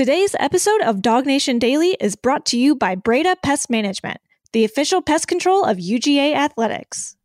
Today's 0.00 0.34
episode 0.40 0.80
of 0.80 1.02
DawgNation 1.02 1.58
Daily 1.58 1.94
is 2.00 2.16
brought 2.16 2.46
to 2.46 2.58
you 2.58 2.74
by 2.74 2.94
Breda 2.94 3.36
Pest 3.42 3.68
Management, 3.68 4.16
the 4.54 4.64
official 4.64 5.02
pest 5.02 5.28
control 5.28 5.62
of 5.62 5.76
UGA 5.76 6.34
Athletics. 6.34 7.16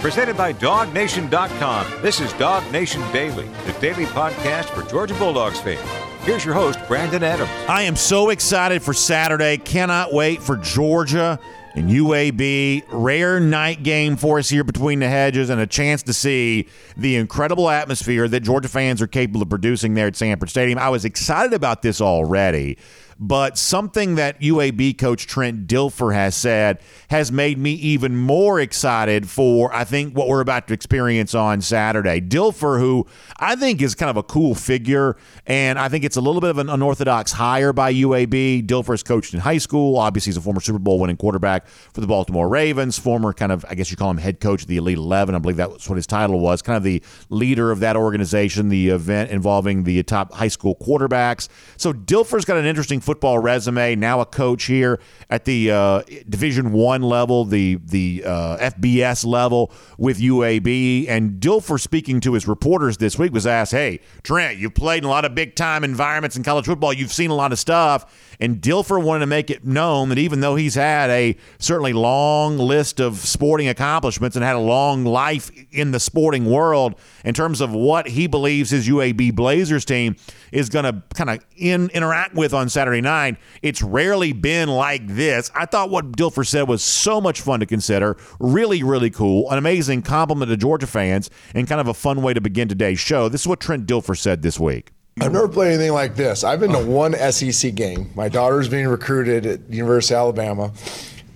Presented 0.00 0.36
by 0.36 0.52
DawgNation.com. 0.52 2.02
This 2.02 2.20
is 2.20 2.32
DawgNation 2.34 3.12
Daily, 3.12 3.48
the 3.66 3.72
daily 3.80 4.04
podcast 4.04 4.66
for 4.66 4.88
Georgia 4.88 5.14
Bulldogs 5.14 5.58
fans. 5.58 5.80
Here's 6.24 6.44
your 6.44 6.54
host, 6.54 6.78
Brandon 6.86 7.24
Adams. 7.24 7.50
I 7.68 7.82
am 7.82 7.96
so 7.96 8.30
excited 8.30 8.80
for 8.80 8.92
Saturday. 8.92 9.56
Cannot 9.56 10.12
wait 10.12 10.40
for 10.40 10.56
Georgia 10.56 11.40
and 11.74 11.90
UAB. 11.90 12.84
Rare 12.88 13.40
night 13.40 13.82
game 13.82 14.16
for 14.16 14.38
us 14.38 14.48
here 14.48 14.64
between 14.64 15.00
the 15.00 15.08
hedges 15.08 15.50
and 15.50 15.60
a 15.60 15.66
chance 15.66 16.02
to 16.04 16.12
see 16.12 16.68
the 16.96 17.16
incredible 17.16 17.68
atmosphere 17.68 18.28
that 18.28 18.40
Georgia 18.40 18.68
fans 18.68 19.00
are 19.02 19.06
capable 19.06 19.42
of 19.42 19.48
producing 19.48 19.94
there 19.94 20.06
at 20.06 20.16
Sanford 20.16 20.50
Stadium. 20.50 20.78
I 20.78 20.88
was 20.88 21.04
excited 21.04 21.52
about 21.52 21.82
this 21.82 22.00
already 22.00 22.78
but 23.18 23.58
something 23.58 24.14
that 24.14 24.40
UAB 24.40 24.96
coach 24.96 25.26
Trent 25.26 25.66
Dilfer 25.66 26.14
has 26.14 26.36
said 26.36 26.78
has 27.10 27.32
made 27.32 27.58
me 27.58 27.72
even 27.72 28.16
more 28.16 28.60
excited 28.60 29.28
for, 29.28 29.74
I 29.74 29.84
think, 29.84 30.16
what 30.16 30.28
we're 30.28 30.40
about 30.40 30.68
to 30.68 30.74
experience 30.74 31.34
on 31.34 31.60
Saturday. 31.60 32.20
Dilfer, 32.20 32.78
who 32.78 33.06
I 33.38 33.56
think 33.56 33.82
is 33.82 33.94
kind 33.94 34.10
of 34.10 34.16
a 34.16 34.22
cool 34.22 34.54
figure, 34.54 35.16
and 35.46 35.78
I 35.78 35.88
think 35.88 36.04
it's 36.04 36.16
a 36.16 36.20
little 36.20 36.40
bit 36.40 36.50
of 36.50 36.58
an 36.58 36.68
unorthodox 36.68 37.32
hire 37.32 37.72
by 37.72 37.92
UAB. 37.92 38.66
Dilfer's 38.66 39.02
coached 39.02 39.34
in 39.34 39.40
high 39.40 39.58
school. 39.58 39.98
Obviously, 39.98 40.30
he's 40.30 40.36
a 40.36 40.40
former 40.40 40.60
Super 40.60 40.78
Bowl 40.78 41.00
winning 41.00 41.16
quarterback 41.16 41.66
for 41.66 42.00
the 42.00 42.06
Baltimore 42.06 42.48
Ravens, 42.48 42.98
former 42.98 43.32
kind 43.32 43.50
of, 43.50 43.64
I 43.68 43.74
guess 43.74 43.90
you 43.90 43.96
call 43.96 44.10
him 44.10 44.18
head 44.18 44.40
coach 44.40 44.62
of 44.62 44.68
the 44.68 44.76
Elite 44.76 44.98
11. 44.98 45.34
I 45.34 45.38
believe 45.38 45.56
that's 45.56 45.88
what 45.88 45.96
his 45.96 46.06
title 46.06 46.38
was, 46.38 46.62
kind 46.62 46.76
of 46.76 46.84
the 46.84 47.02
leader 47.30 47.72
of 47.72 47.80
that 47.80 47.96
organization, 47.96 48.68
the 48.68 48.90
event 48.90 49.30
involving 49.30 49.84
the 49.84 50.02
top 50.04 50.32
high 50.32 50.48
school 50.48 50.76
quarterbacks. 50.76 51.48
So 51.76 51.92
Dilfer's 51.92 52.44
got 52.44 52.56
an 52.56 52.64
interesting 52.64 53.00
football 53.08 53.38
resume. 53.38 53.96
Now 53.96 54.20
a 54.20 54.26
coach 54.26 54.64
here 54.64 55.00
at 55.30 55.46
the 55.46 55.70
uh, 55.70 56.02
Division 56.28 56.72
One 56.72 57.00
level, 57.00 57.46
the 57.46 57.76
the 57.82 58.22
uh, 58.26 58.58
FBS 58.58 59.24
level 59.24 59.72
with 59.96 60.20
UAB. 60.20 61.08
And 61.08 61.40
Dilfer, 61.40 61.80
speaking 61.80 62.20
to 62.20 62.34
his 62.34 62.46
reporters 62.46 62.98
this 62.98 63.18
week, 63.18 63.32
was 63.32 63.46
asked, 63.46 63.72
"Hey, 63.72 64.00
Trent, 64.24 64.58
you've 64.58 64.74
played 64.74 64.98
in 64.98 65.04
a 65.04 65.08
lot 65.08 65.24
of 65.24 65.34
big 65.34 65.54
time 65.54 65.84
environments 65.84 66.36
in 66.36 66.42
college 66.42 66.66
football. 66.66 66.92
You've 66.92 67.10
seen 67.10 67.30
a 67.30 67.34
lot 67.34 67.50
of 67.50 67.58
stuff." 67.58 68.27
And 68.40 68.60
Dilfer 68.60 69.02
wanted 69.02 69.20
to 69.20 69.26
make 69.26 69.50
it 69.50 69.64
known 69.64 70.10
that 70.10 70.18
even 70.18 70.40
though 70.40 70.54
he's 70.54 70.76
had 70.76 71.10
a 71.10 71.36
certainly 71.58 71.92
long 71.92 72.56
list 72.56 73.00
of 73.00 73.18
sporting 73.18 73.68
accomplishments 73.68 74.36
and 74.36 74.44
had 74.44 74.54
a 74.54 74.60
long 74.60 75.04
life 75.04 75.50
in 75.72 75.90
the 75.90 75.98
sporting 76.00 76.44
world 76.44 76.94
in 77.24 77.34
terms 77.34 77.60
of 77.60 77.72
what 77.72 78.08
he 78.08 78.26
believes 78.26 78.70
his 78.70 78.88
UAB 78.88 79.34
Blazers 79.34 79.84
team 79.84 80.16
is 80.52 80.68
going 80.68 80.84
to 80.84 81.02
kind 81.14 81.30
of 81.30 81.44
in, 81.56 81.90
interact 81.90 82.34
with 82.34 82.54
on 82.54 82.68
Saturday 82.68 83.00
night, 83.00 83.36
it's 83.62 83.82
rarely 83.82 84.32
been 84.32 84.68
like 84.68 85.06
this. 85.06 85.50
I 85.54 85.66
thought 85.66 85.90
what 85.90 86.12
Dilfer 86.12 86.46
said 86.46 86.68
was 86.68 86.82
so 86.82 87.20
much 87.20 87.40
fun 87.40 87.60
to 87.60 87.66
consider, 87.66 88.16
really, 88.38 88.82
really 88.82 89.10
cool, 89.10 89.50
an 89.50 89.58
amazing 89.58 90.02
compliment 90.02 90.50
to 90.50 90.56
Georgia 90.56 90.86
fans, 90.86 91.30
and 91.54 91.66
kind 91.66 91.80
of 91.80 91.88
a 91.88 91.94
fun 91.94 92.22
way 92.22 92.34
to 92.34 92.40
begin 92.40 92.68
today's 92.68 93.00
show. 93.00 93.28
This 93.28 93.42
is 93.42 93.46
what 93.46 93.60
Trent 93.60 93.86
Dilfer 93.86 94.16
said 94.16 94.42
this 94.42 94.60
week. 94.60 94.92
I've 95.20 95.32
never 95.32 95.48
played 95.48 95.74
anything 95.74 95.92
like 95.92 96.14
this. 96.14 96.44
I've 96.44 96.60
been 96.60 96.72
to 96.72 96.84
one 96.84 97.12
SEC 97.32 97.74
game. 97.74 98.10
My 98.14 98.28
daughter's 98.28 98.68
being 98.68 98.86
recruited 98.86 99.46
at 99.46 99.68
University 99.68 100.14
of 100.14 100.20
Alabama, 100.20 100.72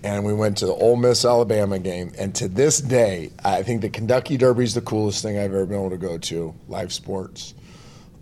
and 0.04 0.24
we 0.24 0.32
went 0.32 0.56
to 0.58 0.66
the 0.66 0.72
Ole 0.72 0.94
Miss 0.94 1.24
Alabama 1.24 1.80
game. 1.80 2.12
And 2.16 2.32
to 2.36 2.46
this 2.48 2.80
day, 2.80 3.32
I 3.44 3.64
think 3.64 3.80
the 3.80 3.90
Kentucky 3.90 4.36
Derby 4.36 4.62
is 4.64 4.74
the 4.74 4.82
coolest 4.82 5.22
thing 5.22 5.36
I've 5.36 5.52
ever 5.52 5.66
been 5.66 5.78
able 5.78 5.90
to 5.90 5.96
go 5.96 6.16
to. 6.16 6.54
Live 6.68 6.92
sports. 6.92 7.54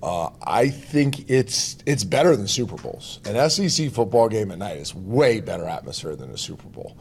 Uh, 0.02 0.30
I 0.42 0.70
think 0.70 1.28
it's 1.30 1.77
it's 1.84 2.05
better 2.05 2.36
than 2.36 2.48
Super 2.48 2.77
Bowls. 2.77 3.20
An 3.27 3.50
SEC 3.50 3.91
football 3.91 4.30
game 4.30 4.50
at 4.50 4.58
night 4.58 4.78
is 4.78 4.95
way 4.95 5.41
better 5.42 5.67
atmosphere 5.67 6.17
than 6.17 6.30
a 6.30 6.39
Super 6.39 6.69
Bowl. 6.69 6.97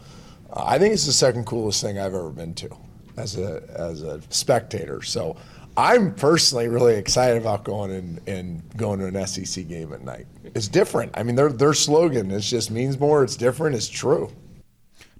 Uh, 0.52 0.64
I 0.66 0.78
think 0.80 0.94
it's 0.94 1.06
the 1.06 1.14
second 1.14 1.45
coolest 1.45 1.82
thing 1.82 1.98
I've 1.98 2.14
ever 2.14 2.30
been 2.30 2.54
to 2.56 2.70
as 3.16 3.38
a 3.38 3.64
as 3.70 4.04
a 4.04 4.22
spectator. 4.30 5.02
So 5.02 5.38
I'm 5.80 6.14
personally 6.14 6.67
really 6.67 6.95
excited 6.95 7.38
about 7.42 7.64
going 7.64 7.92
and, 7.92 8.20
and 8.28 8.78
going 8.78 9.00
to 9.00 9.06
an 9.06 9.26
SEC 9.26 9.66
game 9.70 9.94
at 9.94 10.02
night. 10.02 10.28
It's 10.44 10.67
different. 10.67 11.17
I 11.17 11.23
mean, 11.23 11.36
their 11.36 11.54
their 11.54 11.73
slogan 11.73 12.32
is 12.32 12.50
just 12.50 12.70
means 12.70 13.00
more. 13.00 13.23
It's 13.23 13.38
different. 13.38 13.78
It's 13.78 13.88
true. 13.88 14.30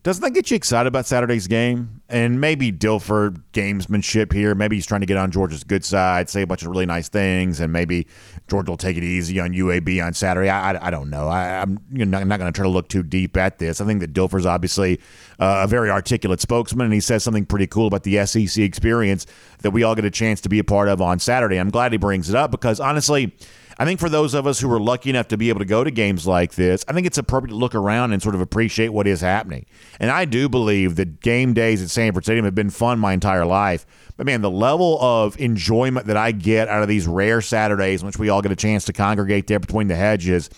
Doesn't 0.02 0.24
that 0.24 0.32
get 0.32 0.50
you 0.50 0.56
excited 0.56 0.88
about 0.88 1.06
Saturday's 1.06 1.48
game? 1.48 2.02
And 2.08 2.40
maybe 2.40 2.72
Dilfer 2.72 3.42
gamesmanship 3.52 4.32
here. 4.32 4.56
Maybe 4.56 4.78
he's 4.78 4.86
trying 4.86 5.02
to 5.02 5.06
get 5.06 5.18
on 5.18 5.30
Georgia's 5.30 5.66
good 5.66 5.84
side, 5.84 6.30
say 6.30 6.42
a 6.42 6.48
bunch 6.48 6.62
of 6.62 6.70
really 6.70 6.86
nice 6.86 7.10
things, 7.10 7.60
and 7.60 7.74
maybe 7.74 8.08
Georgia 8.48 8.72
will 8.72 8.78
take 8.78 8.96
it 8.96 9.04
easy 9.04 9.42
on 9.42 9.52
UAB 9.52 10.04
on 10.04 10.14
Saturday. 10.14 10.50
I, 10.50 10.72
I, 10.72 10.88
I 10.88 10.90
don't 10.90 11.10
know. 11.10 11.28
I, 11.28 11.62
am 11.62 11.80
not, 11.90 12.26
not 12.26 12.40
going 12.40 12.52
to 12.52 12.56
try 12.56 12.64
to 12.64 12.70
look 12.70 12.88
too 12.88 13.04
deep 13.04 13.36
at 13.36 13.60
this. 13.60 13.82
I 13.82 13.86
think 13.86 14.00
that 14.00 14.14
Dilfer's 14.14 14.46
obviously 14.46 15.02
uh, 15.38 15.64
a 15.66 15.68
very 15.68 15.90
articulate 15.90 16.40
spokesman, 16.40 16.86
and 16.86 16.94
he 16.94 17.02
says 17.02 17.22
something 17.22 17.46
pretty 17.46 17.68
cool 17.68 17.88
about 17.88 18.04
the 18.04 18.26
SEC 18.26 18.64
experience 18.64 19.26
that 19.60 19.72
we 19.72 19.84
all 19.84 19.96
get 19.96 20.06
a 20.06 20.12
chance 20.12 20.40
to 20.42 20.50
be 20.50 20.60
a 20.60 20.64
part 20.64 20.88
of 20.88 21.02
on 21.02 21.20
Saturday. 21.20 21.58
I'm 21.58 21.70
glad 21.70 21.92
he 21.92 21.98
brings 21.98 22.30
it 22.30 22.36
up 22.36 22.52
because 22.52 22.80
honestly, 22.80 23.36
I 23.80 23.86
think 23.86 24.02
for 24.02 24.10
those 24.10 24.34
of 24.34 24.46
us 24.46 24.60
who 24.60 24.70
are 24.74 24.80
lucky 24.80 25.10
enough 25.10 25.30
to 25.30 25.38
be 25.38 25.48
able 25.48 25.60
to 25.60 25.66
go 25.66 25.86
to 25.86 25.90
games 25.90 26.28
like 26.28 26.56
this, 26.56 26.84
I 26.90 26.94
think 26.94 27.08
it's 27.08 27.18
appropriate 27.18 27.52
to 27.52 27.56
look 27.56 27.74
around 27.74 28.12
and 28.12 28.22
sort 28.22 28.36
of 28.36 28.42
appreciate 28.42 28.90
what 28.90 29.08
is 29.08 29.22
happening. 29.22 29.66
And 30.02 30.12
I 30.12 30.26
do 30.26 30.50
believe 30.50 30.98
that 30.98 31.22
game 31.22 31.54
days 31.54 31.82
at 31.82 31.90
Sanford 31.90 32.26
Stadium 32.26 32.44
have 32.44 32.54
been 32.54 32.72
fun 32.72 33.00
my 33.00 33.14
entire 33.14 33.46
life. 33.46 33.86
But 34.18 34.26
man, 34.26 34.42
the 34.42 34.52
level 34.52 35.00
of 35.02 35.40
enjoyment 35.40 36.08
that 36.08 36.18
I 36.18 36.34
get 36.34 36.68
out 36.68 36.82
of 36.82 36.90
these 36.90 37.08
rare 37.08 37.40
Saturdays 37.40 38.02
in 38.02 38.08
which 38.08 38.20
we 38.20 38.28
all 38.28 38.42
get 38.42 38.52
a 38.52 38.56
chance 38.58 38.84
to 38.84 38.94
congregate 38.94 39.48
there 39.48 39.62
between 39.62 39.88
the 39.88 39.96
hedges. 39.96 40.50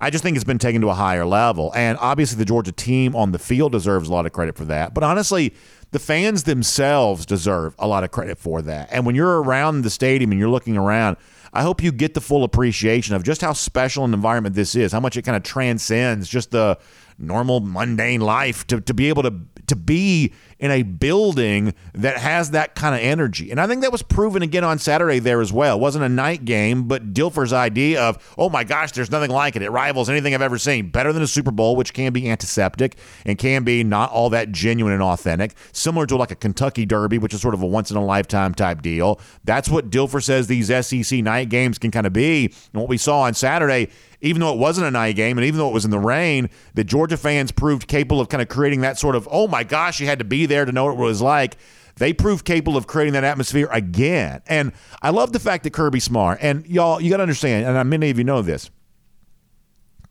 I 0.00 0.08
just 0.08 0.24
think 0.24 0.36
it's 0.36 0.44
been 0.44 0.58
taken 0.58 0.80
to 0.80 0.88
a 0.88 0.94
higher 0.94 1.26
level. 1.26 1.70
And 1.74 1.98
obviously, 1.98 2.38
the 2.38 2.46
Georgia 2.46 2.72
team 2.72 3.14
on 3.14 3.32
the 3.32 3.38
field 3.38 3.72
deserves 3.72 4.08
a 4.08 4.12
lot 4.12 4.24
of 4.24 4.32
credit 4.32 4.56
for 4.56 4.64
that. 4.64 4.94
But 4.94 5.04
honestly, 5.04 5.54
the 5.90 5.98
fans 5.98 6.44
themselves 6.44 7.26
deserve 7.26 7.74
a 7.78 7.86
lot 7.86 8.04
of 8.04 8.10
credit 8.10 8.38
for 8.38 8.62
that. 8.62 8.88
And 8.90 9.04
when 9.04 9.14
you're 9.14 9.42
around 9.42 9.82
the 9.82 9.90
stadium 9.90 10.32
and 10.32 10.40
you're 10.40 10.48
looking 10.48 10.78
around, 10.78 11.18
I 11.54 11.62
hope 11.62 11.82
you 11.82 11.92
get 11.92 12.14
the 12.14 12.20
full 12.20 12.42
appreciation 12.42 13.14
of 13.14 13.22
just 13.22 13.40
how 13.40 13.52
special 13.52 14.04
an 14.04 14.12
environment 14.12 14.56
this 14.56 14.74
is, 14.74 14.90
how 14.90 14.98
much 15.00 15.16
it 15.16 15.22
kind 15.22 15.36
of 15.36 15.44
transcends 15.44 16.28
just 16.28 16.50
the 16.50 16.78
normal 17.16 17.60
mundane 17.60 18.20
life 18.20 18.66
to, 18.66 18.80
to 18.80 18.92
be 18.92 19.08
able 19.08 19.22
to 19.22 19.32
to 19.68 19.76
be 19.76 20.32
in 20.58 20.70
a 20.70 20.82
building 20.82 21.74
that 21.94 22.18
has 22.18 22.50
that 22.52 22.74
kind 22.74 22.94
of 22.94 23.00
energy. 23.00 23.50
And 23.50 23.60
I 23.60 23.66
think 23.66 23.82
that 23.82 23.92
was 23.92 24.02
proven 24.02 24.42
again 24.42 24.64
on 24.64 24.78
Saturday 24.78 25.18
there 25.18 25.40
as 25.40 25.52
well. 25.52 25.76
It 25.76 25.80
wasn't 25.80 26.04
a 26.04 26.08
night 26.08 26.44
game, 26.44 26.88
but 26.88 27.12
Dilfer's 27.12 27.52
idea 27.52 28.02
of, 28.02 28.34
oh 28.38 28.48
my 28.48 28.64
gosh, 28.64 28.92
there's 28.92 29.10
nothing 29.10 29.30
like 29.30 29.56
it. 29.56 29.62
It 29.62 29.70
rivals 29.70 30.08
anything 30.08 30.34
I've 30.34 30.42
ever 30.42 30.58
seen. 30.58 30.90
Better 30.90 31.12
than 31.12 31.22
a 31.22 31.26
Super 31.26 31.50
Bowl, 31.50 31.76
which 31.76 31.92
can 31.92 32.12
be 32.12 32.30
antiseptic 32.30 32.96
and 33.24 33.38
can 33.38 33.64
be 33.64 33.84
not 33.84 34.10
all 34.10 34.30
that 34.30 34.52
genuine 34.52 34.92
and 34.92 35.02
authentic. 35.02 35.54
Similar 35.72 36.06
to 36.06 36.16
like 36.16 36.30
a 36.30 36.36
Kentucky 36.36 36.86
Derby, 36.86 37.18
which 37.18 37.34
is 37.34 37.40
sort 37.40 37.54
of 37.54 37.62
a 37.62 37.66
once 37.66 37.90
in 37.90 37.96
a 37.96 38.04
lifetime 38.04 38.54
type 38.54 38.82
deal. 38.82 39.20
That's 39.44 39.68
what 39.68 39.90
Dilfer 39.90 40.22
says 40.22 40.46
these 40.46 40.68
SEC 40.86 41.22
night 41.22 41.48
games 41.48 41.78
can 41.78 41.90
kind 41.90 42.06
of 42.06 42.12
be. 42.12 42.46
And 42.72 42.80
what 42.80 42.88
we 42.88 42.98
saw 42.98 43.22
on 43.22 43.34
Saturday 43.34 43.88
even 44.24 44.40
though 44.40 44.52
it 44.52 44.58
wasn't 44.58 44.86
a 44.86 44.90
night 44.90 45.16
game 45.16 45.36
and 45.36 45.46
even 45.46 45.58
though 45.58 45.68
it 45.68 45.74
was 45.74 45.84
in 45.84 45.90
the 45.90 45.98
rain, 45.98 46.48
the 46.72 46.82
Georgia 46.82 47.16
fans 47.16 47.52
proved 47.52 47.86
capable 47.86 48.20
of 48.20 48.30
kind 48.30 48.40
of 48.40 48.48
creating 48.48 48.80
that 48.80 48.98
sort 48.98 49.14
of, 49.14 49.28
oh 49.30 49.46
my 49.46 49.62
gosh, 49.62 50.00
you 50.00 50.06
had 50.06 50.18
to 50.18 50.24
be 50.24 50.43
there 50.46 50.64
to 50.64 50.72
know 50.72 50.86
what 50.86 50.94
it 50.94 50.98
was 50.98 51.22
like. 51.22 51.56
They 51.96 52.12
proved 52.12 52.44
capable 52.44 52.76
of 52.76 52.86
creating 52.86 53.12
that 53.12 53.24
atmosphere 53.24 53.68
again. 53.70 54.42
And 54.46 54.72
I 55.00 55.10
love 55.10 55.32
the 55.32 55.38
fact 55.38 55.64
that 55.64 55.72
Kirby 55.72 56.00
Smart, 56.00 56.38
and 56.40 56.66
y'all, 56.66 57.00
you 57.00 57.10
got 57.10 57.18
to 57.18 57.22
understand, 57.22 57.66
and 57.66 57.90
many 57.90 58.10
of 58.10 58.18
you 58.18 58.24
know 58.24 58.42
this. 58.42 58.70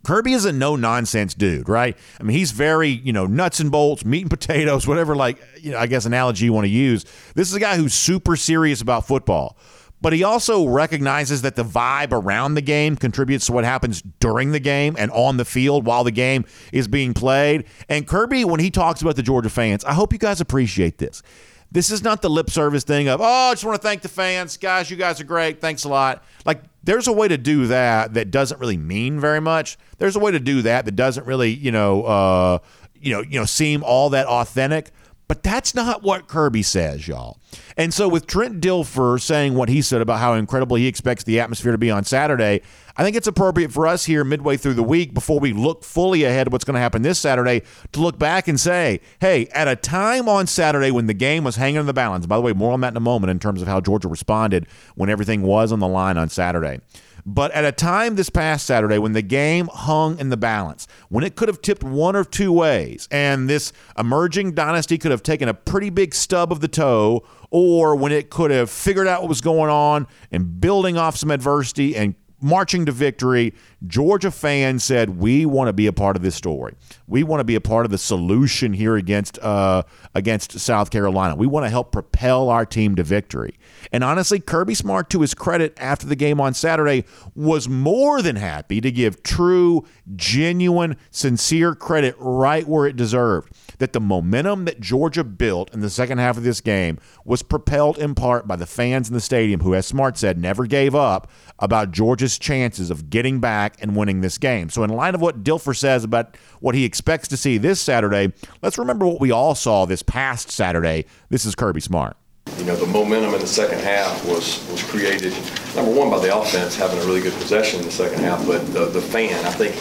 Kirby 0.05 0.33
is 0.33 0.43
a 0.43 0.51
no 0.51 0.75
nonsense 0.75 1.33
dude, 1.33 1.69
right? 1.69 1.97
I 2.19 2.23
mean, 2.23 2.37
he's 2.37 2.51
very, 2.51 2.89
you 2.89 3.13
know, 3.13 3.25
nuts 3.25 3.61
and 3.61 3.71
bolts, 3.71 4.03
meat 4.03 4.21
and 4.21 4.29
potatoes, 4.29 4.85
whatever, 4.85 5.15
like, 5.15 5.41
you 5.61 5.71
know, 5.71 5.77
I 5.77 5.87
guess 5.87 6.05
analogy 6.05 6.45
you 6.45 6.53
want 6.53 6.65
to 6.65 6.71
use. 6.71 7.05
This 7.35 7.47
is 7.47 7.53
a 7.53 7.59
guy 7.59 7.77
who's 7.77 7.93
super 7.93 8.35
serious 8.35 8.81
about 8.81 9.07
football 9.07 9.57
but 10.03 10.11
he 10.11 10.21
also 10.21 10.67
recognizes 10.67 11.43
that 11.43 11.55
the 11.55 11.63
vibe 11.63 12.11
around 12.11 12.55
the 12.55 12.61
game 12.61 12.97
contributes 12.97 13.45
to 13.45 13.53
what 13.53 13.63
happens 13.63 14.01
during 14.19 14.51
the 14.51 14.59
game 14.59 14.97
and 14.99 15.09
on 15.11 15.37
the 15.37 15.45
field 15.45 15.85
while 15.85 16.03
the 16.03 16.11
game 16.11 16.43
is 16.73 16.89
being 16.89 17.13
played. 17.13 17.63
And 17.87 18.05
Kirby, 18.05 18.43
when 18.43 18.59
he 18.59 18.69
talks 18.69 19.01
about 19.01 19.15
the 19.15 19.23
Georgia 19.23 19.49
fans, 19.49 19.85
I 19.85 19.93
hope 19.93 20.11
you 20.11 20.19
guys 20.19 20.41
appreciate 20.41 20.97
this. 20.97 21.23
This 21.71 21.89
is 21.89 22.03
not 22.03 22.21
the 22.21 22.29
lip 22.29 22.49
service 22.49 22.83
thing 22.83 23.07
of, 23.07 23.21
oh, 23.21 23.23
I 23.23 23.53
just 23.53 23.63
want 23.63 23.81
to 23.81 23.87
thank 23.87 24.01
the 24.01 24.09
fans. 24.09 24.57
Guys, 24.57 24.91
you 24.91 24.97
guys 24.97 25.21
are 25.21 25.23
great. 25.23 25.61
Thanks 25.61 25.85
a 25.85 25.89
lot. 25.89 26.21
Like, 26.45 26.63
there's 26.83 27.07
a 27.07 27.13
way 27.13 27.29
to 27.29 27.37
do 27.37 27.67
that 27.67 28.13
that 28.15 28.29
doesn't 28.29 28.59
really 28.59 28.77
mean 28.77 29.21
very 29.21 29.39
much. 29.39 29.77
There's 29.99 30.17
a 30.17 30.19
way 30.19 30.31
to 30.31 30.39
do 30.39 30.63
that 30.63 30.83
that 30.83 30.97
doesn't 30.97 31.25
really, 31.25 31.51
you 31.51 31.71
know, 31.71 32.03
uh, 32.03 32.59
you 32.93 33.13
know, 33.13 33.21
you 33.21 33.39
know, 33.39 33.45
seem 33.45 33.83
all 33.85 34.09
that 34.09 34.27
authentic. 34.27 34.91
But 35.33 35.41
that's 35.41 35.73
not 35.73 36.03
what 36.03 36.27
Kirby 36.27 36.61
says, 36.61 37.07
y'all. 37.07 37.39
And 37.75 37.91
so 37.91 38.07
with 38.07 38.27
Trent 38.27 38.61
Dilfer 38.61 39.19
saying 39.19 39.55
what 39.55 39.67
he 39.67 39.81
said 39.81 39.99
about 39.99 40.19
how 40.19 40.35
incredible 40.35 40.75
he 40.77 40.85
expects 40.85 41.23
the 41.23 41.39
atmosphere 41.39 41.71
to 41.71 41.77
be 41.79 41.89
on 41.89 42.03
Saturday, 42.03 42.61
I 42.97 43.03
think 43.03 43.15
it's 43.15 43.25
appropriate 43.25 43.71
for 43.71 43.87
us 43.87 44.05
here 44.05 44.23
midway 44.23 44.57
through 44.57 44.75
the 44.75 44.83
week 44.83 45.11
before 45.11 45.39
we 45.39 45.51
look 45.51 45.83
fully 45.83 46.23
ahead 46.23 46.51
what's 46.51 46.65
going 46.65 46.75
to 46.75 46.79
happen 46.79 47.01
this 47.01 47.17
Saturday 47.17 47.63
to 47.93 47.99
look 47.99 48.19
back 48.19 48.47
and 48.47 48.59
say, 48.59 49.01
hey, 49.21 49.47
at 49.47 49.67
a 49.67 49.75
time 49.75 50.29
on 50.29 50.45
Saturday 50.45 50.91
when 50.91 51.07
the 51.07 51.15
game 51.15 51.43
was 51.43 51.55
hanging 51.55 51.79
in 51.79 51.87
the 51.87 51.93
balance, 51.93 52.27
by 52.27 52.35
the 52.35 52.41
way, 52.43 52.53
more 52.53 52.71
on 52.71 52.81
that 52.81 52.93
in 52.93 52.97
a 52.97 52.99
moment 52.99 53.31
in 53.31 53.39
terms 53.39 53.59
of 53.59 53.67
how 53.67 53.81
Georgia 53.81 54.07
responded 54.09 54.67
when 54.93 55.09
everything 55.09 55.41
was 55.41 55.71
on 55.71 55.79
the 55.79 55.87
line 55.87 56.15
on 56.15 56.29
Saturday. 56.29 56.79
But 57.25 57.51
at 57.51 57.63
a 57.63 57.71
time 57.71 58.15
this 58.15 58.29
past 58.29 58.65
Saturday 58.65 58.97
when 58.97 59.13
the 59.13 59.21
game 59.21 59.69
hung 59.71 60.19
in 60.19 60.29
the 60.29 60.37
balance, 60.37 60.87
when 61.09 61.23
it 61.23 61.35
could 61.35 61.47
have 61.47 61.61
tipped 61.61 61.83
one 61.83 62.15
or 62.15 62.25
two 62.25 62.51
ways, 62.51 63.07
and 63.11 63.49
this 63.49 63.71
emerging 63.97 64.53
dynasty 64.53 64.97
could 64.97 65.11
have 65.11 65.23
taken 65.23 65.47
a 65.47 65.53
pretty 65.53 65.89
big 65.89 66.13
stub 66.13 66.51
of 66.51 66.59
the 66.59 66.67
toe, 66.67 67.23
or 67.49 67.95
when 67.95 68.11
it 68.11 68.29
could 68.29 68.51
have 68.51 68.69
figured 68.69 69.07
out 69.07 69.21
what 69.21 69.29
was 69.29 69.41
going 69.41 69.69
on 69.69 70.07
and 70.31 70.59
building 70.59 70.97
off 70.97 71.15
some 71.15 71.31
adversity 71.31 71.95
and 71.95 72.15
marching 72.41 72.85
to 72.85 72.91
victory, 72.91 73.53
Georgia 73.85 74.31
fans 74.31 74.83
said, 74.83 75.17
"We 75.19 75.45
want 75.45 75.67
to 75.67 75.73
be 75.73 75.87
a 75.87 75.93
part 75.93 76.15
of 76.15 76.21
this 76.21 76.35
story. 76.35 76.75
We 77.07 77.23
want 77.23 77.41
to 77.41 77.43
be 77.43 77.55
a 77.55 77.61
part 77.61 77.85
of 77.85 77.91
the 77.91 77.97
solution 77.97 78.73
here 78.73 78.95
against 78.95 79.37
uh, 79.39 79.83
against 80.15 80.59
South 80.59 80.89
Carolina. 80.89 81.35
We 81.35 81.47
want 81.47 81.65
to 81.65 81.69
help 81.69 81.91
propel 81.91 82.49
our 82.49 82.65
team 82.65 82.95
to 82.95 83.03
victory." 83.03 83.55
And 83.91 84.03
honestly, 84.03 84.39
Kirby 84.39 84.75
Smart, 84.75 85.09
to 85.09 85.21
his 85.21 85.33
credit, 85.33 85.73
after 85.77 86.07
the 86.07 86.15
game 86.15 86.39
on 86.39 86.53
Saturday, 86.53 87.05
was 87.35 87.67
more 87.67 88.21
than 88.21 88.37
happy 88.37 88.79
to 88.79 88.91
give 88.91 89.21
true, 89.23 89.85
genuine, 90.15 90.95
sincere 91.11 91.75
credit 91.75 92.15
right 92.17 92.67
where 92.67 92.85
it 92.85 92.95
deserved 92.95 93.53
that 93.79 93.93
the 93.93 93.99
momentum 93.99 94.65
that 94.65 94.79
Georgia 94.79 95.23
built 95.23 95.73
in 95.73 95.81
the 95.81 95.89
second 95.89 96.17
half 96.17 96.37
of 96.37 96.43
this 96.43 96.61
game 96.61 96.97
was 97.25 97.43
propelled 97.43 97.97
in 97.97 98.15
part 98.15 98.47
by 98.47 98.55
the 98.55 98.65
fans 98.65 99.09
in 99.09 99.13
the 99.13 99.21
stadium 99.21 99.61
who, 99.61 99.75
as 99.75 99.85
Smart 99.85 100.17
said, 100.17 100.37
never 100.37 100.65
gave 100.65 100.95
up 100.95 101.29
about 101.59 101.91
Georgia's 101.91 102.37
chances 102.37 102.89
of 102.89 103.09
getting 103.09 103.39
back 103.39 103.72
and 103.79 103.95
winning 103.95 104.21
this 104.21 104.37
game. 104.37 104.69
So, 104.69 104.83
in 104.83 104.89
light 104.89 105.15
of 105.15 105.21
what 105.21 105.43
Dilfer 105.43 105.75
says 105.75 106.03
about 106.03 106.37
what 106.59 106.75
he 106.75 106.85
expects 106.85 107.27
to 107.29 107.37
see 107.37 107.57
this 107.57 107.81
Saturday, 107.81 108.33
let's 108.61 108.77
remember 108.77 109.05
what 109.05 109.19
we 109.19 109.31
all 109.31 109.55
saw 109.55 109.85
this 109.85 110.03
past 110.03 110.51
Saturday. 110.51 111.05
This 111.29 111.45
is 111.45 111.55
Kirby 111.55 111.81
Smart. 111.81 112.17
You 112.57 112.65
know, 112.65 112.75
the 112.75 112.85
momentum 112.85 113.33
in 113.33 113.39
the 113.39 113.47
second 113.47 113.79
half 113.79 114.25
was, 114.27 114.67
was 114.69 114.83
created, 114.83 115.33
number 115.75 115.91
one, 115.91 116.09
by 116.09 116.19
the 116.19 116.37
offense 116.37 116.75
having 116.75 116.99
a 116.99 117.05
really 117.05 117.21
good 117.21 117.33
possession 117.33 117.79
in 117.79 117.85
the 117.85 117.91
second 117.91 118.19
half, 118.19 118.45
but 118.45 118.65
the, 118.73 118.85
the 118.85 119.01
fan, 119.01 119.33
I 119.45 119.51
think 119.51 119.73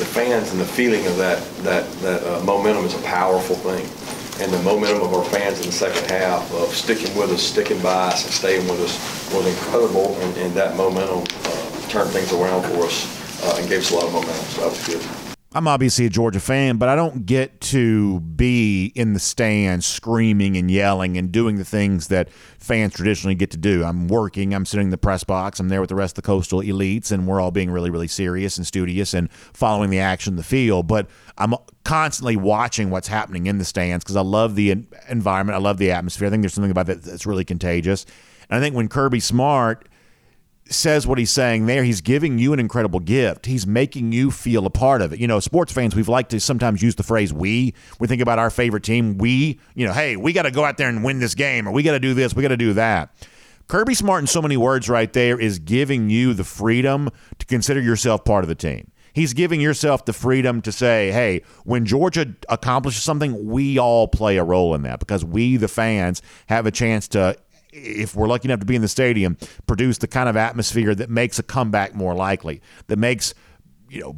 the 0.00 0.06
fans 0.06 0.50
and 0.52 0.60
the 0.60 0.64
feeling 0.64 1.06
of 1.06 1.18
that 1.18 1.42
that 1.62 1.90
that 2.00 2.22
uh, 2.24 2.42
momentum 2.42 2.86
is 2.86 2.94
a 2.94 3.02
powerful 3.02 3.56
thing. 3.56 3.84
And 4.42 4.50
the 4.50 4.62
momentum 4.62 5.02
of 5.02 5.12
our 5.12 5.24
fans 5.24 5.60
in 5.60 5.66
the 5.66 5.72
second 5.72 6.08
half 6.10 6.50
of 6.54 6.74
sticking 6.74 7.14
with 7.14 7.30
us, 7.30 7.42
sticking 7.42 7.78
by 7.82 8.08
us, 8.08 8.24
and 8.24 8.32
staying 8.32 8.66
with 8.66 8.80
us 8.80 9.34
was 9.34 9.46
incredible. 9.46 10.16
And, 10.20 10.36
and 10.38 10.54
that 10.54 10.76
momentum 10.76 11.24
uh, 11.44 11.88
turned 11.88 12.08
things 12.10 12.32
around 12.32 12.62
for 12.62 12.86
us 12.86 13.19
uh, 13.42 13.56
and 13.58 13.68
gave 13.68 13.80
us 13.80 13.90
a 13.90 13.94
lot 13.94 14.04
of 14.04 14.12
momentum. 14.12 14.44
So 14.46 14.60
that 14.62 14.70
was 14.70 14.86
good. 14.86 15.30
I'm 15.52 15.66
obviously 15.66 16.06
a 16.06 16.08
Georgia 16.08 16.38
fan, 16.38 16.76
but 16.76 16.88
I 16.88 16.94
don't 16.94 17.26
get 17.26 17.60
to 17.62 18.20
be 18.20 18.92
in 18.94 19.14
the 19.14 19.18
stands 19.18 19.84
screaming 19.84 20.56
and 20.56 20.70
yelling 20.70 21.16
and 21.16 21.32
doing 21.32 21.56
the 21.56 21.64
things 21.64 22.06
that 22.06 22.30
fans 22.30 22.94
traditionally 22.94 23.34
get 23.34 23.50
to 23.50 23.56
do. 23.56 23.82
I'm 23.82 24.06
working, 24.06 24.54
I'm 24.54 24.64
sitting 24.64 24.86
in 24.86 24.90
the 24.90 24.98
press 24.98 25.24
box, 25.24 25.58
I'm 25.58 25.68
there 25.68 25.80
with 25.80 25.88
the 25.88 25.96
rest 25.96 26.16
of 26.16 26.22
the 26.22 26.26
coastal 26.26 26.60
elites, 26.60 27.10
and 27.10 27.26
we're 27.26 27.40
all 27.40 27.50
being 27.50 27.68
really, 27.68 27.90
really 27.90 28.06
serious 28.06 28.58
and 28.58 28.66
studious 28.66 29.12
and 29.12 29.28
following 29.32 29.90
the 29.90 29.98
action 29.98 30.34
in 30.34 30.36
the 30.36 30.44
field. 30.44 30.86
But 30.86 31.10
I'm 31.36 31.54
constantly 31.82 32.36
watching 32.36 32.90
what's 32.90 33.08
happening 33.08 33.46
in 33.46 33.58
the 33.58 33.64
stands 33.64 34.04
because 34.04 34.14
I 34.14 34.22
love 34.22 34.54
the 34.54 34.70
environment, 35.08 35.56
I 35.56 35.60
love 35.60 35.78
the 35.78 35.90
atmosphere. 35.90 36.28
I 36.28 36.30
think 36.30 36.42
there's 36.42 36.54
something 36.54 36.70
about 36.70 36.86
that 36.86 37.02
that's 37.02 37.26
really 37.26 37.44
contagious. 37.44 38.06
And 38.48 38.56
I 38.56 38.60
think 38.60 38.76
when 38.76 38.86
Kirby 38.86 39.18
Smart 39.18 39.88
says 40.70 41.06
what 41.06 41.18
he's 41.18 41.30
saying 41.30 41.66
there, 41.66 41.84
he's 41.84 42.00
giving 42.00 42.38
you 42.38 42.52
an 42.52 42.60
incredible 42.60 43.00
gift. 43.00 43.46
He's 43.46 43.66
making 43.66 44.12
you 44.12 44.30
feel 44.30 44.66
a 44.66 44.70
part 44.70 45.02
of 45.02 45.12
it. 45.12 45.20
You 45.20 45.26
know, 45.26 45.40
sports 45.40 45.72
fans, 45.72 45.96
we've 45.96 46.08
liked 46.08 46.30
to 46.30 46.40
sometimes 46.40 46.82
use 46.82 46.94
the 46.94 47.02
phrase 47.02 47.32
we. 47.32 47.74
We 47.98 48.06
think 48.06 48.22
about 48.22 48.38
our 48.38 48.50
favorite 48.50 48.84
team. 48.84 49.18
We, 49.18 49.58
you 49.74 49.86
know, 49.86 49.92
hey, 49.92 50.16
we 50.16 50.32
got 50.32 50.42
to 50.42 50.50
go 50.50 50.64
out 50.64 50.76
there 50.76 50.88
and 50.88 51.02
win 51.02 51.18
this 51.18 51.34
game, 51.34 51.68
or 51.68 51.72
we 51.72 51.82
got 51.82 51.92
to 51.92 52.00
do 52.00 52.14
this, 52.14 52.34
we 52.34 52.42
got 52.42 52.48
to 52.48 52.56
do 52.56 52.72
that. 52.74 53.14
Kirby 53.68 53.94
Smart, 53.94 54.22
in 54.22 54.26
so 54.26 54.42
many 54.42 54.56
words 54.56 54.88
right 54.88 55.12
there, 55.12 55.38
is 55.38 55.60
giving 55.60 56.10
you 56.10 56.34
the 56.34 56.42
freedom 56.44 57.08
to 57.38 57.46
consider 57.46 57.80
yourself 57.80 58.24
part 58.24 58.42
of 58.42 58.48
the 58.48 58.54
team. 58.56 58.90
He's 59.12 59.32
giving 59.32 59.60
yourself 59.60 60.04
the 60.04 60.12
freedom 60.12 60.60
to 60.62 60.72
say, 60.72 61.10
hey, 61.10 61.42
when 61.64 61.84
Georgia 61.84 62.34
accomplishes 62.48 63.02
something, 63.02 63.46
we 63.46 63.78
all 63.78 64.08
play 64.08 64.38
a 64.38 64.44
role 64.44 64.74
in 64.74 64.82
that 64.82 65.00
because 65.00 65.24
we, 65.24 65.56
the 65.56 65.68
fans, 65.68 66.22
have 66.46 66.66
a 66.66 66.70
chance 66.70 67.08
to 67.08 67.36
if 67.72 68.14
we're 68.14 68.28
lucky 68.28 68.48
enough 68.48 68.60
to 68.60 68.66
be 68.66 68.76
in 68.76 68.82
the 68.82 68.88
stadium, 68.88 69.36
produce 69.66 69.98
the 69.98 70.08
kind 70.08 70.28
of 70.28 70.36
atmosphere 70.36 70.94
that 70.94 71.10
makes 71.10 71.38
a 71.38 71.42
comeback 71.42 71.94
more 71.94 72.14
likely, 72.14 72.60
that 72.88 72.98
makes, 72.98 73.34
you 73.88 74.00
know, 74.00 74.16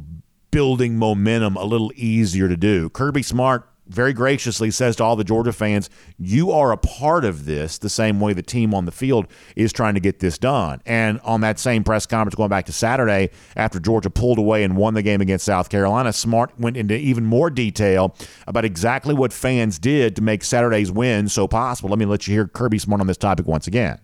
building 0.51 0.97
momentum 0.97 1.55
a 1.55 1.63
little 1.63 1.91
easier 1.95 2.47
to 2.47 2.57
do. 2.57 2.89
Kirby 2.89 3.23
Smart 3.23 3.67
very 3.87 4.13
graciously 4.13 4.71
says 4.71 4.95
to 4.95 5.03
all 5.03 5.15
the 5.15 5.23
Georgia 5.23 5.53
fans, 5.53 5.89
you 6.17 6.51
are 6.51 6.71
a 6.71 6.77
part 6.77 7.25
of 7.25 7.45
this 7.45 7.77
the 7.77 7.89
same 7.89 8.19
way 8.19 8.33
the 8.33 8.41
team 8.41 8.73
on 8.73 8.85
the 8.85 8.91
field 8.91 9.27
is 9.55 9.73
trying 9.73 9.93
to 9.93 9.99
get 9.99 10.19
this 10.19 10.37
done. 10.37 10.81
And 10.85 11.19
on 11.21 11.41
that 11.41 11.59
same 11.59 11.83
press 11.83 12.05
conference 12.05 12.35
going 12.35 12.49
back 12.49 12.65
to 12.67 12.73
Saturday, 12.73 13.31
after 13.55 13.79
Georgia 13.79 14.09
pulled 14.09 14.37
away 14.37 14.63
and 14.63 14.77
won 14.77 14.93
the 14.93 15.01
game 15.01 15.21
against 15.21 15.45
South 15.45 15.69
Carolina, 15.69 16.13
Smart 16.13 16.57
went 16.59 16.77
into 16.77 16.95
even 16.95 17.25
more 17.25 17.49
detail 17.49 18.15
about 18.47 18.65
exactly 18.65 19.13
what 19.13 19.33
fans 19.33 19.79
did 19.79 20.15
to 20.15 20.21
make 20.21 20.43
Saturday's 20.43 20.91
win 20.91 21.27
so 21.29 21.47
possible. 21.47 21.89
Let 21.89 21.99
me 21.99 22.05
let 22.05 22.27
you 22.27 22.33
hear 22.33 22.47
Kirby 22.47 22.79
Smart 22.79 23.01
on 23.01 23.07
this 23.07 23.17
topic 23.17 23.47
once 23.47 23.67
again. 23.67 23.99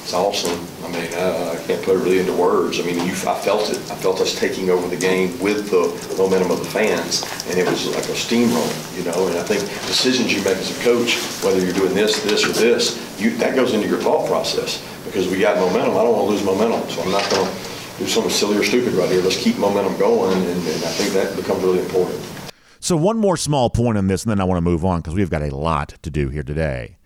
It's 0.00 0.12
awesome. 0.12 0.75
Can't 1.66 1.82
put 1.82 1.96
it 1.96 2.04
really 2.04 2.20
into 2.20 2.32
words. 2.32 2.78
I 2.78 2.84
mean, 2.84 3.04
you, 3.04 3.12
I 3.12 3.34
felt 3.34 3.70
it. 3.70 3.78
I 3.90 3.96
felt 3.96 4.20
us 4.20 4.38
taking 4.38 4.70
over 4.70 4.86
the 4.86 4.96
game 4.96 5.36
with 5.40 5.68
the 5.70 6.16
momentum 6.16 6.52
of 6.52 6.60
the 6.60 6.70
fans, 6.70 7.24
and 7.48 7.58
it 7.58 7.66
was 7.68 7.88
like 7.88 8.04
a 8.04 8.14
steamroll, 8.14 8.70
you 8.96 9.02
know. 9.02 9.26
And 9.26 9.36
I 9.36 9.42
think 9.42 9.62
decisions 9.86 10.32
you 10.32 10.38
make 10.44 10.58
as 10.58 10.78
a 10.78 10.82
coach, 10.84 11.16
whether 11.42 11.58
you're 11.58 11.74
doing 11.74 11.92
this, 11.92 12.22
this, 12.22 12.44
or 12.44 12.52
this, 12.52 12.94
you, 13.20 13.30
that 13.38 13.56
goes 13.56 13.74
into 13.74 13.88
your 13.88 13.98
thought 13.98 14.28
process 14.28 14.80
because 15.06 15.28
we 15.28 15.40
got 15.40 15.58
momentum. 15.58 15.96
I 15.96 16.04
don't 16.04 16.14
want 16.14 16.28
to 16.28 16.32
lose 16.34 16.44
momentum, 16.44 16.88
so 16.88 17.02
I'm 17.02 17.10
not 17.10 17.28
going 17.30 17.44
to 17.44 17.98
do 17.98 18.06
something 18.06 18.30
silly 18.30 18.58
or 18.58 18.62
stupid 18.62 18.92
right 18.92 19.10
here. 19.10 19.20
Let's 19.22 19.42
keep 19.42 19.58
momentum 19.58 19.98
going, 19.98 20.34
and, 20.36 20.46
and 20.46 20.84
I 20.84 20.92
think 20.94 21.14
that 21.14 21.34
becomes 21.34 21.64
really 21.64 21.80
important. 21.80 22.20
So, 22.78 22.96
one 22.96 23.18
more 23.18 23.36
small 23.36 23.70
point 23.70 23.98
on 23.98 24.06
this, 24.06 24.22
and 24.22 24.30
then 24.30 24.40
I 24.40 24.44
want 24.44 24.58
to 24.58 24.62
move 24.62 24.84
on 24.84 25.00
because 25.00 25.14
we've 25.14 25.30
got 25.30 25.42
a 25.42 25.54
lot 25.56 25.94
to 26.02 26.10
do 26.10 26.28
here 26.28 26.44
today. 26.44 26.98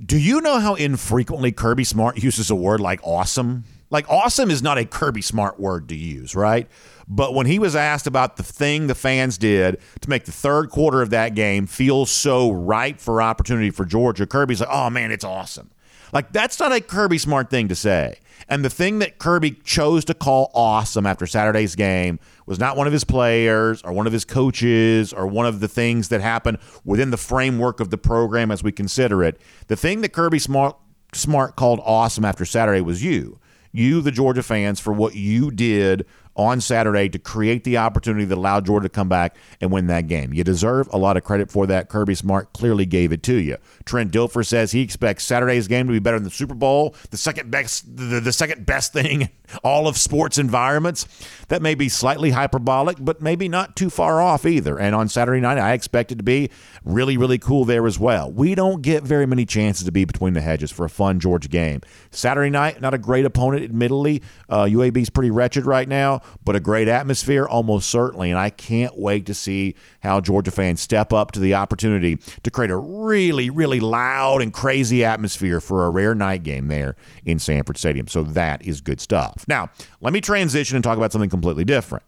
Do 0.00 0.16
you 0.16 0.40
know 0.40 0.60
how 0.60 0.76
infrequently 0.76 1.50
Kirby 1.50 1.82
Smart 1.82 2.18
uses 2.22 2.48
a 2.48 2.54
word 2.54 2.78
like 2.80 3.00
awesome? 3.02 3.64
Like, 3.94 4.10
awesome 4.10 4.50
is 4.50 4.60
not 4.60 4.76
a 4.76 4.84
Kirby 4.84 5.22
Smart 5.22 5.60
word 5.60 5.88
to 5.90 5.94
use, 5.94 6.34
right? 6.34 6.66
But 7.06 7.32
when 7.32 7.46
he 7.46 7.60
was 7.60 7.76
asked 7.76 8.08
about 8.08 8.36
the 8.36 8.42
thing 8.42 8.88
the 8.88 8.94
fans 8.96 9.38
did 9.38 9.80
to 10.00 10.10
make 10.10 10.24
the 10.24 10.32
third 10.32 10.70
quarter 10.70 11.00
of 11.00 11.10
that 11.10 11.36
game 11.36 11.68
feel 11.68 12.04
so 12.04 12.50
ripe 12.50 12.98
for 12.98 13.22
opportunity 13.22 13.70
for 13.70 13.84
Georgia, 13.84 14.26
Kirby's 14.26 14.58
like, 14.58 14.68
oh 14.72 14.90
man, 14.90 15.12
it's 15.12 15.22
awesome. 15.22 15.70
Like, 16.12 16.32
that's 16.32 16.58
not 16.58 16.72
a 16.72 16.80
Kirby 16.80 17.18
Smart 17.18 17.50
thing 17.50 17.68
to 17.68 17.76
say. 17.76 18.18
And 18.48 18.64
the 18.64 18.68
thing 18.68 18.98
that 18.98 19.18
Kirby 19.18 19.52
chose 19.62 20.04
to 20.06 20.14
call 20.14 20.50
awesome 20.54 21.06
after 21.06 21.24
Saturday's 21.24 21.76
game 21.76 22.18
was 22.46 22.58
not 22.58 22.76
one 22.76 22.88
of 22.88 22.92
his 22.92 23.04
players 23.04 23.80
or 23.82 23.92
one 23.92 24.08
of 24.08 24.12
his 24.12 24.24
coaches 24.24 25.12
or 25.12 25.28
one 25.28 25.46
of 25.46 25.60
the 25.60 25.68
things 25.68 26.08
that 26.08 26.20
happened 26.20 26.58
within 26.84 27.10
the 27.12 27.16
framework 27.16 27.78
of 27.78 27.90
the 27.90 27.98
program 27.98 28.50
as 28.50 28.60
we 28.60 28.72
consider 28.72 29.22
it. 29.22 29.40
The 29.68 29.76
thing 29.76 30.00
that 30.00 30.12
Kirby 30.12 30.40
Smart, 30.40 30.76
Smart 31.12 31.54
called 31.54 31.80
awesome 31.84 32.24
after 32.24 32.44
Saturday 32.44 32.80
was 32.80 33.04
you. 33.04 33.38
You, 33.76 34.00
the 34.00 34.12
Georgia 34.12 34.44
fans, 34.44 34.78
for 34.78 34.92
what 34.92 35.16
you 35.16 35.50
did 35.50 36.06
on 36.36 36.60
Saturday 36.60 37.08
to 37.08 37.18
create 37.18 37.64
the 37.64 37.78
opportunity 37.78 38.24
that 38.24 38.36
allowed 38.36 38.66
Georgia 38.66 38.88
to 38.88 38.92
come 38.92 39.08
back 39.08 39.36
and 39.60 39.70
win 39.70 39.86
that 39.86 40.08
game. 40.08 40.32
You 40.32 40.44
deserve 40.44 40.88
a 40.92 40.98
lot 40.98 41.16
of 41.16 41.24
credit 41.24 41.50
for 41.50 41.66
that. 41.66 41.88
Kirby 41.88 42.14
Smart 42.14 42.52
clearly 42.52 42.86
gave 42.86 43.12
it 43.12 43.22
to 43.24 43.34
you. 43.34 43.56
Trent 43.84 44.12
Dilfer 44.12 44.44
says 44.44 44.72
he 44.72 44.80
expects 44.80 45.24
Saturday's 45.24 45.68
game 45.68 45.86
to 45.86 45.92
be 45.92 45.98
better 45.98 46.18
than 46.18 46.24
the 46.24 46.30
Super 46.30 46.54
Bowl, 46.54 46.94
the 47.10 47.16
second 47.16 47.50
best, 47.50 47.96
the, 47.96 48.20
the 48.20 48.32
second 48.32 48.66
best 48.66 48.92
thing 48.92 49.28
all 49.62 49.86
of 49.86 49.96
sports 49.96 50.38
environments. 50.38 51.06
That 51.48 51.62
may 51.62 51.74
be 51.74 51.88
slightly 51.88 52.30
hyperbolic, 52.30 52.96
but 53.00 53.20
maybe 53.20 53.48
not 53.48 53.76
too 53.76 53.90
far 53.90 54.20
off 54.20 54.46
either. 54.46 54.78
And 54.78 54.94
on 54.94 55.08
Saturday 55.08 55.40
night, 55.40 55.58
I 55.58 55.72
expect 55.72 56.10
it 56.10 56.16
to 56.16 56.24
be 56.24 56.50
really, 56.84 57.16
really 57.16 57.38
cool 57.38 57.64
there 57.64 57.86
as 57.86 57.98
well. 57.98 58.30
We 58.32 58.54
don't 58.54 58.82
get 58.82 59.02
very 59.02 59.26
many 59.26 59.44
chances 59.44 59.84
to 59.84 59.92
be 59.92 60.04
between 60.04 60.32
the 60.32 60.40
hedges 60.40 60.70
for 60.70 60.84
a 60.84 60.90
fun 60.90 61.20
Georgia 61.20 61.48
game. 61.48 61.82
Saturday 62.10 62.50
night, 62.50 62.80
not 62.80 62.94
a 62.94 62.98
great 62.98 63.24
opponent, 63.24 63.62
admittedly. 63.62 64.22
Uh, 64.48 64.64
UAB's 64.64 65.10
pretty 65.10 65.30
wretched 65.30 65.66
right 65.66 65.88
now 65.88 66.22
but 66.44 66.56
a 66.56 66.60
great 66.60 66.88
atmosphere, 66.88 67.44
almost 67.46 67.88
certainly. 67.90 68.30
And 68.30 68.38
I 68.38 68.50
can't 68.50 68.98
wait 68.98 69.26
to 69.26 69.34
see 69.34 69.74
how 70.00 70.20
Georgia 70.20 70.50
fans 70.50 70.80
step 70.80 71.12
up 71.12 71.32
to 71.32 71.40
the 71.40 71.54
opportunity 71.54 72.18
to 72.42 72.50
create 72.50 72.70
a 72.70 72.76
really, 72.76 73.50
really 73.50 73.80
loud 73.80 74.42
and 74.42 74.52
crazy 74.52 75.04
atmosphere 75.04 75.60
for 75.60 75.86
a 75.86 75.90
rare 75.90 76.14
night 76.14 76.42
game 76.42 76.68
there 76.68 76.96
in 77.24 77.38
Sanford 77.38 77.78
Stadium. 77.78 78.08
So 78.08 78.22
that 78.22 78.62
is 78.62 78.80
good 78.80 79.00
stuff. 79.00 79.44
Now, 79.48 79.70
let 80.00 80.12
me 80.12 80.20
transition 80.20 80.76
and 80.76 80.84
talk 80.84 80.96
about 80.96 81.12
something 81.12 81.30
completely 81.30 81.64
different. 81.64 82.04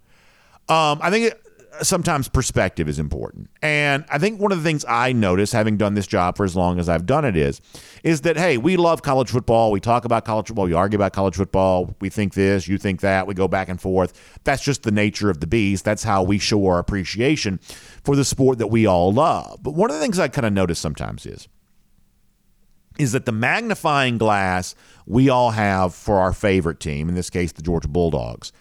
Um, 0.68 0.99
I 1.00 1.11
think 1.11 1.32
sometimes 1.83 2.28
perspective 2.28 2.88
is 2.88 2.99
important. 2.99 3.50
And 3.62 4.04
I 4.11 4.18
think 4.18 4.40
one 4.40 4.52
of 4.52 4.59
the 4.59 4.64
things 4.64 4.85
I 4.88 5.12
notice 5.12 5.52
having 5.52 5.76
done 5.76 5.95
this 5.95 6.06
job 6.06 6.37
for 6.37 6.45
as 6.45 6.56
long 6.56 6.78
as 6.78 6.88
I've 6.88 7.06
done 7.06 7.25
it 7.25 7.37
is 7.37 7.61
is 8.02 8.23
that 8.23 8.37
hey, 8.37 8.59
we 8.59 8.76
love 8.76 9.02
college 9.02 9.30
football. 9.30 9.71
We 9.71 9.80
talk 9.80 10.04
about 10.04 10.25
college 10.25 10.49
football, 10.49 10.66
we 10.66 10.73
argue 10.73 10.99
about 10.99 11.12
college 11.12 11.37
football. 11.37 11.95
We 12.00 12.09
think 12.09 12.35
this, 12.35 12.68
you 12.68 12.78
think 12.78 13.00
that, 13.00 13.26
we 13.26 13.35
go 13.35 13.49
back 13.49 13.68
and 13.68 13.80
forth. 13.80 14.38
That's 14.45 14.62
just 14.62 14.83
the 14.83 14.90
nature 14.90 15.30
of 15.30 15.40
the 15.40 15.47
beast. 15.47 15.85
That's 15.85 16.02
how 16.02 16.23
we 16.23 16.38
show 16.38 16.66
our 16.66 16.78
appreciation 16.78 17.59
for 18.04 18.16
the 18.16 18.25
sport 18.25 18.59
that 18.59 18.68
we 18.68 18.87
all 18.87 19.12
love. 19.12 19.62
But 19.62 19.75
one 19.75 19.90
of 19.90 19.97
the 19.97 20.02
things 20.02 20.18
I 20.18 20.28
kind 20.28 20.47
of 20.47 20.52
notice 20.52 20.78
sometimes 20.78 21.26
is 21.26 21.49
is 22.99 23.12
that 23.12 23.26
the 23.26 23.33
magnifying 23.33 24.18
glass 24.18 24.75
we 25.06 25.28
all 25.28 25.50
have 25.50 25.95
for 25.95 26.18
our 26.18 26.33
favorite 26.33 26.80
team, 26.80 27.09
in 27.09 27.14
this 27.14 27.30
case 27.30 27.52
the 27.52 27.62
Georgia 27.62 27.88
Bulldogs, 27.88 28.52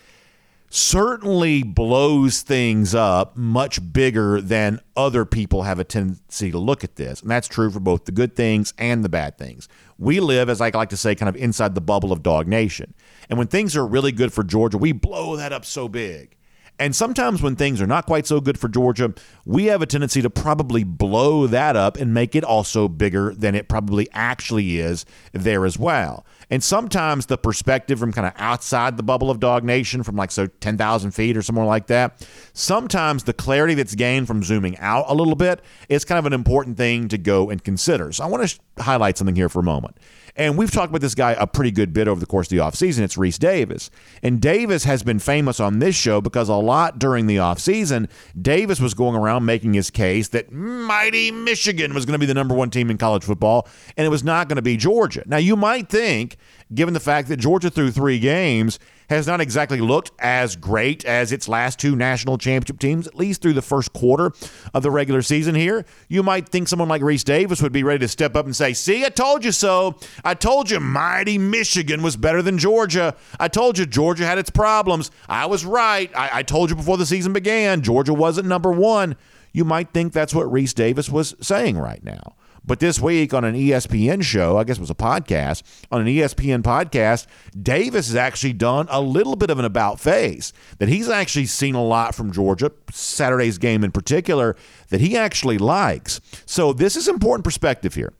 certainly 0.70 1.64
blows 1.64 2.42
things 2.42 2.94
up 2.94 3.38
much 3.38 3.94
bigger 3.94 4.42
than 4.42 4.80
other 4.96 5.26
people 5.26 5.64
have 5.64 5.80
a 5.80 5.84
tendency 5.84 6.52
to 6.52 6.58
look 6.58 6.84
at 6.84 6.96
this. 6.96 7.22
And 7.22 7.32
that's 7.32 7.48
true 7.48 7.72
for 7.72 7.80
both 7.80 8.06
the 8.06 8.12
good 8.12 8.36
things 8.36 8.74
and 8.78 9.04
the 9.04 9.10
bad 9.10 9.38
things. 9.38 9.68
We 9.98 10.20
live, 10.20 10.50
as 10.50 10.62
I 10.62 10.70
like 10.70 10.90
to 10.90 10.98
say, 10.98 11.16
kind 11.16 11.30
of 11.30 11.36
inside 11.36 11.76
the 11.76 11.82
bubble 11.82 12.12
of 12.12 12.22
DawgNation. 12.24 12.94
And 13.30 13.38
when 13.38 13.48
things 13.48 13.76
are 13.76 13.86
really 13.86 14.12
good 14.12 14.34
for 14.34 14.44
Georgia, 14.44 14.78
we 14.78 14.92
blow 14.92 15.38
that 15.38 15.54
up 15.54 15.66
so 15.66 15.88
big. 15.88 16.36
And 16.78 16.94
sometimes 16.94 17.42
when 17.42 17.56
things 17.56 17.82
are 17.82 17.88
not 17.88 18.06
quite 18.06 18.28
so 18.28 18.42
good 18.42 18.60
for 18.60 18.68
Georgia, 18.68 19.14
we 19.46 19.66
have 19.66 19.82
a 19.82 19.86
tendency 19.86 20.22
to 20.22 20.30
probably 20.30 20.84
blow 20.84 21.48
that 21.48 21.78
up 21.78 21.96
and 21.96 22.14
make 22.14 22.36
it 22.36 22.44
also 22.44 22.90
bigger 22.90 23.34
than 23.34 23.56
it 23.56 23.70
probably 23.70 24.10
actually 24.12 24.80
is 24.80 25.06
there 25.32 25.66
as 25.66 25.80
well. 25.80 26.26
And 26.50 26.64
sometimes 26.64 27.26
the 27.26 27.38
perspective 27.38 28.00
from 28.00 28.12
kind 28.14 28.28
of 28.28 28.34
outside 28.38 28.98
the 28.98 29.04
bubble 29.04 29.30
of 29.30 29.40
DawgNation, 29.40 30.06
from 30.06 30.16
like 30.16 30.32
so 30.32 30.48
10,000 30.48 31.12
feet 31.12 31.38
or 31.38 31.42
somewhere 31.42 31.66
like 31.66 31.88
that, 31.88 32.28
sometimes 32.54 33.24
the 33.24 33.34
clarity 33.34 33.74
that's 33.74 33.96
gained 33.96 34.28
from 34.28 34.44
zooming 34.44 34.78
out 34.78 35.06
a 35.08 35.14
little 35.14 35.36
bit 35.36 35.62
is 35.90 36.06
kind 36.06 36.20
of 36.20 36.26
an 36.26 36.34
important 36.34 36.78
thing 36.78 37.08
to 37.10 37.18
go 37.18 37.50
and 37.50 37.64
consider. 37.64 38.12
So 38.12 38.24
I 38.24 38.28
want 38.28 38.44
to 38.44 38.48
sh- 38.48 38.60
highlight 38.80 39.18
something 39.18 39.36
here 39.36 39.50
for 39.50 39.60
a 39.60 39.64
moment. 39.64 39.98
And 40.38 40.58
we've 40.58 40.72
talked 40.72 40.90
about 40.90 41.00
this 41.00 41.16
guy 41.16 41.32
a 41.40 41.48
pretty 41.48 41.72
good 41.72 41.94
bit 41.94 42.10
over 42.10 42.20
the 42.20 42.26
course 42.26 42.48
of 42.48 42.58
the 42.58 42.58
offseason. 42.58 43.00
It's 43.00 43.16
Rece 43.16 43.40
Davis. 43.40 43.90
And 44.22 44.42
Davis 44.42 44.84
has 44.84 45.02
been 45.02 45.20
famous 45.20 45.62
on 45.62 45.80
this 45.80 45.96
show 45.96 46.20
because 46.20 46.50
a 46.50 46.56
lot 46.56 47.00
during 47.00 47.28
the 47.28 47.38
offseason, 47.38 48.10
Davis 48.40 48.82
was 48.82 48.94
going 48.94 49.16
around 49.16 49.46
making 49.46 49.74
his 49.74 49.90
case 49.90 50.28
that 50.30 50.52
mighty 50.52 51.32
Michigan 51.32 51.94
was 51.94 52.06
going 52.06 52.14
to 52.14 52.20
be 52.20 52.26
the 52.26 52.34
number 52.34 52.54
one 52.54 52.70
team 52.70 52.90
in 52.90 52.98
college 52.98 53.24
football, 53.24 53.68
and 53.96 54.06
it 54.06 54.10
was 54.10 54.24
not 54.24 54.50
going 54.50 54.58
to 54.58 54.62
be 54.62 54.76
Georgia. 54.76 55.24
Now, 55.26 55.38
you 55.38 55.56
might 55.56 55.88
think, 55.88 56.35
given 56.74 56.94
the 56.94 57.00
fact 57.00 57.28
that 57.30 57.38
Georgia 57.38 57.70
through 57.70 57.92
three 57.92 58.20
games, 58.20 58.80
has 59.10 59.28
not 59.28 59.42
exactly 59.42 59.80
looked 59.80 60.12
as 60.20 60.56
great 60.56 61.06
as 61.06 61.32
its 61.32 61.48
last 61.48 61.80
two 61.80 61.96
national 61.96 62.38
championship 62.38 62.80
teams, 62.80 63.08
at 63.08 63.16
least 63.16 63.42
through 63.42 63.54
the 63.54 63.62
first 63.62 63.94
quarter 63.94 64.32
of 64.74 64.84
the 64.84 64.92
regular 64.92 65.22
season 65.22 65.56
here. 65.56 65.86
You 66.08 66.24
might 66.24 66.50
think 66.50 66.68
someone 66.68 66.90
like 66.90 67.02
Rece 67.02 67.24
Davis 67.24 67.62
would 67.62 67.72
be 67.72 67.84
ready 67.84 68.00
to 68.00 68.08
step 68.08 68.36
up 68.36 68.46
and 68.46 68.56
say, 68.56 68.74
See, 68.74 69.06
I 69.06 69.10
told 69.10 69.46
you 69.46 69.52
so. 69.52 69.96
I 70.24 70.34
told 70.34 70.70
you 70.70 70.80
mighty 70.80 71.38
Michigan 71.38 72.02
was 72.02 72.18
better 72.18 72.42
than 72.42 72.58
Georgia. 72.58 73.16
I 73.40 73.48
told 73.48 73.78
you 73.78 73.86
Georgia 73.86 74.26
had 74.26 74.38
its 74.38 74.50
problems. 74.50 75.12
I 75.30 75.46
was 75.46 75.66
right. 75.66 76.12
I, 76.16 76.40
I 76.40 76.44
told 76.44 76.70
you 76.70 76.76
before 76.76 76.98
the 76.98 77.06
season 77.06 77.34
began, 77.34 77.82
Georgia 77.82 78.14
wasn't 78.14 78.48
number 78.48 78.72
one. 78.72 79.16
You 79.54 79.64
might 79.64 79.92
think 79.94 80.12
that's 80.12 80.36
what 80.36 80.48
Rece 80.48 80.74
Davis 80.74 81.10
was 81.10 81.36
saying 81.40 81.78
right 81.78 82.04
now. 82.04 82.36
But 82.68 82.80
this 82.80 83.00
week 83.00 83.34
on 83.34 83.44
an 83.44 83.54
ESPN 83.54 84.24
show, 84.24 84.58
I 84.58 84.64
guess 84.64 84.78
it 84.78 84.82
was 84.82 84.90
a 84.90 84.96
podcast, 84.96 85.62
on 85.92 86.02
an 86.02 86.08
ESPN 86.08 86.64
podcast, 86.64 87.28
Davis 87.62 88.08
has 88.08 88.16
actually 88.16 88.54
done 88.54 88.88
a 88.90 89.02
little 89.02 89.36
bit 89.36 89.50
of 89.50 89.60
an 89.60 89.66
about 89.66 90.00
face 90.00 90.52
that 90.80 90.90
he's 90.90 91.08
actually 91.10 91.46
seen 91.46 91.76
a 91.76 91.84
lot 91.84 92.16
from 92.16 92.32
Georgia, 92.32 92.72
Saturday's 92.92 93.58
game 93.58 93.84
in 93.84 93.92
particular, 93.92 94.56
that 94.90 95.02
he 95.02 95.16
actually 95.16 95.58
likes. 95.58 96.20
So 96.46 96.74
this 96.74 96.96
is 96.96 97.08
important 97.08 97.44
perspective 97.44 97.94
here 97.94 98.14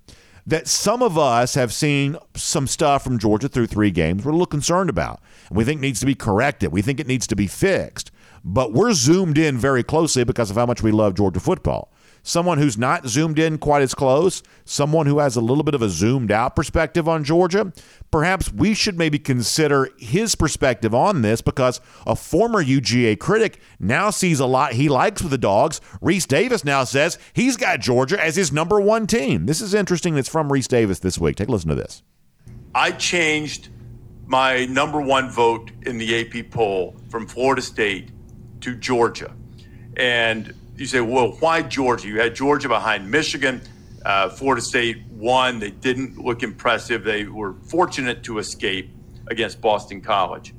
that 0.48 0.68
some 0.68 1.02
of 1.02 1.18
us 1.18 1.56
have 1.56 1.74
seen 1.74 2.16
some 2.36 2.68
stuff 2.68 3.04
from 3.04 3.18
Georgia 3.18 3.48
through 3.48 3.66
three 3.66 3.90
games 3.90 4.24
we're 4.24 4.30
a 4.30 4.36
little 4.36 4.46
concerned 4.46 4.92
about. 4.92 5.20
We 5.50 5.64
think 5.64 5.82
needs 5.82 6.00
to 6.02 6.06
be 6.06 6.14
corrected. 6.14 6.72
We 6.72 6.84
think 6.84 7.00
it 7.00 7.08
needs 7.08 7.26
to 7.28 7.36
be 7.36 7.48
fixed. 7.48 8.12
But 8.44 8.72
we're 8.74 8.94
zoomed 8.94 9.40
in 9.40 9.58
very 9.58 9.82
closely 9.82 10.24
because 10.24 10.52
of 10.52 10.56
how 10.56 10.68
much 10.68 10.84
we 10.84 10.92
love 10.92 11.16
Georgia 11.16 11.40
football 11.40 11.92
someone 12.26 12.58
who's 12.58 12.78
not 12.78 13.08
zoomed 13.08 13.38
in 13.38 13.58
quite 13.58 13.84
as 13.84 13.94
close, 13.94 14.42
someone 14.66 15.06
who 15.06 15.20
has 15.20 15.36
a 15.36 15.42
little 15.42 15.64
bit 15.64 15.76
of 15.76 15.82
a 15.82 15.88
zoomed 15.88 16.32
out 16.32 16.56
perspective 16.56 17.08
on 17.08 17.24
Georgia, 17.24 17.72
perhaps 18.10 18.52
we 18.52 18.74
should 18.74 18.98
maybe 18.98 19.20
consider 19.20 19.90
his 19.98 20.34
perspective 20.34 20.94
on 20.94 21.22
this 21.22 21.40
because 21.42 21.80
a 22.06 22.16
former 22.16 22.64
UGA 22.64 23.20
critic 23.20 23.62
now 23.80 24.10
sees 24.10 24.40
a 24.40 24.48
lot 24.48 24.74
he 24.74 24.90
likes 24.90 25.22
with 25.22 25.32
the 25.32 25.38
dogs. 25.38 25.80
Rece 26.02 26.28
Davis 26.28 26.66
now 26.66 26.84
says 26.84 27.20
he's 27.34 27.56
got 27.56 27.80
Georgia 27.80 28.22
as 28.22 28.36
his 28.36 28.52
number 28.52 28.82
one 28.82 29.06
team. 29.06 29.46
This 29.46 29.62
is 29.62 29.76
interesting. 29.76 30.18
It's 30.18 30.28
from 30.28 30.50
Rece 30.50 30.68
Davis 30.68 31.00
this 31.00 31.20
week. 31.20 31.36
Take 31.36 31.48
a 31.48 31.52
listen 31.52 31.70
to 31.70 31.76
this. 31.76 32.02
I 32.74 32.92
changed 32.92 33.70
my 34.26 34.66
number 34.66 35.00
one 35.00 35.30
vote 35.30 35.72
in 35.84 36.00
the 36.00 36.20
AP 36.20 36.50
poll 36.50 36.96
from 37.10 37.28
Florida 37.28 37.62
State 37.62 38.10
to 38.62 38.76
Georgia. 38.76 39.32
And 39.96 40.54
you 40.78 40.86
say, 40.86 41.02
well, 41.02 41.32
why 41.40 41.62
Georgia? 41.62 42.08
You 42.08 42.20
had 42.20 42.36
Georgia 42.36 42.68
behind 42.68 43.10
Michigan. 43.10 43.62
Uh, 44.04 44.30
Florida 44.30 44.62
State 44.62 45.04
won. 45.10 45.60
They 45.60 45.72
didn't 45.72 46.18
look 46.18 46.44
impressive. 46.44 47.04
They 47.04 47.26
were 47.26 47.54
fortunate 47.54 48.24
to 48.24 48.40
escape 48.40 48.92
against 49.28 49.62
Boston 49.62 50.02
College. 50.02 50.54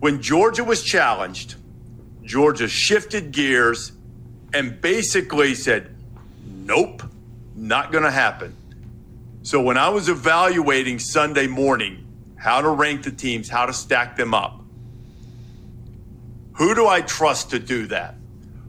When 0.00 0.22
Georgia 0.22 0.62
was 0.62 0.82
challenged, 0.84 1.56
Georgia 2.22 2.68
shifted 2.68 3.32
gears 3.32 3.92
and 4.54 4.80
basically 4.80 5.54
said, 5.54 5.94
nope, 6.44 7.02
not 7.56 7.90
going 7.90 8.04
to 8.04 8.10
happen. 8.10 8.54
So 9.42 9.60
when 9.62 9.76
I 9.78 9.88
was 9.88 10.08
evaluating 10.08 10.98
Sunday 10.98 11.46
morning 11.46 12.04
how 12.36 12.60
to 12.60 12.68
rank 12.68 13.02
the 13.02 13.10
teams, 13.10 13.48
how 13.48 13.66
to 13.66 13.72
stack 13.72 14.16
them 14.16 14.34
up, 14.34 14.60
who 16.52 16.74
do 16.74 16.86
I 16.86 17.00
trust 17.00 17.50
to 17.50 17.58
do 17.58 17.86
that? 17.86 18.14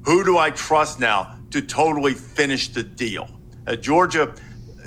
Who 0.04 0.24
do 0.24 0.38
I 0.38 0.52
trust 0.52 1.00
now 1.00 1.36
to 1.52 1.62
totally 1.62 2.14
finish 2.14 2.70
the 2.70 2.84
deal? 2.84 3.30
Uh, 3.68 3.76
Georgia, 3.76 4.34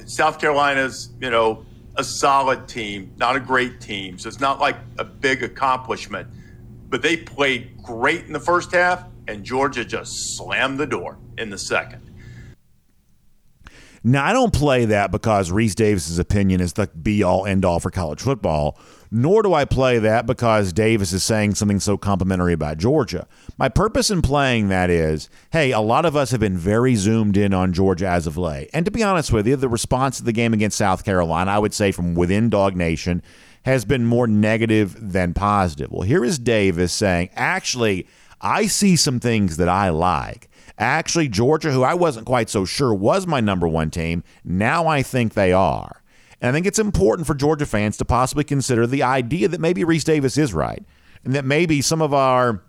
South 0.07 0.40
Carolina's, 0.40 1.11
you 1.21 1.31
know, 1.31 1.64
a 1.97 2.04
solid 2.04 2.66
team, 2.69 3.12
not 3.16 3.37
a 3.37 3.40
great 3.40 3.81
team. 3.81 4.19
So 4.19 4.28
it's 4.28 4.40
not 4.40 4.59
like 4.59 4.76
a 4.99 5.04
big 5.04 5.42
accomplishment. 5.42 6.28
But 6.88 7.02
they 7.02 7.16
played 7.16 7.76
great 7.83 8.25
in 8.25 8.33
the 8.33 8.40
first 8.40 8.73
half, 8.73 9.04
and 9.28 9.45
Georgia 9.45 9.85
just 9.85 10.37
slammed 10.37 10.78
the 10.78 10.87
door 10.87 11.19
in 11.38 11.50
the 11.50 11.59
second. 11.59 12.02
Now, 14.04 14.25
I 14.25 14.32
don't 14.32 14.52
play 14.52 14.85
that 14.87 15.12
because 15.12 15.50
Rece 15.50 15.76
Davis's 15.76 16.18
opinion 16.18 16.61
is 16.61 16.73
the 16.73 16.88
be 16.88 17.23
all 17.23 17.47
end 17.47 17.64
all 17.64 17.78
for 17.78 17.90
college 17.90 18.21
football, 18.21 18.76
nor 19.12 19.42
do 19.42 19.54
I 19.54 19.64
play 19.64 20.00
that 20.00 20.26
because 20.26 20.73
Davis 20.73 21.12
is 21.12 21.23
saying 21.23 21.54
something 21.54 21.78
so 21.78 21.97
complimentary 21.97 22.52
about 22.52 22.78
Georgia. 22.78 23.28
My 23.59 23.68
purpose 23.68 24.11
in 24.11 24.21
playing 24.21 24.68
that 24.68 24.90
is 24.90 25.28
hey, 25.52 25.71
a 25.71 25.80
lot 25.80 26.04
of 26.04 26.16
us 26.16 26.32
have 26.32 26.40
been 26.40 26.59
very 26.59 26.97
zoomed 26.97 27.37
in 27.37 27.54
on 27.54 27.73
Georgia 27.73 28.09
as 28.09 28.26
of 28.26 28.37
late. 28.37 28.71
And 28.73 28.85
to 28.87 28.90
be 28.90 29.04
honest 29.04 29.32
with 29.32 29.47
you, 29.47 29.54
the 29.54 29.68
response 29.68 30.16
to 30.16 30.25
the 30.25 30.32
game 30.32 30.52
against 30.52 30.78
South 30.78 31.04
Carolina, 31.04 31.52
I 31.52 31.59
would 31.61 31.75
say 31.75 31.92
from 31.92 32.14
within 32.14 32.50
DawgNation, 32.50 33.23
has 33.64 33.85
been 33.85 34.04
more 34.04 34.26
negative 34.26 34.97
than 35.12 35.35
positive. 35.35 35.92
Well, 35.92 36.02
here 36.02 36.25
is 36.25 36.40
Davis 36.40 36.92
saying, 36.92 37.30
actually, 37.35 38.09
I 38.40 38.66
see 38.66 38.97
some 38.97 39.21
things 39.21 39.59
that 39.59 39.68
I 39.68 39.90
like. 39.90 40.49
Actually, 40.79 41.29
Georgia, 41.29 41.71
who 41.71 41.83
I 41.83 41.95
wasn't 41.95 42.26
quite 42.26 42.49
so 42.49 42.64
sure 42.64 42.95
was 42.95 43.26
my 43.26 43.41
number 43.41 43.69
one 43.69 43.91
team, 43.91 44.25
now 44.45 44.87
I 44.87 45.02
think 45.02 45.35
they 45.35 45.52
are. 45.52 46.02
And 46.41 46.49
I 46.49 46.52
think 46.52 46.67
it's 46.67 46.79
important 46.79 47.26
for 47.26 47.35
Georgia 47.35 47.67
fans 47.67 47.97
to 47.99 48.05
possibly 48.05 48.45
consider 48.45 48.87
the 48.87 49.02
idea 49.02 49.49
that 49.49 49.61
maybe 49.61 49.83
Rece 49.85 50.05
Davis 50.05 50.37
is 50.37 50.52
right 50.52 50.83
and 51.25 51.35
that 51.35 51.45
maybe 51.45 51.81
some 51.81 52.02
of 52.02 52.12
our 52.12 52.62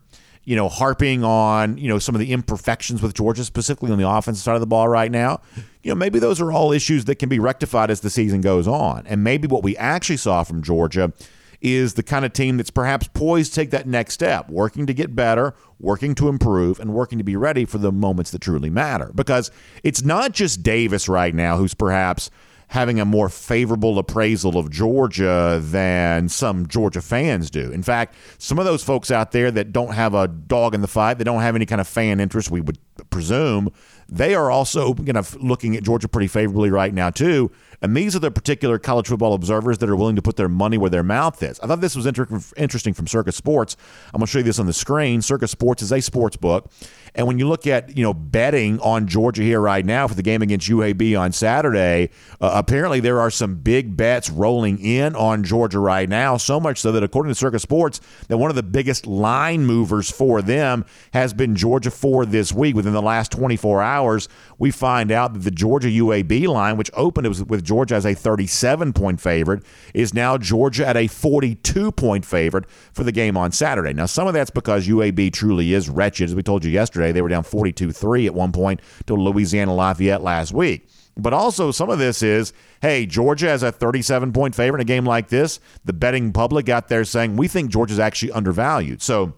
you 0.45 0.55
know, 0.55 0.67
harping 0.67 1.23
on, 1.23 1.77
you 1.77 1.87
know, 1.87 1.99
some 1.99 2.15
of 2.15 2.19
the 2.19 2.33
imperfections 2.33 3.01
with 3.01 3.13
Georgia, 3.13 3.45
specifically 3.45 3.91
on 3.91 3.97
the 3.97 4.07
offensive 4.07 4.43
side 4.43 4.55
of 4.55 4.59
the 4.59 4.67
ball 4.67 4.89
right 4.89 5.09
now. 5.11 5.39
You 5.83 5.91
know, 5.91 5.95
maybe 5.95 6.19
those 6.19 6.41
are 6.41 6.51
all 6.51 6.73
issues 6.73 7.05
that 7.05 7.15
can 7.15 7.29
be 7.29 7.39
rectified 7.39 7.89
as 7.89 8.01
the 8.01 8.09
season 8.09 8.41
goes 8.41 8.67
on. 8.67 9.07
And 9.07 9.23
maybe 9.23 9.47
what 9.47 9.63
we 9.63 9.77
actually 9.77 10.17
saw 10.17 10.43
from 10.43 10.61
Georgia 10.61 11.13
is 11.63 11.93
the 11.93 12.03
kind 12.03 12.25
of 12.25 12.33
team 12.33 12.57
that's 12.57 12.69
perhaps 12.69 13.07
poised 13.13 13.53
to 13.53 13.61
take 13.61 13.71
that 13.71 13.87
next 13.87 14.13
step, 14.13 14.49
working 14.49 14.85
to 14.85 14.93
get 14.93 15.15
better, 15.15 15.55
working 15.79 16.13
to 16.15 16.27
improve, 16.27 16.79
and 16.79 16.93
working 16.93 17.17
to 17.17 17.23
be 17.23 17.37
ready 17.37 17.65
for 17.65 17.77
the 17.77 17.91
moments 17.91 18.31
that 18.31 18.41
truly 18.41 18.69
matter. 18.69 19.11
Because 19.15 19.49
it's 19.81 20.03
not 20.03 20.33
just 20.33 20.61
Davis 20.61 21.07
right 21.07 21.33
now 21.33 21.57
who's 21.57 21.73
perhaps 21.73 22.29
having 22.67 22.99
a 22.99 23.05
more 23.05 23.29
favorable 23.29 23.99
appraisal 23.99 24.57
of 24.57 24.71
Georgia 24.71 25.59
than 25.63 26.27
some 26.27 26.67
Georgia 26.67 27.01
fans 27.01 27.51
do. 27.51 27.71
In 27.71 27.83
fact, 27.83 28.15
some 28.39 28.57
of 28.57 28.65
those 28.65 28.83
folks 28.83 29.11
out 29.11 29.31
there 29.31 29.51
that 29.51 29.71
don't 29.71 29.93
have 29.93 30.15
a 30.15 30.27
dog 30.27 30.73
in 30.73 30.81
the 30.81 30.87
fight, 30.87 31.19
that 31.19 31.23
don't 31.23 31.41
have 31.41 31.55
any 31.55 31.67
kind 31.67 31.79
of 31.79 31.87
fan 31.87 32.19
interest, 32.19 32.49
we 32.49 32.61
would 32.61 32.79
presume, 33.11 33.71
they 34.09 34.33
are 34.33 34.49
also 34.49 34.95
you 35.03 35.13
know, 35.13 35.21
looking 35.39 35.75
at 35.75 35.83
Georgia 35.83 36.07
pretty 36.07 36.27
favorably 36.27 36.71
right 36.71 36.93
now, 36.93 37.11
too. 37.11 37.51
And 37.83 37.97
these 37.97 38.15
are 38.15 38.19
the 38.19 38.31
particular 38.31 38.79
college 38.79 39.07
football 39.07 39.33
observers 39.33 39.77
that 39.79 39.89
are 39.89 39.95
willing 39.95 40.15
to 40.15 40.21
put 40.21 40.37
their 40.37 40.47
money 40.47 40.77
where 40.77 40.89
their 40.89 41.03
mouth 41.03 41.43
is. 41.43 41.59
I 41.59 41.67
thought 41.67 41.81
this 41.81 41.97
was 41.97 42.05
inter- 42.05 42.27
interesting 42.55 42.93
from 42.93 43.07
Circa 43.07 43.33
Sports. 43.33 43.75
I'm 44.13 44.19
going 44.19 44.25
to 44.25 44.31
show 44.31 44.37
you 44.39 44.45
this 44.45 44.57
on 44.57 44.67
the 44.67 44.73
screen. 44.73 45.21
Circa 45.21 45.49
Sports 45.49 45.81
is 45.81 45.91
a 45.91 46.01
sports 46.01 46.37
book. 46.37 46.71
And 47.13 47.27
when 47.27 47.37
you 47.37 47.47
look 47.47 47.67
at, 47.67 47.95
you 47.97 48.03
know, 48.03 48.13
betting 48.13 48.79
on 48.79 49.05
Georgia 49.05 49.43
here 49.43 49.59
right 49.59 49.85
now 49.85 50.07
for 50.07 50.15
the 50.15 50.23
game 50.23 50.41
against 50.41 50.69
UAB 50.69 51.19
on 51.19 51.33
Saturday, 51.33 52.09
uh, 52.39 52.51
apparently 52.55 53.01
there 53.01 53.19
are 53.19 53.29
some 53.29 53.55
big 53.55 53.97
bets 53.97 54.29
rolling 54.29 54.79
in 54.79 55.13
on 55.15 55.43
Georgia 55.43 55.79
right 55.79 56.07
now, 56.07 56.37
so 56.37 56.61
much 56.61 56.79
so 56.79 56.93
that 56.93 57.03
according 57.03 57.31
to 57.31 57.35
Circa 57.35 57.59
Sports, 57.59 57.99
that 58.29 58.37
one 58.37 58.49
of 58.49 58.55
the 58.55 58.63
biggest 58.63 59.05
line 59.05 59.65
movers 59.65 60.09
for 60.09 60.41
them 60.41 60.85
has 61.11 61.33
been 61.33 61.55
Georgia 61.55 61.91
for 61.91 62.25
this 62.25 62.53
week. 62.53 62.75
Within 62.75 62.93
the 62.93 63.01
last 63.01 63.31
24 63.33 63.83
hours, 63.83 64.29
we 64.57 64.71
find 64.71 65.11
out 65.11 65.33
that 65.33 65.39
the 65.39 65.51
Georgia 65.51 65.89
UAB 65.89 66.47
line, 66.47 66.77
which 66.77 66.89
opened 66.95 67.27
with 67.27 67.63
Georgia 67.63 67.72
as 67.91 68.05
a 68.05 68.13
37 68.13 68.93
point 68.93 69.19
favorite, 69.19 69.63
is 69.93 70.13
now 70.13 70.37
Georgia 70.37 70.87
at 70.87 70.97
a 70.97 71.07
42 71.07 71.91
point 71.91 72.25
favorite 72.25 72.69
for 72.69 73.03
the 73.03 73.11
game 73.11 73.35
on 73.37 73.51
Saturday. 73.51 73.93
Now, 73.93 74.05
some 74.05 74.27
of 74.27 74.33
that's 74.33 74.51
because 74.51 74.87
UAB 74.87 75.33
truly 75.33 75.73
is 75.73 75.89
wretched. 75.89 76.25
As 76.25 76.35
we 76.35 76.43
told 76.43 76.63
you 76.63 76.71
yesterday. 76.71 77.11
They 77.11 77.21
were 77.21 77.29
down 77.29 77.43
42 77.43 77.91
3 77.91 78.27
at 78.27 78.33
one 78.33 78.51
point 78.51 78.81
to 79.07 79.15
Louisiana 79.15 79.73
Lafayette 79.73 80.21
last 80.21 80.53
week. 80.53 80.87
But 81.15 81.33
also, 81.33 81.71
some 81.71 81.89
of 81.89 81.99
this 81.99 82.23
is 82.23 82.53
hey, 82.81 83.05
Georgia 83.05 83.47
has 83.47 83.63
a 83.63 83.71
37 83.71 84.33
point 84.33 84.55
favorite 84.55 84.81
in 84.81 84.81
a 84.81 84.85
game 84.85 85.05
like 85.05 85.29
this. 85.29 85.59
The 85.85 85.93
betting 85.93 86.33
public 86.33 86.69
out 86.69 86.87
there 86.87 87.05
saying, 87.05 87.37
we 87.37 87.47
think 87.47 87.71
Georgia's 87.71 87.99
actually 87.99 88.31
undervalued. 88.31 89.01
So, 89.01 89.33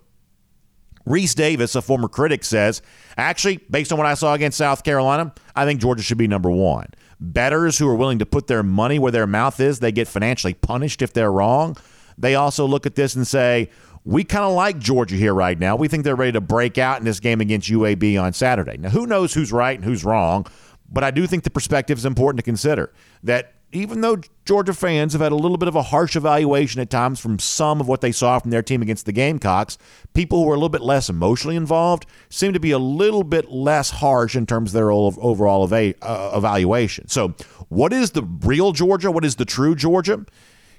Rece 1.07 1.35
Davis, 1.35 1.75
a 1.75 1.81
former 1.81 2.07
critic, 2.07 2.43
says, 2.43 2.81
actually, 3.17 3.57
based 3.69 3.91
on 3.91 3.97
what 3.99 4.07
I 4.07 4.15
saw 4.15 4.33
against 4.33 4.57
South 4.57 4.83
Carolina, 4.83 5.33
I 5.55 5.65
think 5.65 5.79
Georgia 5.79 6.01
should 6.01 6.17
be 6.17 6.27
number 6.27 6.49
one. 6.49 6.87
Bettors 7.19 7.77
who 7.77 7.87
are 7.87 7.95
willing 7.95 8.19
to 8.19 8.25
put 8.25 8.47
their 8.47 8.63
money 8.63 8.99
where 8.99 9.11
their 9.11 9.27
mouth 9.27 9.59
is, 9.59 9.79
they 9.79 9.91
get 9.91 10.07
financially 10.07 10.53
punished 10.53 11.01
if 11.01 11.13
they're 11.13 11.31
wrong. 11.31 11.77
They 12.17 12.35
also 12.35 12.65
look 12.65 12.85
at 12.85 12.95
this 12.95 13.15
and 13.15 13.25
say, 13.25 13.69
we 14.03 14.23
kind 14.23 14.45
of 14.45 14.53
like 14.53 14.77
Georgia 14.77 15.15
here 15.15 15.33
right 15.33 15.57
now. 15.57 15.75
We 15.75 15.87
think 15.87 16.03
they're 16.03 16.15
ready 16.15 16.33
to 16.33 16.41
break 16.41 16.77
out 16.77 16.99
in 16.99 17.05
this 17.05 17.19
game 17.19 17.41
against 17.41 17.69
UAB 17.69 18.21
on 18.21 18.33
Saturday. 18.33 18.77
Now, 18.77 18.89
who 18.89 19.07
knows 19.07 19.33
who's 19.33 19.51
right 19.51 19.75
and 19.75 19.83
who's 19.83 20.05
wrong, 20.05 20.45
but 20.91 21.03
I 21.03 21.11
do 21.11 21.25
think 21.25 21.43
the 21.43 21.49
perspective 21.49 21.97
is 21.97 22.05
important 22.05 22.37
to 22.37 22.43
consider. 22.43 22.93
That 23.23 23.54
even 23.75 24.01
though 24.01 24.17
Georgia 24.45 24.73
fans 24.73 25.13
have 25.13 25.21
had 25.21 25.31
a 25.31 25.35
little 25.35 25.57
bit 25.57 25.67
of 25.67 25.75
a 25.75 25.81
harsh 25.81 26.15
evaluation 26.15 26.81
at 26.81 26.89
times 26.89 27.19
from 27.19 27.39
some 27.39 27.81
of 27.81 27.87
what 27.87 28.01
they 28.01 28.11
saw 28.11 28.39
from 28.39 28.51
their 28.51 28.61
team 28.61 28.81
against 28.81 29.05
the 29.05 29.11
Gamecocks, 29.11 29.77
people 30.13 30.43
who 30.43 30.49
are 30.49 30.53
a 30.53 30.57
little 30.57 30.69
bit 30.69 30.81
less 30.81 31.09
emotionally 31.09 31.55
involved 31.55 32.05
seem 32.29 32.53
to 32.53 32.59
be 32.59 32.71
a 32.71 32.79
little 32.79 33.23
bit 33.23 33.49
less 33.51 33.89
harsh 33.89 34.35
in 34.35 34.45
terms 34.45 34.69
of 34.69 34.73
their 34.73 34.91
overall 34.91 35.63
uh, 35.71 36.31
evaluation. 36.35 37.07
So, 37.07 37.33
what 37.69 37.91
is 37.91 38.11
the 38.11 38.23
real 38.23 38.71
Georgia? 38.71 39.11
What 39.11 39.25
is 39.25 39.35
the 39.35 39.45
true 39.45 39.75
Georgia? 39.75 40.25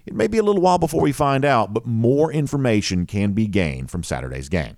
It 0.06 0.14
may 0.14 0.28
be 0.28 0.38
a 0.38 0.42
little 0.42 0.62
while 0.62 0.78
before 0.78 1.00
we 1.00 1.12
find 1.12 1.44
out, 1.44 1.74
but 1.74 1.84
more 1.84 2.32
information 2.32 3.06
can 3.06 3.32
be 3.32 3.48
gained 3.48 3.90
from 3.90 4.04
Saturday's 4.04 4.48
game. 4.48 4.76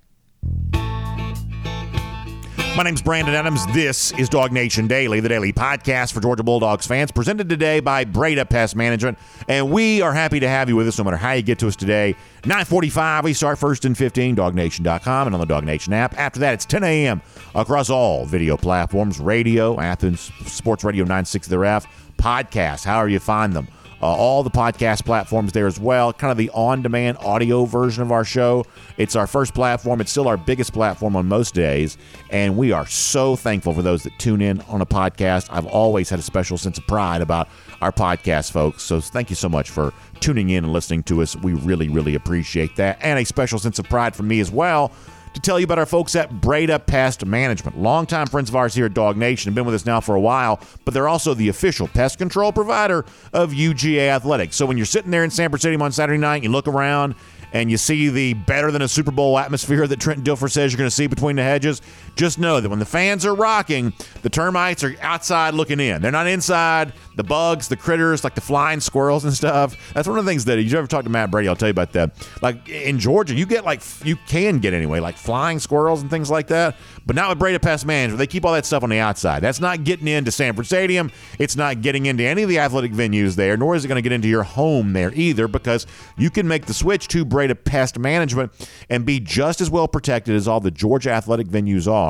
My 2.78 2.84
name's 2.84 3.02
Brandon 3.02 3.34
Adams. 3.34 3.66
This 3.74 4.12
is 4.12 4.30
DawgNation 4.30 4.86
Daily, 4.86 5.18
the 5.18 5.28
daily 5.28 5.52
podcast 5.52 6.12
for 6.12 6.20
Georgia 6.20 6.44
Bulldogs 6.44 6.86
fans, 6.86 7.10
presented 7.10 7.48
today 7.48 7.80
by 7.80 8.04
Breda 8.04 8.44
Pest 8.44 8.76
Management. 8.76 9.18
And 9.48 9.72
we 9.72 10.00
are 10.00 10.14
happy 10.14 10.38
to 10.38 10.48
have 10.48 10.68
you 10.68 10.76
with 10.76 10.86
us 10.86 10.96
no 10.96 11.02
matter 11.02 11.16
how 11.16 11.32
you 11.32 11.42
get 11.42 11.58
to 11.58 11.66
us 11.66 11.74
today. 11.74 12.14
945, 12.44 13.24
we 13.24 13.32
start 13.32 13.58
first 13.58 13.84
and 13.84 13.98
15, 13.98 14.36
dawgnation.com 14.36 15.26
and 15.26 15.34
on 15.34 15.40
the 15.40 15.46
DawgNation 15.52 15.92
app. 15.92 16.16
After 16.16 16.38
that, 16.38 16.54
it's 16.54 16.64
10 16.66 16.84
a.m. 16.84 17.20
across 17.56 17.90
all 17.90 18.24
video 18.26 18.56
platforms, 18.56 19.18
radio, 19.18 19.80
Athens, 19.80 20.30
Sports 20.46 20.84
Radio 20.84 21.02
960 21.02 21.50
The 21.50 21.58
Ref, 21.58 22.14
podcasts, 22.16 22.84
however 22.84 23.08
you 23.08 23.18
find 23.18 23.54
them 23.54 23.66
uh, 24.00 24.06
all 24.06 24.42
the 24.42 24.50
podcast 24.50 25.04
platforms 25.04 25.52
there 25.52 25.66
as 25.66 25.80
well. 25.80 26.12
Kind 26.12 26.30
of 26.30 26.36
the 26.36 26.50
on 26.50 26.82
demand 26.82 27.18
audio 27.18 27.64
version 27.64 28.02
of 28.02 28.12
our 28.12 28.24
show. 28.24 28.64
It's 28.96 29.16
our 29.16 29.26
first 29.26 29.54
platform. 29.54 30.00
It's 30.00 30.10
still 30.10 30.28
our 30.28 30.36
biggest 30.36 30.72
platform 30.72 31.16
on 31.16 31.26
most 31.26 31.54
days. 31.54 31.98
And 32.30 32.56
we 32.56 32.72
are 32.72 32.86
so 32.86 33.36
thankful 33.36 33.74
for 33.74 33.82
those 33.82 34.02
that 34.04 34.18
tune 34.18 34.40
in 34.40 34.60
on 34.62 34.80
a 34.80 34.86
podcast. 34.86 35.48
I've 35.50 35.66
always 35.66 36.10
had 36.10 36.18
a 36.18 36.22
special 36.22 36.58
sense 36.58 36.78
of 36.78 36.86
pride 36.86 37.22
about 37.22 37.48
our 37.80 37.92
podcast 37.92 38.52
folks. 38.52 38.82
So 38.82 39.00
thank 39.00 39.30
you 39.30 39.36
so 39.36 39.48
much 39.48 39.70
for 39.70 39.92
tuning 40.20 40.50
in 40.50 40.64
and 40.64 40.72
listening 40.72 41.02
to 41.04 41.22
us. 41.22 41.36
We 41.36 41.54
really, 41.54 41.88
really 41.88 42.14
appreciate 42.14 42.76
that. 42.76 42.98
And 43.00 43.18
a 43.18 43.24
special 43.24 43.58
sense 43.58 43.78
of 43.78 43.86
pride 43.86 44.14
for 44.14 44.22
me 44.22 44.40
as 44.40 44.50
well 44.50 44.92
to 45.34 45.40
tell 45.40 45.58
you 45.58 45.64
about 45.64 45.78
our 45.78 45.86
folks 45.86 46.16
at 46.16 46.40
Breda 46.40 46.78
Pest 46.78 47.24
Management. 47.24 47.78
Longtime 47.78 48.26
friends 48.26 48.48
of 48.48 48.56
ours 48.56 48.74
here 48.74 48.86
at 48.86 48.94
DawgNation 48.94 49.46
have 49.46 49.54
been 49.54 49.64
with 49.64 49.74
us 49.74 49.86
now 49.86 50.00
for 50.00 50.14
a 50.14 50.20
while, 50.20 50.60
but 50.84 50.94
they're 50.94 51.08
also 51.08 51.34
the 51.34 51.48
official 51.48 51.88
pest 51.88 52.18
control 52.18 52.52
provider 52.52 53.04
of 53.32 53.52
UGA 53.52 54.08
Athletics. 54.08 54.56
So 54.56 54.66
when 54.66 54.76
you're 54.76 54.86
sitting 54.86 55.10
there 55.10 55.24
in 55.24 55.30
Sanford 55.30 55.60
Stadium 55.60 55.82
on 55.82 55.92
Saturday 55.92 56.18
night, 56.18 56.42
you 56.42 56.50
look 56.50 56.68
around 56.68 57.14
and 57.52 57.70
you 57.70 57.76
see 57.76 58.08
the 58.08 58.34
better 58.34 58.70
than 58.70 58.82
a 58.82 58.88
Super 58.88 59.10
Bowl 59.10 59.38
atmosphere 59.38 59.86
that 59.86 60.00
Trent 60.00 60.22
Dilfer 60.24 60.50
says 60.50 60.72
you're 60.72 60.78
going 60.78 60.90
to 60.90 60.94
see 60.94 61.06
between 61.06 61.36
the 61.36 61.42
hedges, 61.42 61.80
just 62.18 62.38
know 62.38 62.60
that 62.60 62.68
when 62.68 62.80
the 62.80 62.84
fans 62.84 63.24
are 63.24 63.34
rocking, 63.34 63.92
the 64.22 64.28
termites 64.28 64.84
are 64.84 64.94
outside 65.00 65.54
looking 65.54 65.80
in. 65.80 66.02
They're 66.02 66.12
not 66.12 66.26
inside. 66.26 66.92
The 67.16 67.24
bugs, 67.24 67.68
the 67.68 67.76
critters, 67.76 68.22
like 68.22 68.34
the 68.34 68.40
flying 68.40 68.80
squirrels 68.80 69.24
and 69.24 69.32
stuff. 69.32 69.76
That's 69.94 70.06
one 70.06 70.18
of 70.18 70.24
the 70.24 70.30
things 70.30 70.44
that 70.44 70.60
you 70.60 70.78
ever 70.78 70.86
talk 70.86 71.04
to 71.04 71.10
Matt 71.10 71.30
Breda, 71.30 71.48
I'll 71.48 71.56
tell 71.56 71.68
you 71.68 71.72
about 71.72 71.92
that. 71.92 72.12
Like 72.42 72.68
in 72.68 72.98
Georgia, 72.98 73.34
you 73.34 73.46
get 73.46 73.64
like 73.64 73.82
you 74.04 74.16
can 74.28 74.58
get 74.58 74.74
anyway, 74.74 75.00
like 75.00 75.16
flying 75.16 75.58
squirrels 75.58 76.00
and 76.00 76.10
things 76.10 76.30
like 76.30 76.48
that. 76.48 76.76
But 77.06 77.16
not 77.16 77.28
with 77.30 77.38
Breda 77.38 77.58
Pest 77.60 77.86
Management. 77.86 78.18
They 78.18 78.26
keep 78.26 78.44
all 78.44 78.52
that 78.52 78.66
stuff 78.66 78.82
on 78.82 78.90
the 78.90 78.98
outside. 78.98 79.40
That's 79.40 79.60
not 79.60 79.84
getting 79.84 80.06
into 80.08 80.30
Sanford 80.30 80.66
Stadium. 80.66 81.10
It's 81.38 81.56
not 81.56 81.80
getting 81.80 82.06
into 82.06 82.22
any 82.22 82.42
of 82.42 82.48
the 82.48 82.58
athletic 82.58 82.92
venues 82.92 83.34
there, 83.34 83.56
nor 83.56 83.74
is 83.74 83.84
it 83.84 83.88
going 83.88 83.96
to 83.96 84.02
get 84.02 84.12
into 84.12 84.28
your 84.28 84.42
home 84.42 84.92
there 84.92 85.12
either, 85.14 85.48
because 85.48 85.86
you 86.16 86.30
can 86.30 86.46
make 86.46 86.66
the 86.66 86.74
switch 86.74 87.08
to 87.08 87.24
Breda 87.24 87.54
Pest 87.54 87.98
Management 87.98 88.52
and 88.90 89.06
be 89.06 89.20
just 89.20 89.60
as 89.60 89.70
well 89.70 89.88
protected 89.88 90.36
as 90.36 90.46
all 90.46 90.60
the 90.60 90.70
Georgia 90.70 91.10
athletic 91.10 91.46
venues 91.46 91.90
are 91.90 92.07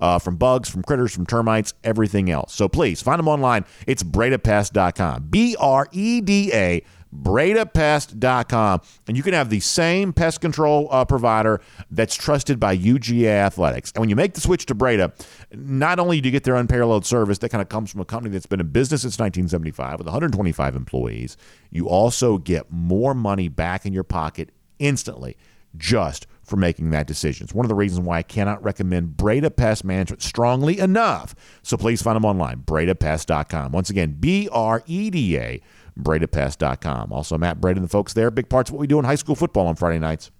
uh, 0.00 0.18
from 0.18 0.36
bugs, 0.36 0.68
from 0.68 0.82
critters, 0.82 1.14
from 1.14 1.26
termites, 1.26 1.74
everything 1.84 2.30
else. 2.30 2.54
So 2.54 2.68
please 2.68 3.02
find 3.02 3.18
them 3.18 3.28
online. 3.28 3.64
It's 3.86 4.02
Breda 4.02 4.38
bredapest.com. 4.38 5.28
B 5.30 5.56
R 5.58 5.88
E 5.92 6.20
D 6.20 6.50
A 6.52 6.82
bredapest.com 7.12 8.80
and 9.08 9.16
you 9.16 9.22
can 9.24 9.34
have 9.34 9.50
the 9.50 9.58
same 9.58 10.12
pest 10.12 10.40
control 10.40 10.86
uh, 10.92 11.04
provider 11.04 11.60
that's 11.90 12.14
trusted 12.14 12.60
by 12.60 12.76
UGA 12.76 13.26
Athletics. 13.26 13.90
And 13.92 14.00
when 14.00 14.08
you 14.08 14.16
make 14.16 14.34
the 14.34 14.40
switch 14.40 14.66
to 14.66 14.74
Breda, 14.74 15.12
not 15.52 15.98
only 15.98 16.20
do 16.20 16.28
you 16.28 16.30
get 16.30 16.44
their 16.44 16.54
unparalleled 16.54 17.04
service 17.04 17.38
that 17.38 17.48
kind 17.48 17.62
of 17.62 17.68
comes 17.68 17.90
from 17.90 18.00
a 18.00 18.04
company 18.04 18.32
that's 18.32 18.46
been 18.46 18.60
in 18.60 18.68
business 18.68 19.02
since 19.02 19.18
1975 19.18 19.98
with 19.98 20.06
125 20.06 20.76
employees, 20.76 21.36
you 21.70 21.88
also 21.88 22.38
get 22.38 22.70
more 22.70 23.12
money 23.12 23.48
back 23.48 23.84
in 23.84 23.92
your 23.92 24.04
pocket 24.04 24.50
instantly 24.78 25.36
just 25.76 26.26
for 26.50 26.56
making 26.56 26.90
that 26.90 27.06
decision. 27.06 27.44
It's 27.44 27.54
one 27.54 27.64
of 27.64 27.68
the 27.68 27.76
reasons 27.76 28.04
why 28.04 28.18
I 28.18 28.22
cannot 28.22 28.62
recommend 28.62 29.16
Breda 29.16 29.52
Pest 29.52 29.84
Management 29.84 30.20
strongly 30.20 30.80
enough. 30.80 31.34
So 31.62 31.76
please 31.76 32.02
find 32.02 32.16
them 32.16 32.24
online, 32.24 32.64
bredapest.com. 32.66 33.70
Once 33.70 33.88
again, 33.88 34.16
B 34.18 34.48
R 34.50 34.82
E 34.86 35.10
D 35.10 35.38
A, 35.38 35.62
bredapest.com. 35.98 37.12
Also, 37.12 37.38
Matt 37.38 37.60
Breda 37.60 37.78
and 37.78 37.84
the 37.84 37.88
folks 37.88 38.12
there, 38.12 38.30
big 38.32 38.48
parts 38.48 38.68
of 38.68 38.74
what 38.74 38.80
we 38.80 38.88
do 38.88 38.98
in 38.98 39.04
high 39.04 39.14
school 39.14 39.36
football 39.36 39.68
on 39.68 39.76
Friday 39.76 40.00
nights. 40.00 40.32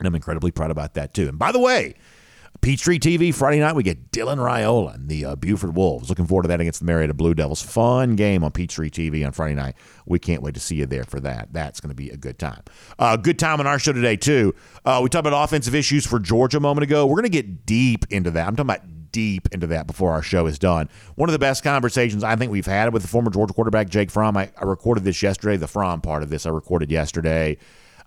And 0.00 0.06
I'm 0.06 0.14
incredibly 0.14 0.50
proud 0.50 0.72
about 0.72 0.94
that 0.94 1.14
too. 1.14 1.28
And 1.28 1.38
by 1.38 1.52
the 1.52 1.60
way, 1.60 1.94
Peachtree 2.60 2.98
TV 2.98 3.32
Friday 3.32 3.60
night 3.60 3.74
we 3.74 3.82
get 3.82 4.10
Dylan 4.10 4.38
Raiola 4.38 4.94
and 4.94 5.08
the 5.08 5.24
uh, 5.24 5.36
Buford 5.36 5.76
Wolves. 5.76 6.08
Looking 6.08 6.26
forward 6.26 6.42
to 6.42 6.48
that 6.48 6.60
against 6.60 6.80
the 6.80 6.86
Marietta 6.86 7.14
Blue 7.14 7.32
Devils. 7.32 7.62
Fun 7.62 8.16
game 8.16 8.42
on 8.42 8.50
Peachtree 8.50 8.90
TV 8.90 9.24
on 9.24 9.32
Friday 9.32 9.54
night. 9.54 9.76
We 10.06 10.18
can't 10.18 10.42
wait 10.42 10.54
to 10.54 10.60
see 10.60 10.76
you 10.76 10.86
there 10.86 11.04
for 11.04 11.20
that. 11.20 11.52
That's 11.52 11.80
going 11.80 11.90
to 11.90 11.94
be 11.94 12.10
a 12.10 12.16
good 12.16 12.38
time. 12.38 12.62
Uh, 12.98 13.16
good 13.16 13.38
time 13.38 13.60
on 13.60 13.66
our 13.66 13.78
show 13.78 13.92
today 13.92 14.16
too. 14.16 14.54
Uh, 14.84 15.00
we 15.02 15.08
talked 15.08 15.26
about 15.26 15.44
offensive 15.44 15.74
issues 15.74 16.04
for 16.06 16.18
Georgia 16.18 16.56
a 16.56 16.60
moment 16.60 16.82
ago. 16.82 17.06
We're 17.06 17.14
going 17.16 17.24
to 17.24 17.28
get 17.30 17.64
deep 17.64 18.04
into 18.10 18.30
that. 18.32 18.46
I'm 18.48 18.56
talking 18.56 18.70
about 18.70 19.12
deep 19.12 19.48
into 19.52 19.66
that 19.68 19.86
before 19.86 20.12
our 20.12 20.22
show 20.22 20.46
is 20.46 20.58
done. 20.58 20.88
One 21.14 21.28
of 21.28 21.32
the 21.32 21.38
best 21.38 21.62
conversations 21.62 22.24
I 22.24 22.36
think 22.36 22.52
we've 22.52 22.66
had 22.66 22.92
with 22.92 23.02
the 23.02 23.08
former 23.08 23.30
Georgia 23.30 23.54
quarterback 23.54 23.88
Jake 23.88 24.10
Fromm. 24.10 24.36
I, 24.36 24.50
I 24.60 24.64
recorded 24.64 25.04
this 25.04 25.22
yesterday. 25.22 25.56
The 25.56 25.68
Fromm 25.68 26.00
part 26.00 26.22
of 26.22 26.30
this 26.30 26.44
I 26.44 26.50
recorded 26.50 26.90
yesterday 26.90 27.56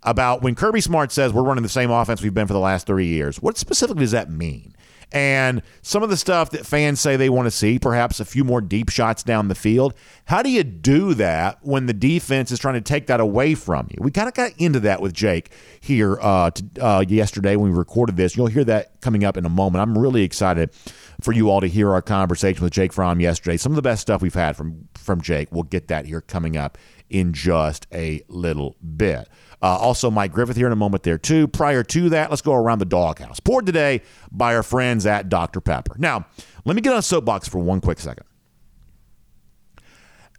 about 0.04 0.42
when 0.42 0.56
Kirby 0.56 0.82
Smart 0.82 1.12
says 1.12 1.32
we're 1.32 1.44
running 1.44 1.64
the 1.64 1.70
same 1.70 1.92
offense 1.92 2.22
we've 2.22 2.34
been 2.34 2.48
for 2.48 2.54
the 2.54 2.60
last 2.60 2.88
three 2.88 3.08
years. 3.08 3.42
What 3.42 3.58
specifically 3.58 4.04
does 4.04 4.12
that 4.12 4.30
mean? 4.30 4.76
And 5.14 5.62
some 5.82 6.04
of 6.04 6.10
the 6.10 6.16
stuff 6.16 6.52
that 6.52 6.66
fans 6.66 7.02
say 7.02 7.18
they 7.18 7.30
want 7.30 7.46
to 7.46 7.52
see, 7.52 7.78
perhaps 7.78 8.22
a 8.22 8.26
few 8.26 8.46
more 8.46 8.62
deep 8.62 8.90
shots 8.90 9.24
down 9.24 9.50
the 9.50 9.56
field. 9.56 9.94
How 10.26 10.42
do 10.42 10.50
you 10.50 10.64
do 10.64 11.14
that 11.16 11.60
when 11.62 11.86
the 11.86 11.94
defense 11.94 12.50
is 12.50 12.60
trying 12.60 12.76
to 12.76 12.82
take 12.82 13.08
that 13.08 13.20
away 13.20 13.54
from 13.56 13.88
you? 13.92 13.98
We 14.00 14.12
kind 14.12 14.30
of 14.30 14.34
got 14.34 14.54
into 14.58 14.80
that 14.82 15.02
with 15.02 15.14
Jake 15.14 15.52
here 15.82 16.18
uh, 16.22 16.52
to, 16.52 16.66
uh, 16.80 17.06
yesterday 17.06 17.58
when 17.58 17.72
we 17.72 17.78
recorded 17.78 18.16
this. 18.16 18.38
You'll 18.38 18.48
hear 18.48 18.64
that 18.64 19.02
coming 19.02 19.26
up 19.26 19.36
in 19.36 19.46
a 19.46 19.50
moment. 19.50 19.82
I'm 19.82 19.98
really 19.98 20.24
excited 20.24 20.72
for 21.20 21.34
you 21.34 21.50
all 21.50 21.60
to 21.60 21.68
hear 21.68 21.92
our 21.92 22.02
conversation 22.02 22.64
with 22.64 22.72
Jake 22.72 22.94
Fromm 22.94 23.20
yesterday. 23.20 23.58
Some 23.58 23.74
of 23.74 23.76
the 23.76 23.82
best 23.82 24.02
stuff 24.02 24.22
we've 24.22 24.34
had 24.34 24.56
from 24.56 24.88
from 24.96 25.20
Jake. 25.20 25.50
We'll 25.52 25.64
get 25.64 25.90
that 25.90 26.06
here 26.06 26.22
coming 26.22 26.56
up 26.56 26.78
in 27.12 27.34
just 27.34 27.86
a 27.94 28.22
little 28.28 28.76
bit. 28.96 29.28
Uh, 29.62 29.78
also, 29.78 30.10
Mike 30.10 30.32
Griffith 30.32 30.58
here 30.58 30.66
in 30.66 30.74
a 30.74 30.78
moment 30.78 31.04
there, 31.04 31.20
too. 31.20 31.48
Prior 31.48 31.84
to 31.84 32.10
that, 32.10 32.32
let's 32.32 32.42
go 32.42 32.54
around 32.54 32.80
the 32.80 32.86
doghouse. 32.86 33.40
Poured 33.40 33.68
today 33.68 34.02
by 34.32 34.56
our 34.56 34.64
friends 34.64 35.06
at 35.06 35.30
Dr. 35.30 35.62
Pepper. 35.62 35.96
Now, 36.00 36.26
let 36.66 36.76
me 36.76 36.82
get 36.82 36.94
on 36.94 37.00
a 37.00 37.04
soapbox 37.04 37.48
for 37.48 37.60
one 37.60 37.80
quick 37.80 38.00
second. 38.00 38.26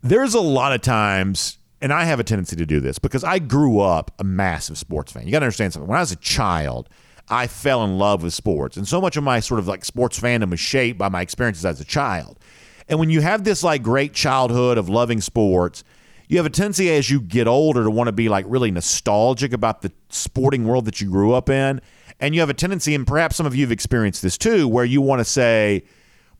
There's 0.03 0.35
a 0.35 0.41
lot 0.41 0.73
of 0.73 0.81
times, 0.81 1.59
and 1.81 1.93
I 1.93 2.05
have 2.05 2.19
a 2.19 2.25
tendency 2.25 2.57
to 2.57 2.67
do 2.67 2.81
this 2.81 2.99
because 2.99 3.23
I 3.23 3.39
grew 3.39 3.79
up 3.79 4.11
a 4.19 4.25
massive 4.25 4.77
sports 4.77 5.13
fan. 5.13 5.25
You 5.25 5.31
got 5.31 5.41
to 5.41 5.47
understand 5.47 5.73
something. 5.73 5.89
When 5.89 5.99
I 5.99 6.03
was 6.03 6.11
a 6.11 6.17
child, 6.17 6.89
I 7.29 7.47
fell 7.47 7.85
in 7.85 7.99
love 7.99 8.25
with 8.25 8.35
sports. 8.35 8.77
And 8.77 8.89
so 8.89 9.01
much 9.01 9.17
of 9.17 9.23
my 9.23 9.39
sort 9.39 9.61
of 9.61 9.69
like 9.69 9.85
sports 9.85 10.19
fandom 10.19 10.51
was 10.51 10.59
shaped 10.59 10.99
by 10.99 11.09
my 11.09 11.21
experiences 11.21 11.65
as 11.65 11.81
a 11.81 11.85
child. 11.85 12.41
And 12.89 12.99
when 12.99 13.11
you 13.11 13.21
have 13.21 13.45
this 13.45 13.63
like 13.63 13.85
great 13.85 14.13
childhood 14.13 14.79
of 14.79 14.89
loving 14.89 15.21
sports, 15.21 15.85
you 16.33 16.38
have 16.38 16.47
a 16.47 16.51
tendency 16.51 16.90
as 16.90 17.11
you 17.11 17.21
get 17.21 17.47
older 17.47 17.85
to 17.85 17.90
want 17.90 18.09
to 18.09 18.12
be 18.12 18.31
like 18.31 18.47
really 18.49 18.71
nostalgic 18.71 19.53
about 19.53 19.83
the 19.83 19.92
sporting 20.09 20.66
world 20.66 20.87
that 20.87 20.99
you 20.99 21.11
grew 21.11 21.35
up 21.35 21.51
in. 21.51 21.79
And 22.21 22.35
you 22.35 22.40
have 22.40 22.49
a 22.49 22.55
tendency, 22.55 22.95
and 22.95 23.07
perhaps 23.07 23.37
some 23.37 23.45
of 23.45 23.55
you 23.55 23.66
have 23.66 23.73
experienced 23.73 24.23
this 24.23 24.38
too, 24.38 24.66
where 24.66 24.85
you 24.87 25.03
want 25.03 25.21
to 25.21 25.27
say, 25.27 25.85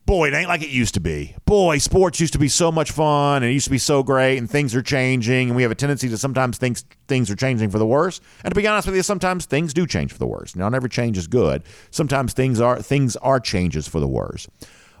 boy, 0.07 0.29
it 0.29 0.33
ain't 0.33 0.47
like 0.47 0.63
it 0.63 0.69
used 0.69 0.95
to 0.95 0.99
be. 0.99 1.35
Boy, 1.45 1.77
sports 1.77 2.19
used 2.19 2.33
to 2.33 2.39
be 2.39 2.47
so 2.47 2.71
much 2.71 2.89
fun 2.89 3.43
and 3.43 3.51
it 3.51 3.53
used 3.53 3.65
to 3.65 3.71
be 3.71 3.77
so 3.77 4.01
great 4.01 4.39
and 4.39 4.49
things 4.49 4.73
are 4.73 4.81
changing 4.81 5.49
and 5.49 5.55
we 5.55 5.61
have 5.61 5.71
a 5.71 5.75
tendency 5.75 6.09
to 6.09 6.17
sometimes 6.17 6.57
think 6.57 6.79
things 7.07 7.29
are 7.29 7.35
changing 7.35 7.69
for 7.69 7.77
the 7.77 7.85
worse. 7.85 8.19
And 8.43 8.51
to 8.51 8.59
be 8.59 8.65
honest 8.65 8.87
with 8.87 8.95
you, 8.95 9.03
sometimes 9.03 9.45
things 9.45 9.75
do 9.75 9.85
change 9.85 10.11
for 10.11 10.17
the 10.17 10.27
worse. 10.27 10.55
Now, 10.55 10.69
never 10.69 10.87
change 10.87 11.19
is 11.19 11.27
good. 11.27 11.63
Sometimes 11.91 12.33
things 12.33 12.59
are 12.59 12.81
things 12.81 13.15
are 13.17 13.39
changes 13.39 13.87
for 13.87 13.99
the 13.99 14.07
worse. 14.07 14.47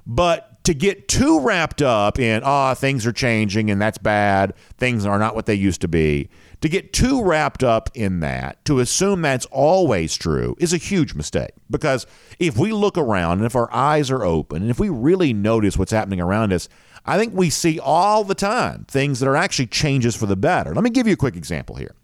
But 0.05 0.52
to 0.63 0.73
get 0.73 1.07
too 1.07 1.41
wrapped 1.41 1.81
up 1.81 2.17
in, 2.17 2.41
ah, 2.43 2.71
oh, 2.71 2.73
things 2.73 3.05
are 3.05 3.11
changing 3.11 3.69
and 3.69 3.81
that's 3.81 3.97
bad, 3.97 4.53
things 4.77 5.05
are 5.05 5.19
not 5.19 5.35
what 5.35 5.45
they 5.45 5.53
used 5.53 5.81
to 5.81 5.87
be, 5.87 6.29
to 6.61 6.69
get 6.69 6.93
too 6.93 7.21
wrapped 7.21 7.63
up 7.63 7.89
in 7.93 8.21
that, 8.21 8.63
to 8.63 8.79
assume 8.79 9.21
that's 9.21 9.45
always 9.47 10.15
true, 10.15 10.55
is 10.59 10.71
a 10.71 10.77
huge 10.77 11.13
mistake. 11.13 11.51
Because 11.69 12.07
if 12.39 12.57
we 12.57 12.71
look 12.71 12.97
around 12.97 13.39
and 13.39 13.45
if 13.45 13.55
our 13.55 13.71
eyes 13.73 14.09
are 14.09 14.23
open 14.23 14.61
and 14.61 14.71
if 14.71 14.79
we 14.79 14.89
really 14.89 15.33
notice 15.33 15.77
what's 15.77 15.91
happening 15.91 16.21
around 16.21 16.53
us, 16.53 16.69
I 17.05 17.17
think 17.17 17.33
we 17.33 17.49
see 17.49 17.79
all 17.79 18.23
the 18.23 18.35
time 18.35 18.85
things 18.87 19.19
that 19.19 19.27
are 19.27 19.35
actually 19.35 19.67
changes 19.67 20.15
for 20.15 20.25
the 20.25 20.37
better. 20.37 20.73
Let 20.73 20.85
me 20.85 20.89
give 20.89 21.07
you 21.07 21.13
a 21.13 21.17
quick 21.17 21.35
example 21.35 21.75
here. 21.75 21.95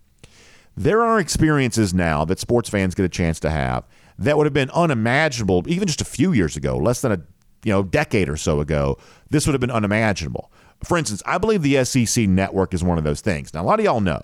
There 0.75 1.01
are 1.01 1.19
experiences 1.19 1.93
now 1.93 2.25
that 2.25 2.39
sports 2.39 2.69
fans 2.69 2.95
get 2.95 3.05
a 3.05 3.09
chance 3.09 3.39
to 3.41 3.49
have 3.49 3.85
that 4.17 4.35
would 4.37 4.45
have 4.45 4.53
been 4.53 4.69
unimaginable 4.71 5.63
even 5.67 5.87
just 5.87 6.01
a 6.01 6.05
few 6.05 6.33
years 6.33 6.57
ago, 6.57 6.77
less 6.77 6.99
than 6.99 7.13
a 7.13 7.21
you 7.63 7.71
know 7.71 7.83
decade 7.83 8.29
or 8.29 8.37
so 8.37 8.59
ago, 8.59 8.97
this 9.29 9.45
would 9.45 9.53
have 9.53 9.61
been 9.61 9.71
unimaginable. 9.71 10.51
For 10.83 10.97
instance, 10.97 11.21
I 11.25 11.37
believe 11.37 11.61
the 11.61 11.83
SEC 11.83 12.27
network 12.27 12.73
is 12.73 12.83
one 12.83 12.97
of 12.97 13.03
those 13.03 13.21
things. 13.21 13.53
Now, 13.53 13.63
a 13.63 13.65
lot 13.65 13.79
of 13.79 13.85
y'all 13.85 13.99
know 13.99 14.21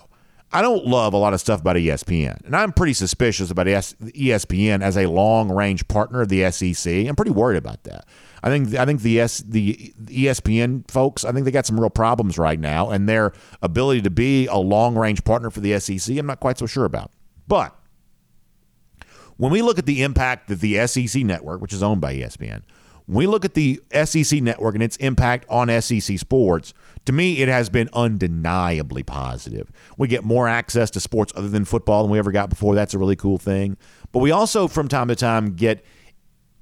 I 0.52 0.62
don't 0.62 0.86
love 0.86 1.12
a 1.12 1.16
lot 1.16 1.34
of 1.34 1.40
stuff 1.40 1.60
about 1.60 1.76
ESPN, 1.76 2.44
and 2.46 2.54
I'm 2.54 2.72
pretty 2.72 2.92
suspicious 2.92 3.50
about 3.50 3.66
ESPN 3.66 4.80
as 4.80 4.96
a 4.96 5.06
long 5.06 5.50
range 5.50 5.86
partner 5.88 6.22
of 6.22 6.28
the 6.28 6.50
SEC. 6.50 6.92
I'm 7.06 7.16
pretty 7.16 7.32
worried 7.32 7.58
about 7.58 7.82
that. 7.84 8.06
I 8.42 8.48
think 8.48 8.74
I 8.76 8.84
think 8.84 9.02
the 9.02 9.20
S, 9.20 9.38
the 9.38 9.92
ESPN 10.04 10.88
folks, 10.88 11.24
I 11.24 11.32
think 11.32 11.44
they 11.46 11.50
got 11.50 11.66
some 11.66 11.80
real 11.80 11.90
problems 11.90 12.38
right 12.38 12.60
now, 12.60 12.90
and 12.90 13.08
their 13.08 13.32
ability 13.60 14.02
to 14.02 14.10
be 14.10 14.46
a 14.46 14.56
long 14.56 14.96
range 14.96 15.24
partner 15.24 15.50
for 15.50 15.60
the 15.60 15.78
SEC, 15.80 16.16
I'm 16.16 16.26
not 16.26 16.38
quite 16.38 16.58
so 16.58 16.66
sure 16.66 16.84
about. 16.84 17.10
But 17.48 17.76
when 19.36 19.50
we 19.50 19.62
look 19.62 19.78
at 19.78 19.86
the 19.86 20.02
impact 20.04 20.48
that 20.48 20.60
the 20.60 20.86
SEC 20.86 21.24
network, 21.24 21.60
which 21.60 21.72
is 21.72 21.82
owned 21.82 22.00
by 22.00 22.14
ESPN, 22.14 22.62
when 23.06 23.18
we 23.18 23.26
look 23.26 23.44
at 23.44 23.54
the 23.54 23.80
SEC 24.04 24.42
network 24.42 24.74
and 24.74 24.82
its 24.82 24.96
impact 24.96 25.46
on 25.48 25.68
SEC 25.80 26.18
sports, 26.18 26.74
to 27.04 27.12
me, 27.12 27.38
it 27.38 27.48
has 27.48 27.68
been 27.68 27.88
undeniably 27.92 29.04
positive. 29.04 29.70
We 29.96 30.08
get 30.08 30.24
more 30.24 30.48
access 30.48 30.90
to 30.90 31.00
sports 31.00 31.32
other 31.36 31.48
than 31.48 31.64
football 31.64 32.02
than 32.02 32.10
we 32.10 32.18
ever 32.18 32.32
got 32.32 32.50
before. 32.50 32.74
That's 32.74 32.94
a 32.94 32.98
really 32.98 33.16
cool 33.16 33.38
thing. 33.38 33.76
But 34.10 34.18
we 34.18 34.32
also, 34.32 34.66
from 34.66 34.88
time 34.88 35.08
to 35.08 35.16
time, 35.16 35.54
get 35.54 35.84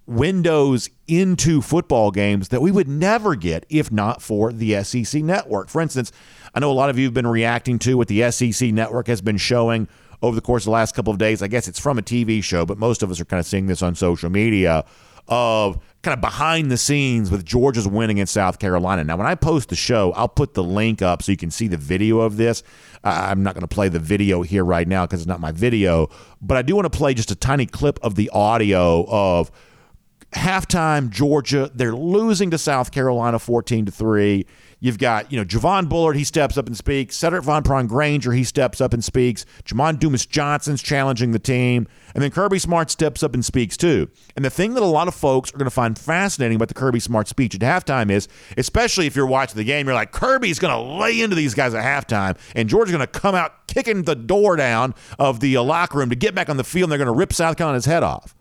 windows 0.07 0.91
into 1.09 1.63
football 1.63 2.11
games 2.11 2.49
that 2.49 2.61
we 2.61 2.71
would 2.71 2.89
never 2.89 3.35
get 3.35 3.65
if 3.71 3.91
not 3.91 4.21
for 4.21 4.53
the 4.53 4.83
SEC 4.83 5.23
network. 5.23 5.71
For 5.71 5.81
instance, 5.81 6.13
I 6.55 6.61
know 6.61 6.71
a 6.71 6.75
lot 6.75 6.91
of 6.91 6.99
you 6.99 7.07
have 7.07 7.15
been 7.15 7.27
reacting 7.27 7.79
to 7.81 7.97
what 7.97 8.09
the 8.09 8.31
SEC 8.31 8.71
network 8.71 9.07
has 9.07 9.23
been 9.23 9.39
showing 9.39 9.89
over 10.21 10.35
the 10.35 10.43
course 10.43 10.65
of 10.65 10.67
the 10.67 10.73
last 10.73 10.95
couple 10.95 11.13
of 11.13 11.19
days. 11.19 11.43
I 11.43 11.49
guess 11.49 11.69
it's 11.69 11.81
from 11.81 11.99
a 11.99 12.03
TV 12.03 12.45
show, 12.45 12.67
but 12.67 12.77
most 12.77 13.03
of 13.03 13.11
us 13.11 13.19
are 13.19 13.25
kind 13.25 13.41
of 13.41 13.47
seeing 13.47 13.67
this 13.67 13.83
on 13.83 13.95
social 13.95 14.29
media 14.29 14.85
of 15.27 15.79
kind 16.05 16.15
of 16.15 16.21
behind 16.21 16.71
the 16.71 16.77
scenes 16.77 17.31
with 17.31 17.45
Georgia's 17.45 17.89
win 17.89 18.11
against 18.11 18.33
South 18.35 18.59
Carolina. 18.59 19.03
Now, 19.03 19.17
when 19.17 19.27
I 19.27 19.35
post 19.35 19.71
the 19.71 19.77
show, 19.77 20.13
I'll 20.13 20.29
put 20.29 20.55
the 20.55 20.63
link 20.63 21.03
up 21.03 21.23
so 21.23 21.33
you 21.33 21.39
can 21.39 21.51
see 21.51 21.67
the 21.67 21.77
video 21.77 22.21
of 22.21 22.37
this. 22.37 22.63
I'm 23.03 23.43
not 23.43 23.55
going 23.55 23.63
to 23.63 23.69
play 23.69 23.89
the 23.89 23.99
video 23.99 24.43
here 24.43 24.65
right 24.65 24.87
now 24.87 25.07
because 25.07 25.21
it's 25.21 25.29
not 25.29 25.41
my 25.41 25.53
video, 25.53 26.09
but 26.41 26.57
I 26.57 26.63
do 26.63 26.77
want 26.77 26.91
to 26.91 26.97
play 26.97 27.15
just 27.15 27.31
a 27.31 27.35
tiny 27.35 27.67
clip 27.67 27.99
of 28.03 28.15
the 28.15 28.31
audio 28.31 29.07
of 29.09 29.51
halftime 30.33 31.11
Georgia. 31.11 31.71
They're 31.75 31.95
losing 31.95 32.51
to 32.51 32.59
South 32.59 32.91
Carolina 32.91 33.39
14 33.39 33.87
to 33.87 33.93
3. 33.93 34.47
You've 34.85 34.99
got, 34.99 35.33
you 35.33 35.39
know, 35.39 35.47
Javon 35.47 35.89
Bullard, 35.89 36.15
he 36.15 36.25
steps 36.25 36.59
up 36.59 36.67
and 36.67 36.77
speaks. 36.77 37.17
Cedric 37.17 37.43
Van 37.45 37.63
Pran-Granger, 37.63 38.33
he 38.33 38.45
steps 38.45 38.83
up 38.83 38.93
and 38.93 39.03
speaks. 39.03 39.47
Jamon 39.65 39.99
Dumas 39.99 40.27
Johnson's 40.27 40.83
challenging 40.83 41.33
the 41.33 41.39
team. 41.39 41.89
And 42.15 42.23
then 42.23 42.31
Kirby 42.31 42.59
Smart 42.59 42.91
steps 42.91 43.23
up 43.23 43.33
and 43.33 43.43
speaks 43.43 43.79
too. 43.79 44.11
And 44.37 44.45
the 44.45 44.51
thing 44.51 44.75
that 44.75 44.83
a 44.83 44.85
lot 44.85 45.09
of 45.09 45.15
folks 45.15 45.55
are 45.55 45.57
going 45.57 45.65
to 45.65 45.71
find 45.71 45.99
fascinating 45.99 46.57
about 46.57 46.69
the 46.69 46.75
Kirby 46.75 47.01
Smart 47.01 47.29
speech 47.29 47.55
at 47.55 47.63
halftime 47.63 48.11
is, 48.11 48.29
especially 48.59 49.07
if 49.07 49.17
you're 49.17 49.25
watching 49.25 49.57
the 49.57 49.65
game, 49.65 49.87
you're 49.87 49.95
like, 49.95 50.13
Kirby's 50.13 50.59
going 50.59 50.75
to 50.75 51.01
lay 51.01 51.19
into 51.19 51.35
these 51.35 51.55
guys 51.55 51.73
at 51.73 51.83
halftime, 51.83 52.37
and 52.55 52.69
Georgia's 52.69 52.95
going 52.95 53.09
to 53.09 53.21
come 53.21 53.35
out 53.35 53.67
kicking 53.67 54.03
the 54.03 54.15
door 54.15 54.55
down 54.55 54.95
of 55.19 55.41
the 55.41 55.57
uh, 55.57 55.63
locker 55.63 55.97
room 55.97 56.11
to 56.11 56.15
get 56.15 56.35
back 56.35 56.51
on 56.51 56.59
the 56.59 56.63
field, 56.63 56.89
and 56.89 56.93
they're 56.93 56.99
going 56.99 57.07
to 57.07 57.19
rip 57.19 57.33
South 57.33 57.57
Carolina's 57.57 57.87
head 57.87 58.03
off. 58.03 58.37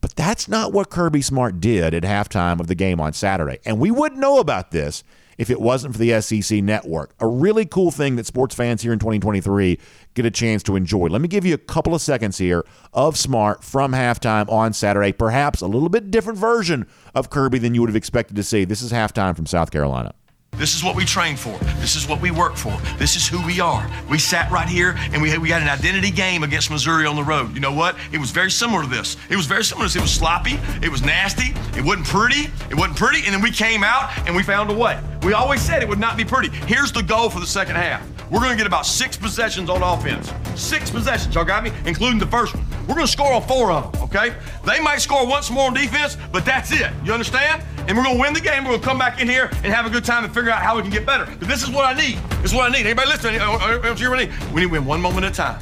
But 0.00 0.16
that's 0.16 0.48
not 0.48 0.72
what 0.72 0.88
Kirby 0.88 1.20
Smart 1.20 1.60
did 1.60 1.92
at 1.92 2.04
halftime 2.04 2.58
of 2.58 2.68
the 2.68 2.74
game 2.74 3.02
on 3.02 3.12
Saturday. 3.12 3.58
And 3.66 3.78
we 3.78 3.90
wouldn't 3.90 4.18
know 4.18 4.38
about 4.38 4.70
this 4.70 5.04
if 5.38 5.50
it 5.50 5.60
wasn't 5.60 5.94
for 5.94 5.98
the 5.98 6.20
SEC 6.20 6.62
network. 6.62 7.14
A 7.20 7.26
really 7.26 7.66
cool 7.66 7.90
thing 7.90 8.16
that 8.16 8.26
sports 8.26 8.54
fans 8.54 8.82
here 8.82 8.92
in 8.92 8.98
2023 8.98 9.78
get 10.14 10.26
a 10.26 10.30
chance 10.30 10.62
to 10.64 10.76
enjoy. 10.76 11.06
Let 11.06 11.20
me 11.20 11.28
give 11.28 11.44
you 11.44 11.54
a 11.54 11.58
couple 11.58 11.94
of 11.94 12.00
seconds 12.00 12.38
here 12.38 12.64
of 12.92 13.16
Smart 13.16 13.64
from 13.64 13.92
halftime 13.92 14.48
on 14.48 14.72
Saturday, 14.72 15.12
perhaps 15.12 15.60
a 15.60 15.66
little 15.66 15.88
bit 15.88 16.10
different 16.10 16.38
version 16.38 16.86
of 17.14 17.30
Kirby 17.30 17.58
than 17.58 17.74
you 17.74 17.80
would 17.80 17.90
have 17.90 17.96
expected 17.96 18.36
to 18.36 18.42
see. 18.42 18.64
This 18.64 18.82
is 18.82 18.92
halftime 18.92 19.36
from 19.36 19.46
South 19.46 19.70
Carolina. 19.70 20.14
This 20.58 20.74
is 20.76 20.84
what 20.84 20.94
we 20.94 21.06
train 21.06 21.34
for. 21.34 21.56
This 21.80 21.96
is 21.96 22.06
what 22.06 22.20
we 22.20 22.30
work 22.30 22.56
for. 22.56 22.76
This 22.98 23.16
is 23.16 23.26
who 23.26 23.44
we 23.46 23.58
are. 23.58 23.90
We 24.10 24.18
sat 24.18 24.50
right 24.50 24.68
here 24.68 24.94
and 25.12 25.22
we 25.22 25.30
had, 25.30 25.38
we 25.38 25.48
had 25.48 25.62
an 25.62 25.68
identity 25.68 26.10
game 26.10 26.42
against 26.42 26.70
Missouri 26.70 27.06
on 27.06 27.16
the 27.16 27.24
road. 27.24 27.54
You 27.54 27.60
know 27.60 27.72
what? 27.72 27.96
It 28.12 28.18
was 28.18 28.30
very 28.30 28.50
similar 28.50 28.82
to 28.82 28.88
this. 28.88 29.16
It 29.30 29.36
was 29.36 29.46
very 29.46 29.64
similar 29.64 29.88
to 29.88 29.92
this. 29.92 29.96
It 29.96 30.02
was 30.02 30.12
sloppy. 30.12 30.60
It 30.82 30.90
was 30.90 31.02
nasty. 31.02 31.54
It 31.76 31.82
wasn't 31.82 32.06
pretty. 32.06 32.50
It 32.70 32.76
wasn't 32.76 32.98
pretty. 32.98 33.24
And 33.24 33.34
then 33.34 33.40
we 33.40 33.50
came 33.50 33.82
out 33.82 34.12
and 34.26 34.36
we 34.36 34.42
found 34.42 34.70
a 34.70 34.74
way. 34.74 35.00
We 35.22 35.32
always 35.32 35.62
said 35.62 35.82
it 35.82 35.88
would 35.88 35.98
not 35.98 36.18
be 36.18 36.24
pretty. 36.24 36.50
Here's 36.66 36.92
the 36.92 37.02
goal 37.02 37.30
for 37.30 37.40
the 37.40 37.46
second 37.46 37.76
half. 37.76 38.06
We're 38.30 38.40
going 38.40 38.52
to 38.52 38.56
get 38.56 38.66
about 38.66 38.86
six 38.86 39.16
possessions 39.16 39.68
on 39.68 39.82
offense. 39.82 40.32
Six 40.54 40.90
possessions, 40.90 41.34
y'all 41.34 41.44
got 41.44 41.64
me? 41.64 41.70
Including 41.86 42.18
the 42.18 42.26
first 42.26 42.54
one. 42.54 42.64
We're 42.82 42.94
going 42.94 43.06
to 43.06 43.12
score 43.12 43.32
on 43.32 43.42
four 43.42 43.70
of 43.70 43.92
them, 43.92 44.02
okay? 44.04 44.34
They 44.64 44.80
might 44.80 44.98
score 44.98 45.26
once 45.26 45.50
more 45.50 45.66
on 45.66 45.74
defense, 45.74 46.16
but 46.32 46.44
that's 46.44 46.72
it. 46.72 46.90
You 47.04 47.12
understand? 47.12 47.62
And 47.86 47.96
we're 47.96 48.04
going 48.04 48.16
to 48.16 48.20
win 48.20 48.32
the 48.32 48.40
game. 48.40 48.64
We're 48.64 48.70
going 48.70 48.80
to 48.80 48.86
come 48.86 48.98
back 48.98 49.20
in 49.20 49.28
here 49.28 49.50
and 49.62 49.66
have 49.66 49.86
a 49.86 49.90
good 49.90 50.04
time 50.04 50.24
and 50.24 50.32
figure 50.32 50.41
out 50.50 50.62
how 50.62 50.76
we 50.76 50.82
can 50.82 50.90
get 50.90 51.06
better. 51.06 51.26
But 51.38 51.48
this 51.48 51.62
is 51.62 51.70
what 51.70 51.84
I 51.84 51.94
need. 51.94 52.16
This 52.42 52.52
is 52.52 52.54
what 52.54 52.70
I 52.70 52.72
need. 52.72 52.86
Anybody 52.86 53.08
listening? 53.08 53.40
Uh, 53.40 53.52
uh, 53.52 53.78
uh, 53.82 53.94
we 54.52 54.60
need 54.60 54.66
to 54.66 54.68
win 54.68 54.84
one 54.84 55.00
moment 55.00 55.26
at 55.26 55.32
a 55.32 55.34
time. 55.34 55.60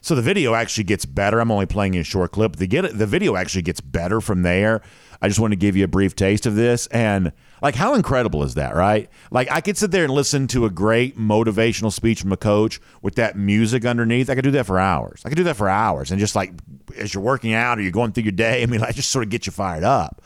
So 0.00 0.14
the 0.14 0.22
video 0.22 0.54
actually 0.54 0.84
gets 0.84 1.04
better. 1.04 1.40
I'm 1.40 1.50
only 1.50 1.66
playing 1.66 1.96
a 1.96 2.04
short 2.04 2.30
clip. 2.30 2.56
The 2.56 2.68
get 2.68 2.96
the 2.96 3.06
video 3.06 3.34
actually 3.34 3.62
gets 3.62 3.80
better 3.80 4.20
from 4.20 4.42
there. 4.42 4.82
I 5.20 5.28
just 5.28 5.40
want 5.40 5.52
to 5.52 5.56
give 5.56 5.76
you 5.76 5.84
a 5.84 5.88
brief 5.88 6.14
taste 6.14 6.46
of 6.46 6.54
this 6.54 6.86
and 6.88 7.32
like, 7.62 7.74
how 7.74 7.94
incredible 7.94 8.42
is 8.42 8.54
that, 8.54 8.76
right? 8.76 9.10
Like, 9.30 9.50
I 9.50 9.60
could 9.60 9.76
sit 9.76 9.90
there 9.90 10.04
and 10.04 10.12
listen 10.12 10.46
to 10.48 10.66
a 10.66 10.70
great 10.70 11.18
motivational 11.18 11.90
speech 11.90 12.20
from 12.20 12.32
a 12.32 12.36
coach 12.36 12.80
with 13.02 13.14
that 13.16 13.36
music 13.36 13.84
underneath. 13.84 14.28
I 14.28 14.34
could 14.34 14.44
do 14.44 14.50
that 14.52 14.66
for 14.66 14.78
hours. 14.78 15.22
I 15.24 15.30
could 15.30 15.38
do 15.38 15.44
that 15.44 15.56
for 15.56 15.68
hours. 15.68 16.10
And 16.10 16.20
just 16.20 16.36
like 16.36 16.52
as 16.96 17.12
you're 17.14 17.22
working 17.22 17.54
out 17.54 17.78
or 17.78 17.82
you're 17.82 17.92
going 17.92 18.12
through 18.12 18.24
your 18.24 18.32
day, 18.32 18.62
I 18.62 18.66
mean, 18.66 18.82
I 18.82 18.92
just 18.92 19.10
sort 19.10 19.24
of 19.24 19.30
get 19.30 19.46
you 19.46 19.52
fired 19.52 19.84
up. 19.84 20.22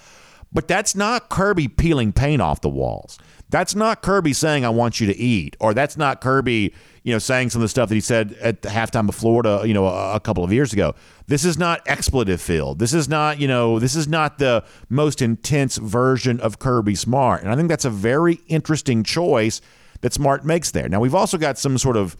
But 0.52 0.66
that's 0.66 0.96
not 0.96 1.28
Kirby 1.28 1.68
peeling 1.68 2.12
paint 2.12 2.42
off 2.42 2.60
the 2.60 2.68
walls. 2.68 3.18
That's 3.50 3.74
not 3.74 4.00
Kirby 4.00 4.32
saying, 4.32 4.64
I 4.64 4.70
want 4.70 5.00
you 5.00 5.06
to 5.08 5.16
eat. 5.16 5.56
Or 5.60 5.74
that's 5.74 5.96
not 5.96 6.20
Kirby, 6.20 6.72
you 7.02 7.12
know, 7.12 7.18
saying 7.18 7.50
some 7.50 7.60
of 7.60 7.64
the 7.64 7.68
stuff 7.68 7.88
that 7.88 7.94
he 7.94 8.00
said 8.00 8.36
at 8.40 8.62
the 8.62 8.68
halftime 8.68 9.08
of 9.08 9.14
Florida, 9.14 9.62
you 9.64 9.74
know, 9.74 9.86
a, 9.86 10.14
a 10.14 10.20
couple 10.20 10.44
of 10.44 10.52
years 10.52 10.72
ago. 10.72 10.94
This 11.26 11.44
is 11.44 11.58
not 11.58 11.82
expletive 11.86 12.40
filled. 12.40 12.78
This 12.78 12.94
is 12.94 13.08
not, 13.08 13.40
you 13.40 13.48
know, 13.48 13.78
this 13.78 13.96
is 13.96 14.08
not 14.08 14.38
the 14.38 14.64
most 14.88 15.20
intense 15.20 15.76
version 15.76 16.40
of 16.40 16.58
Kirby 16.58 16.94
Smart. 16.94 17.42
And 17.42 17.50
I 17.50 17.56
think 17.56 17.68
that's 17.68 17.84
a 17.84 17.90
very 17.90 18.40
interesting 18.46 19.02
choice 19.02 19.60
that 20.00 20.12
Smart 20.12 20.44
makes 20.44 20.70
there. 20.70 20.88
Now, 20.88 21.00
we've 21.00 21.14
also 21.14 21.36
got 21.36 21.58
some 21.58 21.76
sort 21.76 21.96
of, 21.96 22.16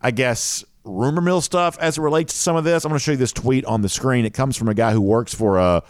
I 0.00 0.10
guess, 0.10 0.64
rumor 0.84 1.20
mill 1.20 1.40
stuff 1.40 1.78
as 1.78 1.96
it 1.96 2.00
relates 2.00 2.32
to 2.32 2.38
some 2.38 2.56
of 2.56 2.64
this. 2.64 2.84
I'm 2.84 2.90
going 2.90 2.98
to 2.98 3.04
show 3.04 3.12
you 3.12 3.16
this 3.18 3.32
tweet 3.32 3.64
on 3.66 3.82
the 3.82 3.88
screen. 3.88 4.24
It 4.24 4.34
comes 4.34 4.56
from 4.56 4.68
a 4.68 4.74
guy 4.74 4.92
who 4.92 5.00
works 5.00 5.34
for 5.34 5.58
a 5.58 5.82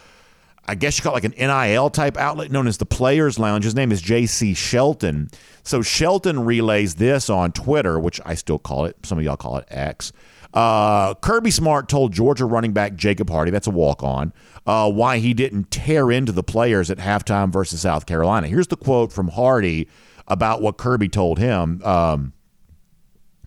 I 0.66 0.74
guess 0.74 0.96
you 0.98 1.02
it 1.02 1.14
like 1.14 1.24
an 1.24 1.34
NIL 1.36 1.90
type 1.90 2.16
outlet 2.16 2.50
known 2.50 2.66
as 2.66 2.78
the 2.78 2.86
Players 2.86 3.38
Lounge. 3.38 3.64
His 3.64 3.74
name 3.74 3.90
is 3.90 4.00
J.C. 4.00 4.54
Shelton. 4.54 5.28
So 5.64 5.82
Shelton 5.82 6.44
relays 6.44 6.96
this 6.96 7.28
on 7.28 7.52
Twitter, 7.52 7.98
which 7.98 8.20
I 8.24 8.34
still 8.34 8.58
call 8.58 8.84
it. 8.84 8.96
Some 9.04 9.18
of 9.18 9.24
y'all 9.24 9.36
call 9.36 9.58
it 9.58 9.66
X. 9.68 10.12
Uh, 10.54 11.14
Kirby 11.14 11.50
Smart 11.50 11.88
told 11.88 12.12
Georgia 12.12 12.44
running 12.44 12.72
back 12.72 12.94
Jacob 12.94 13.30
Hardy, 13.30 13.50
that's 13.50 13.66
a 13.66 13.70
walk 13.70 14.02
on, 14.02 14.32
uh, 14.66 14.90
why 14.90 15.18
he 15.18 15.32
didn't 15.32 15.70
tear 15.70 16.10
into 16.10 16.30
the 16.30 16.42
players 16.42 16.90
at 16.90 16.98
halftime 16.98 17.50
versus 17.50 17.80
South 17.80 18.04
Carolina. 18.06 18.48
Here's 18.48 18.66
the 18.66 18.76
quote 18.76 19.12
from 19.12 19.28
Hardy 19.28 19.88
about 20.28 20.60
what 20.60 20.76
Kirby 20.76 21.08
told 21.08 21.38
him. 21.38 21.82
Um, 21.82 22.34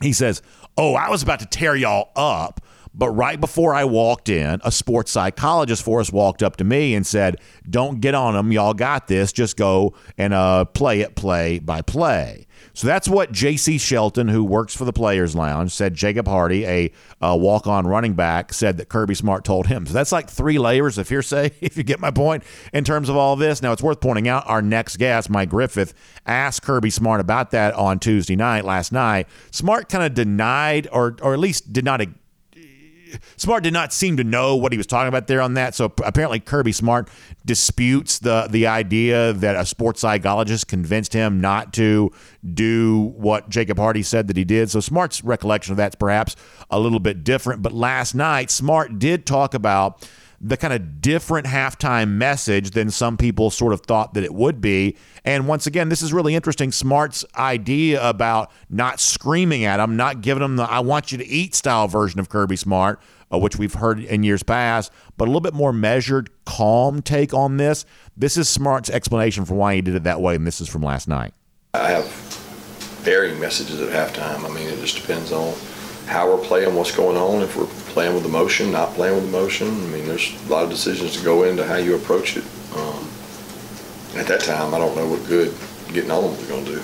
he 0.02 0.14
says, 0.14 0.42
Oh, 0.78 0.96
I 0.96 1.10
was 1.10 1.24
about 1.24 1.40
to 1.40 1.46
tear 1.46 1.76
y'all 1.76 2.10
up. 2.16 2.60
But 2.98 3.10
right 3.10 3.40
before 3.40 3.74
I 3.74 3.84
walked 3.84 4.30
in, 4.30 4.62
a 4.64 4.72
sports 4.72 5.12
psychologist 5.12 5.84
for 5.84 6.00
us 6.00 6.12
walked 6.12 6.42
up 6.42 6.56
to 6.58 6.64
me 6.64 6.96
and 6.96 7.06
said, 7.06 7.42
Don't 7.70 8.00
get 8.00 8.16
on 8.16 8.34
them. 8.34 8.52
Y'all 8.52 8.74
got 8.74 9.08
this. 9.08 9.34
Just 9.34 9.58
go 9.58 9.94
and 10.18 10.34
uh, 10.34 10.66
play 10.66 11.02
it 11.02 11.16
play 11.16 11.60
by 11.60 11.82
play. 11.82 12.48
So 12.74 12.88
that's 12.88 13.08
what 13.08 13.32
J.C. 13.32 13.78
Shelton, 13.78 14.28
who 14.28 14.44
works 14.44 14.76
for 14.76 14.86
the 14.86 14.94
Players 14.94 15.36
Lounge, 15.36 15.72
said. 15.72 15.94
Jacob 15.94 16.28
Hardy, 16.28 16.66
a, 16.66 16.92
a 17.22 17.36
walk 17.36 17.68
on 17.68 17.88
running 17.88 18.14
back, 18.14 18.54
said 18.54 18.78
that 18.78 18.90
Kirby 18.90 19.16
Smart 19.16 19.46
told 19.46 19.68
him. 19.68 19.86
So 19.86 19.94
that's 19.94 20.12
like 20.12 20.30
three 20.30 20.58
layers 20.58 20.98
of 20.98 21.08
hearsay, 21.08 21.52
if 21.62 21.78
you 21.78 21.84
get 21.84 22.00
my 22.00 22.12
point, 22.12 22.44
in 22.74 22.84
terms 22.84 23.10
of 23.10 23.16
all 23.16 23.36
this. 23.36 23.62
Now, 23.62 23.72
it's 23.72 23.82
worth 23.82 24.02
pointing 24.02 24.28
out 24.28 24.48
our 24.48 24.62
next 24.62 24.98
guest, 24.98 25.30
Mike 25.30 25.50
Griffith, 25.50 25.94
asked 26.26 26.64
Kirby 26.64 26.90
Smart 26.90 27.22
about 27.22 27.52
that 27.52 27.74
on 27.76 28.00
Tuesday 28.00 28.36
night, 28.36 28.66
last 28.66 28.92
night. 28.92 29.28
Smart 29.52 29.90
kind 29.90 30.04
of 30.04 30.14
denied, 30.14 30.88
or, 30.92 31.16
or 31.22 31.34
at 31.34 31.40
least 31.40 31.72
did 31.72 31.86
not 31.86 32.02
Smart 33.38 33.64
did 33.64 33.74
not 33.74 33.94
seem 33.94 34.18
to 34.18 34.24
know 34.24 34.56
what 34.56 34.72
he 34.72 34.78
was 34.78 34.88
talking 34.88 35.08
about 35.08 35.28
there 35.28 35.42
on 35.42 35.54
that. 35.56 35.76
So 35.76 35.94
apparently 36.04 36.40
Kirby 36.40 36.72
Smart 36.72 37.10
disputes 37.46 38.20
the 38.20 38.48
the 38.50 38.68
idea 38.68 39.34
that 39.34 39.56
a 39.56 39.66
sports 39.66 40.02
psychologist 40.02 40.68
convinced 40.68 41.14
him 41.14 41.40
not 41.40 41.74
to 41.74 42.12
do 42.54 43.14
what 43.16 43.50
Jacob 43.50 43.78
Hardy 43.78 44.04
said 44.04 44.28
that 44.28 44.38
he 44.38 44.44
did. 44.44 44.70
So 44.70 44.80
Smart's 44.80 45.24
recollection 45.24 45.74
of 45.74 45.78
that's 45.78 45.96
perhaps 45.96 46.36
a 46.70 46.80
little 46.80 47.00
bit 47.00 47.24
different. 47.24 47.62
But 47.62 47.74
last 47.74 48.16
night, 48.16 48.50
Smart 48.50 49.00
did 49.00 49.26
talk 49.26 49.54
about 49.54 50.08
the 50.48 50.58
kind 50.58 50.74
of 50.74 51.02
different 51.02 51.48
halftime 51.48 52.10
message 52.10 52.72
than 52.72 52.92
some 52.92 53.18
people 53.18 53.50
sort 53.50 53.74
of 53.74 53.82
thought 53.82 54.14
that 54.14 54.24
it 54.24 54.32
would 54.32 54.62
be. 54.62 54.96
And 55.24 55.48
once 55.48 55.66
again, 55.66 55.90
this 55.90 56.04
is 56.04 56.14
really 56.14 56.36
interesting. 56.36 56.72
Smart's 56.72 57.26
idea 57.36 58.08
about 58.08 58.52
not 58.70 59.00
screaming 59.00 59.66
at 59.66 59.78
them, 59.78 59.98
not 59.98 60.22
giving 60.22 60.42
them 60.42 60.56
the 60.56 60.64
I 60.64 60.82
want 60.82 61.12
you 61.12 61.18
to 61.18 61.26
eat 61.26 61.56
style 61.56 61.88
version 61.88 62.20
of 62.20 62.30
Kirby 62.30 62.58
Smart, 62.58 63.02
uh, 63.34 63.40
which 63.40 63.56
we've 63.56 63.74
heard 63.74 64.00
in 64.00 64.22
years 64.22 64.44
past, 64.44 64.92
but 65.18 65.26
a 65.26 65.30
little 65.30 65.42
bit 65.42 65.56
more 65.56 65.74
measured, 65.74 66.30
calm 66.46 67.02
take 67.02 67.34
on 67.34 67.58
this. 67.58 67.84
This 68.16 68.38
is 68.38 68.48
Smart's 68.48 68.92
explanation 68.92 69.46
for 69.46 69.56
why 69.56 69.74
he 69.74 69.82
did 69.82 69.96
it 69.96 70.04
that 70.04 70.22
way, 70.22 70.36
and 70.36 70.46
this 70.46 70.62
is 70.62 70.70
from 70.70 70.84
last 70.84 71.08
night. 71.08 71.34
I 71.74 71.90
have 71.90 72.06
varying 73.02 73.40
messages 73.40 73.82
at 73.82 73.90
halftime. 73.90 74.48
I 74.48 74.54
mean, 74.54 74.68
it 74.68 74.80
just 74.80 74.96
depends 74.96 75.32
on 75.32 75.56
how 76.06 76.32
we're 76.32 76.44
playing, 76.44 76.76
what's 76.76 76.96
going 76.96 77.18
on, 77.18 77.42
if 77.42 77.58
we're 77.58 77.66
playing 77.92 78.14
with 78.14 78.26
emotion, 78.26 78.72
not 78.72 78.94
playing 78.94 79.16
with 79.16 79.26
emotion. 79.26 79.68
I 79.68 79.88
mean, 79.88 80.06
there's 80.06 80.34
a 80.48 80.52
lot 80.52 80.64
of 80.64 80.70
decisions 80.70 81.18
to 81.18 81.24
go 81.24 81.44
into 81.44 81.66
how 81.66 81.78
you 81.78 81.96
approach 81.96 82.38
it. 82.38 82.44
Um, 82.76 83.10
at 84.16 84.28
that 84.28 84.42
time, 84.42 84.74
I 84.74 84.78
don't 84.78 84.96
know 84.96 85.08
what 85.08 85.26
good 85.28 85.54
getting 85.94 86.12
on 86.12 86.24
was 86.24 86.48
going 86.48 86.66
to 86.66 86.76
do. 86.76 86.82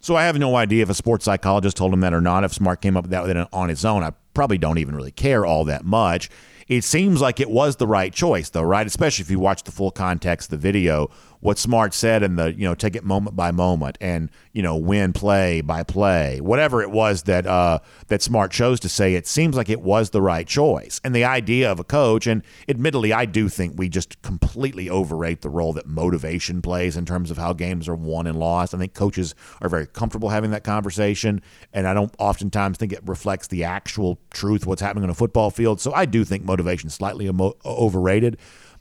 So 0.00 0.16
I 0.16 0.24
have 0.24 0.38
no 0.38 0.56
idea 0.56 0.82
if 0.82 0.90
a 0.90 0.94
sports 0.94 1.24
psychologist 1.24 1.76
told 1.76 1.92
him 1.92 2.00
that 2.00 2.14
or 2.14 2.20
not. 2.20 2.44
If 2.44 2.54
Smart 2.54 2.80
came 2.80 2.96
up 2.96 3.04
with 3.04 3.10
that 3.10 3.48
on 3.52 3.68
his 3.68 3.84
own, 3.84 4.02
I 4.02 4.12
probably 4.32 4.58
don't 4.58 4.78
even 4.78 4.94
really 4.94 5.10
care 5.10 5.44
all 5.44 5.64
that 5.66 5.84
much. 5.84 6.30
It 6.68 6.84
seems 6.84 7.20
like 7.20 7.40
it 7.40 7.50
was 7.50 7.76
the 7.76 7.86
right 7.86 8.12
choice, 8.12 8.50
though, 8.50 8.62
right? 8.62 8.86
Especially 8.86 9.22
if 9.22 9.30
you 9.30 9.38
watch 9.38 9.64
the 9.64 9.72
full 9.72 9.90
context 9.90 10.52
of 10.52 10.60
the 10.60 10.62
video 10.62 11.10
what 11.40 11.58
Smart 11.58 11.94
said 11.94 12.22
and 12.22 12.38
the 12.38 12.52
you 12.54 12.64
know 12.64 12.74
take 12.74 12.96
it 12.96 13.04
moment 13.04 13.36
by 13.36 13.50
moment 13.50 13.98
and 14.00 14.30
you 14.52 14.62
know 14.62 14.76
win 14.76 15.12
play 15.12 15.60
by 15.60 15.82
play 15.82 16.40
whatever 16.40 16.82
it 16.82 16.90
was 16.90 17.24
that 17.24 17.46
uh, 17.46 17.78
that 18.08 18.22
Smart 18.22 18.50
chose 18.50 18.80
to 18.80 18.88
say 18.88 19.14
it 19.14 19.26
seems 19.26 19.56
like 19.56 19.68
it 19.68 19.80
was 19.80 20.10
the 20.10 20.22
right 20.22 20.46
choice. 20.46 21.00
And 21.04 21.14
the 21.14 21.24
idea 21.24 21.70
of 21.70 21.78
a 21.78 21.84
coach 21.84 22.26
and 22.26 22.42
admittedly 22.68 23.12
I 23.12 23.24
do 23.24 23.48
think 23.48 23.74
we 23.76 23.88
just 23.88 24.20
completely 24.22 24.90
overrate 24.90 25.42
the 25.42 25.50
role 25.50 25.72
that 25.74 25.86
motivation 25.86 26.62
plays 26.62 26.96
in 26.96 27.04
terms 27.04 27.30
of 27.30 27.36
how 27.36 27.52
games 27.52 27.88
are 27.88 27.96
won 27.96 28.26
and 28.26 28.38
lost. 28.38 28.74
I 28.74 28.78
think 28.78 28.94
coaches 28.94 29.34
are 29.60 29.68
very 29.68 29.86
comfortable 29.86 30.30
having 30.30 30.50
that 30.50 30.64
conversation 30.64 31.42
and 31.72 31.86
I 31.86 31.94
don't 31.94 32.14
oftentimes 32.18 32.78
think 32.78 32.92
it 32.92 33.02
reflects 33.06 33.46
the 33.48 33.64
actual 33.64 34.18
truth 34.30 34.66
what's 34.66 34.82
happening 34.82 35.04
on 35.04 35.10
a 35.10 35.14
football 35.14 35.50
field. 35.50 35.80
So 35.80 35.92
I 35.92 36.04
do 36.04 36.24
think 36.24 36.44
motivation 36.44 36.88
is 36.88 36.94
slightly 36.94 37.26
emo- 37.26 37.56
overrated 37.64 38.38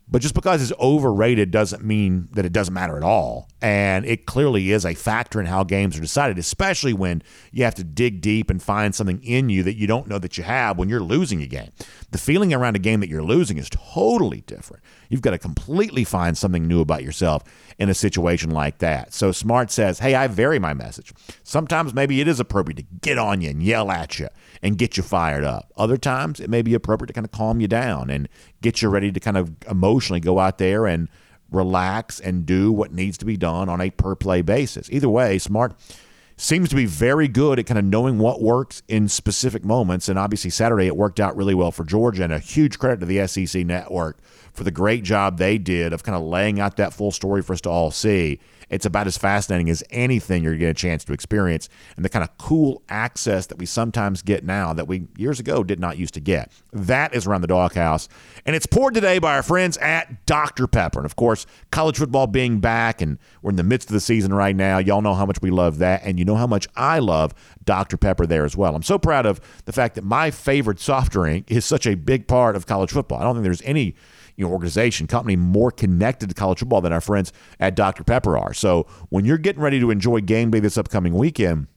but 0.09 0.21
just 0.21 0.33
because 0.33 0.61
it's 0.61 0.79
overrated 0.79 1.51
doesn't 1.51 1.83
mean 1.83 2.29
that 2.31 2.45
it 2.45 2.53
doesn't 2.53 2.73
matter 2.73 2.95
at 2.95 3.03
all. 3.03 3.49
And 3.61 4.05
it 4.05 4.25
clearly 4.25 4.71
is 4.71 4.85
a 4.85 4.93
factor 4.93 5.39
in 5.39 5.47
how 5.47 5.63
games 5.63 5.97
are 5.97 6.01
decided, 6.01 6.37
especially 6.37 6.93
when 6.93 7.21
you 7.51 7.65
have 7.65 7.75
to 7.75 7.83
dig 7.83 8.21
deep 8.21 8.49
and 8.49 8.63
find 8.63 8.95
something 8.95 9.21
in 9.21 9.49
you 9.49 9.63
that 9.63 9.75
you 9.75 9.85
don't 9.85 10.07
know 10.07 10.19
that 10.19 10.37
you 10.37 10.43
have 10.45 10.77
when 10.77 10.87
you're 10.87 11.01
losing 11.01 11.41
a 11.41 11.47
game. 11.47 11.71
The 12.11 12.17
feeling 12.17 12.53
around 12.53 12.77
a 12.77 12.79
game 12.79 13.01
that 13.01 13.09
you're 13.09 13.23
losing 13.23 13.57
is 13.57 13.69
totally 13.69 14.41
different. 14.41 14.81
You've 15.09 15.21
got 15.21 15.31
to 15.31 15.37
completely 15.37 16.03
find 16.03 16.37
something 16.37 16.67
new 16.67 16.81
about 16.81 17.03
yourself 17.03 17.43
in 17.77 17.89
a 17.89 17.93
situation 17.93 18.51
like 18.51 18.79
that. 18.79 19.13
So 19.13 19.31
Smart 19.31 19.71
says, 19.71 19.99
Hey, 19.99 20.15
I 20.15 20.27
vary 20.27 20.59
my 20.59 20.73
message. 20.73 21.13
Sometimes 21.43 21.93
maybe 21.93 22.21
it 22.21 22.27
is 22.27 22.39
appropriate 22.39 22.77
to 22.77 22.85
get 23.01 23.17
on 23.17 23.41
you 23.41 23.49
and 23.49 23.61
yell 23.63 23.91
at 23.91 24.19
you 24.19 24.29
and 24.61 24.77
get 24.77 24.97
you 24.97 25.03
fired 25.03 25.43
up. 25.43 25.71
Other 25.77 25.97
times 25.97 26.39
it 26.39 26.49
may 26.49 26.61
be 26.61 26.73
appropriate 26.73 27.07
to 27.07 27.13
kind 27.13 27.25
of 27.25 27.31
calm 27.31 27.61
you 27.61 27.67
down 27.67 28.09
and 28.09 28.27
get 28.61 28.81
you 28.81 28.89
ready 28.89 29.11
to 29.11 29.19
kind 29.19 29.37
of 29.37 29.55
emotionally 29.69 30.19
go 30.19 30.39
out 30.39 30.57
there 30.57 30.85
and 30.85 31.09
relax 31.51 32.19
and 32.19 32.45
do 32.45 32.71
what 32.71 32.91
needs 32.91 33.17
to 33.17 33.25
be 33.25 33.37
done 33.37 33.69
on 33.69 33.81
a 33.81 33.89
per 33.89 34.15
play 34.15 34.41
basis. 34.41 34.89
Either 34.91 35.09
way, 35.09 35.37
Smart 35.37 35.73
seems 36.37 36.69
to 36.69 36.75
be 36.75 36.85
very 36.85 37.27
good 37.27 37.57
at 37.57 37.65
kind 37.65 37.79
of 37.79 37.85
knowing 37.85 38.19
what 38.19 38.41
works 38.41 38.83
in 38.87 39.07
specific 39.07 39.65
moments. 39.65 40.07
And 40.07 40.19
obviously, 40.19 40.51
Saturday 40.51 40.85
it 40.85 40.95
worked 40.95 41.19
out 41.19 41.35
really 41.35 41.55
well 41.55 41.71
for 41.71 41.83
Georgia. 41.83 42.23
And 42.23 42.33
a 42.33 42.39
huge 42.39 42.77
credit 42.77 42.99
to 42.99 43.05
the 43.05 43.27
SEC 43.27 43.65
network 43.65 44.19
for 44.57 44.63
the 44.63 44.71
great 44.71 45.03
job 45.03 45.37
they 45.37 45.57
did 45.57 45.93
of 45.93 46.03
kind 46.03 46.15
of 46.15 46.23
laying 46.23 46.59
out 46.59 46.77
that 46.77 46.93
full 46.93 47.11
story 47.11 47.43
for 47.43 47.53
us 47.53 47.61
to 47.61 47.69
all 47.69 47.91
see 47.91 48.39
it's 48.69 48.85
about 48.85 49.07
as 49.07 49.17
fascinating 49.17 49.69
as 49.69 49.83
anything 49.89 50.43
you're 50.43 50.53
getting 50.53 50.69
a 50.69 50.73
chance 50.73 51.03
to 51.05 51.13
experience 51.13 51.69
and 51.95 52.03
the 52.03 52.09
kind 52.09 52.23
of 52.23 52.37
cool 52.37 52.81
access 52.89 53.45
that 53.47 53.57
we 53.57 53.65
sometimes 53.65 54.21
get 54.21 54.43
now 54.43 54.73
that 54.73 54.87
we 54.87 55.07
years 55.17 55.39
ago 55.39 55.63
did 55.63 55.79
not 55.79 55.97
used 55.97 56.13
to 56.15 56.19
get. 56.19 56.51
That 56.73 57.15
is 57.15 57.25
around 57.25 57.41
the 57.41 57.47
doghouse. 57.47 58.09
And 58.45 58.55
it's 58.55 58.65
poured 58.65 58.93
today 58.93 59.19
by 59.19 59.35
our 59.35 59.43
friends 59.43 59.77
at 59.77 60.25
Dr. 60.25 60.67
Pepper. 60.67 60.99
And 60.99 61.05
of 61.05 61.15
course, 61.15 61.45
college 61.71 61.97
football 61.97 62.27
being 62.27 62.59
back 62.59 63.01
and 63.01 63.17
we're 63.41 63.51
in 63.51 63.55
the 63.55 63.63
midst 63.63 63.89
of 63.89 63.93
the 63.93 64.01
season 64.01 64.33
right 64.33 64.55
now. 64.55 64.79
Y'all 64.79 65.01
know 65.01 65.13
how 65.13 65.25
much 65.25 65.41
we 65.41 65.49
love 65.49 65.77
that. 65.77 66.01
And 66.03 66.19
you 66.19 66.25
know 66.25 66.35
how 66.35 66.47
much 66.47 66.67
I 66.75 66.99
love 66.99 67.33
Dr. 67.63 67.95
Pepper 67.95 68.25
there 68.25 68.43
as 68.43 68.57
well. 68.57 68.75
I'm 68.75 68.83
so 68.83 68.97
proud 68.99 69.25
of 69.25 69.39
the 69.65 69.71
fact 69.73 69.95
that 69.95 70.03
my 70.03 70.29
favorite 70.29 70.79
soft 70.79 71.13
drink 71.13 71.49
is 71.49 71.63
such 71.63 71.87
a 71.87 71.95
big 71.95 72.27
part 72.27 72.57
of 72.57 72.65
college 72.65 72.91
football. 72.91 73.19
I 73.19 73.23
don't 73.23 73.35
think 73.35 73.43
there's 73.43 73.61
any 73.61 73.95
you 74.37 74.45
know, 74.45 74.51
organization, 74.51 75.07
company 75.07 75.35
more 75.35 75.71
connected 75.71 76.29
to 76.29 76.35
college 76.35 76.59
football 76.59 76.79
than 76.79 76.93
our 76.93 77.01
friends 77.01 77.33
at 77.59 77.75
Dr. 77.75 78.03
Pepper 78.03 78.37
are. 78.37 78.53
So 78.53 78.87
when 79.09 79.25
you're 79.25 79.39
getting 79.39 79.61
ready 79.61 79.79
to 79.79 79.91
enjoy 79.91 80.21
game 80.21 80.51
day 80.51 80.59
this 80.59 80.77
upcoming 80.77 81.15
weekend, 81.15 81.67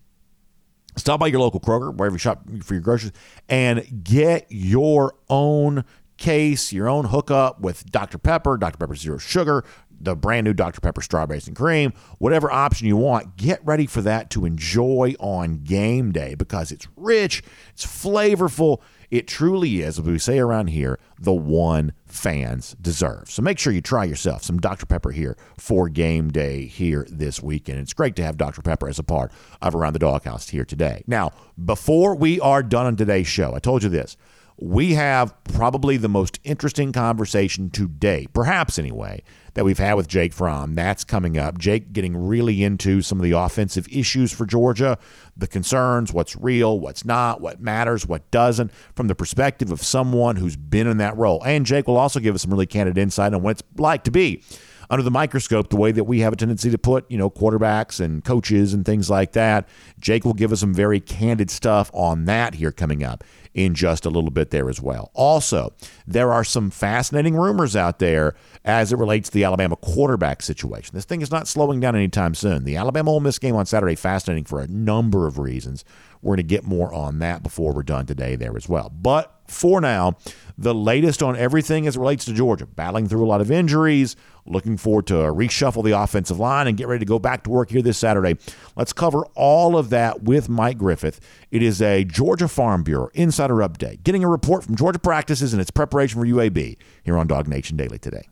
stop 0.96 1.20
by 1.20 1.28
your 1.28 1.40
local 1.40 1.58
Kroger, 1.58 1.94
wherever 1.94 2.14
you 2.14 2.18
shop 2.18 2.42
for 2.62 2.74
your 2.74 2.82
groceries, 2.82 3.12
and 3.48 4.04
get 4.04 4.46
your 4.50 5.14
own 5.28 5.84
case, 6.18 6.70
your 6.70 6.86
own 6.86 7.06
hookup 7.06 7.60
with 7.60 7.90
Dr. 7.90 8.18
Pepper, 8.18 8.58
Dr. 8.58 8.76
Pepper 8.76 8.94
Zero 8.94 9.16
Sugar, 9.16 9.64
the 9.98 10.14
brand 10.14 10.44
new 10.44 10.52
Dr. 10.52 10.80
Pepper 10.80 11.02
Strawberries 11.02 11.46
and 11.46 11.56
Cream, 11.56 11.92
whatever 12.18 12.50
option 12.50 12.86
you 12.86 12.96
want, 12.96 13.36
get 13.36 13.64
ready 13.64 13.86
for 13.86 14.02
that 14.02 14.30
to 14.30 14.44
enjoy 14.44 15.14
on 15.18 15.62
game 15.62 16.12
day 16.12 16.34
because 16.34 16.72
it's 16.72 16.86
rich, 16.96 17.42
it's 17.72 17.86
flavorful, 17.86 18.80
it 19.10 19.26
truly 19.26 19.80
is, 19.80 19.98
as 19.98 20.04
we 20.04 20.18
say 20.18 20.38
around 20.38 20.68
here, 20.68 20.98
the 21.18 21.32
one 21.32 21.92
fans 22.06 22.76
deserve. 22.80 23.30
So 23.30 23.42
make 23.42 23.58
sure 23.58 23.72
you 23.72 23.80
try 23.80 24.04
yourself 24.04 24.42
some 24.42 24.58
Dr. 24.58 24.86
Pepper 24.86 25.10
here 25.10 25.36
for 25.58 25.88
game 25.88 26.30
day 26.30 26.66
here 26.66 27.06
this 27.10 27.42
weekend. 27.42 27.80
It's 27.80 27.92
great 27.92 28.16
to 28.16 28.22
have 28.22 28.36
Dr. 28.36 28.62
Pepper 28.62 28.88
as 28.88 28.98
a 28.98 29.04
part 29.04 29.32
of 29.60 29.74
Around 29.74 29.94
the 29.94 29.98
Doghouse 29.98 30.48
here 30.48 30.64
today. 30.64 31.02
Now, 31.06 31.32
before 31.62 32.14
we 32.14 32.40
are 32.40 32.62
done 32.62 32.86
on 32.86 32.96
today's 32.96 33.26
show, 33.26 33.54
I 33.54 33.58
told 33.58 33.82
you 33.82 33.88
this. 33.88 34.16
We 34.62 34.92
have 34.92 35.34
probably 35.44 35.96
the 35.96 36.08
most 36.08 36.38
interesting 36.44 36.92
conversation 36.92 37.70
today, 37.70 38.26
perhaps 38.34 38.78
anyway, 38.78 39.22
that 39.54 39.64
we've 39.64 39.78
had 39.78 39.94
with 39.94 40.06
Jake 40.06 40.34
Fromm. 40.34 40.74
That's 40.74 41.02
coming 41.02 41.38
up. 41.38 41.56
Jake 41.56 41.94
getting 41.94 42.14
really 42.14 42.62
into 42.62 43.00
some 43.00 43.18
of 43.18 43.24
the 43.24 43.32
offensive 43.32 43.88
issues 43.90 44.32
for 44.32 44.44
Georgia, 44.44 44.98
the 45.34 45.46
concerns, 45.46 46.12
what's 46.12 46.36
real, 46.36 46.78
what's 46.78 47.06
not, 47.06 47.40
what 47.40 47.60
matters, 47.60 48.06
what 48.06 48.30
doesn't, 48.30 48.70
from 48.94 49.08
the 49.08 49.14
perspective 49.14 49.70
of 49.70 49.82
someone 49.82 50.36
who's 50.36 50.56
been 50.56 50.86
in 50.86 50.98
that 50.98 51.16
role. 51.16 51.42
And 51.42 51.64
Jake 51.64 51.88
will 51.88 51.96
also 51.96 52.20
give 52.20 52.34
us 52.34 52.42
some 52.42 52.50
really 52.50 52.66
candid 52.66 52.98
insight 52.98 53.32
on 53.32 53.42
what 53.42 53.52
it's 53.52 53.62
like 53.78 54.04
to 54.04 54.10
be 54.10 54.42
under 54.90 55.02
the 55.04 55.10
microscope 55.10 55.70
the 55.70 55.76
way 55.76 55.92
that 55.92 56.04
we 56.04 56.20
have 56.20 56.32
a 56.32 56.36
tendency 56.36 56.70
to 56.70 56.76
put, 56.78 57.08
you 57.10 57.16
know, 57.16 57.30
quarterbacks 57.30 58.00
and 58.00 58.24
coaches 58.24 58.74
and 58.74 58.84
things 58.84 59.08
like 59.08 59.32
that. 59.32 59.68
Jake 60.00 60.24
will 60.24 60.34
give 60.34 60.52
us 60.52 60.60
some 60.60 60.74
very 60.74 60.98
candid 60.98 61.50
stuff 61.50 61.90
on 61.94 62.24
that 62.24 62.54
here 62.54 62.72
coming 62.72 63.04
up 63.04 63.22
in 63.54 63.74
just 63.74 64.04
a 64.04 64.10
little 64.10 64.30
bit 64.30 64.50
there 64.50 64.68
as 64.68 64.80
well. 64.80 65.10
Also, 65.14 65.72
there 66.06 66.32
are 66.32 66.44
some 66.44 66.70
fascinating 66.70 67.36
rumors 67.36 67.74
out 67.74 67.98
there 67.98 68.34
as 68.64 68.92
it 68.92 68.98
relates 68.98 69.28
to 69.28 69.34
the 69.34 69.44
Alabama 69.44 69.76
quarterback 69.76 70.42
situation. 70.42 70.94
This 70.94 71.04
thing 71.04 71.20
is 71.20 71.30
not 71.30 71.48
slowing 71.48 71.80
down 71.80 71.96
anytime 71.96 72.34
soon. 72.34 72.64
The 72.64 72.76
Alabama 72.76 73.12
Ole 73.12 73.20
Miss 73.20 73.38
game 73.38 73.56
on 73.56 73.66
Saturday 73.66 73.94
fascinating 73.94 74.44
for 74.44 74.60
a 74.60 74.68
number 74.68 75.26
of 75.26 75.38
reasons. 75.38 75.84
We're 76.22 76.36
going 76.36 76.48
to 76.48 76.54
get 76.54 76.64
more 76.64 76.92
on 76.92 77.18
that 77.20 77.42
before 77.42 77.72
we're 77.72 77.82
done 77.82 78.06
today 78.06 78.36
there 78.36 78.56
as 78.56 78.68
well. 78.68 78.90
But 78.90 79.39
for 79.50 79.80
now, 79.80 80.16
the 80.56 80.74
latest 80.74 81.22
on 81.22 81.36
everything 81.36 81.86
as 81.86 81.96
it 81.96 82.00
relates 82.00 82.24
to 82.26 82.34
Georgia, 82.34 82.66
battling 82.66 83.08
through 83.08 83.24
a 83.24 83.26
lot 83.26 83.40
of 83.40 83.50
injuries, 83.50 84.14
looking 84.46 84.76
forward 84.76 85.06
to 85.06 85.14
reshuffle 85.14 85.82
the 85.82 85.98
offensive 85.98 86.38
line 86.38 86.66
and 86.66 86.76
get 86.76 86.86
ready 86.86 86.98
to 86.98 87.08
go 87.08 87.18
back 87.18 87.44
to 87.44 87.50
work 87.50 87.70
here 87.70 87.82
this 87.82 87.98
Saturday. 87.98 88.36
Let's 88.76 88.92
cover 88.92 89.24
all 89.34 89.76
of 89.76 89.90
that 89.90 90.22
with 90.22 90.48
Mike 90.48 90.78
Griffith. 90.78 91.18
It 91.50 91.62
is 91.62 91.80
a 91.80 92.04
Georgia 92.04 92.48
Farm 92.48 92.82
Bureau 92.82 93.08
insider 93.14 93.56
update, 93.56 94.04
getting 94.04 94.22
a 94.22 94.28
report 94.28 94.64
from 94.64 94.76
Georgia 94.76 94.98
practices 94.98 95.52
and 95.52 95.62
its 95.62 95.70
preparation 95.70 96.20
for 96.20 96.26
UAB 96.26 96.76
here 97.02 97.16
on 97.16 97.26
DawgNation 97.26 97.76
Daily 97.76 97.98
today. 97.98 98.28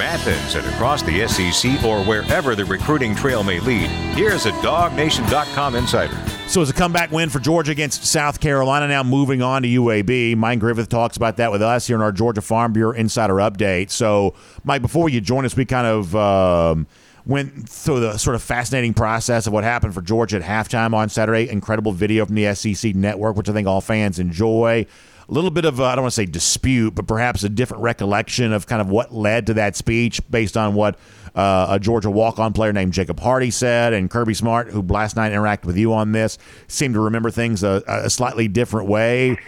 From 0.00 0.08
Athens 0.08 0.54
and 0.54 0.66
across 0.68 1.02
the 1.02 1.28
SEC 1.28 1.84
or 1.84 2.02
wherever 2.04 2.54
the 2.54 2.64
recruiting 2.64 3.14
trail 3.14 3.42
may 3.42 3.60
lead, 3.60 3.90
here's 4.16 4.46
a 4.46 4.50
DawgNation.com 4.52 5.74
insider. 5.74 6.16
So 6.48 6.62
it's 6.62 6.70
a 6.70 6.72
comeback 6.74 7.10
win 7.10 7.28
for 7.28 7.38
Georgia 7.38 7.72
against 7.72 8.06
South 8.06 8.40
Carolina. 8.40 8.88
Now 8.88 9.02
moving 9.02 9.42
on 9.42 9.60
to 9.60 9.68
UAB. 9.68 10.38
Mike 10.38 10.58
Griffith 10.58 10.88
talks 10.88 11.18
about 11.18 11.36
that 11.36 11.52
with 11.52 11.60
us 11.60 11.86
here 11.86 11.96
in 11.96 12.02
our 12.02 12.12
Georgia 12.12 12.40
Farm 12.40 12.72
Bureau 12.72 12.92
Insider 12.92 13.34
Update. 13.34 13.90
So, 13.90 14.32
Mike, 14.64 14.80
before 14.80 15.10
you 15.10 15.20
join 15.20 15.44
us, 15.44 15.54
we 15.54 15.66
kind 15.66 15.86
of 15.86 16.16
um, 16.16 16.86
went 17.26 17.68
through 17.68 18.00
the 18.00 18.16
sort 18.16 18.36
of 18.36 18.42
fascinating 18.42 18.94
process 18.94 19.46
of 19.46 19.52
what 19.52 19.64
happened 19.64 19.92
for 19.92 20.00
Georgia 20.00 20.36
at 20.36 20.42
halftime 20.42 20.94
on 20.94 21.10
Saturday. 21.10 21.46
Incredible 21.50 21.92
video 21.92 22.24
from 22.24 22.36
the 22.36 22.54
SEC 22.54 22.94
network, 22.94 23.36
which 23.36 23.50
I 23.50 23.52
think 23.52 23.68
all 23.68 23.82
fans 23.82 24.18
enjoy 24.18 24.86
little 25.32 25.50
bit 25.50 25.64
of, 25.64 25.80
I 25.80 25.94
don't 25.94 26.02
want 26.02 26.12
to 26.12 26.16
say 26.16 26.26
dispute, 26.26 26.94
but 26.94 27.06
perhaps 27.06 27.44
a 27.44 27.48
different 27.48 27.82
recollection 27.82 28.52
of 28.52 28.66
kind 28.66 28.80
of 28.80 28.90
what 28.90 29.14
led 29.14 29.46
to 29.46 29.54
that 29.54 29.76
speech 29.76 30.20
based 30.30 30.56
on 30.56 30.74
what 30.74 30.98
uh, 31.34 31.68
a 31.70 31.78
Georgia 31.78 32.10
walk 32.10 32.38
on 32.38 32.52
player 32.52 32.72
named 32.72 32.92
Jacob 32.92 33.20
Hardy 33.20 33.50
said. 33.50 33.92
And 33.92 34.10
Kirby 34.10 34.34
Smart, 34.34 34.70
who 34.70 34.82
last 34.82 35.16
night 35.16 35.32
interacted 35.32 35.64
with 35.64 35.76
you 35.76 35.92
on 35.92 36.12
this, 36.12 36.38
seemed 36.68 36.94
to 36.94 37.00
remember 37.00 37.30
things 37.30 37.62
a, 37.62 37.82
a 37.86 38.10
slightly 38.10 38.48
different 38.48 38.88
way. 38.88 39.38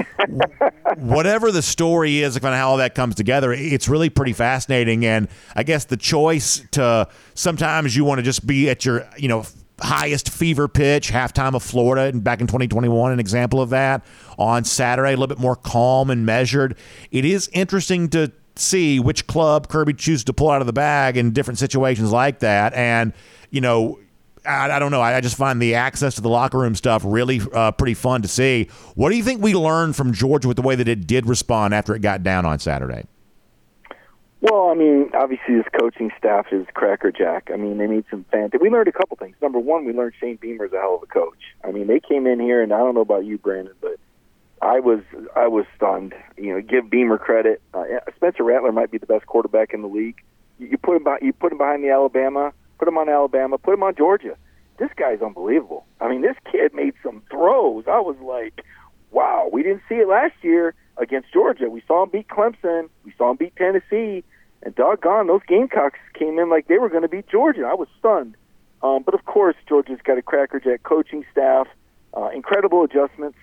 Whatever 0.97 1.51
the 1.51 1.63
story 1.63 2.23
is, 2.23 2.39
kind 2.39 2.55
of 2.55 2.61
how 2.61 2.71
all 2.71 2.77
that 2.77 2.95
comes 2.95 3.15
together, 3.15 3.53
it's 3.53 3.89
really 3.89 4.11
pretty 4.11 4.33
fascinating. 4.33 5.05
And 5.05 5.29
I 5.57 5.63
guess 5.63 5.85
the 5.85 5.97
choice 5.97 6.65
to 6.73 7.09
sometimes 7.35 7.97
you 7.97 8.05
want 8.05 8.19
to 8.19 8.23
just 8.23 8.47
be 8.47 8.71
at 8.71 8.85
your, 8.85 9.09
you 9.17 9.29
know, 9.29 9.45
highest 9.83 10.31
fever 10.31 10.69
pitch, 10.69 11.11
halftime 11.11 11.55
of 11.55 11.63
Florida, 11.63 12.03
and 12.03 12.23
back 12.23 12.41
in 12.41 12.47
2021, 12.47 13.13
an 13.13 13.21
example 13.21 13.61
of 13.61 13.71
that. 13.71 14.05
On 14.39 14.65
Saturday, 14.65 15.11
a 15.11 15.17
little 15.17 15.27
bit 15.27 15.39
more 15.39 15.57
calm 15.57 16.11
and 16.11 16.25
measured. 16.25 16.77
It 17.11 17.25
is 17.25 17.49
interesting 17.53 18.09
to 18.11 18.33
see 18.57 19.01
which 19.01 19.27
club 19.27 19.69
Kirby 19.69 19.95
chooses 19.95 20.25
to 20.25 20.33
pull 20.33 20.51
out 20.51 20.61
of 20.61 20.67
the 20.67 20.73
bag 20.73 21.17
in 21.17 21.33
different 21.33 21.59
situations 21.59 22.13
like 22.13 22.41
that. 22.41 22.75
And, 22.75 23.13
you 23.51 23.61
know, 23.61 23.99
I, 24.45 24.71
I 24.71 24.79
don't 24.79 24.91
know. 24.91 25.01
I, 25.01 25.17
I, 25.17 25.21
just 25.21 25.37
find 25.37 25.61
the 25.61 25.75
access 25.75 26.17
to 26.17 26.21
the 26.21 26.29
locker 26.29 26.59
room 26.59 26.75
stuff 26.75 27.03
really 27.05 27.41
uh, 27.53 27.73
pretty 27.73 27.95
fun 27.95 28.23
to 28.23 28.29
see. 28.29 28.69
What 28.95 29.11
do 29.11 29.17
you 29.17 29.23
think 29.23 29.43
we 29.43 29.55
learned 29.55 29.97
from 29.97 30.13
Georgia 30.13 30.49
with 30.49 30.57
the 30.57 30.63
way 30.63 30.75
that 30.75 30.89
it 30.89 31.07
did 31.07 31.27
respond 31.27 31.75
after 31.75 31.95
it 31.95 32.01
got 32.01 32.23
down 32.23 32.45
on 32.45 32.59
Saturday? 32.59 33.05
Well, 34.43 34.71
I 34.71 34.75
mean, 34.75 35.09
obviously 35.15 35.55
this 35.55 35.67
coaching 35.79 36.11
staff 36.19 36.47
is 36.51 36.67
crackerjack. 36.75 37.49
I 37.55 37.57
mean, 37.57 37.79
they 37.79 37.87
need 37.87 38.05
some 38.11 38.25
fantastic. 38.25 38.61
We 38.61 38.71
learned 38.71 38.89
a 38.89 38.93
couple 38.93 39.17
things. 39.17 39.37
Number 39.41 39.61
one, 39.61 39.85
we 39.85 39.93
learned 39.93 40.15
Shane 40.19 40.35
Beamer's 40.35 40.73
a 40.73 40.81
hell 40.81 40.97
of 40.97 41.03
a 41.05 41.07
coach. 41.07 41.39
I 41.65 41.71
mean, 41.71 41.87
they 41.87 42.01
came 42.01 42.27
in 42.27 42.41
here, 42.41 42.61
and 42.61 42.73
I 42.73 42.79
don't 42.79 42.97
know 42.97 43.03
about 43.03 43.25
you, 43.25 43.39
Brandon, 43.39 43.75
but 43.81 44.01
I 44.61 44.81
was 44.81 44.99
I 45.37 45.47
was 45.47 45.65
stunned. 45.77 46.13
You 46.37 46.55
know, 46.55 46.61
give 46.61 46.91
Beamer 46.91 47.19
credit. 47.19 47.63
Uh, 47.73 47.85
Spencer 48.17 48.43
Rattler 48.43 48.73
might 48.73 48.91
be 48.91 48.99
the 48.99 49.07
best 49.07 49.27
quarterback 49.27 49.73
in 49.73 49.81
the 49.81 49.87
league. 49.87 50.21
You, 50.59 50.67
you 50.67 50.77
put 50.77 50.97
him 50.97 51.05
by, 51.05 51.19
you 51.23 51.33
put 51.33 51.53
him 51.53 51.59
behind 51.59 51.85
the 51.85 51.91
Alabama, 51.91 52.53
put 52.81 52.89
him 52.89 52.99
on 52.99 53.09
Alabama, 53.09 53.59
put 53.59 53.75
him 53.75 53.85
on 53.85 53.95
Georgia. 53.95 54.37
This 54.77 54.91
guy's 54.97 55.23
unbelievable. 55.23 55.87
I 56.01 56.09
mean, 56.09 56.23
this 56.23 56.37
kid 56.51 56.75
made 56.75 56.95
some 57.01 57.23
throws. 57.31 57.85
I 57.87 58.01
was 58.01 58.17
like, 58.21 58.65
wow. 59.13 59.49
We 59.53 59.63
didn't 59.63 59.83
see 59.89 59.97
it 59.97 60.09
last 60.09 60.35
year 60.43 60.75
against 60.97 61.33
Georgia. 61.33 61.71
We 61.71 61.85
saw 61.87 62.03
him 62.03 62.11
beat 62.11 62.27
Clemson. 62.27 62.89
We 63.05 63.15
saw 63.17 63.31
him 63.31 63.37
beat 63.37 63.55
Tennessee 63.55 64.25
and 64.63 64.75
doggone, 64.75 65.27
those 65.27 65.43
Gamecocks 65.47 65.99
came 66.15 66.39
in 66.39 66.49
like 66.49 66.69
they 66.69 66.79
were 66.79 66.89
going 66.89 67.03
to 67.03 67.09
beat 67.09 67.29
Georgia. 67.29 67.65
I 67.67 67.75
was 67.75 67.89
stunned. 67.99 68.37
Um, 68.83 69.03
but 69.03 69.15
of 69.15 69.25
course, 69.25 69.57
Georgia's 69.69 70.01
got 70.03 70.19
a 70.19 70.23
crackerjack 70.23 70.83
coaching 70.83 71.25
staff, 71.31 71.69
uh, 72.17 72.29
incredible 72.35 72.83
adjustments 72.83 73.39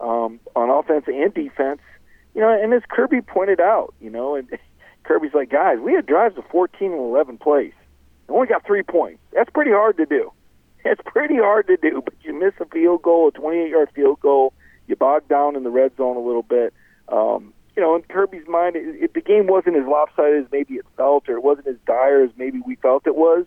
um, 0.00 0.40
on 0.56 0.70
offense 0.70 1.04
and 1.06 1.32
defense. 1.32 1.80
You 2.34 2.40
know, 2.40 2.50
and 2.50 2.72
as 2.72 2.82
Kirby 2.88 3.20
pointed 3.22 3.60
out, 3.60 3.94
you 4.00 4.10
know, 4.10 4.34
and 4.34 4.48
Kirby's 5.04 5.34
like, 5.34 5.50
guys, 5.50 5.78
we 5.78 5.94
had 5.94 6.06
drives 6.06 6.36
of 6.38 6.44
14 6.50 6.92
and 6.92 7.00
11 7.00 7.38
plays, 7.38 7.72
and 8.26 8.36
only 8.36 8.46
got 8.46 8.66
three 8.66 8.82
points. 8.82 9.20
That's 9.32 9.50
pretty 9.50 9.72
hard 9.72 9.96
to 9.98 10.06
do. 10.06 10.32
It's 10.84 11.02
pretty 11.04 11.36
hard 11.36 11.66
to 11.66 11.76
do, 11.76 12.00
but 12.02 12.14
you 12.22 12.32
miss 12.32 12.54
a 12.60 12.64
field 12.64 13.02
goal, 13.02 13.28
a 13.28 13.32
28-yard 13.32 13.90
field 13.94 14.20
goal. 14.20 14.54
You 14.86 14.96
bog 14.96 15.28
down 15.28 15.56
in 15.56 15.64
the 15.64 15.70
red 15.70 15.94
zone 15.96 16.16
a 16.16 16.20
little 16.20 16.44
bit. 16.44 16.72
Um, 17.08 17.52
you 17.78 17.84
know, 17.84 17.94
in 17.94 18.02
Kirby's 18.02 18.48
mind, 18.48 18.74
it, 18.74 19.04
it, 19.04 19.14
the 19.14 19.20
game 19.20 19.46
wasn't 19.46 19.76
as 19.76 19.86
lopsided 19.86 20.44
as 20.44 20.50
maybe 20.50 20.74
it 20.74 20.86
felt, 20.96 21.28
or 21.28 21.36
it 21.36 21.44
wasn't 21.44 21.68
as 21.68 21.76
dire 21.86 22.24
as 22.24 22.30
maybe 22.36 22.60
we 22.66 22.74
felt 22.74 23.06
it 23.06 23.14
was. 23.14 23.46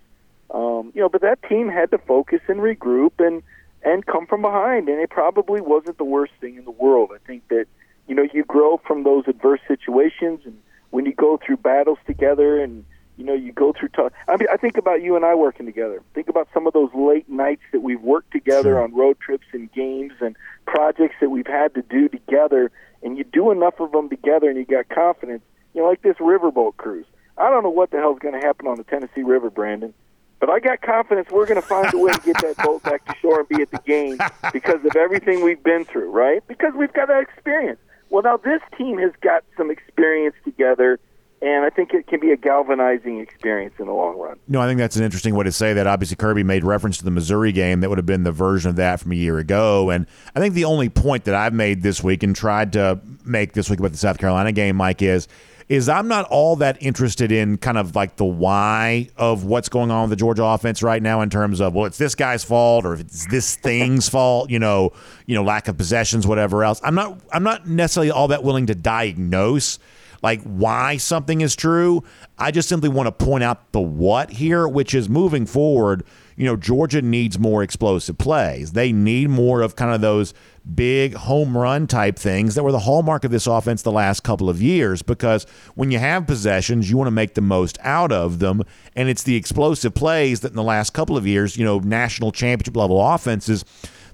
Um, 0.52 0.94
you 0.96 1.02
know, 1.02 1.10
but 1.10 1.20
that 1.20 1.44
team 1.50 1.67
had 1.67 1.91
to 1.91 1.98
focus 1.98 2.39
and 2.48 2.62
regroup 2.62 3.12
and 3.20 3.44
and 3.84 4.06
come 4.06 4.26
from 4.28 4.41
behind, 4.41 4.88
and 4.88 5.02
it 5.02 5.10
probably 5.10 5.60
wasn't 5.60 5.98
the 5.98 6.06
worst 6.06 6.32
thing 6.39 6.56
in 6.56 6.63
the 6.63 6.72
world. 6.72 7.12
I 7.13 7.17
think 7.28 7.46
that 7.50 7.65
you 8.08 8.15
know 8.15 8.26
you 8.34 8.46
grow 8.46 8.80
from 8.88 9.04
those 9.04 9.26
adverse 9.28 9.60
situations, 9.67 10.39
and 10.46 10.58
when 10.91 11.06
you 11.06 11.13
go 11.13 11.38
through 11.46 11.58
battles 11.58 12.00
together, 12.08 12.63
and 12.63 12.86
you 13.21 13.27
know 13.27 13.34
you 13.36 13.53
go 13.53 13.71
through 13.71 13.89
tough. 13.89 14.12
I 14.27 14.31
mean, 14.31 14.47
I 14.51 14.57
think 14.57 14.77
about 14.77 15.03
you 15.03 15.15
and 15.15 15.23
I 15.23 15.36
working 15.36 15.67
together. 15.67 16.01
Think 16.15 16.27
about 16.27 16.47
some 16.55 16.65
of 16.65 16.73
those 16.73 16.89
late 16.95 17.29
nights 17.29 17.62
that 17.71 17.81
we've 17.81 18.01
worked 18.01 18.31
together 18.31 18.71
sure. 18.71 18.84
on 18.84 18.95
road 18.95 19.19
trips 19.19 19.45
and 19.53 19.71
games 19.71 20.13
and 20.21 20.36
projects 20.65 21.13
that 21.21 21.29
we've 21.29 21.45
had 21.45 21.75
to 21.75 21.84
do 21.84 22.10
together 22.10 22.71
and 23.03 23.19
you 23.19 23.23
do 23.23 23.51
enough 23.51 23.79
of 23.79 23.91
them 23.91 24.10
together 24.10 24.49
and 24.49 24.57
you 24.57 24.65
got 24.65 24.89
confidence, 24.89 25.43
you 25.75 25.81
know, 25.81 25.88
like 25.88 26.01
this 26.01 26.17
riverboat 26.17 26.77
cruise. 26.77 27.05
I 27.38 27.51
don't 27.51 27.62
know 27.62 27.69
what 27.69 27.91
the 27.91 27.97
hell's 27.97 28.17
going 28.17 28.39
to 28.39 28.45
happen 28.45 28.65
on 28.67 28.77
the 28.77 28.84
Tennessee 28.86 29.21
River, 29.21 29.51
Brandon, 29.51 29.93
but 30.39 30.49
I 30.49 30.60
got 30.60 30.81
confidence 30.81 31.29
we're 31.29 31.45
going 31.45 31.62
to 31.62 31.67
find 31.67 31.93
a 31.93 31.97
way 31.99 32.12
to 32.12 32.21
get 32.21 32.41
that 32.41 32.57
boat 32.57 32.81
back 32.89 33.05
to 33.05 33.15
shore 33.21 33.41
and 33.41 33.49
be 33.49 33.62
at 33.62 33.69
the 33.69 33.81
game 33.86 34.17
because 34.51 34.84
of 34.84 34.95
everything 34.95 35.43
we've 35.43 35.63
been 35.63 35.86
through, 35.86 36.10
right? 36.10 36.41
Because 36.47 36.73
we've 36.75 36.93
got 36.93 37.07
that 37.10 37.21
experience. 37.21 37.79
Well, 38.10 38.23
now 38.23 38.38
this 38.38 38.62
team 38.79 38.97
has 38.97 39.12
got 39.21 39.43
some 39.55 39.69
experience 39.69 40.36
together 40.43 40.99
and 41.41 41.65
I 41.65 41.69
think 41.71 41.93
it 41.93 42.06
can 42.06 42.19
be 42.19 42.32
a 42.32 42.38
galvanizing 42.38 43.19
experience 43.19 43.73
in 43.80 43.88
the 43.88 43.93
long 43.93 44.17
run. 44.17 44.38
No, 44.47 44.62
I 44.62 44.67
think 44.67 44.77
that's 44.77 44.95
an 44.95 45.04
interesting 45.04 45.34
way 45.34 45.43
to 45.43 45.51
say 45.51 45.73
that. 45.73 45.88
Obviously, 45.88 46.15
Kirby 46.15 46.43
made 46.43 46.63
reference 46.63 46.99
to 46.99 47.04
the 47.04 47.12
Missouri 47.12 47.51
game. 47.51 47.82
That 47.82 47.89
would 47.89 47.97
have 47.97 48.06
been 48.06 48.23
the 48.23 48.32
version 48.32 48.69
of 48.69 48.75
that 48.75 48.99
from 48.99 49.12
a 49.12 49.15
year 49.15 49.39
ago. 49.39 49.89
And 49.89 50.06
I 50.36 50.39
think 50.39 50.54
the 50.54 50.65
only 50.65 50.89
point 50.89 51.23
that 51.25 51.34
I've 51.34 51.54
made 51.54 51.82
this 51.82 52.04
week 52.04 52.21
and 52.21 52.36
tried 52.36 52.73
to 52.73 52.99
make 53.25 53.54
this 53.54 53.69
week 53.71 53.80
about 53.80 53.91
the 53.91 53.97
South 53.97 54.19
Carolina 54.19 54.51
game, 54.51 54.75
Mike, 54.75 55.01
is 55.01 55.27
is 55.67 55.88
I'm 55.88 56.10
not 56.10 56.25
all 56.25 56.58
that 56.58 56.77
interested 56.84 57.32
in 57.32 57.58
kind 57.58 57.77
of 57.77 57.95
like 57.95 58.17
the 58.17 58.25
why 58.25 59.08
of 59.15 59.45
what's 59.45 59.69
going 59.69 59.89
on 59.89 60.01
with 60.01 60.10
the 60.10 60.15
Georgia 60.17 60.43
offense 60.43 60.84
right 60.84 61.01
now 61.01 61.21
in 61.21 61.30
terms 61.30 61.62
of 61.62 61.73
well 61.73 61.86
it's 61.86 61.97
this 61.97 62.13
guy's 62.13 62.43
fault 62.43 62.86
or 62.86 62.93
if 62.93 62.99
it's 62.99 63.25
this 63.27 63.56
thing's 63.63 64.10
fault, 64.10 64.49
you 64.49 64.60
know, 64.60 64.91
you 65.27 65.34
know, 65.34 65.43
lack 65.43 65.69
of 65.69 65.77
possessions, 65.77 66.27
whatever 66.27 66.63
else. 66.63 66.82
I'm 66.84 66.93
not 66.93 67.19
I'm 67.32 67.43
not 67.43 67.67
necessarily 67.67 68.12
all 68.12 68.27
that 68.27 68.43
willing 68.43 68.67
to 68.67 68.75
diagnose 68.75 69.80
like 70.21 70.41
why 70.43 70.97
something 70.97 71.41
is 71.41 71.55
true. 71.55 72.03
I 72.38 72.51
just 72.51 72.69
simply 72.69 72.89
want 72.89 73.07
to 73.07 73.25
point 73.25 73.43
out 73.43 73.71
the 73.71 73.81
what 73.81 74.31
here, 74.31 74.67
which 74.67 74.93
is 74.93 75.10
moving 75.10 75.45
forward. 75.45 76.03
You 76.36 76.45
know, 76.45 76.55
Georgia 76.55 77.01
needs 77.01 77.38
more 77.38 77.63
explosive 77.63 78.17
plays. 78.17 78.73
They 78.73 78.91
need 78.91 79.29
more 79.29 79.62
of 79.62 79.75
kind 79.75 79.93
of 79.93 80.01
those 80.01 80.34
big 80.75 81.15
home 81.15 81.57
run 81.57 81.88
type 81.88 82.17
things 82.17 82.55
that 82.55 82.63
were 82.63 82.71
the 82.71 82.79
hallmark 82.79 83.23
of 83.23 83.31
this 83.31 83.47
offense 83.47 83.81
the 83.81 83.91
last 83.91 84.21
couple 84.21 84.49
of 84.49 84.62
years 84.62 85.01
because 85.01 85.45
when 85.75 85.89
you 85.91 85.97
have 85.97 86.27
possessions, 86.27 86.89
you 86.89 86.97
want 86.97 87.07
to 87.07 87.12
make 87.12 87.34
the 87.34 87.41
most 87.41 87.77
out 87.81 88.12
of 88.12 88.39
them. 88.39 88.62
And 88.95 89.10
it's 89.10 89.23
the 89.23 89.36
explosive 89.36 89.93
plays 89.93 90.41
that 90.41 90.51
in 90.51 90.55
the 90.55 90.63
last 90.63 90.91
couple 90.93 91.17
of 91.17 91.25
years, 91.25 91.57
you 91.57 91.65
know, 91.65 91.79
national 91.79 92.31
championship 92.31 92.77
level 92.77 93.01
offenses 93.01 93.65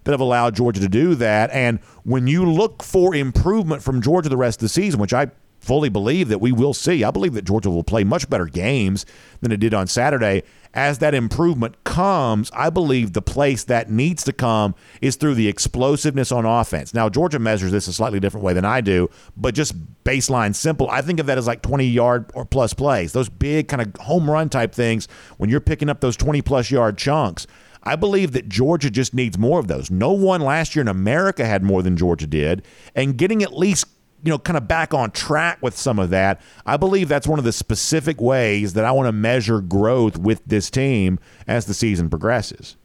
that 0.06 0.12
have 0.12 0.22
allowed 0.22 0.56
Georgia 0.56 0.80
to 0.80 0.88
do 0.88 1.15
that. 1.15 1.50
And 1.52 1.80
when 2.04 2.28
you 2.28 2.50
look 2.50 2.82
for 2.82 3.13
improvement 3.13 3.84
from 3.84 4.02
Georgia 4.02 4.30
the 4.30 4.38
rest 4.38 4.60
of 4.60 4.62
the 4.62 4.70
season, 4.70 5.02
which 5.02 5.13
I 5.13 5.28
fully 5.68 5.90
believe 5.90 6.30
that 6.30 6.40
we 6.40 6.54
will 6.54 6.74
see. 6.74 7.04
I 7.04 7.12
believe 7.12 7.34
that 7.34 7.44
Georgia 7.44 7.70
will 7.70 7.84
play 7.84 8.06
much 8.06 8.30
better 8.30 8.46
games 8.46 9.06
than 9.42 9.52
it 9.52 9.60
did 9.60 9.74
on 9.74 9.86
Saturday. 9.86 10.44
As 10.74 11.00
that 11.00 11.14
improvement 11.14 11.84
comes, 11.84 12.50
I 12.54 12.70
believe 12.70 13.12
the 13.12 13.22
place 13.22 13.66
that 13.66 13.90
needs 13.90 14.24
to 14.24 14.34
come 14.34 14.76
is 15.02 15.18
through 15.18 15.36
the 15.36 15.50
explosiveness 15.50 16.32
on 16.32 16.46
offense. 16.46 16.94
Now, 16.94 17.10
Georgia 17.10 17.40
measures 17.40 17.72
this 17.74 17.88
a 17.88 17.94
slightly 17.94 18.20
different 18.22 18.46
way 18.46 18.54
than 18.54 18.64
I 18.64 18.80
do, 18.80 19.10
but 19.36 19.56
just 19.56 19.76
baseline 20.06 20.56
simple, 20.56 20.90
I 20.90 21.02
think 21.02 21.20
of 21.20 21.26
that 21.26 21.38
as 21.38 21.48
like 21.48 21.62
20 21.62 21.86
yard 21.86 22.32
or 22.34 22.46
plus 22.46 22.74
plays. 22.74 23.12
Those 23.12 23.28
big 23.28 23.68
kind 23.68 23.82
of 23.82 24.02
home 24.02 24.30
run 24.30 24.48
type 24.48 24.74
things 24.74 25.10
when 25.36 25.50
you're 25.50 25.60
picking 25.60 25.90
up 25.90 26.00
those 26.00 26.16
20 26.16 26.42
plus 26.44 26.72
yard 26.72 26.98
chunks. 26.98 27.46
I 27.84 27.96
believe 27.96 28.32
that 28.34 28.48
Georgia 28.48 28.90
just 28.90 29.14
needs 29.14 29.38
more 29.38 29.60
of 29.60 29.68
those. 29.68 29.92
No 29.92 30.12
one 30.12 30.42
last 30.42 30.76
year 30.76 30.82
in 30.82 30.88
America 30.88 31.46
had 31.46 31.64
more 31.64 31.82
than 31.82 31.98
Georgia 31.98 32.28
did, 32.28 32.66
and 32.96 33.18
getting 33.18 33.44
at 33.44 33.58
least 33.58 33.86
you 34.24 34.32
know 34.32 34.40
kind 34.40 34.58
of 34.58 34.68
back 34.68 34.94
on 34.94 35.12
track 35.12 35.60
with 35.62 35.78
some 35.78 36.00
of 36.00 36.10
that. 36.10 36.42
I 36.66 36.78
believe 36.78 37.08
that's 37.10 37.28
one 37.28 37.40
of 37.40 37.46
the 37.46 37.52
specific 37.52 38.20
ways 38.20 38.74
that 38.74 38.86
I 38.86 38.92
want 38.92 39.08
to 39.08 39.12
measure 39.12 39.62
growth 39.62 40.18
with 40.18 40.42
this 40.46 40.70
team 40.70 41.20
as 41.48 41.65
the 41.65 41.74
season 41.74 42.10
progresses. 42.10 42.78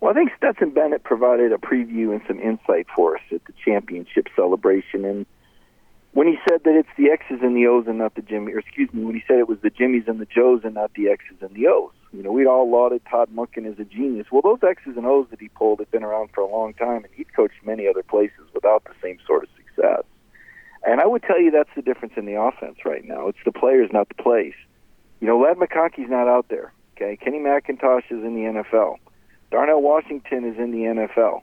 Well, 0.00 0.10
I 0.10 0.14
think 0.14 0.30
Stetson 0.36 0.70
Bennett 0.70 1.04
provided 1.04 1.52
a 1.52 1.56
preview 1.56 2.12
and 2.12 2.20
some 2.26 2.38
insight 2.38 2.86
for 2.94 3.16
us 3.16 3.22
at 3.32 3.44
the 3.46 3.52
championship 3.64 4.28
celebration, 4.36 5.04
and 5.04 5.26
when 6.12 6.26
he 6.26 6.38
said 6.48 6.64
that 6.64 6.74
it's 6.74 6.88
the 6.96 7.10
X's 7.10 7.40
and 7.42 7.54
the 7.54 7.66
O's 7.66 7.86
and 7.86 7.98
not 7.98 8.14
the 8.14 8.22
Jimmy, 8.22 8.54
or 8.54 8.58
excuse 8.58 8.88
me, 8.94 9.04
when 9.04 9.14
he 9.14 9.22
said 9.28 9.38
it 9.38 9.48
was 9.48 9.58
the 9.62 9.70
Jimmys 9.70 10.08
and 10.08 10.18
the 10.18 10.24
Joes 10.24 10.62
and 10.64 10.74
not 10.74 10.94
the 10.94 11.08
X's 11.08 11.36
and 11.42 11.54
the 11.54 11.66
O's. 11.66 11.92
You 12.12 12.22
know, 12.22 12.32
we'd 12.32 12.46
all 12.46 12.70
lauded 12.70 13.02
Todd 13.04 13.28
Monken 13.34 13.70
as 13.70 13.78
a 13.78 13.84
genius. 13.84 14.26
Well, 14.32 14.40
those 14.40 14.66
X's 14.66 14.96
and 14.96 15.04
O's 15.04 15.26
that 15.30 15.40
he 15.40 15.48
pulled 15.48 15.80
have 15.80 15.90
been 15.90 16.02
around 16.02 16.30
for 16.32 16.40
a 16.40 16.46
long 16.46 16.72
time, 16.72 17.04
and 17.04 17.12
he'd 17.12 17.34
coached 17.34 17.62
many 17.66 17.86
other 17.86 18.02
places 18.02 18.48
without 18.54 18.84
the 18.84 18.94
same 19.02 19.18
sort 19.26 19.42
of 19.42 19.50
success. 19.76 20.02
And 20.84 21.00
I 21.00 21.06
would 21.06 21.22
tell 21.22 21.40
you 21.40 21.50
that's 21.50 21.70
the 21.74 21.82
difference 21.82 22.14
in 22.16 22.26
the 22.26 22.40
offense 22.40 22.78
right 22.84 23.04
now. 23.04 23.28
It's 23.28 23.38
the 23.44 23.52
players, 23.52 23.90
not 23.92 24.08
the 24.08 24.22
plays. 24.22 24.54
You 25.20 25.26
know, 25.26 25.38
Ladd 25.38 25.56
McConkey's 25.56 26.10
not 26.10 26.28
out 26.28 26.46
there. 26.48 26.72
Okay, 26.96 27.16
Kenny 27.16 27.38
McIntosh 27.38 28.04
is 28.10 28.24
in 28.24 28.34
the 28.34 28.62
NFL. 28.62 28.96
Darnell 29.50 29.82
Washington 29.82 30.44
is 30.44 30.58
in 30.58 30.70
the 30.70 30.78
NFL. 30.78 31.42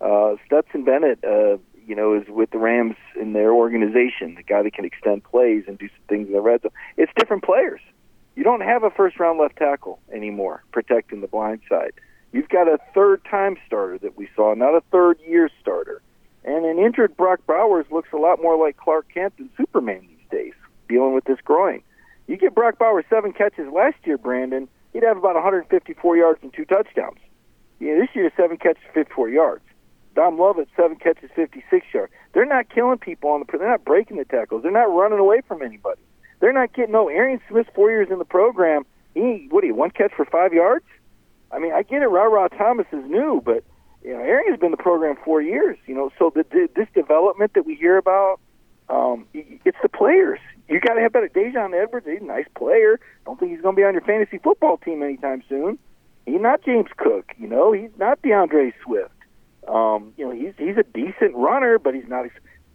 Uh, 0.00 0.36
Stetson 0.46 0.84
Bennett, 0.84 1.22
uh, 1.24 1.58
you 1.86 1.94
know, 1.94 2.14
is 2.14 2.26
with 2.28 2.50
the 2.50 2.58
Rams 2.58 2.96
in 3.20 3.32
their 3.32 3.52
organization, 3.52 4.34
the 4.34 4.42
guy 4.42 4.62
that 4.62 4.72
can 4.72 4.84
extend 4.84 5.24
plays 5.24 5.64
and 5.66 5.78
do 5.78 5.88
some 5.88 6.06
things 6.08 6.28
in 6.28 6.32
the 6.32 6.40
red 6.40 6.62
zone. 6.62 6.72
It's 6.96 7.12
different 7.16 7.44
players. 7.44 7.80
You 8.34 8.44
don't 8.44 8.62
have 8.62 8.82
a 8.82 8.90
first 8.90 9.18
round 9.20 9.38
left 9.38 9.56
tackle 9.56 10.00
anymore 10.12 10.64
protecting 10.72 11.20
the 11.20 11.28
blind 11.28 11.60
side. 11.68 11.92
You've 12.32 12.48
got 12.48 12.66
a 12.66 12.78
third 12.94 13.24
time 13.30 13.56
starter 13.66 13.98
that 13.98 14.16
we 14.16 14.28
saw, 14.34 14.54
not 14.54 14.74
a 14.74 14.82
third 14.90 15.18
year 15.26 15.48
starter. 15.60 16.02
And 16.44 16.64
an 16.64 16.78
injured 16.78 17.16
Brock 17.16 17.40
Bowers 17.46 17.86
looks 17.90 18.10
a 18.12 18.18
lot 18.18 18.42
more 18.42 18.56
like 18.56 18.76
Clark 18.76 19.06
Kent 19.12 19.36
than 19.38 19.50
Superman 19.56 20.06
these 20.08 20.28
days, 20.30 20.52
dealing 20.88 21.14
with 21.14 21.24
this 21.24 21.40
groin. 21.44 21.82
You 22.26 22.36
give 22.36 22.54
Brock 22.54 22.78
Bowers 22.78 23.04
seven 23.08 23.32
catches 23.32 23.72
last 23.72 23.96
year, 24.04 24.18
Brandon, 24.18 24.68
he'd 24.92 25.02
have 25.02 25.16
about 25.16 25.34
154 25.34 26.16
yards 26.16 26.40
and 26.42 26.52
two 26.52 26.64
touchdowns. 26.64 27.18
Know, 27.80 28.00
this 28.00 28.08
year, 28.14 28.30
seven 28.36 28.56
catches, 28.56 28.82
54 28.94 29.28
yards. 29.28 29.64
Dom 30.14 30.38
Lovett, 30.38 30.68
seven 30.76 30.96
catches, 30.96 31.30
56 31.34 31.86
yards. 31.92 32.12
They're 32.32 32.46
not 32.46 32.68
killing 32.68 32.98
people 32.98 33.30
on 33.30 33.40
the. 33.40 33.58
They're 33.58 33.68
not 33.68 33.84
breaking 33.84 34.16
the 34.16 34.24
tackles. 34.24 34.62
They're 34.62 34.70
not 34.70 34.92
running 34.92 35.18
away 35.18 35.40
from 35.46 35.60
anybody. 35.60 36.00
They're 36.40 36.52
not 36.52 36.72
getting 36.72 36.92
no. 36.92 37.08
Arian 37.08 37.40
Smith, 37.48 37.66
four 37.74 37.90
years 37.90 38.08
in 38.10 38.18
the 38.18 38.24
program. 38.24 38.86
He 39.14 39.48
what? 39.50 39.64
He 39.64 39.72
one 39.72 39.90
catch 39.90 40.12
for 40.14 40.24
five 40.24 40.52
yards. 40.52 40.84
I 41.50 41.58
mean, 41.58 41.72
I 41.72 41.82
get 41.82 42.02
it. 42.02 42.06
Rara 42.06 42.48
Thomas 42.48 42.86
is 42.92 43.04
new, 43.06 43.42
but 43.44 43.64
you 44.04 44.12
know, 44.12 44.20
Arian's 44.20 44.60
been 44.60 44.70
the 44.70 44.76
program 44.76 45.16
four 45.24 45.40
years. 45.40 45.78
You 45.86 45.94
know, 45.94 46.10
so 46.18 46.30
the, 46.34 46.44
the, 46.50 46.68
this 46.76 46.88
development 46.94 47.54
that 47.54 47.64
we 47.64 47.74
hear 47.74 47.96
about, 47.96 48.38
um, 48.88 49.26
it's 49.32 49.78
the 49.82 49.88
players. 49.88 50.38
You 50.68 50.80
got 50.80 50.94
to 50.94 51.00
have 51.00 51.12
better. 51.12 51.28
Daijun 51.28 51.74
Edwards, 51.74 52.06
he's 52.06 52.20
a 52.20 52.24
nice 52.24 52.46
player. 52.56 53.00
Don't 53.26 53.38
think 53.38 53.52
he's 53.52 53.60
going 53.60 53.74
to 53.74 53.80
be 53.80 53.84
on 53.84 53.94
your 53.94 54.02
fantasy 54.02 54.38
football 54.38 54.76
team 54.76 55.02
anytime 55.02 55.42
soon. 55.48 55.78
He's 56.26 56.40
not 56.40 56.64
James 56.64 56.88
Cook. 56.96 57.32
You 57.38 57.48
know, 57.48 57.72
he's 57.72 57.90
not 57.98 58.22
DeAndre 58.22 58.72
Swift. 58.82 59.10
Um, 59.68 60.12
you 60.16 60.26
know, 60.26 60.32
he's 60.32 60.52
he's 60.58 60.76
a 60.76 60.82
decent 60.82 61.34
runner, 61.34 61.78
but 61.78 61.94
he's 61.94 62.08
not. 62.08 62.26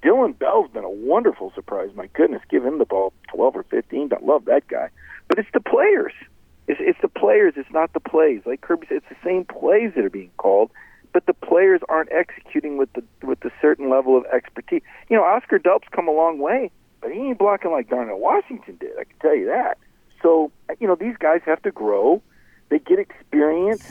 Dillon 0.01 0.33
Bell's 0.33 0.71
been 0.71 0.83
a 0.83 0.89
wonderful 0.89 1.51
surprise. 1.53 1.89
My 1.95 2.07
goodness, 2.13 2.41
give 2.49 2.65
him 2.65 2.77
the 2.79 2.85
ball 2.85 3.13
twelve 3.27 3.55
or 3.55 3.63
fifteen. 3.63 4.09
I 4.13 4.23
love 4.23 4.45
that 4.45 4.67
guy. 4.67 4.89
But 5.27 5.39
it's 5.39 5.49
the 5.53 5.59
players. 5.59 6.13
It's, 6.67 6.79
it's 6.81 6.99
the 7.01 7.07
players. 7.07 7.53
It's 7.57 7.71
not 7.71 7.93
the 7.93 7.99
plays. 7.99 8.41
Like 8.45 8.61
Kirby 8.61 8.87
said, 8.87 8.97
it's 8.97 9.09
the 9.09 9.27
same 9.27 9.45
plays 9.45 9.91
that 9.95 10.05
are 10.05 10.09
being 10.09 10.31
called, 10.37 10.71
but 11.13 11.25
the 11.25 11.33
players 11.33 11.81
aren't 11.89 12.11
executing 12.11 12.77
with 12.77 12.91
the 12.93 13.03
with 13.25 13.39
the 13.41 13.51
certain 13.61 13.89
level 13.89 14.17
of 14.17 14.25
expertise. 14.25 14.81
You 15.09 15.17
know, 15.17 15.23
Oscar 15.23 15.59
Delp's 15.59 15.87
come 15.91 16.07
a 16.07 16.11
long 16.11 16.39
way, 16.39 16.71
but 17.01 17.11
he 17.11 17.19
ain't 17.19 17.39
blocking 17.39 17.71
like 17.71 17.89
Darnell 17.89 18.19
Washington 18.19 18.77
did. 18.79 18.91
I 18.99 19.03
can 19.05 19.17
tell 19.21 19.35
you 19.35 19.47
that. 19.47 19.77
So 20.21 20.51
you 20.79 20.87
know, 20.87 20.95
these 20.95 21.15
guys 21.17 21.41
have 21.45 21.61
to 21.63 21.71
grow. 21.71 22.21
They 22.69 22.79
get 22.79 22.99
experience 22.99 23.83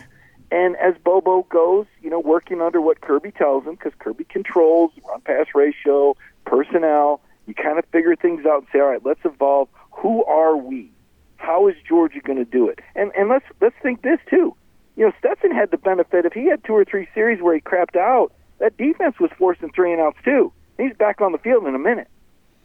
and 0.50 0.76
as 0.76 0.94
Bobo 1.04 1.42
goes, 1.50 1.86
you 2.00 2.08
know, 2.10 2.20
working 2.20 2.62
under 2.62 2.80
what 2.80 3.00
Kirby 3.00 3.32
tells 3.32 3.64
him, 3.64 3.74
because 3.74 3.92
Kirby 3.98 4.24
controls 4.24 4.92
run 5.06 5.20
pass 5.20 5.46
ratio, 5.54 6.16
personnel, 6.46 7.20
you 7.46 7.54
kind 7.54 7.78
of 7.78 7.84
figure 7.86 8.16
things 8.16 8.46
out 8.46 8.60
and 8.60 8.66
say, 8.72 8.80
all 8.80 8.88
right, 8.88 9.04
let's 9.04 9.20
evolve. 9.24 9.68
Who 9.92 10.24
are 10.24 10.56
we? 10.56 10.90
How 11.36 11.68
is 11.68 11.74
Georgia 11.86 12.20
going 12.20 12.38
to 12.38 12.44
do 12.44 12.68
it? 12.68 12.80
And 12.94 13.12
and 13.16 13.28
let's 13.28 13.44
let's 13.60 13.74
think 13.82 14.02
this 14.02 14.18
too. 14.28 14.54
You 14.98 15.04
know, 15.04 15.12
Stetson 15.20 15.52
had 15.52 15.70
the 15.70 15.76
benefit 15.76 16.24
if 16.24 16.32
he 16.32 16.46
had 16.46 16.64
two 16.64 16.74
or 16.74 16.84
three 16.84 17.06
series 17.14 17.40
where 17.40 17.54
he 17.54 17.60
crapped 17.60 17.96
out, 17.96 18.32
that 18.58 18.76
defense 18.76 19.14
was 19.20 19.30
forcing 19.38 19.70
three 19.70 19.92
and 19.92 20.00
outs 20.00 20.18
too. 20.24 20.52
He's 20.76 20.92
back 20.96 21.20
on 21.20 21.30
the 21.30 21.38
field 21.38 21.68
in 21.68 21.76
a 21.76 21.78
minute. 21.78 22.08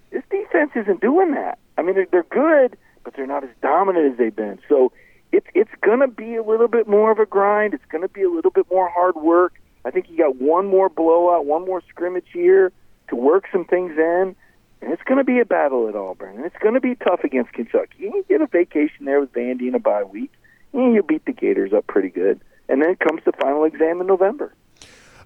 This 0.10 0.24
defense 0.32 0.72
isn't 0.76 1.00
doing 1.00 1.36
that. 1.36 1.60
I 1.78 1.84
mean, 1.84 1.94
they're, 1.94 2.24
good, 2.24 2.76
but 3.04 3.14
they're 3.16 3.28
not 3.28 3.44
as 3.44 3.52
dominant 3.62 4.14
as 4.14 4.18
they've 4.18 4.36
been. 4.36 4.58
So 4.68 4.92
it's 5.32 5.46
it's 5.54 5.70
going 5.82 6.00
to 6.00 6.08
be 6.08 6.36
a 6.36 6.42
little 6.44 6.68
bit 6.68 6.88
more 6.88 7.12
of 7.12 7.20
a 7.20 7.26
grind. 7.28 7.76
It's 7.76 7.86
going 7.92 8.02
to 8.02 8.08
be 8.08 8.24
a 8.24 8.30
little 8.30 8.52
bit 8.52 8.66
more 8.72 8.90
hard 8.90 9.16
work. 9.16 9.54
I 9.86 9.92
think 9.92 10.10
you 10.10 10.18
got 10.18 10.38
one 10.38 10.68
more 10.68 10.90
blowout, 10.90 11.46
one 11.46 11.66
more 11.66 11.84
scrimmage 11.88 12.28
here 12.34 12.72
to 13.10 13.16
work 13.16 13.46
some 13.52 13.66
things 13.66 13.92
in, 13.96 14.36
and 14.82 14.92
it's 14.92 15.04
going 15.04 15.20
to 15.20 15.24
be 15.24 15.40
a 15.40 15.46
battle 15.46 15.88
at 15.88 15.96
Auburn. 15.96 16.38
And 16.38 16.46
it's 16.46 16.58
going 16.60 16.74
to 16.74 16.82
be 16.82 16.96
tough 16.96 17.24
against 17.24 17.54
Kentucky. 17.54 17.96
You 18.00 18.26
get 18.28 18.42
a 18.42 18.48
vacation 18.48 19.06
there 19.06 19.20
with 19.20 19.34
Vandy 19.34 19.68
and 19.68 19.76
a 19.76 19.80
bye 19.80 20.04
week, 20.04 20.32
you 20.74 21.03
beat 21.03 21.26
the 21.26 21.34
Gators 21.34 21.74
up 21.74 21.88
pretty 21.88 22.09
good. 22.09 22.41
And 22.69 22.82
then 22.82 22.89
it 22.89 22.99
comes 22.99 23.21
the 23.26 23.34
final 23.34 23.65
exam 23.65 24.01
in 24.01 24.07
November. 24.07 24.53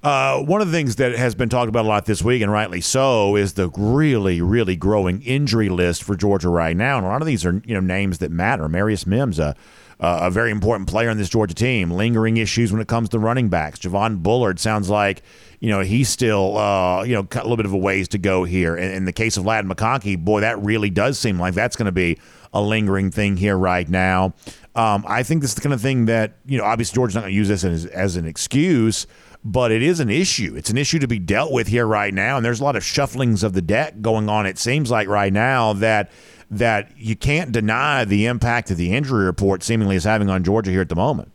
Uh, 0.03 0.41
one 0.41 0.61
of 0.61 0.67
the 0.67 0.73
things 0.73 0.97
that 0.97 1.15
has 1.15 1.33
been 1.33 1.49
talked 1.49 1.69
about 1.69 1.85
a 1.85 1.87
lot 1.87 2.05
this 2.05 2.21
week, 2.21 2.41
and 2.41 2.51
rightly 2.51 2.81
so, 2.81 3.35
is 3.35 3.53
the 3.53 3.69
really, 3.69 4.41
really 4.41 4.75
growing 4.75 5.21
injury 5.23 5.69
list 5.69 6.03
for 6.03 6.15
Georgia 6.15 6.49
right 6.49 6.77
now. 6.77 6.97
And 6.97 7.05
a 7.05 7.09
lot 7.09 7.21
of 7.21 7.25
these 7.25 7.45
are 7.45 7.61
you 7.65 7.73
know 7.73 7.79
names 7.79 8.19
that 8.19 8.31
matter. 8.31 8.69
Marius 8.69 9.07
Mims, 9.07 9.39
a 9.39 9.45
uh, 9.45 9.53
a 9.99 10.29
very 10.29 10.51
important 10.51 10.87
player 10.87 11.09
in 11.09 11.17
this 11.17 11.29
Georgia 11.29 11.53
team. 11.53 11.91
Lingering 11.91 12.37
issues 12.37 12.71
when 12.71 12.81
it 12.81 12.87
comes 12.87 13.09
to 13.09 13.19
running 13.19 13.49
backs. 13.49 13.79
Javon 13.79 14.21
Bullard 14.21 14.59
sounds 14.59 14.89
like 14.89 15.23
you 15.59 15.69
know 15.69 15.81
he's 15.81 16.09
still 16.09 16.57
uh, 16.57 17.03
you 17.03 17.13
know 17.13 17.27
a 17.31 17.41
little 17.41 17.57
bit 17.57 17.65
of 17.65 17.73
a 17.73 17.77
ways 17.77 18.07
to 18.09 18.17
go 18.17 18.43
here. 18.43 18.75
And 18.75 18.93
in 18.93 19.05
the 19.05 19.13
case 19.13 19.37
of 19.37 19.45
Ladd 19.45 19.65
McConkey, 19.65 20.17
boy, 20.17 20.41
that 20.41 20.61
really 20.63 20.89
does 20.89 21.17
seem 21.17 21.39
like 21.39 21.53
that's 21.53 21.75
going 21.75 21.87
to 21.87 21.91
be 21.91 22.19
a 22.53 22.61
lingering 22.61 23.11
thing 23.11 23.37
here 23.37 23.57
right 23.57 23.87
now. 23.87 24.33
Um, 24.75 25.03
I 25.07 25.23
think 25.23 25.41
this 25.41 25.51
is 25.51 25.55
the 25.55 25.61
kind 25.61 25.73
of 25.73 25.81
thing 25.81 26.05
that 26.05 26.37
you 26.45 26.57
know 26.57 26.63
obviously 26.63 26.95
Georgia's 26.95 27.15
not 27.15 27.21
going 27.21 27.33
to 27.33 27.37
use 27.37 27.47
this 27.47 27.63
as, 27.63 27.85
as 27.87 28.15
an 28.15 28.27
excuse 28.27 29.07
but 29.43 29.71
it 29.71 29.81
is 29.81 30.01
an 30.01 30.09
issue. 30.09 30.55
It's 30.57 30.69
an 30.69 30.77
issue 30.77 30.99
to 30.99 31.07
be 31.07 31.19
dealt 31.19 31.53
with 31.53 31.67
here 31.67 31.87
right 31.87 32.13
now, 32.13 32.35
and 32.35 32.45
there's 32.45 32.59
a 32.59 32.63
lot 32.63 32.75
of 32.75 32.83
shufflings 32.83 33.43
of 33.43 33.53
the 33.53 33.61
deck 33.61 34.01
going 34.01 34.27
on. 34.27 34.45
It 34.45 34.57
seems 34.57 34.91
like 34.91 35.07
right 35.07 35.31
now 35.31 35.73
that 35.73 36.11
that 36.49 36.91
you 36.97 37.15
can't 37.15 37.51
deny 37.51 38.05
the 38.05 38.25
impact 38.25 38.69
that 38.69 38.75
the 38.75 38.93
injury 38.93 39.25
report 39.25 39.63
seemingly 39.63 39.95
is 39.95 40.05
having 40.05 40.29
on 40.29 40.43
Georgia 40.43 40.71
here 40.71 40.81
at 40.81 40.89
the 40.89 40.95
moment. 40.95 41.31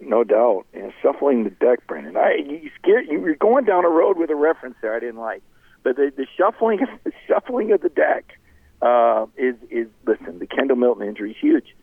No 0.00 0.24
doubt. 0.24 0.64
And 0.72 0.92
shuffling 1.00 1.44
the 1.44 1.50
deck, 1.50 1.86
Brandon. 1.86 2.16
I 2.16 2.36
you 2.36 2.70
scared 2.80 3.06
you 3.08 3.20
were 3.20 3.34
going 3.34 3.64
down 3.64 3.84
a 3.84 3.88
road 3.88 4.18
with 4.18 4.30
a 4.30 4.34
reference 4.34 4.76
there 4.80 4.94
I 4.94 5.00
didn't 5.00 5.20
like. 5.20 5.42
But 5.82 5.96
the, 5.96 6.12
the 6.16 6.26
shuffling 6.36 6.80
the 7.04 7.12
shuffling 7.28 7.72
of 7.72 7.82
the 7.82 7.88
deck 7.88 8.38
uh, 8.80 9.26
is 9.36 9.54
is 9.70 9.88
listen, 10.06 10.38
the 10.38 10.46
Kendall 10.46 10.76
Milton 10.76 11.06
injury 11.06 11.32
is 11.32 11.36
huge. 11.40 11.74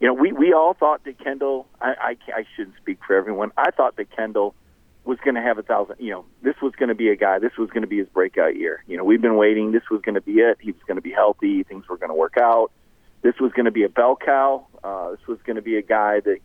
You 0.00 0.08
know, 0.08 0.14
we, 0.14 0.32
we 0.32 0.52
all 0.52 0.74
thought 0.74 1.04
that 1.04 1.18
Kendall 1.18 1.66
I, 1.80 2.16
I 2.28 2.32
I 2.32 2.44
shouldn't 2.54 2.76
speak 2.76 2.98
for 3.06 3.16
everyone. 3.16 3.52
I 3.56 3.70
thought 3.70 3.96
that 3.96 4.14
Kendall 4.14 4.54
was 5.04 5.18
going 5.24 5.34
to 5.34 5.42
have 5.42 5.58
a 5.58 5.62
thousand. 5.62 5.96
You 5.98 6.10
know, 6.10 6.24
this 6.42 6.54
was 6.62 6.72
going 6.74 6.88
to 6.88 6.94
be 6.94 7.08
a 7.08 7.16
guy. 7.16 7.38
This 7.38 7.56
was 7.58 7.68
going 7.70 7.82
to 7.82 7.88
be 7.88 7.98
his 7.98 8.08
breakout 8.08 8.56
year. 8.56 8.82
You 8.86 8.96
know, 8.96 9.04
we've 9.04 9.20
been 9.20 9.36
waiting. 9.36 9.72
This 9.72 9.82
was 9.90 10.00
going 10.02 10.14
to 10.14 10.20
be 10.20 10.40
it. 10.40 10.58
He 10.60 10.72
was 10.72 10.80
going 10.86 10.96
to 10.96 11.02
be 11.02 11.12
healthy. 11.12 11.62
Things 11.62 11.88
were 11.88 11.96
going 11.96 12.10
to 12.10 12.14
work 12.14 12.36
out. 12.38 12.70
This 13.22 13.34
was 13.40 13.52
going 13.52 13.66
to 13.66 13.70
be 13.70 13.84
a 13.84 13.88
bell 13.88 14.16
cow. 14.16 14.66
Uh, 14.82 15.12
this 15.12 15.26
was 15.26 15.38
going 15.46 15.56
to 15.56 15.62
be 15.62 15.76
a 15.76 15.82
guy 15.82 16.20
that 16.20 16.38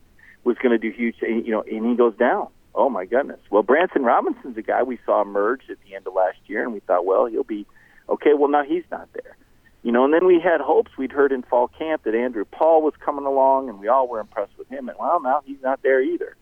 was 0.43 0.57
going 0.57 0.71
to 0.71 0.77
do 0.77 0.95
huge. 0.95 1.15
You 1.21 1.51
know, 1.51 1.61
and 1.61 1.85
he 1.85 1.95
goes 1.95 2.15
down. 2.17 2.47
Oh 2.75 2.89
my 2.89 3.05
goodness. 3.05 3.39
Well, 3.49 3.63
Branson 3.63 4.03
Robinson's 4.03 4.57
a 4.57 4.61
guy 4.61 4.83
we 4.83 4.99
saw 5.05 5.21
emerge 5.21 5.61
at 5.69 5.77
the 5.87 5.95
end 5.95 6.07
of 6.07 6.13
last 6.13 6.37
year, 6.47 6.63
and 6.63 6.73
we 6.73 6.79
thought, 6.81 7.05
well, 7.05 7.25
he'll 7.25 7.43
be 7.43 7.65
okay. 8.07 8.33
Well, 8.33 8.49
now 8.49 8.63
he's 8.63 8.83
not 8.91 9.09
there. 9.13 9.35
You 9.83 9.91
know, 9.93 10.03
and 10.03 10.13
then 10.13 10.25
we 10.25 10.39
had 10.39 10.61
hopes. 10.61 10.91
We'd 10.97 11.11
heard 11.11 11.31
in 11.31 11.41
fall 11.43 11.69
camp 11.69 12.03
that 12.03 12.13
Andrew 12.13 12.45
Paul 12.45 12.81
was 12.81 12.93
coming 13.03 13.25
along, 13.25 13.69
and 13.69 13.79
we 13.79 13.87
all 13.87 14.07
were 14.07 14.19
impressed 14.19 14.57
with 14.57 14.67
him. 14.69 14.89
And 14.89 14.97
well, 14.99 15.21
now 15.21 15.41
he's 15.45 15.61
not 15.61 15.81
there 15.81 16.01
either. 16.01 16.35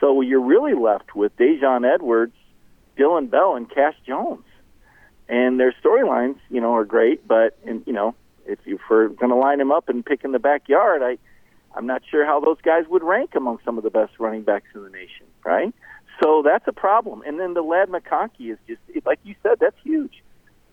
So 0.00 0.20
you're 0.20 0.40
really 0.40 0.74
left 0.74 1.14
with 1.14 1.36
Daijun 1.36 1.84
Edwards, 1.90 2.34
Dillon 2.96 3.26
Bell, 3.28 3.56
and 3.56 3.68
Cash 3.70 3.96
Jones. 4.06 4.44
and 5.28 5.58
their 5.58 5.74
storylines, 5.84 6.38
you 6.50 6.60
know, 6.60 6.74
are 6.74 6.84
great. 6.84 7.26
But 7.26 7.58
and 7.66 7.82
you 7.86 7.92
know, 7.92 8.14
if 8.46 8.58
you're 8.64 9.08
going 9.08 9.30
to 9.30 9.36
line 9.36 9.58
them 9.58 9.72
up 9.72 9.88
and 9.88 10.04
pick 10.04 10.24
in 10.24 10.32
the 10.32 10.38
backyard, 10.38 11.02
I 11.02 11.18
I'm 11.74 11.86
not 11.86 12.02
sure 12.10 12.24
how 12.24 12.40
those 12.40 12.60
guys 12.62 12.84
would 12.88 13.02
rank 13.02 13.34
among 13.34 13.58
some 13.64 13.76
of 13.78 13.84
the 13.84 13.90
best 13.90 14.12
running 14.18 14.42
backs 14.42 14.68
in 14.74 14.82
the 14.82 14.90
nation, 14.90 15.26
right? 15.44 15.74
So 16.22 16.42
that's 16.42 16.66
a 16.66 16.72
problem. 16.72 17.22
And 17.26 17.38
then 17.38 17.54
the 17.54 17.62
Ladd 17.62 17.88
McConkey 17.90 18.52
is 18.52 18.58
just 18.66 18.80
like 19.04 19.18
you 19.24 19.34
said, 19.42 19.58
that's 19.60 19.76
huge. 19.82 20.22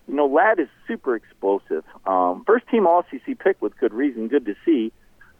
You 0.07 0.15
know, 0.15 0.28
Ladd 0.28 0.59
is 0.59 0.67
super 0.88 1.15
explosive. 1.15 1.84
Um, 2.05 2.43
first 2.45 2.67
team 2.67 2.88
All 2.88 3.05
SEC 3.09 3.39
pick 3.39 3.61
with 3.61 3.78
good 3.78 3.93
reason, 3.93 4.28
good 4.28 4.45
to 4.45 4.55
see. 4.65 4.91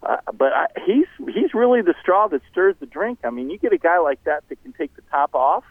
Uh, 0.06 0.18
but 0.34 0.54
I, 0.54 0.68
he's 0.86 1.08
he's 1.34 1.54
really 1.54 1.82
the 1.82 1.96
straw 2.02 2.28
that 2.28 2.42
stirs 2.52 2.76
the 2.80 2.86
drink. 2.86 3.20
I 3.24 3.30
mean, 3.30 3.50
you 3.50 3.58
get 3.58 3.74
a 3.74 3.78
guy 3.78 4.00
like 4.00 4.24
that 4.26 4.44
that 4.50 4.62
can 4.62 4.74
take 4.74 4.96
the 4.96 5.02
top 5.12 5.34
off, 5.34 5.64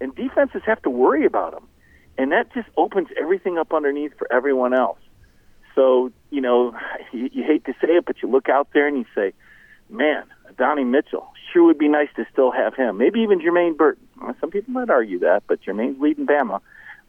and 0.00 0.14
defenses 0.14 0.62
have 0.64 0.80
to 0.82 0.90
worry 0.90 1.26
about 1.26 1.52
him, 1.52 1.64
and 2.16 2.32
that 2.32 2.52
just 2.54 2.68
opens 2.76 3.08
everything 3.20 3.58
up 3.58 3.74
underneath 3.74 4.12
for 4.16 4.32
everyone 4.32 4.72
else. 4.72 4.98
So 5.74 6.10
you 6.30 6.40
know, 6.40 6.74
you, 7.12 7.28
you 7.32 7.44
hate 7.44 7.64
to 7.66 7.72
say 7.80 7.88
it, 7.88 8.06
but 8.06 8.22
you 8.22 8.30
look 8.30 8.48
out 8.48 8.68
there 8.72 8.86
and 8.86 8.96
you 8.96 9.04
say, 9.14 9.34
"Man, 9.90 10.24
Donnie 10.56 10.84
Mitchell 10.84 11.30
sure 11.52 11.64
would 11.64 11.78
be 11.78 11.88
nice 11.88 12.08
to 12.16 12.26
still 12.32 12.50
have 12.50 12.74
him. 12.74 12.96
Maybe 12.96 13.20
even 13.20 13.40
Jermaine 13.40 13.76
Burton. 13.76 14.06
Some 14.40 14.50
people 14.50 14.72
might 14.72 14.90
argue 14.90 15.18
that, 15.20 15.42
but 15.46 15.60
Jermaine's 15.62 16.00
leading 16.00 16.26
Bama, 16.26 16.60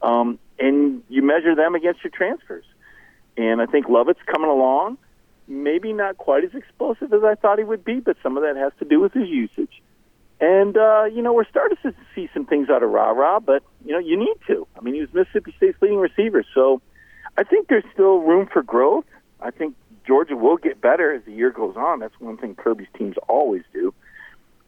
um, 0.01 0.37
and 0.59 1.01
you 1.07 1.21
measure 1.21 1.55
them 1.55 1.75
against 1.75 2.03
your 2.03 2.11
transfers. 2.11 2.65
And 3.37 3.61
I 3.61 3.67
think 3.67 3.87
Lovett's 3.87 4.19
coming 4.25 4.49
along 4.49 4.97
maybe 5.47 5.93
not 5.93 6.17
quite 6.17 6.43
as 6.43 6.53
explosive 6.53 7.13
as 7.13 7.23
I 7.23 7.35
thought 7.35 7.57
he 7.57 7.63
would 7.63 7.85
be, 7.85 7.99
but 7.99 8.17
some 8.21 8.37
of 8.37 8.43
that 8.43 8.55
has 8.55 8.73
to 8.79 8.85
do 8.85 8.99
with 8.99 9.13
his 9.13 9.27
usage. 9.29 9.81
And 10.39 10.77
uh, 10.77 11.05
you 11.05 11.21
know, 11.21 11.33
we're 11.33 11.47
starting 11.47 11.77
to 11.83 11.93
see 12.13 12.29
some 12.33 12.45
things 12.45 12.69
out 12.69 12.83
of 12.83 12.89
Rara, 12.89 13.39
but 13.39 13.63
you 13.83 13.91
know, 13.91 13.99
you 13.99 14.17
need 14.17 14.35
to. 14.47 14.67
I 14.77 14.81
mean, 14.81 14.93
he 14.93 15.01
was 15.01 15.13
Mississippi 15.13 15.53
State's 15.57 15.81
leading 15.81 15.99
receiver, 15.99 16.43
so 16.53 16.81
I 17.37 17.43
think 17.43 17.67
there's 17.69 17.85
still 17.93 18.19
room 18.19 18.47
for 18.51 18.61
growth. 18.61 19.05
I 19.41 19.51
think 19.51 19.75
Georgia 20.05 20.35
will 20.35 20.57
get 20.57 20.79
better 20.79 21.13
as 21.13 21.23
the 21.25 21.31
year 21.31 21.51
goes 21.51 21.75
on. 21.75 21.99
That's 21.99 22.19
one 22.19 22.37
thing 22.37 22.55
Kirby's 22.55 22.87
teams 22.97 23.15
always 23.27 23.63
do. 23.73 23.93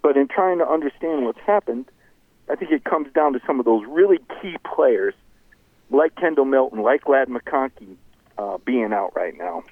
But 0.02 0.18
in 0.18 0.28
trying 0.28 0.58
to 0.60 0.68
understand 0.68 1.26
what's 1.26 1.40
happened, 1.40 1.86
I 2.50 2.56
think 2.56 2.72
it 2.72 2.84
comes 2.84 3.12
down 3.14 3.34
to 3.34 3.42
some 3.46 3.60
of 3.60 3.66
those 3.66 3.84
really 3.88 4.20
key 4.42 4.56
players, 4.76 5.14
like 5.92 6.16
Kendall 6.16 6.46
Milton, 6.46 6.82
like 6.82 7.08
Ladd 7.08 7.28
McConkey, 7.28 7.96
uh, 8.38 8.58
being 8.66 8.92
out 8.92 9.16
right 9.16 9.38
now. 9.38 9.64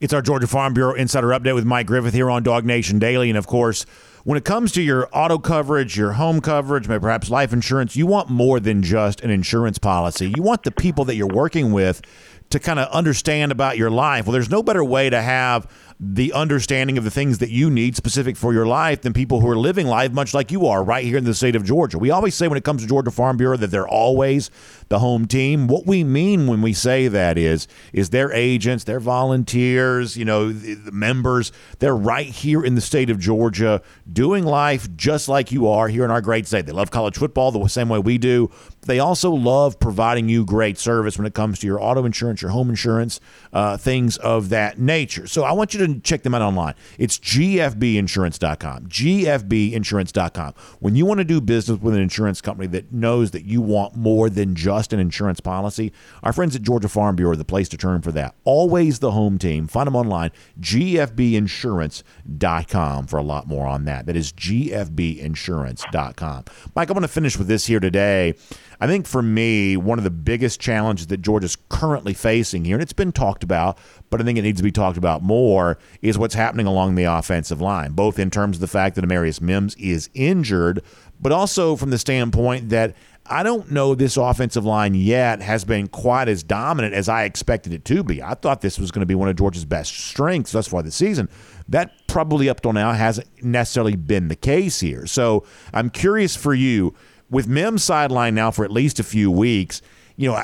It's 0.00 0.12
our 0.12 0.22
Georgia 0.22 0.46
Farm 0.46 0.74
Bureau 0.74 0.94
Insider 0.94 1.28
Update 1.28 1.56
with 1.56 1.64
Mike 1.64 1.88
Griffith 1.88 2.14
here 2.14 2.30
on 2.30 2.44
DawgNation 2.44 3.00
Daily. 3.00 3.30
And 3.30 3.36
of 3.36 3.48
course, 3.48 3.84
when 4.28 4.36
it 4.36 4.44
comes 4.44 4.72
to 4.72 4.82
your 4.82 5.08
auto 5.10 5.38
coverage, 5.38 5.96
your 5.96 6.12
home 6.12 6.42
coverage, 6.42 6.86
maybe 6.86 7.00
perhaps 7.00 7.30
life 7.30 7.50
insurance, 7.50 7.96
you 7.96 8.06
want 8.06 8.28
more 8.28 8.60
than 8.60 8.82
just 8.82 9.22
an 9.22 9.30
insurance 9.30 9.78
policy. 9.78 10.30
You 10.36 10.42
want 10.42 10.64
the 10.64 10.70
people 10.70 11.06
that 11.06 11.14
you're 11.14 11.26
working 11.26 11.72
with 11.72 12.02
to 12.50 12.58
kind 12.58 12.78
of 12.78 12.88
understand 12.88 13.52
about 13.52 13.76
your 13.76 13.90
life. 13.90 14.26
Well, 14.26 14.32
there's 14.32 14.50
no 14.50 14.62
better 14.62 14.84
way 14.84 15.10
to 15.10 15.20
have 15.20 15.66
the 16.00 16.32
understanding 16.32 16.96
of 16.96 17.02
the 17.02 17.10
things 17.10 17.38
that 17.38 17.50
you 17.50 17.68
need 17.70 17.96
specific 17.96 18.36
for 18.36 18.52
your 18.52 18.66
life 18.66 19.02
than 19.02 19.12
people 19.12 19.40
who 19.40 19.48
are 19.48 19.56
living 19.56 19.86
life 19.86 20.12
much 20.12 20.32
like 20.32 20.52
you 20.52 20.66
are 20.66 20.84
right 20.84 21.04
here 21.04 21.18
in 21.18 21.24
the 21.24 21.34
state 21.34 21.56
of 21.56 21.64
Georgia. 21.64 21.98
We 21.98 22.10
always 22.10 22.36
say 22.36 22.46
when 22.46 22.56
it 22.56 22.62
comes 22.62 22.82
to 22.82 22.88
Georgia 22.88 23.10
Farm 23.10 23.36
Bureau 23.36 23.56
that 23.56 23.72
they're 23.72 23.88
always 23.88 24.50
the 24.88 25.00
home 25.00 25.26
team. 25.26 25.66
What 25.66 25.86
we 25.86 26.04
mean 26.04 26.46
when 26.46 26.62
we 26.62 26.72
say 26.72 27.08
that 27.08 27.36
is 27.36 27.66
is 27.92 28.10
their 28.10 28.32
agents, 28.32 28.84
their 28.84 29.00
volunteers, 29.00 30.16
you 30.16 30.24
know, 30.24 30.52
the, 30.52 30.92
members, 30.92 31.50
they're 31.80 31.96
right 31.96 32.26
here 32.26 32.64
in 32.64 32.76
the 32.76 32.80
state 32.80 33.10
of 33.10 33.18
Georgia 33.18 33.82
doing 34.18 34.44
life 34.44 34.88
just 34.96 35.28
like 35.28 35.52
you 35.52 35.68
are 35.68 35.86
here 35.86 36.04
in 36.04 36.10
our 36.10 36.20
great 36.20 36.44
state. 36.44 36.66
They 36.66 36.72
love 36.72 36.90
college 36.90 37.16
football 37.16 37.52
the 37.52 37.68
same 37.68 37.88
way 37.88 38.00
we 38.00 38.18
do. 38.18 38.50
They 38.84 38.98
also 38.98 39.30
love 39.30 39.78
providing 39.78 40.28
you 40.28 40.44
great 40.44 40.76
service 40.76 41.16
when 41.16 41.24
it 41.24 41.34
comes 41.34 41.60
to 41.60 41.68
your 41.68 41.80
auto 41.80 42.04
insurance, 42.04 42.42
your 42.42 42.50
home 42.50 42.68
insurance, 42.68 43.20
uh, 43.52 43.76
things 43.76 44.16
of 44.16 44.48
that 44.48 44.76
nature. 44.76 45.28
So 45.28 45.44
I 45.44 45.52
want 45.52 45.72
you 45.72 45.86
to 45.86 46.00
check 46.00 46.24
them 46.24 46.34
out 46.34 46.42
online. 46.42 46.74
It's 46.98 47.16
gfbinsurance.com. 47.16 48.86
gfbinsurance.com. 48.86 50.54
When 50.80 50.96
you 50.96 51.06
want 51.06 51.18
to 51.18 51.24
do 51.24 51.40
business 51.40 51.80
with 51.80 51.94
an 51.94 52.00
insurance 52.00 52.40
company 52.40 52.66
that 52.68 52.92
knows 52.92 53.30
that 53.30 53.44
you 53.44 53.60
want 53.60 53.94
more 53.94 54.28
than 54.28 54.56
just 54.56 54.92
an 54.92 54.98
insurance 54.98 55.38
policy, 55.38 55.92
our 56.24 56.32
friends 56.32 56.56
at 56.56 56.62
Georgia 56.62 56.88
Farm 56.88 57.14
Bureau 57.14 57.34
are 57.34 57.36
the 57.36 57.44
place 57.44 57.68
to 57.68 57.76
turn 57.76 58.02
for 58.02 58.10
that. 58.10 58.34
Always 58.42 58.98
the 58.98 59.12
home 59.12 59.38
team. 59.38 59.68
Find 59.68 59.86
them 59.86 59.94
online, 59.94 60.32
gfbinsurance.com 60.60 63.06
for 63.06 63.16
a 63.16 63.22
lot 63.22 63.46
more 63.46 63.68
on 63.68 63.84
that. 63.84 64.07
That 64.08 64.16
is 64.16 64.32
gfbinsurance.com. 64.32 66.44
Mike, 66.74 66.88
I 66.88 66.92
want 66.94 67.04
to 67.04 67.08
finish 67.08 67.36
with 67.36 67.46
this 67.46 67.66
here 67.66 67.78
today. 67.78 68.32
I 68.80 68.86
think 68.86 69.06
for 69.06 69.20
me, 69.20 69.76
one 69.76 69.98
of 69.98 70.04
the 70.04 70.10
biggest 70.10 70.58
challenges 70.58 71.08
that 71.08 71.18
Georgia's 71.18 71.58
currently 71.68 72.14
facing 72.14 72.64
here, 72.64 72.76
and 72.76 72.82
it's 72.82 72.94
been 72.94 73.12
talked 73.12 73.44
about, 73.44 73.76
but 74.08 74.18
I 74.18 74.24
think 74.24 74.38
it 74.38 74.42
needs 74.42 74.60
to 74.60 74.64
be 74.64 74.72
talked 74.72 74.96
about 74.96 75.22
more, 75.22 75.76
is 76.00 76.16
what's 76.16 76.34
happening 76.34 76.64
along 76.64 76.94
the 76.94 77.04
offensive 77.04 77.60
line, 77.60 77.92
both 77.92 78.18
in 78.18 78.30
terms 78.30 78.56
of 78.56 78.62
the 78.62 78.66
fact 78.66 78.96
that 78.96 79.04
Amarius 79.04 79.42
Mims 79.42 79.74
is 79.74 80.08
injured, 80.14 80.82
but 81.20 81.30
also 81.30 81.76
from 81.76 81.90
the 81.90 81.98
standpoint 81.98 82.70
that 82.70 82.96
I 83.30 83.42
don't 83.42 83.70
know 83.70 83.94
this 83.94 84.16
offensive 84.16 84.64
line 84.64 84.94
yet 84.94 85.42
has 85.42 85.64
been 85.64 85.88
quite 85.88 86.28
as 86.28 86.42
dominant 86.42 86.94
as 86.94 87.08
I 87.08 87.24
expected 87.24 87.72
it 87.72 87.84
to 87.86 88.02
be. 88.02 88.22
I 88.22 88.34
thought 88.34 88.60
this 88.60 88.78
was 88.78 88.90
going 88.90 89.00
to 89.00 89.06
be 89.06 89.14
one 89.14 89.28
of 89.28 89.36
Georgia's 89.36 89.64
best 89.64 89.92
strengths 89.92 90.52
thus 90.52 90.66
far 90.66 90.82
this 90.82 90.96
season. 90.96 91.28
That 91.68 91.92
probably 92.06 92.48
up 92.48 92.62
till 92.62 92.72
now 92.72 92.92
hasn't 92.92 93.28
necessarily 93.42 93.96
been 93.96 94.28
the 94.28 94.36
case 94.36 94.80
here. 94.80 95.06
So 95.06 95.44
I'm 95.72 95.90
curious 95.90 96.36
for 96.36 96.54
you 96.54 96.94
with 97.30 97.46
Mims 97.46 97.84
sideline 97.84 98.34
now 98.34 98.50
for 98.50 98.64
at 98.64 98.72
least 98.72 98.98
a 98.98 99.04
few 99.04 99.30
weeks, 99.30 99.82
you 100.16 100.30
know, 100.30 100.42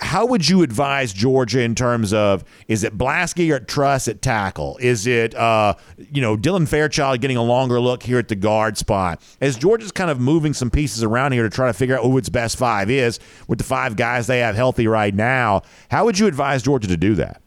how 0.00 0.26
would 0.26 0.48
you 0.48 0.62
advise 0.62 1.12
Georgia 1.12 1.60
in 1.60 1.74
terms 1.74 2.12
of 2.12 2.44
is 2.68 2.84
it 2.84 2.96
Blaske 2.96 3.50
or 3.50 3.60
Truss 3.60 4.08
at 4.08 4.22
tackle? 4.22 4.78
Is 4.80 5.06
it 5.06 5.34
uh, 5.34 5.74
you 6.10 6.20
know 6.20 6.36
Dylan 6.36 6.66
Fairchild 6.66 7.20
getting 7.20 7.36
a 7.36 7.42
longer 7.42 7.80
look 7.80 8.02
here 8.02 8.18
at 8.18 8.28
the 8.28 8.34
guard 8.34 8.76
spot? 8.76 9.22
As 9.40 9.56
Georgia's 9.56 9.92
kind 9.92 10.10
of 10.10 10.18
moving 10.18 10.54
some 10.54 10.70
pieces 10.70 11.02
around 11.02 11.32
here 11.32 11.42
to 11.42 11.50
try 11.50 11.66
to 11.66 11.72
figure 11.72 11.96
out 11.96 12.04
who 12.04 12.16
its 12.18 12.28
best 12.28 12.58
five 12.58 12.90
is 12.90 13.20
with 13.48 13.58
the 13.58 13.64
five 13.64 13.96
guys 13.96 14.26
they 14.26 14.40
have 14.40 14.56
healthy 14.56 14.86
right 14.86 15.14
now, 15.14 15.62
how 15.90 16.04
would 16.04 16.18
you 16.18 16.26
advise 16.26 16.62
Georgia 16.62 16.88
to 16.88 16.96
do 16.96 17.14
that? 17.16 17.42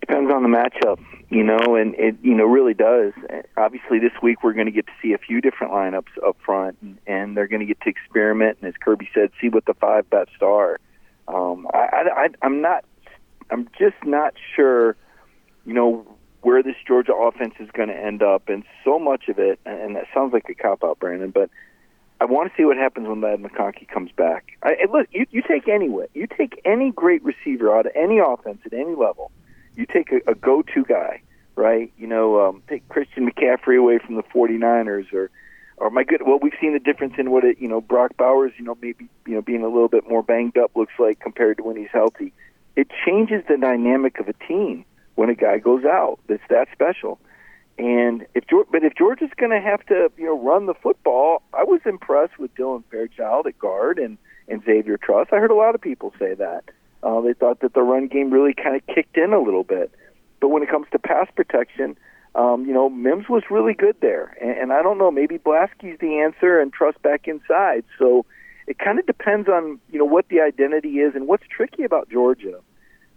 Depends 0.00 0.32
on 0.32 0.42
the 0.42 0.48
matchup 0.48 0.98
you 1.32 1.42
know, 1.42 1.76
and 1.76 1.94
it 1.94 2.16
you 2.22 2.34
know 2.34 2.44
really 2.44 2.74
does. 2.74 3.14
Obviously, 3.56 3.98
this 3.98 4.12
week 4.22 4.44
we're 4.44 4.52
going 4.52 4.66
to 4.66 4.72
get 4.72 4.86
to 4.86 4.92
see 5.00 5.14
a 5.14 5.18
few 5.18 5.40
different 5.40 5.72
lineups 5.72 6.22
up 6.26 6.36
front, 6.44 6.76
and 7.06 7.34
they're 7.34 7.48
going 7.48 7.60
to 7.60 7.66
get 7.66 7.80
to 7.80 7.88
experiment 7.88 8.58
and, 8.60 8.68
as 8.68 8.74
Kirby 8.78 9.08
said, 9.14 9.30
see 9.40 9.48
what 9.48 9.64
the 9.64 9.72
five 9.72 10.08
best 10.10 10.42
are. 10.42 10.78
Um, 11.28 11.66
I, 11.72 12.28
I'm 12.42 12.60
not, 12.60 12.84
I'm 13.50 13.68
just 13.78 13.96
not 14.04 14.34
sure, 14.54 14.96
you 15.64 15.74
know, 15.74 16.06
where 16.42 16.62
this 16.62 16.74
Georgia 16.86 17.14
offense 17.14 17.54
is 17.60 17.70
going 17.72 17.88
to 17.88 17.96
end 17.96 18.22
up, 18.22 18.48
and 18.48 18.64
so 18.84 18.98
much 18.98 19.28
of 19.28 19.38
it, 19.38 19.60
and 19.64 19.94
that 19.96 20.06
sounds 20.12 20.32
like 20.32 20.48
a 20.48 20.54
cop 20.54 20.82
out, 20.82 20.98
Brandon, 20.98 21.30
but 21.30 21.50
I 22.20 22.24
want 22.24 22.50
to 22.50 22.56
see 22.56 22.64
what 22.64 22.76
happens 22.76 23.08
when 23.08 23.20
Ladd 23.20 23.40
McConkey 23.40 23.88
comes 23.88 24.10
back. 24.12 24.52
I, 24.62 24.76
look, 24.92 25.08
you, 25.12 25.26
you 25.30 25.42
take 25.42 25.68
any 25.68 25.86
you 26.14 26.26
take 26.26 26.60
any 26.64 26.90
great 26.90 27.22
receiver 27.24 27.76
out 27.76 27.86
of 27.86 27.92
any 27.94 28.18
offense 28.18 28.58
at 28.64 28.72
any 28.72 28.94
level 28.94 29.30
you 29.76 29.86
take 29.86 30.12
a, 30.12 30.30
a 30.30 30.34
go-to 30.34 30.84
guy, 30.84 31.22
right? 31.56 31.92
You 31.98 32.06
know, 32.06 32.46
um, 32.46 32.62
take 32.68 32.88
Christian 32.88 33.30
McCaffrey 33.30 33.78
away 33.78 33.98
from 33.98 34.16
the 34.16 34.22
49ers 34.22 35.12
or 35.12 35.30
or 35.82 35.90
my 35.90 36.04
good? 36.04 36.22
Well 36.24 36.38
we've 36.40 36.52
seen 36.60 36.72
the 36.72 36.78
difference 36.78 37.14
in 37.18 37.30
what 37.30 37.44
it 37.44 37.58
you 37.58 37.68
know 37.68 37.80
Brock 37.80 38.16
Bowers 38.16 38.52
you 38.56 38.64
know 38.64 38.76
maybe 38.80 39.08
you 39.26 39.34
know 39.34 39.42
being 39.42 39.62
a 39.62 39.68
little 39.68 39.88
bit 39.88 40.08
more 40.08 40.22
banged 40.22 40.56
up 40.56 40.70
looks 40.76 40.92
like 40.98 41.20
compared 41.20 41.56
to 41.58 41.62
when 41.64 41.76
he's 41.76 41.90
healthy. 41.92 42.32
It 42.76 42.88
changes 43.04 43.44
the 43.48 43.58
dynamic 43.58 44.18
of 44.18 44.28
a 44.28 44.32
team 44.32 44.84
when 45.16 45.28
a 45.28 45.34
guy 45.34 45.58
goes 45.58 45.84
out 45.84 46.18
that's 46.28 46.42
that 46.48 46.68
special. 46.72 47.18
And 47.78 48.26
if 48.34 48.44
but 48.70 48.84
if 48.84 48.94
Georgia's 48.94 49.30
going 49.36 49.50
to 49.50 49.60
have 49.60 49.84
to 49.86 50.10
you 50.16 50.26
know 50.26 50.40
run 50.40 50.66
the 50.66 50.74
football 50.74 51.42
I 51.52 51.64
was 51.64 51.80
impressed 51.84 52.38
with 52.38 52.54
Dylan 52.54 52.84
Fairchild 52.90 53.46
at 53.46 53.58
guard 53.58 53.98
and 53.98 54.18
and 54.48 54.62
Xavier 54.64 54.96
Truss. 54.96 55.28
I 55.32 55.36
heard 55.36 55.50
a 55.50 55.56
lot 55.56 55.74
of 55.74 55.80
people 55.80 56.12
say 56.18 56.34
that. 56.34 56.64
Uh, 57.02 57.20
they 57.20 57.32
thought 57.32 57.60
that 57.60 57.74
the 57.74 57.82
run 57.82 58.06
game 58.06 58.30
really 58.30 58.54
kind 58.54 58.76
of 58.76 58.86
kicked 58.86 59.16
in 59.16 59.32
a 59.32 59.40
little 59.40 59.64
bit. 59.64 59.90
But 60.40 60.48
when 60.48 60.62
it 60.62 60.68
comes 60.68 60.86
to 60.92 60.98
pass 60.98 61.28
protection, 61.34 61.96
um, 62.34 62.64
you 62.66 62.72
know, 62.72 62.88
Mims 62.88 63.28
was 63.28 63.42
really 63.50 63.74
good 63.74 63.96
there. 64.00 64.36
And, 64.40 64.50
and 64.50 64.72
I 64.72 64.82
don't 64.82 64.98
know, 64.98 65.10
maybe 65.10 65.38
Blaske's 65.38 65.98
the 66.00 66.20
answer 66.20 66.60
and 66.60 66.72
Truss 66.72 66.94
back 67.02 67.28
inside. 67.28 67.84
So 67.98 68.24
it 68.66 68.78
kind 68.78 68.98
of 68.98 69.06
depends 69.06 69.48
on, 69.48 69.80
you 69.90 69.98
know, 69.98 70.04
what 70.04 70.28
the 70.28 70.40
identity 70.40 71.00
is 71.00 71.14
and 71.14 71.26
what's 71.26 71.44
tricky 71.48 71.84
about 71.84 72.08
Georgia. 72.08 72.60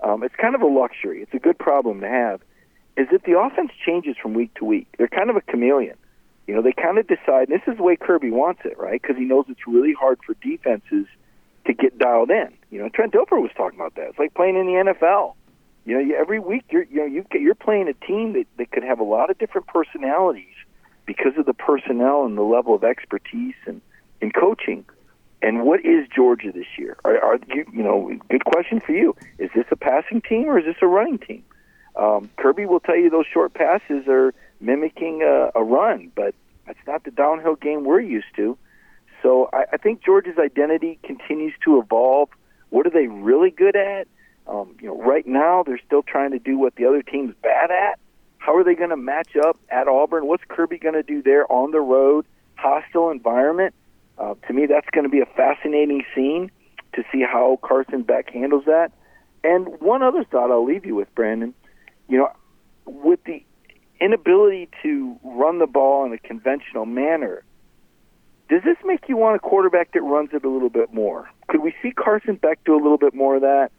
Um, 0.02 0.24
it's 0.24 0.36
kind 0.36 0.56
of 0.56 0.62
a 0.62 0.68
luxury. 0.68 1.22
It's 1.22 1.34
a 1.34 1.40
good 1.40 1.58
problem 1.58 2.02
to 2.02 2.10
have. 2.10 2.42
Is 2.98 3.08
that 3.12 3.24
the 3.24 3.38
offense 3.38 3.72
changes 3.86 4.16
from 4.22 4.34
week 4.34 4.54
to 4.56 4.66
week? 4.66 4.88
They're 4.98 5.08
kind 5.08 5.30
of 5.30 5.36
a 5.36 5.42
chameleon. 5.42 5.98
You 6.48 6.56
know, 6.56 6.62
they 6.62 6.74
kind 6.74 6.98
of 6.98 7.08
decide. 7.08 7.48
This 7.48 7.62
is 7.68 7.78
the 7.78 7.84
way 7.84 7.96
Kirby 7.96 8.32
wants 8.32 8.62
it, 8.66 8.78
right? 8.78 9.02
Because 9.02 9.18
he 9.18 9.24
knows 9.24 9.46
it's 9.50 9.68
really 9.68 9.94
hard 9.94 10.20
for 10.26 10.36
defenses– 10.42 11.08
to 11.66 11.74
get 11.74 11.98
dialed 11.98 12.30
in. 12.30 12.54
You 12.72 12.80
know, 12.80 12.90
Trent 12.90 13.14
Dilfer 13.14 13.42
was 13.42 13.52
talking 13.56 13.80
about 13.80 13.96
that. 13.96 14.10
It's 14.10 14.20
like 14.20 14.34
playing 14.34 14.56
in 14.56 14.66
the 14.66 14.94
NFL. 14.94 15.34
You 15.86 16.02
know, 16.02 16.16
every 16.16 16.40
week 16.40 16.66
you're 16.70 16.84
you 16.84 16.98
know 16.98 17.06
you 17.06 17.26
you're 17.34 17.56
playing 17.56 17.88
a 17.88 18.06
team 18.06 18.34
that 18.34 18.46
that 18.58 18.72
could 18.72 18.84
have 18.84 19.00
a 19.00 19.04
lot 19.04 19.30
of 19.30 19.38
different 19.38 19.68
personalities 19.68 20.56
because 21.06 21.38
of 21.38 21.46
the 21.46 21.54
personnel 21.54 22.26
and 22.26 22.38
the 22.38 22.42
level 22.42 22.74
of 22.74 22.84
expertise 22.84 23.56
and 23.68 23.82
and 24.22 24.34
coaching. 24.34 24.86
And 25.42 25.64
what 25.64 25.86
is 25.86 26.08
Georgia 26.14 26.52
this 26.52 26.66
year? 26.78 26.98
Are, 27.06 27.24
are 27.24 27.40
you, 27.54 27.66
you 27.72 27.84
know, 27.84 28.12
good 28.30 28.46
question 28.46 28.80
for 28.80 28.94
you. 28.94 29.16
Is 29.38 29.52
this 29.54 29.66
a 29.70 29.76
passing 29.76 30.22
team 30.22 30.46
or 30.46 30.58
is 30.58 30.66
this 30.66 30.78
a 30.82 30.88
running 30.88 31.20
team? 31.20 31.44
Um, 31.96 32.30
Kirby 32.38 32.66
will 32.66 32.80
tell 32.80 32.98
you 32.98 33.10
those 33.10 33.28
short 33.32 33.54
passes 33.54 34.08
are 34.08 34.34
mimicking 34.60 35.22
a, 35.22 35.52
a 35.54 35.64
run, 35.64 36.12
but 36.16 36.34
that's 36.66 36.80
not 36.88 37.04
the 37.04 37.12
downhill 37.12 37.56
game 37.56 37.84
we're 37.84 38.02
used 38.02 38.34
to. 38.38 38.58
So 39.22 39.50
I, 39.54 39.66
I 39.74 39.78
think 39.78 40.04
Georgia's 40.04 40.38
identity 40.40 41.00
continues 41.04 41.54
to 41.64 41.80
evolve. 41.80 42.30
What 42.70 42.88
are 42.88 42.92
they 42.92 43.08
really 43.08 43.52
good 43.52 43.76
at? 43.76 44.08
Um, 44.48 44.76
you 44.80 44.88
know, 44.88 45.02
right 45.02 45.26
now 45.26 45.64
they're 45.64 45.82
still 45.86 46.04
trying 46.04 46.32
to 46.32 46.40
do 46.40 46.58
what 46.58 46.76
the 46.76 46.86
other 46.86 47.02
team's 47.02 47.34
bad 47.42 47.72
at. 47.72 48.00
How 48.38 48.56
are 48.56 48.64
they 48.64 48.76
going 48.76 48.92
to 48.92 48.98
match 48.98 49.36
up 49.36 49.58
at 49.70 49.88
Auburn? 49.88 50.28
What's 50.28 50.44
Kirby 50.48 50.78
going 50.78 50.94
to 50.94 51.04
do 51.04 51.24
there 51.24 51.52
on 51.52 51.72
the 51.72 51.82
road, 51.82 52.26
hostile 52.56 53.10
environment? 53.10 53.74
Uh, 54.18 54.36
to 54.48 54.54
me, 54.54 54.68
that's 54.68 54.88
going 54.92 55.04
to 55.04 55.10
be 55.10 55.20
a 55.20 55.26
fascinating 55.26 56.04
scene 56.14 56.52
to 56.94 57.04
see 57.12 57.22
how 57.22 57.60
Carson 57.64 58.04
Beck 58.04 58.30
handles 58.30 58.66
that. 58.66 58.92
And 59.44 59.80
one 59.82 60.04
other 60.04 60.24
thought 60.24 60.52
I'll 60.52 60.66
leave 60.66 60.86
you 60.86 60.96
with, 60.96 61.14
Brandon. 61.16 61.54
You 62.08 62.20
know, 62.20 62.32
with 62.86 63.24
the 63.26 63.44
inability 64.00 64.70
to 64.84 65.20
run 65.24 65.60
the 65.60 65.68
ball 65.68 66.06
in 66.06 66.14
a 66.14 66.18
conventional 66.18 66.86
manner, 66.86 67.44
does 68.50 68.62
this 68.64 68.78
make 68.86 69.10
you 69.10 69.18
want 69.18 69.36
a 69.36 69.40
quarterback 69.40 69.92
that 69.94 70.02
runs 70.02 70.30
it 70.34 70.46
a 70.46 70.50
little 70.50 70.70
bit 70.70 70.94
more? 70.94 71.30
Could 71.48 71.62
we 71.62 71.74
see 71.82 71.92
Carson 71.92 72.36
Beck 72.36 72.64
do 72.64 72.76
a 72.76 72.82
little 72.82 72.98
bit 72.98 73.16
more 73.16 73.36
of 73.36 73.42
that? 73.42 73.72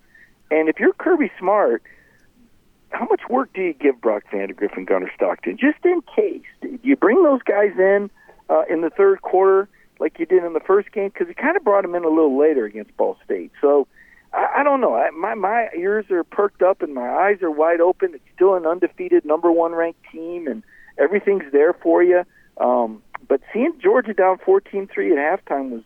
And 0.51 0.69
if 0.69 0.79
you're 0.79 0.93
Kirby 0.93 1.31
Smart, 1.39 1.83
how 2.91 3.07
much 3.07 3.23
work 3.29 3.53
do 3.53 3.63
you 3.63 3.75
give 3.75 4.01
Brock 4.01 4.25
Vandagriff 4.33 4.77
and 4.77 4.87
Gunnar 4.87 5.11
Stockton, 5.15 5.59
just 5.59 5.85
in 5.85 6.03
case? 6.15 6.45
Do 6.63 6.79
you 6.83 6.97
bring 6.97 7.23
those 7.23 7.43
guys 7.43 7.73
in 7.79 8.11
uh, 8.49 8.63
in 8.71 8.81
the 8.81 8.91
third 8.91 9.23
quarter 9.23 9.69
like 9.99 10.19
you 10.19 10.27
did 10.27 10.45
in 10.45 10.53
the 10.53 10.61
first 10.61 10.93
game? 10.93 11.09
Because 11.09 11.29
you 11.29 11.35
kind 11.35 11.57
of 11.57 11.65
brought 11.65 11.83
them 11.83 11.95
in 11.95 12.05
a 12.05 12.09
little 12.09 12.39
later 12.39 12.65
against 12.65 12.97
Ball 12.97 13.17
State. 13.25 13.51
So 13.61 13.89
I, 14.33 14.61
I 14.61 14.63
don't 14.63 14.81
know. 14.81 14.95
I, 14.95 15.11
my 15.11 15.35
my 15.35 15.69
ears 15.77 16.07
are 16.11 16.25
perked 16.25 16.63
up 16.63 16.83
and 16.83 16.95
my 16.95 17.09
eyes 17.09 17.43
are 17.43 17.51
wide 17.51 17.81
open. 17.81 18.15
It's 18.15 18.25
still 18.35 18.55
an 18.55 18.67
undefeated 18.67 19.25
number 19.25 19.51
one 19.51 19.73
ranked 19.73 20.05
team, 20.13 20.47
and 20.47 20.63
everything's 20.99 21.51
there 21.53 21.73
for 21.73 22.03
you. 22.03 22.23
Um, 22.59 23.03
but 23.29 23.41
seeing 23.53 23.73
Georgia 23.83 24.15
down 24.15 24.39
14-3 24.39 24.89
at 24.89 25.45
halftime 25.45 25.71
was 25.71 25.83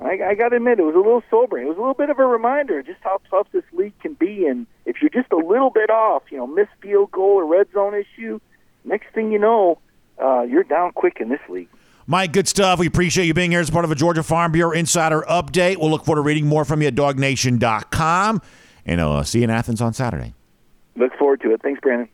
I, 0.00 0.30
I 0.30 0.34
got 0.34 0.48
to 0.50 0.56
admit, 0.56 0.78
it 0.78 0.82
was 0.82 0.94
a 0.94 0.98
little 0.98 1.22
sobering. 1.30 1.66
It 1.66 1.68
was 1.68 1.76
a 1.76 1.80
little 1.80 1.94
bit 1.94 2.10
of 2.10 2.18
a 2.18 2.24
reminder 2.26 2.82
just 2.82 3.00
how 3.02 3.20
tough 3.30 3.48
this 3.52 3.64
league 3.72 3.98
can 4.00 4.14
be. 4.14 4.46
And 4.46 4.66
if 4.86 4.96
you're 5.02 5.10
just 5.10 5.30
a 5.32 5.36
little 5.36 5.70
bit 5.70 5.90
off, 5.90 6.22
you 6.30 6.38
know, 6.38 6.46
missed 6.46 6.70
field 6.80 7.10
goal 7.10 7.32
or 7.32 7.46
red 7.46 7.66
zone 7.72 7.94
issue, 7.94 8.40
next 8.84 9.12
thing 9.14 9.30
you 9.30 9.38
know, 9.38 9.78
uh, 10.22 10.42
you're 10.42 10.64
down 10.64 10.92
quick 10.92 11.18
in 11.20 11.28
this 11.28 11.40
league. 11.48 11.68
Mike, 12.06 12.32
good 12.32 12.48
stuff. 12.48 12.78
We 12.78 12.86
appreciate 12.86 13.26
you 13.26 13.34
being 13.34 13.50
here 13.50 13.60
as 13.60 13.70
part 13.70 13.84
of 13.84 13.90
a 13.90 13.94
Georgia 13.94 14.22
Farm 14.22 14.52
Bureau 14.52 14.72
Insider 14.72 15.22
Update. 15.28 15.76
We'll 15.76 15.90
look 15.90 16.04
forward 16.04 16.22
to 16.22 16.26
reading 16.26 16.46
more 16.46 16.64
from 16.64 16.80
you 16.82 16.88
at 16.88 16.94
dawgnation.com. 16.94 18.42
And 18.86 19.00
I'll 19.00 19.12
uh, 19.12 19.22
see 19.22 19.38
you 19.38 19.44
in 19.44 19.50
Athens 19.50 19.80
on 19.80 19.92
Saturday. 19.92 20.34
Look 20.96 21.14
forward 21.16 21.40
to 21.42 21.52
it. 21.52 21.62
Thanks, 21.62 21.80
Brandon. 21.80 22.08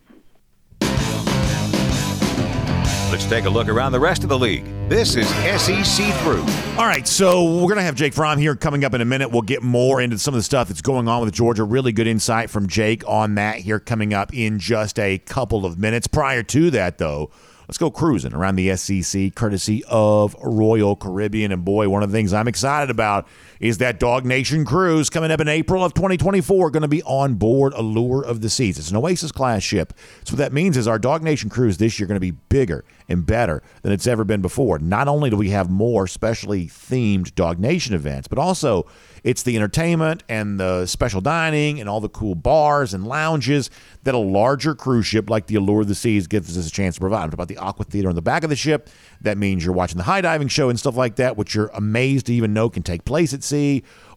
Let's 3.09 3.25
take 3.25 3.45
a 3.45 3.49
look 3.49 3.69
around 3.69 3.93
the 3.93 4.01
rest 4.01 4.25
of 4.25 4.29
the 4.29 4.39
league. 4.39 4.65
This 4.89 5.15
is 5.15 5.29
SEC 5.29 6.13
Through. 6.23 6.41
All 6.77 6.87
right, 6.87 7.07
so 7.07 7.45
we're 7.45 7.69
going 7.69 7.77
to 7.77 7.85
have 7.85 7.95
Jake 7.95 8.13
Fromm 8.13 8.37
here 8.37 8.57
coming 8.57 8.85
up 8.85 8.95
in 8.95 9.01
a 9.01 9.05
minute. 9.05 9.31
We'll 9.31 9.43
get 9.43 9.63
more 9.63 10.01
into 10.01 10.19
some 10.19 10.35
of 10.35 10.39
the 10.39 10.43
stuff 10.43 10.67
that's 10.67 10.83
going 10.83 11.07
on 11.07 11.25
with 11.25 11.33
Georgia. 11.33 11.63
Really 11.63 11.93
good 11.93 12.09
insight 12.09 12.51
from 12.51 12.67
Jake 12.67 13.05
on 13.07 13.37
that 13.37 13.59
here 13.59 13.79
coming 13.79 14.13
up 14.13 14.35
in 14.35 14.59
just 14.59 14.99
a 14.99 15.19
couple 15.19 15.65
of 15.65 15.79
minutes. 15.79 16.09
Prior 16.09 16.43
to 16.43 16.69
that, 16.73 16.99
though, 16.99 17.31
let's 17.69 17.79
go 17.79 17.93
cruising 17.93 18.35
around 18.35 18.57
the 18.57 18.75
SEC 18.77 19.37
courtesy 19.37 19.85
of 19.89 20.35
Royal 20.43 20.97
Caribbean. 20.97 21.53
And 21.53 21.65
boy, 21.65 21.89
one 21.89 22.03
of 22.03 22.11
the 22.11 22.19
things 22.19 22.33
I'm 22.33 22.49
excited 22.49 22.91
about 22.91 23.29
is 23.61 23.79
that 23.79 23.99
DawgNation 24.01 24.67
cruise 24.67 25.11
coming 25.11 25.31
up 25.31 25.41
in 25.41 25.49
April 25.49 25.85
of 25.85 25.95
2024 25.95 26.71
going 26.71 26.83
to 26.83 26.89
be 26.89 27.03
on 27.03 27.35
board 27.35 27.73
Allure 27.75 28.25
of 28.25 28.41
the 28.41 28.51
Seas. 28.51 28.79
It's 28.79 28.91
an 28.91 28.97
Oasis 28.97 29.33
class 29.33 29.63
ship. 29.63 29.93
So 30.25 30.33
what 30.33 30.39
that 30.39 30.53
means 30.53 30.77
is 30.77 30.87
our 30.87 30.99
DawgNation 30.99 31.51
cruise 31.51 31.79
this 31.79 31.99
year 31.99 32.07
going 32.07 32.17
to 32.17 32.21
be 32.21 32.33
bigger 32.33 32.85
and 33.09 33.25
better 33.25 33.63
than 33.83 33.93
it's 33.93 34.07
ever 34.07 34.25
been 34.25 34.43
before. 34.43 34.79
Not 34.79 35.09
only 35.09 35.31
do 35.31 35.37
we 35.37 35.51
have 35.51 35.71
more 35.71 36.07
specially 36.07 36.67
themed 36.67 37.33
DawgNation 37.33 37.93
events, 37.93 38.29
but 38.29 38.39
also 38.39 38.87
it's 39.23 39.43
the 39.43 39.57
entertainment 39.57 40.23
and 40.29 40.61
the 40.61 40.87
special 40.87 41.21
dining 41.21 41.81
and 41.81 41.89
all 41.89 42.01
the 42.01 42.09
cool 42.09 42.35
bars 42.35 42.95
and 42.95 43.07
lounges 43.07 43.71
that 44.05 44.15
a 44.15 44.19
larger 44.19 44.75
cruise 44.75 45.07
ship 45.07 45.29
like 45.29 45.47
the 45.47 45.57
Allure 45.57 45.81
of 45.81 45.89
the 45.89 45.95
Seas 45.95 46.27
gives 46.27 46.57
us 46.57 46.69
a 46.69 46.71
chance 46.71 46.95
to 46.97 47.01
provide. 47.01 47.25
I'm 47.25 47.33
about 47.33 47.49
the 47.49 47.59
Aqua 47.59 47.85
Theater 47.85 48.09
on 48.09 48.15
the 48.15 48.23
back 48.23 48.45
of 48.45 48.51
the 48.51 48.57
ship. 48.57 48.89
That 49.21 49.39
means 49.39 49.65
you're 49.65 49.75
watching 49.75 49.99
the 49.99 50.05
high 50.05 50.21
diving 50.21 50.49
show 50.49 50.69
and 50.69 50.79
stuff 50.79 50.97
like 50.97 51.17
that, 51.17 51.37
which 51.37 51.55
you're 51.55 51.71
amazed 51.75 52.27
to 52.27 52.35
even 52.35 52.53
know 52.53 52.71
can 52.71 52.83
take 52.83 53.05
place 53.05 53.35
at 53.35 53.43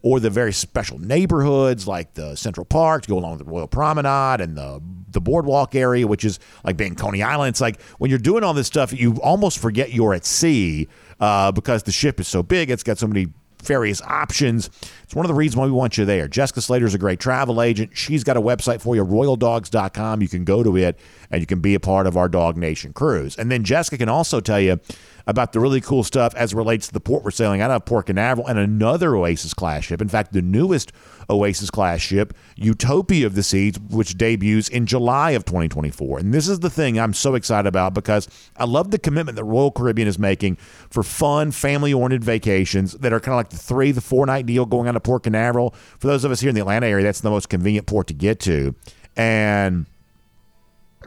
or 0.02 0.20
the 0.20 0.30
very 0.30 0.54
special 0.54 0.98
neighborhoods 1.00 1.88
like 1.88 2.14
the 2.14 2.36
Central 2.36 2.66
Park 2.66 3.04
to 3.04 3.10
go 3.10 3.18
along 3.18 3.38
with 3.38 3.46
the 3.46 3.52
Royal 3.52 3.68
Promenade 3.68 4.42
and 4.42 4.58
the 4.58 4.82
the 5.12 5.20
boardwalk 5.20 5.74
area, 5.74 6.06
which 6.06 6.24
is 6.24 6.40
like 6.64 6.78
being 6.78 6.96
Coney 6.96 7.24
Island. 7.24 7.50
It's 7.50 7.62
like 7.62 7.82
when 7.98 8.10
you're 8.10 8.20
doing 8.20 8.44
all 8.44 8.54
this 8.54 8.68
stuff, 8.68 8.94
you 8.94 9.16
almost 9.22 9.58
forget 9.60 9.92
you're 9.92 10.14
at 10.14 10.26
sea 10.26 10.88
uh, 11.20 11.52
because 11.52 11.84
the 11.84 11.92
ship 11.92 12.20
is 12.20 12.28
so 12.28 12.44
big. 12.44 12.70
It's 12.70 12.84
got 12.84 12.98
so 12.98 13.08
many 13.08 13.28
various 13.64 14.02
options. 14.04 14.70
It's 15.04 15.16
one 15.16 15.26
of 15.26 15.28
the 15.28 15.34
reasons 15.34 15.58
why 15.58 15.66
we 15.66 15.72
want 15.72 15.98
you 15.98 16.06
there. 16.06 16.28
Jessica 16.28 16.62
Slater's 16.62 16.94
a 16.94 16.98
great 16.98 17.20
travel 17.20 17.62
agent. 17.62 17.92
She's 17.94 18.24
got 18.24 18.38
a 18.38 18.42
website 18.42 18.82
for 18.82 18.96
you, 18.96 19.04
royaldogs.com. 19.04 20.22
You 20.22 20.28
can 20.28 20.44
go 20.44 20.64
to 20.64 20.78
it 20.78 20.98
and 21.32 21.42
you 21.42 21.46
can 21.46 21.60
be 21.60 21.76
a 21.76 21.80
part 21.80 22.08
of 22.08 22.18
our 22.18 22.30
DawgNation 22.30 22.94
cruise. 22.94 23.38
And 23.38 23.52
then 23.52 23.64
Jessica 23.64 23.98
can 23.98 24.10
also 24.10 24.40
tell 24.40 24.60
you 24.60 24.80
about 25.28 25.54
the 25.54 25.60
really 25.60 25.80
cool 25.80 26.04
stuff 26.04 26.34
as 26.36 26.56
relates 26.56 26.88
to 26.88 26.94
the 26.94 27.00
port 27.00 27.24
we're 27.24 27.30
sailing 27.30 27.62
out 27.62 27.70
of 27.70 27.86
Port 27.86 28.08
Canaveral 28.08 28.48
and 28.48 28.58
another 28.58 29.16
Oasis 29.16 29.54
class 29.54 29.84
ship. 29.84 30.02
In 30.02 30.08
fact, 30.08 30.34
the 30.34 30.42
newest 30.42 30.92
Oasis 31.30 31.70
class 31.70 32.02
ship, 32.02 32.34
Utopia 32.56 33.28
of 33.28 33.36
the 33.36 33.44
Seas, 33.44 33.80
which 33.92 34.18
debuts 34.18 34.70
in 34.70 34.88
July 34.88 35.32
of 35.32 35.46
2024. 35.46 36.18
And 36.18 36.34
this 36.34 36.48
is 36.48 36.62
the 36.62 36.70
thing 36.70 37.00
I'm 37.00 37.14
so 37.14 37.36
excited 37.36 37.68
about 37.68 37.94
because 37.94 38.28
I 38.58 38.66
love 38.66 38.90
the 38.90 38.98
commitment 38.98 39.36
that 39.36 39.44
Royal 39.44 39.70
Caribbean 39.70 40.08
is 40.08 40.18
making 40.18 40.56
for 40.90 41.04
fun, 41.04 41.52
family 41.52 41.94
oriented 41.94 42.24
vacations 42.24 42.94
that 42.94 43.14
are 43.14 43.20
kind 43.20 43.34
of 43.34 43.38
like 43.38 43.50
the 43.50 43.58
three, 43.58 43.92
the 43.92 44.02
four 44.02 44.26
night 44.26 44.48
deal 44.48 44.66
going 44.66 44.88
out 44.88 44.96
of 44.96 45.04
Port 45.04 45.24
Canaveral. 45.24 45.76
For 46.00 46.08
those 46.08 46.24
of 46.24 46.32
us 46.32 46.40
here 46.40 46.50
in 46.50 46.56
the 46.56 46.62
Atlanta 46.62 46.88
area, 46.88 47.04
that's 47.04 47.22
the 47.22 47.30
most 47.30 47.50
convenient 47.50 47.86
port 47.86 48.08
to 48.08 48.16
get 48.16 48.40
to. 48.42 48.74
And 49.16 49.86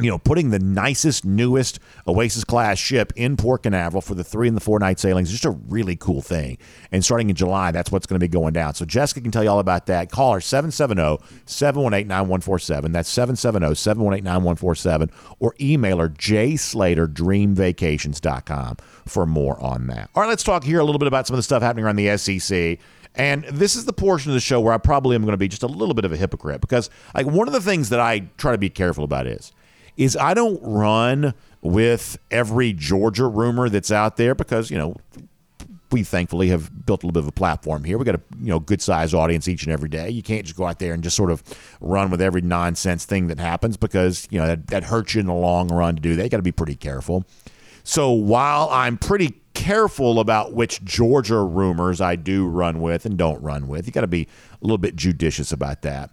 you 0.01 0.11
know, 0.11 0.19
putting 0.19 0.51
the 0.51 0.59
nicest, 0.59 1.25
newest 1.25 1.79
Oasis 2.07 2.45
class 2.45 2.79
ship 2.79 3.13
in 3.15 3.37
Port 3.37 3.65
Canaveral 3.65 4.01
for 4.01 4.15
the 4.15 4.25
three 4.25 4.49
and 4.49 4.57
the 4.57 4.61
four 4.61 4.79
night 4.79 4.99
sailings 4.99 5.29
is 5.29 5.35
just 5.39 5.45
a 5.45 5.51
really 5.51 5.97
cool 5.97 6.23
thing. 6.23 6.57
And 6.91 7.05
starting 7.05 7.29
in 7.29 7.37
July, 7.37 7.73
that's 7.73 7.93
what's 7.93 8.07
going 8.07 8.19
to 8.19 8.25
be 8.25 8.29
going 8.29 8.55
down. 8.55 8.73
So 8.75 8.87
Jessica 8.87 9.21
can 9.21 9.31
tell 9.31 9.45
you 9.45 9.51
all 9.51 9.59
about 9.59 9.85
that. 9.87 10.11
Call 10.11 10.33
her 10.33 10.41
770 10.41 11.23
718 11.45 12.09
9147. 12.09 12.93
That's 12.93 13.11
770 13.11 13.75
718 13.75 14.25
9147. 14.25 15.11
Or 15.41 15.55
email 15.61 15.99
her 15.99 16.09
jslater.dreamvacations.com 16.09 18.77
for 19.07 19.27
more 19.27 19.61
on 19.61 19.89
that. 19.89 20.09
All 20.15 20.23
right, 20.23 20.29
let's 20.29 20.43
talk 20.43 20.65
here 20.65 20.81
a 20.81 20.85
little 20.85 20.99
bit 20.99 21.09
about 21.09 21.27
some 21.27 21.35
of 21.35 21.39
the 21.39 21.43
stuff 21.43 21.63
happening 21.63 21.85
around 21.85 21.97
the 21.97 22.17
SEC. 22.17 22.79
And 23.15 23.45
this 23.45 23.77
is 23.77 23.85
the 23.85 23.93
portion 23.93 24.31
of 24.31 24.35
the 24.35 24.41
show 24.41 24.59
where 24.59 24.73
I 24.73 24.79
probably 24.79 25.17
am 25.17 25.23
going 25.23 25.33
to 25.33 25.39
be 25.39 25.49
just 25.49 25.63
a 25.63 25.67
little 25.67 25.95
bit 25.95 26.07
of 26.07 26.13
a 26.13 26.17
hypocrite 26.17 26.63
because 26.63 26.89
like 27.15 27.27
one 27.27 27.47
of 27.47 27.53
the 27.53 27.61
things 27.61 27.91
that 27.91 28.01
I 28.01 28.21
try 28.39 28.53
to 28.53 28.59
be 28.59 28.71
careful 28.71 29.05
about 29.05 29.27
is 29.27 29.53
is 29.97 30.17
I 30.17 30.35
don't 30.35 30.61
run 30.63 31.35
with 31.61 32.19
every 32.31 32.73
Georgia 32.73 33.27
rumor 33.27 33.69
that's 33.69 33.93
out 33.93 34.17
there 34.17 34.35
because, 34.35 34.71
you 34.71 34.79
know, 34.79 34.97
we 35.93 36.03
thankfully 36.03 36.49
have 36.49 36.87
built 36.87 37.03
a 37.03 37.07
little 37.07 37.13
bit 37.13 37.25
of 37.25 37.29
a 37.29 37.33
platform 37.33 37.85
here. 37.85 37.99
We 37.99 38.05
got 38.05 38.15
a 38.15 38.21
you 38.41 38.49
know 38.49 38.59
good 38.59 38.81
sized 38.81 39.15
audience 39.15 39.47
each 39.47 39.65
and 39.65 39.73
every 39.73 39.89
day. 39.89 40.09
You 40.09 40.23
can't 40.23 40.45
just 40.45 40.57
go 40.57 40.67
out 40.67 40.79
there 40.79 40.95
and 40.95 41.03
just 41.03 41.17
sort 41.17 41.31
of 41.31 41.43
run 41.81 42.11
with 42.11 42.21
every 42.21 42.41
nonsense 42.41 43.05
thing 43.05 43.29
that 43.29 43.39
happens 43.39 43.77
because 43.77 44.27
you 44.31 44.41
know 44.41 44.47
that, 44.47 44.69
that 44.69 44.85
hurts 44.85 45.15
you 45.15 45.21
in 45.21 45.27
the 45.27 45.35
long 45.35 45.69
run 45.69 45.95
to 45.97 46.01
do 46.01 46.17
that. 46.17 46.25
You 46.25 46.31
got 46.31 46.39
to 46.39 46.43
be 46.43 46.53
pretty 46.53 46.75
careful. 46.75 47.25
So 47.85 48.11
while 48.11 48.69
I'm 48.71 48.97
pretty 48.97 49.35
careful 49.55 50.19
about 50.19 50.55
which 50.55 50.83
Georgia 50.83 51.43
rumors 51.43 52.01
I 52.01 52.17
do 52.17 52.47
run 52.47 52.81
with 52.81 53.05
and 53.05 53.19
don't 53.19 53.43
run 53.43 53.69
with, 53.69 53.87
you 53.87 53.93
got 53.93 54.01
to 54.03 54.07
be 54.07 54.23
a 54.23 54.65
little 54.65 54.79
bit 54.79 54.97
judicious 54.97 55.53
about 55.53 55.83
that. 55.83 56.11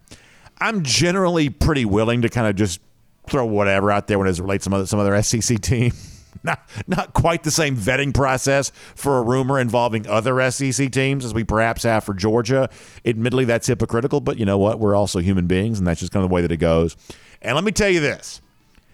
I'm 0.60 0.84
generally 0.84 1.50
pretty 1.50 1.86
willing 1.86 2.22
to 2.24 2.30
kind 2.30 2.48
of 2.48 2.56
just 2.56 2.82
throw 3.30 3.46
whatever 3.46 3.92
out 3.92 4.08
there 4.08 4.20
when 4.20 4.28
it 4.28 4.40
relates 4.40 4.64
to 4.64 4.70
some 4.70 4.74
other, 4.74 4.86
some 4.86 5.00
other 5.00 5.22
SEC 5.22 5.60
team. 5.62 5.94
not 6.44 6.62
not 6.88 7.14
quite 7.14 7.44
the 7.44 7.52
same 7.52 7.76
vetting 7.76 8.14
process 8.14 8.72
for 8.96 9.18
a 9.18 9.22
rumor 9.22 9.60
involving 9.60 10.08
other 10.08 10.50
SEC 10.52 10.92
teams 10.92 11.26
as 11.26 11.34
we 11.34 11.44
perhaps 11.44 11.84
have 11.84 12.04
for 12.04 12.14
Georgia. 12.14 12.70
Admittedly, 13.06 13.46
that's 13.46 13.68
hypocritical, 13.68 14.22
but 14.22 14.38
you 14.38 14.46
know 14.46 14.58
what? 14.58 14.80
We're 14.80 14.96
also 14.96 15.20
human 15.20 15.48
beings, 15.48 15.80
and 15.80 15.88
that's 15.88 16.00
just 16.00 16.12
kind 16.12 16.24
of 16.24 16.30
the 16.30 16.34
way 16.34 16.42
that 16.42 16.52
it 16.52 16.58
goes. 16.58 16.96
And 17.42 17.56
let 17.56 17.64
me 17.64 17.72
tell 17.72 17.90
you 17.90 18.00
this: 18.00 18.42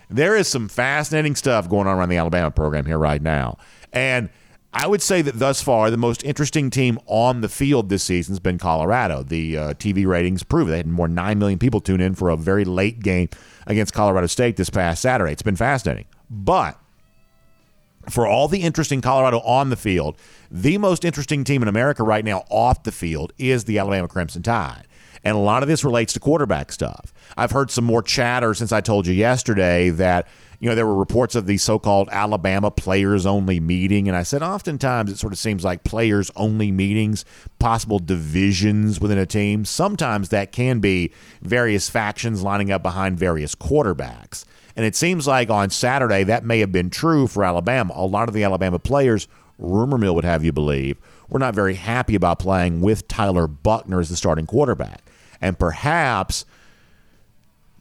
there 0.09 0.35
is 0.35 0.47
some 0.47 0.67
fascinating 0.67 1.35
stuff 1.35 1.69
going 1.69 1.87
on 1.87 1.97
around 1.97 2.09
the 2.09 2.17
Alabama 2.17 2.51
program 2.51 2.85
here 2.85 2.99
right 2.99 3.21
now, 3.21 3.57
and. 3.93 4.29
I 4.77 4.87
would 4.87 5.01
say 5.01 5.21
that 5.21 5.39
thus 5.39 5.61
far, 5.61 5.89
the 5.89 5.95
most 5.95 6.21
interesting 6.25 6.69
team 6.69 6.99
on 7.05 7.39
the 7.39 7.47
field 7.47 7.87
this 7.87 8.03
season 8.03 8.33
has 8.33 8.41
been 8.41 8.57
Colorado. 8.57 9.23
The 9.23 9.57
uh, 9.57 9.73
TV 9.75 10.05
ratings 10.05 10.43
prove 10.43 10.67
they 10.67 10.75
had 10.75 10.87
more 10.87 11.07
than 11.07 11.15
9 11.15 11.39
million 11.39 11.59
people 11.59 11.79
tune 11.79 12.01
in 12.01 12.13
for 12.13 12.29
a 12.29 12.35
very 12.35 12.65
late 12.65 12.99
game 12.99 13.29
against 13.65 13.93
Colorado 13.93 14.27
State 14.27 14.57
this 14.57 14.69
past 14.69 15.01
Saturday. 15.01 15.31
It's 15.31 15.41
been 15.41 15.55
fascinating. 15.55 16.07
But 16.29 16.77
for 18.09 18.27
all 18.27 18.49
the 18.49 18.63
interest 18.63 18.91
in 18.91 18.99
Colorado 18.99 19.39
on 19.39 19.69
the 19.69 19.77
field, 19.77 20.17
the 20.51 20.77
most 20.77 21.05
interesting 21.05 21.45
team 21.45 21.61
in 21.61 21.69
America 21.69 22.03
right 22.03 22.25
now 22.25 22.43
off 22.49 22.83
the 22.83 22.91
field 22.91 23.31
is 23.37 23.63
the 23.63 23.79
Alabama 23.79 24.09
Crimson 24.09 24.43
Tide. 24.43 24.87
And 25.23 25.37
a 25.37 25.39
lot 25.39 25.63
of 25.63 25.69
this 25.69 25.85
relates 25.85 26.11
to 26.13 26.19
quarterback 26.19 26.73
stuff. 26.73 27.13
I've 27.37 27.51
heard 27.51 27.71
some 27.71 27.85
more 27.85 28.03
chatter 28.03 28.53
since 28.53 28.73
I 28.73 28.81
told 28.81 29.07
you 29.07 29.13
yesterday 29.13 29.89
that, 29.91 30.27
you 30.59 30.69
know, 30.69 30.75
there 30.75 30.85
were 30.85 30.95
reports 30.95 31.35
of 31.35 31.45
the 31.45 31.57
so 31.57 31.79
called 31.79 32.09
Alabama 32.11 32.71
players 32.71 33.25
only 33.25 33.59
meeting. 33.59 34.07
And 34.07 34.15
I 34.15 34.23
said, 34.23 34.41
oftentimes 34.41 35.11
it 35.11 35.17
sort 35.17 35.33
of 35.33 35.39
seems 35.39 35.63
like 35.63 35.83
players 35.83 36.31
only 36.35 36.71
meetings, 36.71 37.25
possible 37.59 37.99
divisions 37.99 38.99
within 38.99 39.17
a 39.17 39.25
team. 39.25 39.65
Sometimes 39.65 40.29
that 40.29 40.51
can 40.51 40.79
be 40.79 41.11
various 41.41 41.89
factions 41.89 42.41
lining 42.43 42.71
up 42.71 42.83
behind 42.83 43.19
various 43.19 43.55
quarterbacks. 43.55 44.45
And 44.75 44.85
it 44.85 44.95
seems 44.95 45.27
like 45.27 45.49
on 45.49 45.69
Saturday 45.69 46.23
that 46.23 46.43
may 46.43 46.59
have 46.59 46.71
been 46.71 46.89
true 46.89 47.27
for 47.27 47.43
Alabama. 47.43 47.93
A 47.95 48.05
lot 48.05 48.27
of 48.27 48.33
the 48.33 48.43
Alabama 48.43 48.79
players, 48.79 49.27
rumor 49.57 49.97
mill 49.97 50.15
would 50.15 50.25
have 50.25 50.43
you 50.43 50.51
believe, 50.51 50.97
were 51.29 51.39
not 51.39 51.55
very 51.55 51.75
happy 51.75 52.15
about 52.15 52.39
playing 52.39 52.81
with 52.81 53.07
Tyler 53.07 53.47
Buchner 53.47 53.99
as 53.99 54.09
the 54.09 54.15
starting 54.15 54.45
quarterback. 54.45 55.01
And 55.41 55.57
perhaps 55.57 56.45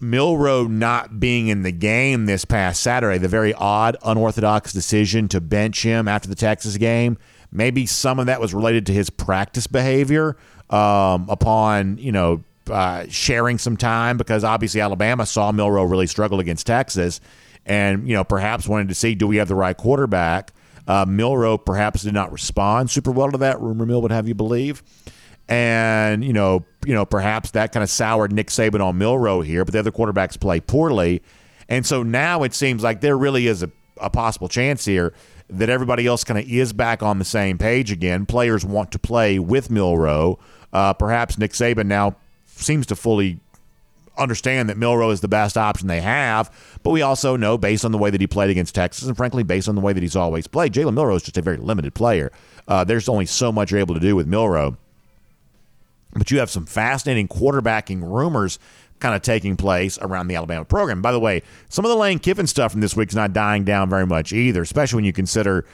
Milroe 0.00 0.66
not 0.66 1.18
being 1.20 1.48
in 1.48 1.62
the 1.62 1.72
game 1.72 2.26
this 2.26 2.44
past 2.44 2.82
Saturday, 2.82 3.18
the 3.18 3.28
very 3.28 3.54
odd, 3.54 3.96
unorthodox 4.04 4.72
decision 4.72 5.28
to 5.28 5.40
bench 5.40 5.82
him 5.82 6.08
after 6.08 6.28
the 6.28 6.34
Texas 6.34 6.76
game, 6.76 7.16
maybe 7.52 7.86
some 7.86 8.18
of 8.18 8.26
that 8.26 8.40
was 8.40 8.52
related 8.52 8.86
to 8.86 8.92
his 8.92 9.08
practice 9.10 9.66
behavior 9.66 10.36
um, 10.70 11.26
upon, 11.28 11.98
you 11.98 12.12
know, 12.12 12.42
uh, 12.70 13.04
sharing 13.08 13.58
some 13.58 13.76
time 13.76 14.16
because 14.16 14.44
obviously 14.44 14.80
Alabama 14.80 15.26
saw 15.26 15.52
Milroe 15.52 15.84
really 15.84 16.06
struggle 16.06 16.40
against 16.40 16.66
Texas, 16.66 17.20
and 17.66 18.08
you 18.08 18.14
know 18.14 18.24
perhaps 18.24 18.68
wanted 18.68 18.88
to 18.88 18.94
see 18.94 19.14
do 19.14 19.26
we 19.26 19.36
have 19.36 19.48
the 19.48 19.54
right 19.54 19.76
quarterback. 19.76 20.52
Uh, 20.86 21.04
Milroe 21.08 21.56
perhaps 21.56 22.02
did 22.02 22.12
not 22.12 22.30
respond 22.30 22.90
super 22.90 23.10
well 23.10 23.30
to 23.30 23.38
that. 23.38 23.60
Rumor 23.60 23.86
mill 23.86 24.02
would 24.02 24.10
have 24.12 24.28
you 24.28 24.34
believe, 24.34 24.82
and 25.48 26.24
you 26.24 26.32
know 26.32 26.64
you 26.86 26.94
know 26.94 27.04
perhaps 27.04 27.50
that 27.52 27.72
kind 27.72 27.82
of 27.82 27.90
soured 27.90 28.32
Nick 28.32 28.48
Saban 28.48 28.80
on 28.80 28.98
Milroe 28.98 29.40
here, 29.40 29.64
but 29.64 29.72
the 29.72 29.78
other 29.78 29.92
quarterbacks 29.92 30.38
play 30.38 30.60
poorly, 30.60 31.22
and 31.68 31.84
so 31.86 32.02
now 32.02 32.42
it 32.42 32.54
seems 32.54 32.82
like 32.82 33.00
there 33.00 33.16
really 33.16 33.46
is 33.46 33.62
a, 33.62 33.70
a 33.98 34.10
possible 34.10 34.48
chance 34.48 34.84
here 34.84 35.12
that 35.48 35.68
everybody 35.68 36.06
else 36.06 36.24
kind 36.24 36.38
of 36.40 36.48
is 36.48 36.72
back 36.72 37.02
on 37.02 37.18
the 37.18 37.24
same 37.24 37.58
page 37.58 37.92
again. 37.92 38.26
Players 38.26 38.64
want 38.64 38.90
to 38.92 38.98
play 38.98 39.38
with 39.38 39.70
Milroe. 39.70 40.38
Uh, 40.72 40.92
perhaps 40.92 41.38
Nick 41.38 41.52
Saban 41.52 41.86
now 41.86 42.16
seems 42.46 42.86
to 42.86 42.96
fully 42.96 43.38
understand 44.16 44.68
that 44.68 44.76
Milroe 44.76 45.10
is 45.10 45.20
the 45.20 45.28
best 45.28 45.56
option 45.56 45.88
they 45.88 46.00
have. 46.00 46.50
But 46.82 46.90
we 46.90 47.02
also 47.02 47.36
know, 47.36 47.58
based 47.58 47.84
on 47.84 47.92
the 47.92 47.98
way 47.98 48.10
that 48.10 48.20
he 48.20 48.26
played 48.26 48.50
against 48.50 48.74
Texas, 48.74 49.06
and 49.06 49.16
frankly, 49.16 49.42
based 49.42 49.68
on 49.68 49.74
the 49.74 49.80
way 49.80 49.92
that 49.92 50.02
he's 50.02 50.16
always 50.16 50.46
played, 50.46 50.72
Jalen 50.72 50.94
Milroe 50.94 51.16
is 51.16 51.22
just 51.22 51.38
a 51.38 51.42
very 51.42 51.56
limited 51.56 51.94
player. 51.94 52.32
Uh, 52.66 52.84
there's 52.84 53.08
only 53.08 53.26
so 53.26 53.52
much 53.52 53.70
you're 53.70 53.80
able 53.80 53.94
to 53.94 54.00
do 54.00 54.16
with 54.16 54.26
Milroe. 54.26 54.76
But 56.14 56.30
you 56.30 56.38
have 56.38 56.50
some 56.50 56.66
fascinating 56.66 57.28
quarterbacking 57.28 58.02
rumors 58.02 58.58
kind 59.00 59.14
of 59.14 59.22
taking 59.22 59.56
place 59.56 59.98
around 60.00 60.28
the 60.28 60.36
Alabama 60.36 60.64
program. 60.64 61.02
By 61.02 61.12
the 61.12 61.20
way, 61.20 61.42
some 61.68 61.84
of 61.84 61.90
the 61.90 61.96
Lane 61.96 62.18
Kiffin 62.18 62.46
stuff 62.46 62.72
from 62.72 62.80
this 62.80 62.96
week 62.96 63.10
is 63.10 63.16
not 63.16 63.32
dying 63.32 63.64
down 63.64 63.90
very 63.90 64.06
much 64.06 64.32
either, 64.32 64.62
especially 64.62 64.96
when 64.96 65.04
you 65.04 65.12
consider 65.12 65.66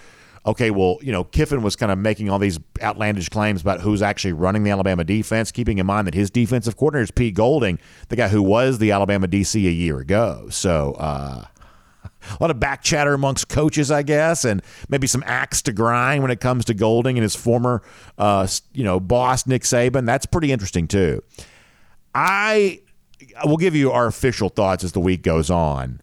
okay, 0.46 0.70
well, 0.70 0.98
you 1.02 1.12
know, 1.12 1.24
Kiffin 1.24 1.62
was 1.62 1.76
kind 1.76 1.92
of 1.92 1.98
making 1.98 2.30
all 2.30 2.38
these 2.38 2.58
outlandish 2.82 3.28
claims 3.28 3.60
about 3.60 3.80
who's 3.80 4.02
actually 4.02 4.32
running 4.32 4.64
the 4.64 4.70
Alabama 4.70 5.04
defense, 5.04 5.52
keeping 5.52 5.78
in 5.78 5.86
mind 5.86 6.06
that 6.06 6.14
his 6.14 6.30
defensive 6.30 6.76
coordinator 6.76 7.04
is 7.04 7.10
Pete 7.10 7.34
Golding, 7.34 7.78
the 8.08 8.16
guy 8.16 8.28
who 8.28 8.42
was 8.42 8.78
the 8.78 8.90
Alabama 8.90 9.28
DC 9.28 9.54
a 9.54 9.70
year 9.70 9.98
ago. 9.98 10.46
So, 10.50 10.92
uh, 10.92 11.44
a 12.30 12.36
lot 12.40 12.50
of 12.50 12.60
back 12.60 12.82
chatter 12.82 13.14
amongst 13.14 13.48
coaches, 13.48 13.90
I 13.90 14.02
guess, 14.02 14.44
and 14.44 14.62
maybe 14.88 15.06
some 15.06 15.22
axe 15.26 15.62
to 15.62 15.72
grind 15.72 16.22
when 16.22 16.30
it 16.30 16.40
comes 16.40 16.64
to 16.66 16.74
Golding 16.74 17.16
and 17.16 17.22
his 17.22 17.34
former, 17.34 17.82
uh, 18.18 18.46
you 18.72 18.84
know, 18.84 19.00
boss 19.00 19.46
Nick 19.46 19.62
Saban. 19.62 20.06
That's 20.06 20.26
pretty 20.26 20.52
interesting 20.52 20.86
too. 20.86 21.22
I 22.14 22.80
will 23.44 23.56
give 23.56 23.74
you 23.74 23.92
our 23.92 24.06
official 24.06 24.48
thoughts 24.48 24.84
as 24.84 24.92
the 24.92 25.00
week 25.00 25.22
goes 25.22 25.50
on. 25.50 26.00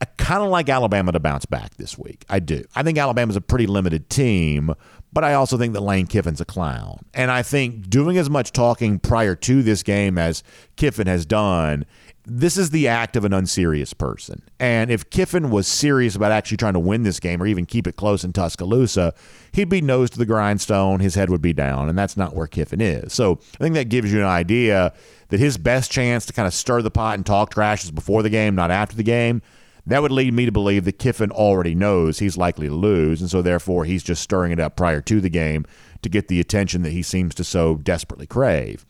I 0.00 0.06
kind 0.16 0.42
of 0.42 0.48
like 0.48 0.68
Alabama 0.70 1.12
to 1.12 1.20
bounce 1.20 1.44
back 1.44 1.76
this 1.76 1.98
week. 1.98 2.24
I 2.28 2.38
do. 2.38 2.64
I 2.74 2.82
think 2.82 2.96
Alabama's 2.96 3.36
a 3.36 3.40
pretty 3.40 3.66
limited 3.66 4.08
team, 4.08 4.74
but 5.12 5.24
I 5.24 5.34
also 5.34 5.58
think 5.58 5.74
that 5.74 5.82
Lane 5.82 6.06
Kiffin's 6.06 6.40
a 6.40 6.46
clown. 6.46 7.04
And 7.12 7.30
I 7.30 7.42
think 7.42 7.90
doing 7.90 8.16
as 8.16 8.30
much 8.30 8.52
talking 8.52 8.98
prior 8.98 9.34
to 9.36 9.62
this 9.62 9.82
game 9.82 10.16
as 10.16 10.42
Kiffin 10.76 11.06
has 11.06 11.26
done, 11.26 11.84
this 12.24 12.56
is 12.56 12.70
the 12.70 12.86
act 12.86 13.16
of 13.16 13.24
an 13.24 13.32
unserious 13.32 13.94
person. 13.94 14.42
And 14.58 14.90
if 14.90 15.08
Kiffin 15.10 15.50
was 15.50 15.66
serious 15.66 16.14
about 16.14 16.32
actually 16.32 16.58
trying 16.58 16.74
to 16.74 16.78
win 16.78 17.02
this 17.02 17.18
game 17.18 17.42
or 17.42 17.46
even 17.46 17.66
keep 17.66 17.86
it 17.86 17.96
close 17.96 18.24
in 18.24 18.32
Tuscaloosa, 18.32 19.14
he'd 19.52 19.68
be 19.68 19.80
nose 19.80 20.10
to 20.10 20.18
the 20.18 20.26
grindstone, 20.26 21.00
his 21.00 21.14
head 21.14 21.30
would 21.30 21.42
be 21.42 21.52
down, 21.52 21.88
and 21.88 21.98
that's 21.98 22.16
not 22.16 22.34
where 22.34 22.46
Kiffin 22.46 22.80
is. 22.80 23.12
So 23.12 23.40
I 23.54 23.64
think 23.64 23.74
that 23.74 23.88
gives 23.88 24.12
you 24.12 24.20
an 24.20 24.26
idea 24.26 24.92
that 25.28 25.40
his 25.40 25.56
best 25.58 25.90
chance 25.90 26.26
to 26.26 26.32
kind 26.32 26.46
of 26.46 26.54
stir 26.54 26.82
the 26.82 26.90
pot 26.90 27.14
and 27.14 27.24
talk 27.24 27.50
trash 27.50 27.84
is 27.84 27.90
before 27.90 28.22
the 28.22 28.30
game, 28.30 28.54
not 28.54 28.70
after 28.70 28.96
the 28.96 29.02
game. 29.02 29.42
That 29.86 30.02
would 30.02 30.12
lead 30.12 30.34
me 30.34 30.44
to 30.44 30.52
believe 30.52 30.84
that 30.84 30.98
Kiffin 30.98 31.32
already 31.32 31.74
knows 31.74 32.18
he's 32.18 32.36
likely 32.36 32.68
to 32.68 32.74
lose, 32.74 33.20
and 33.20 33.30
so 33.30 33.40
therefore 33.40 33.86
he's 33.86 34.02
just 34.02 34.22
stirring 34.22 34.52
it 34.52 34.60
up 34.60 34.76
prior 34.76 35.00
to 35.00 35.20
the 35.20 35.30
game 35.30 35.64
to 36.02 36.08
get 36.08 36.28
the 36.28 36.40
attention 36.40 36.82
that 36.82 36.92
he 36.92 37.02
seems 37.02 37.34
to 37.34 37.44
so 37.44 37.76
desperately 37.76 38.26
crave. 38.26 38.84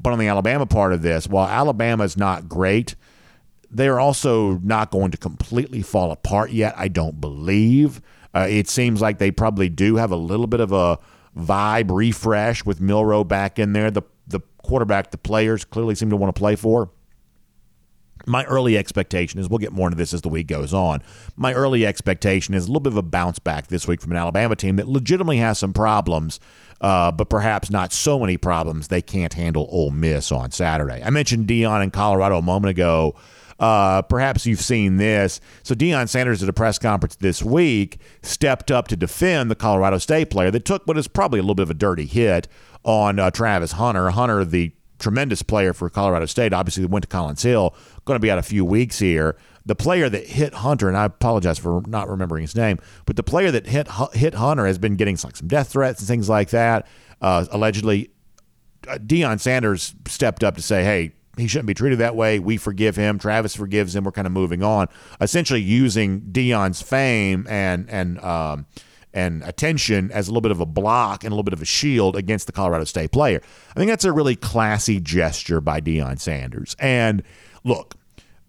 But 0.00 0.12
on 0.12 0.18
the 0.18 0.28
Alabama 0.28 0.66
part 0.66 0.92
of 0.92 1.02
this, 1.02 1.26
while 1.26 1.46
Alabama 1.46 2.04
is 2.04 2.16
not 2.16 2.48
great, 2.48 2.94
they're 3.70 4.00
also 4.00 4.58
not 4.58 4.90
going 4.90 5.10
to 5.10 5.18
completely 5.18 5.82
fall 5.82 6.10
apart 6.10 6.50
yet, 6.50 6.74
I 6.76 6.88
don't 6.88 7.20
believe. 7.20 8.00
Uh, 8.34 8.46
it 8.48 8.68
seems 8.68 9.00
like 9.00 9.18
they 9.18 9.30
probably 9.30 9.68
do 9.68 9.96
have 9.96 10.10
a 10.10 10.16
little 10.16 10.46
bit 10.46 10.60
of 10.60 10.72
a 10.72 10.98
vibe 11.36 11.90
refresh 11.90 12.64
with 12.64 12.80
Milroe 12.80 13.24
back 13.24 13.58
in 13.58 13.72
there. 13.72 13.90
The 13.90 14.02
the 14.26 14.40
quarterback, 14.62 15.10
the 15.10 15.18
players 15.18 15.64
clearly 15.64 15.94
seem 15.94 16.10
to 16.10 16.16
want 16.16 16.34
to 16.34 16.38
play 16.38 16.56
for 16.56 16.90
my 18.26 18.44
early 18.44 18.76
expectation 18.76 19.40
is 19.40 19.48
we'll 19.48 19.58
get 19.58 19.72
more 19.72 19.88
into 19.88 19.96
this 19.96 20.12
as 20.12 20.22
the 20.22 20.28
week 20.28 20.46
goes 20.46 20.72
on. 20.74 21.02
My 21.36 21.52
early 21.52 21.86
expectation 21.86 22.54
is 22.54 22.64
a 22.64 22.68
little 22.68 22.80
bit 22.80 22.92
of 22.92 22.96
a 22.96 23.02
bounce 23.02 23.38
back 23.38 23.68
this 23.68 23.86
week 23.86 24.00
from 24.00 24.12
an 24.12 24.18
Alabama 24.18 24.56
team 24.56 24.76
that 24.76 24.88
legitimately 24.88 25.38
has 25.38 25.58
some 25.58 25.72
problems, 25.72 26.40
uh, 26.80 27.12
but 27.12 27.28
perhaps 27.28 27.70
not 27.70 27.92
so 27.92 28.18
many 28.18 28.36
problems 28.36 28.88
they 28.88 29.02
can't 29.02 29.34
handle 29.34 29.68
Ole 29.70 29.90
Miss 29.90 30.32
on 30.32 30.50
Saturday. 30.50 31.02
I 31.04 31.10
mentioned 31.10 31.46
Deion 31.46 31.82
in 31.82 31.90
Colorado 31.90 32.38
a 32.38 32.42
moment 32.42 32.70
ago. 32.70 33.14
Uh, 33.58 34.00
perhaps 34.00 34.46
you've 34.46 34.60
seen 34.60 34.96
this. 34.96 35.38
So 35.62 35.74
Deion 35.74 36.08
Sanders 36.08 36.42
at 36.42 36.48
a 36.48 36.52
press 36.52 36.78
conference 36.78 37.16
this 37.16 37.42
week 37.42 37.98
stepped 38.22 38.70
up 38.70 38.88
to 38.88 38.96
defend 38.96 39.50
the 39.50 39.54
Colorado 39.54 39.98
State 39.98 40.30
player 40.30 40.50
that 40.50 40.64
took 40.64 40.86
what 40.86 40.96
is 40.96 41.06
probably 41.06 41.38
a 41.38 41.42
little 41.42 41.54
bit 41.54 41.64
of 41.64 41.70
a 41.70 41.74
dirty 41.74 42.06
hit 42.06 42.48
on 42.84 43.18
uh, 43.18 43.30
Travis 43.30 43.72
Hunter. 43.72 44.08
Hunter, 44.10 44.46
the 44.46 44.72
tremendous 44.98 45.42
player 45.42 45.74
for 45.74 45.90
Colorado 45.90 46.24
State. 46.24 46.54
Obviously, 46.54 46.86
went 46.86 47.02
to 47.02 47.08
Collins 47.08 47.42
Hill. 47.42 47.74
Going 48.06 48.16
to 48.16 48.20
be 48.20 48.30
out 48.30 48.38
a 48.38 48.42
few 48.42 48.64
weeks 48.64 48.98
here. 48.98 49.36
The 49.66 49.74
player 49.74 50.08
that 50.08 50.26
hit 50.26 50.54
Hunter, 50.54 50.88
and 50.88 50.96
I 50.96 51.04
apologize 51.04 51.58
for 51.58 51.82
not 51.86 52.08
remembering 52.08 52.42
his 52.42 52.54
name, 52.54 52.78
but 53.06 53.16
the 53.16 53.22
player 53.22 53.50
that 53.50 53.66
hit 53.66 53.88
hit 54.12 54.34
Hunter 54.34 54.66
has 54.66 54.78
been 54.78 54.96
getting 54.96 55.18
like 55.22 55.36
some 55.36 55.48
death 55.48 55.68
threats 55.68 56.00
and 56.00 56.08
things 56.08 56.28
like 56.28 56.50
that. 56.50 56.86
Uh, 57.20 57.46
allegedly, 57.50 58.10
uh, 58.88 58.96
Deion 58.98 59.38
Sanders 59.38 59.94
stepped 60.06 60.42
up 60.42 60.56
to 60.56 60.62
say, 60.62 60.82
"Hey, 60.82 61.12
he 61.36 61.46
shouldn't 61.46 61.66
be 61.66 61.74
treated 61.74 61.98
that 61.98 62.16
way. 62.16 62.38
We 62.38 62.56
forgive 62.56 62.96
him. 62.96 63.18
Travis 63.18 63.54
forgives 63.54 63.94
him. 63.94 64.04
We're 64.04 64.12
kind 64.12 64.26
of 64.26 64.32
moving 64.32 64.62
on." 64.62 64.88
Essentially, 65.20 65.60
using 65.60 66.22
Deion's 66.22 66.80
fame 66.80 67.46
and 67.48 67.88
and 67.90 68.18
um, 68.20 68.66
and 69.12 69.42
attention 69.42 70.10
as 70.12 70.28
a 70.28 70.30
little 70.30 70.40
bit 70.40 70.52
of 70.52 70.60
a 70.60 70.66
block 70.66 71.24
and 71.24 71.32
a 71.32 71.34
little 71.34 71.44
bit 71.44 71.52
of 71.52 71.62
a 71.62 71.66
shield 71.66 72.16
against 72.16 72.46
the 72.46 72.52
Colorado 72.52 72.84
State 72.84 73.12
player. 73.12 73.40
I 73.70 73.78
think 73.78 73.90
that's 73.90 74.04
a 74.04 74.12
really 74.12 74.36
classy 74.36 75.00
gesture 75.00 75.60
by 75.60 75.80
Deion 75.80 76.20
Sanders. 76.20 76.76
And 76.78 77.22
look, 77.64 77.96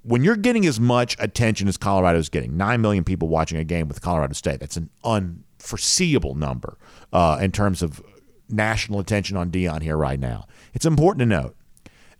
when 0.03 0.23
you're 0.23 0.35
getting 0.35 0.65
as 0.65 0.79
much 0.79 1.15
attention 1.19 1.67
as 1.67 1.77
Colorado 1.77 2.17
is 2.17 2.29
getting, 2.29 2.57
9 2.57 2.81
million 2.81 3.03
people 3.03 3.27
watching 3.27 3.57
a 3.57 3.63
game 3.63 3.87
with 3.87 4.01
Colorado 4.01 4.33
State, 4.33 4.59
that's 4.59 4.77
an 4.77 4.89
unforeseeable 5.03 6.35
number 6.35 6.77
uh, 7.13 7.37
in 7.41 7.51
terms 7.51 7.81
of 7.81 8.01
national 8.49 8.99
attention 8.99 9.37
on 9.37 9.51
Deion 9.51 9.81
here 9.81 9.97
right 9.97 10.19
now. 10.19 10.47
It's 10.73 10.85
important 10.85 11.19
to 11.19 11.25
note 11.25 11.55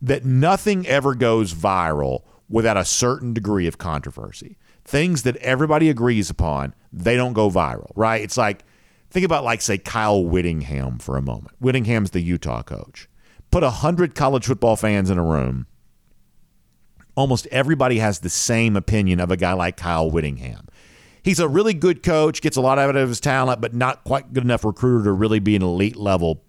that 0.01 0.25
nothing 0.25 0.88
ever 0.88 1.15
goes 1.15 1.53
viral 1.53 2.23
without 2.49 2.77
a 2.77 2.86
certain 2.86 3.34
degree 3.34 3.67
of 3.67 3.77
controversy 3.77 4.57
things 4.86 5.23
that 5.23 5.38
everybody 5.38 5.89
agrees 5.89 6.29
upon, 6.29 6.73
they 6.91 7.15
don't 7.15 7.34
go 7.34 7.49
viral, 7.49 7.91
right? 7.95 8.21
It's 8.21 8.38
like, 8.38 8.63
think 9.09 9.25
about, 9.25 9.43
like, 9.43 9.61
say, 9.61 9.77
Kyle 9.77 10.23
Whittingham 10.23 10.99
for 10.99 11.17
a 11.17 11.21
moment. 11.21 11.55
Whittingham's 11.59 12.11
the 12.11 12.21
Utah 12.21 12.63
coach. 12.63 13.07
Put 13.51 13.63
100 13.63 14.15
college 14.15 14.45
football 14.45 14.75
fans 14.75 15.09
in 15.09 15.17
a 15.17 15.23
room. 15.23 15.67
Almost 17.22 17.45
everybody 17.51 17.99
has 17.99 18.17
the 18.22 18.32
same 18.32 18.76
opinion 18.76 19.19
of 19.19 19.30
a 19.30 19.38
guy 19.38 19.53
like 19.53 19.78
Kyle 19.78 20.09
Whittingham. 20.09 20.67
He's 21.22 21.39
a 21.39 21.47
really 21.47 21.76
good 21.76 22.01
coach, 22.01 22.41
gets 22.41 22.57
a 22.57 22.61
lot 22.61 22.80
out 22.80 22.95
of 22.95 23.09
his 23.09 23.19
talent, 23.19 23.61
but 23.61 23.76
not 23.76 24.03
quite 24.03 24.34
good 24.34 24.43
enough 24.43 24.65
recruiter 24.65 25.03
to 25.03 25.11
really 25.11 25.38
be 25.38 25.55
an 25.55 25.61
elite 25.61 25.95
level 25.95 26.43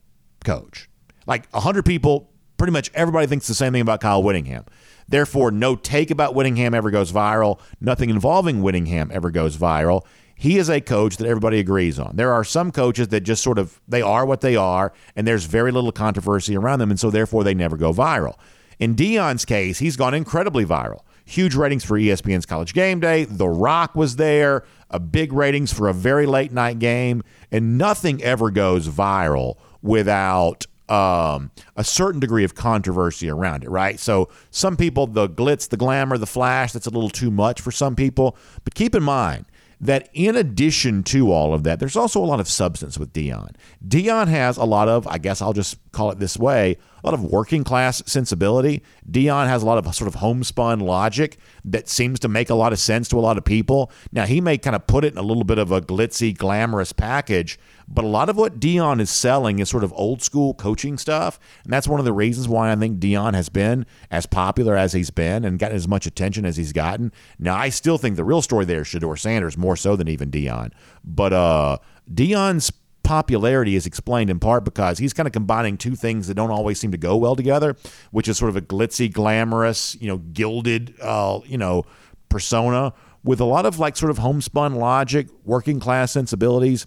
coach. 0.47 0.89
Like 1.27 1.47
100 1.51 1.85
people, 1.85 2.31
pretty 2.57 2.73
much 2.73 2.91
everybody 2.95 3.27
thinks 3.27 3.47
the 3.47 3.55
same 3.55 3.75
thing 3.75 3.83
about 3.83 4.01
Kyle 4.01 4.23
Whittingham. 4.23 4.65
Therefore, 5.07 5.51
no 5.51 5.77
take 5.77 6.11
about 6.11 6.35
Whittingham 6.35 6.73
ever 6.73 6.91
goes 6.91 7.13
viral. 7.13 7.61
Nothing 7.79 8.09
involving 8.09 8.63
Whittingham 8.63 9.11
ever 9.13 9.31
goes 9.31 9.59
viral. 9.59 10.07
he 10.43 10.57
is 10.57 10.71
a 10.71 10.81
coach 10.81 11.19
that 11.19 11.29
everybody 11.29 11.61
agrees 11.61 11.99
on. 11.99 12.17
There 12.17 12.33
are 12.33 12.45
some 12.45 12.73
coaches 12.73 13.09
that 13.09 13.21
just 13.21 13.43
sort 13.43 13.59
of 13.59 13.79
they 13.87 14.01
are 14.01 14.25
what 14.25 14.41
they 14.41 14.57
are, 14.57 14.95
and 15.15 15.27
there's 15.27 15.45
very 15.45 15.71
little 15.71 15.93
controversy 15.93 16.57
around 16.57 16.79
them, 16.79 16.91
and 16.91 16.99
so 16.99 17.11
therefore 17.11 17.45
they 17.45 17.53
never 17.53 17.77
go 17.77 17.93
viral. 17.93 18.37
In 18.79 18.95
Deion's 18.95 19.45
case, 19.45 19.79
he's 19.79 19.97
gone 19.97 20.15
incredibly 20.15 20.65
viral. 20.65 21.01
Huge 21.25 21.55
ratings 21.55 21.85
for 21.85 21.99
ESPN's 21.99 22.47
College 22.47 22.75
Game 22.75 23.01
Day. 23.01 23.25
The 23.25 23.49
Rock 23.49 23.95
was 23.95 24.17
there. 24.17 24.65
A 24.91 24.99
big 24.99 25.33
ratings 25.33 25.73
for 25.73 25.89
a 25.89 25.95
very 25.95 26.27
late 26.27 26.53
night 26.53 26.79
game, 26.79 27.23
and 27.51 27.79
nothing 27.79 28.23
ever 28.23 28.51
goes 28.51 28.89
viral 28.89 29.57
without 29.81 30.67
um, 30.89 31.51
a 31.77 31.85
certain 31.85 32.21
degree 32.21 32.45
of 32.45 32.55
controversy 32.55 33.31
around 33.31 33.65
it, 33.65 33.71
right? 33.71 33.99
So 33.99 34.29
some 34.51 34.77
people, 34.77 35.07
the 35.07 35.29
glitz, 35.29 35.69
the 35.69 35.79
glamour, 35.79 36.19
the 36.19 36.27
flash, 36.27 36.73
that's 36.73 36.87
a 36.87 36.91
little 36.91 37.09
too 37.09 37.31
much 37.31 37.61
for 37.61 37.71
some 37.71 37.97
people. 37.97 38.37
But 38.65 38.75
keep 38.75 38.95
in 38.95 39.03
mind, 39.03 39.47
that 39.83 40.09
in 40.15 40.37
addition 40.37 41.03
to 41.03 41.33
all 41.33 41.53
of 41.53 41.65
that, 41.65 41.81
there's 41.81 41.97
also 41.97 42.23
a 42.23 42.25
lot 42.25 42.39
of 42.39 42.49
substance 42.49 42.97
with 42.97 43.13
Deion. 43.13 43.51
Deion 43.87 44.29
has 44.29 44.57
a 44.57 44.65
lot 44.65 44.89
of, 44.89 45.07
I 45.09 45.19
guess 45.19 45.43
I'll 45.43 45.53
just 45.53 45.77
call 45.91 46.13
it 46.13 46.21
this 46.21 46.39
way, 46.39 46.77
a 47.03 47.07
lot 47.07 47.15
of 47.15 47.25
working 47.25 47.65
class 47.65 48.01
sensibility. 48.07 48.83
Deion 49.11 49.49
has 49.49 49.63
a 49.63 49.67
lot 49.67 49.85
of 49.85 49.93
sort 49.93 50.07
of 50.07 50.15
homespun 50.15 50.79
logic 50.79 51.37
that 51.65 51.89
seems 51.89 52.21
to 52.21 52.29
make 52.29 52.49
a 52.49 52.55
lot 52.55 52.73
of 52.73 52.79
sense 52.79 53.09
to 53.09 53.19
a 53.19 53.21
lot 53.21 53.37
of 53.37 53.45
people. 53.45 53.91
Now, 54.13 54.25
he 54.25 54.41
may 54.41 54.57
kind 54.57 54.77
of 54.77 54.87
put 54.87 55.05
it 55.05 55.13
in 55.13 55.19
a 55.19 55.23
little 55.23 55.45
bit 55.45 55.59
of 55.59 55.73
a 55.73 55.81
glitzy, 55.81 56.37
glamorous 56.37 56.93
package, 56.93 57.59
but 57.89 58.05
a 58.05 58.09
lot 58.09 58.29
of 58.29 58.37
what 58.37 58.61
Deion 58.61 59.01
is 59.01 59.11
selling 59.11 59.59
is 59.59 59.69
sort 59.69 59.85
of 59.85 59.93
old 59.95 60.23
school 60.23 60.55
coaching 60.55 60.99
stuff. 60.99 61.39
And 61.65 61.73
that's 61.73 61.89
one 61.89 61.99
of 62.01 62.05
the 62.05 62.13
reasons 62.13 62.49
why 62.49 62.73
I 62.73 62.77
think 62.77 62.99
Deion 62.99 63.35
has 63.35 63.49
been 63.49 63.87
as 64.11 64.27
popular 64.27 64.77
as 64.77 64.93
he's 64.93 65.11
been 65.11 65.45
and 65.45 65.59
gotten 65.59 65.77
as 65.77 65.89
much 65.89 66.07
attention 66.07 66.45
as 66.45 66.57
he's 66.57 66.73
gotten. 66.73 67.13
Now, 67.39 67.57
I 67.57 67.69
still 67.69 67.99
think 67.99 68.17
the 68.17 68.25
real 68.25 68.43
story 68.43 68.65
there 68.65 68.83
is 68.83 68.89
Shedeur 68.89 69.19
Sanders 69.19 69.57
more 69.57 69.77
so 69.77 69.97
than 69.97 70.09
even 70.09 70.31
Deion. 70.31 70.73
But 71.05 71.33
uh, 71.33 71.79
Deion's 72.13 72.73
popularity 73.03 73.75
is 73.75 73.87
explained 73.87 74.31
in 74.31 74.39
part 74.39 74.65
because 74.65 74.99
he's 74.99 75.13
kind 75.13 75.27
of 75.27 75.33
combining 75.33 75.77
two 75.77 75.95
things 75.95 76.29
that 76.29 76.35
don't 76.35 76.51
always 76.51 76.79
seem 76.79 76.93
to 76.93 76.99
go 76.99 77.17
well 77.17 77.37
together, 77.37 77.77
which 78.11 78.29
is 78.29 78.39
sort 78.39 78.49
of 78.49 78.57
a 78.57 78.63
glitzy, 78.63 79.13
glamorous, 79.13 79.97
you 80.01 80.07
know, 80.07 80.19
gilded, 80.19 80.95
uh, 81.01 81.41
you 81.45 81.59
know, 81.59 81.85
persona 82.29 82.95
with 83.25 83.41
a 83.41 83.45
lot 83.45 83.67
of 83.67 83.79
like 83.79 83.97
sort 83.97 84.11
of 84.11 84.19
homespun 84.19 84.75
logic, 84.75 85.29
working 85.45 85.79
class 85.79 86.13
sensibilities. 86.13 86.87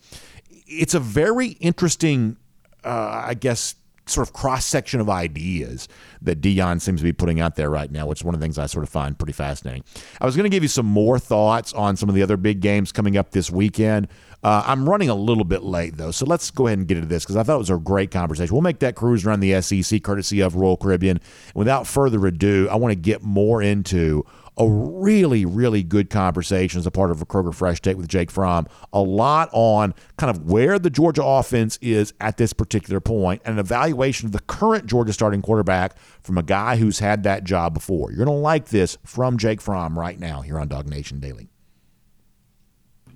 It's 0.68 0.93
a 0.93 0.99
very 0.99 1.49
interesting, 1.49 2.38
uh, 2.84 3.24
I 3.26 3.34
guess, 3.34 3.76
sort 4.07 4.28
of 4.28 4.34
cross 4.34 4.66
section 4.66 4.99
of 4.99 5.09
ideas 5.09 5.88
that 6.22 6.41
Deion 6.41 6.80
seems 6.80 6.99
to 6.99 7.03
be 7.03 7.13
putting 7.13 7.39
out 7.39 7.55
there 7.55 7.70
right 7.70 7.91
now, 7.91 8.05
which 8.05 8.22
is 8.22 8.24
one 8.24 8.36
of 8.36 8.39
the 8.39 8.43
things 8.43 8.57
I 8.57 8.68
sort 8.68 8.84
of 8.84 8.89
find 8.89 9.18
pretty 9.18 9.34
fascinating. 9.34 9.84
I 10.22 10.26
was 10.26 10.36
going 10.36 10.43
to 10.43 10.49
give 10.49 10.63
you 10.63 10.70
some 10.70 10.86
more 10.86 11.18
thoughts 11.18 11.74
on 11.74 11.95
some 11.95 12.09
of 12.09 12.16
the 12.16 12.22
other 12.22 12.38
big 12.38 12.59
games 12.61 12.91
coming 12.91 13.18
up 13.18 13.32
this 13.32 13.49
weekend. 13.49 14.07
Uh, 14.43 14.63
I'm 14.66 14.88
running 14.88 15.09
a 15.09 15.16
little 15.16 15.43
bit 15.43 15.63
late, 15.63 15.97
though, 15.97 16.11
so 16.11 16.26
let's 16.26 16.51
go 16.51 16.68
ahead 16.68 16.78
and 16.78 16.88
get 16.88 16.97
into 16.97 17.09
this 17.09 17.24
because 17.24 17.36
I 17.36 17.41
thought 17.41 17.55
it 17.55 17.59
was 17.59 17.72
a 17.72 17.78
great 17.78 18.11
conversation. 18.11 18.53
We'll 18.53 18.61
make 18.61 18.80
that 18.80 18.95
cruise 18.95 19.26
around 19.26 19.39
the 19.39 19.59
SEC 19.61 20.03
courtesy 20.03 20.39
of 20.41 20.55
Royal 20.55 20.78
Caribbean. 20.78 21.20
Without 21.55 21.88
further 21.88 22.26
ado, 22.28 22.68
I 22.70 22.76
want 22.76 22.91
to 22.91 22.95
get 22.95 23.24
more 23.24 23.63
into 23.63 24.24
a 24.58 24.70
really, 24.70 25.45
really 25.45 25.84
good 25.84 26.10
conversation 26.10 26.80
as 26.80 26.86
a 26.86 26.91
part 26.91 27.12
of 27.12 27.22
a 27.22 27.26
Kroger 27.26 27.53
Fresh 27.53 27.82
Take 27.82 27.97
with 27.97 28.08
Jake 28.08 28.32
Fromm. 28.32 28.68
A 28.93 29.01
lot 29.01 29.49
on 29.51 29.93
kind 30.18 30.30
of 30.30 30.49
where 30.49 30.80
the 30.80 30.89
Georgia 30.89 31.24
offense 31.24 31.78
is 31.82 32.14
at 32.22 32.38
this 32.38 32.53
particular 32.53 32.99
point 32.99 33.41
and 33.45 33.53
an 33.53 33.60
evaluation 33.60 34.28
of 34.28 34.32
the 34.32 34.39
current 34.41 34.86
Georgia 34.86 35.14
starting 35.14 35.41
quarterback 35.41 35.97
from 36.22 36.38
a 36.38 36.43
guy 36.43 36.78
who's 36.78 36.99
had 36.99 37.24
that 37.24 37.43
job 37.43 37.74
before. 37.74 38.12
You're 38.12 38.26
going 38.26 38.38
to 38.38 38.41
like 38.41 38.70
this 38.70 38.97
from 39.03 39.38
Jake 39.38 39.62
Fromm 39.62 39.97
right 39.97 40.20
now 40.20 40.41
here 40.41 40.60
on 40.60 40.70
DawgNation 40.70 41.20
Daily. 41.20 41.49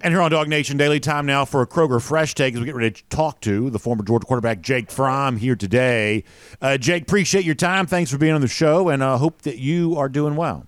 And 0.01 0.13
here 0.13 0.21
on 0.21 0.31
DawgNation 0.31 0.77
Daily, 0.77 1.01
time 1.01 1.25
now 1.25 1.43
for 1.43 1.61
a 1.61 1.67
Kroger 1.67 2.01
Fresh 2.01 2.35
Take 2.35 2.53
as 2.53 2.61
we 2.61 2.65
get 2.65 2.75
ready 2.75 2.91
to 2.91 3.03
talk 3.09 3.41
to 3.41 3.69
the 3.69 3.79
former 3.79 4.03
Georgia 4.03 4.25
quarterback 4.25 4.61
Jake 4.61 4.89
Fromm 4.91 5.35
here 5.35 5.57
today. 5.57 6.23
Uh, 6.61 6.77
Jake, 6.77 7.03
appreciate 7.03 7.43
your 7.43 7.55
time. 7.55 7.85
Thanks 7.85 8.09
for 8.09 8.17
being 8.17 8.31
on 8.31 8.39
the 8.39 8.47
show, 8.47 8.87
and 8.87 9.03
uh, 9.03 9.17
hope 9.17 9.41
that 9.41 9.57
you 9.57 9.97
are 9.97 10.07
doing 10.07 10.37
well. 10.37 10.65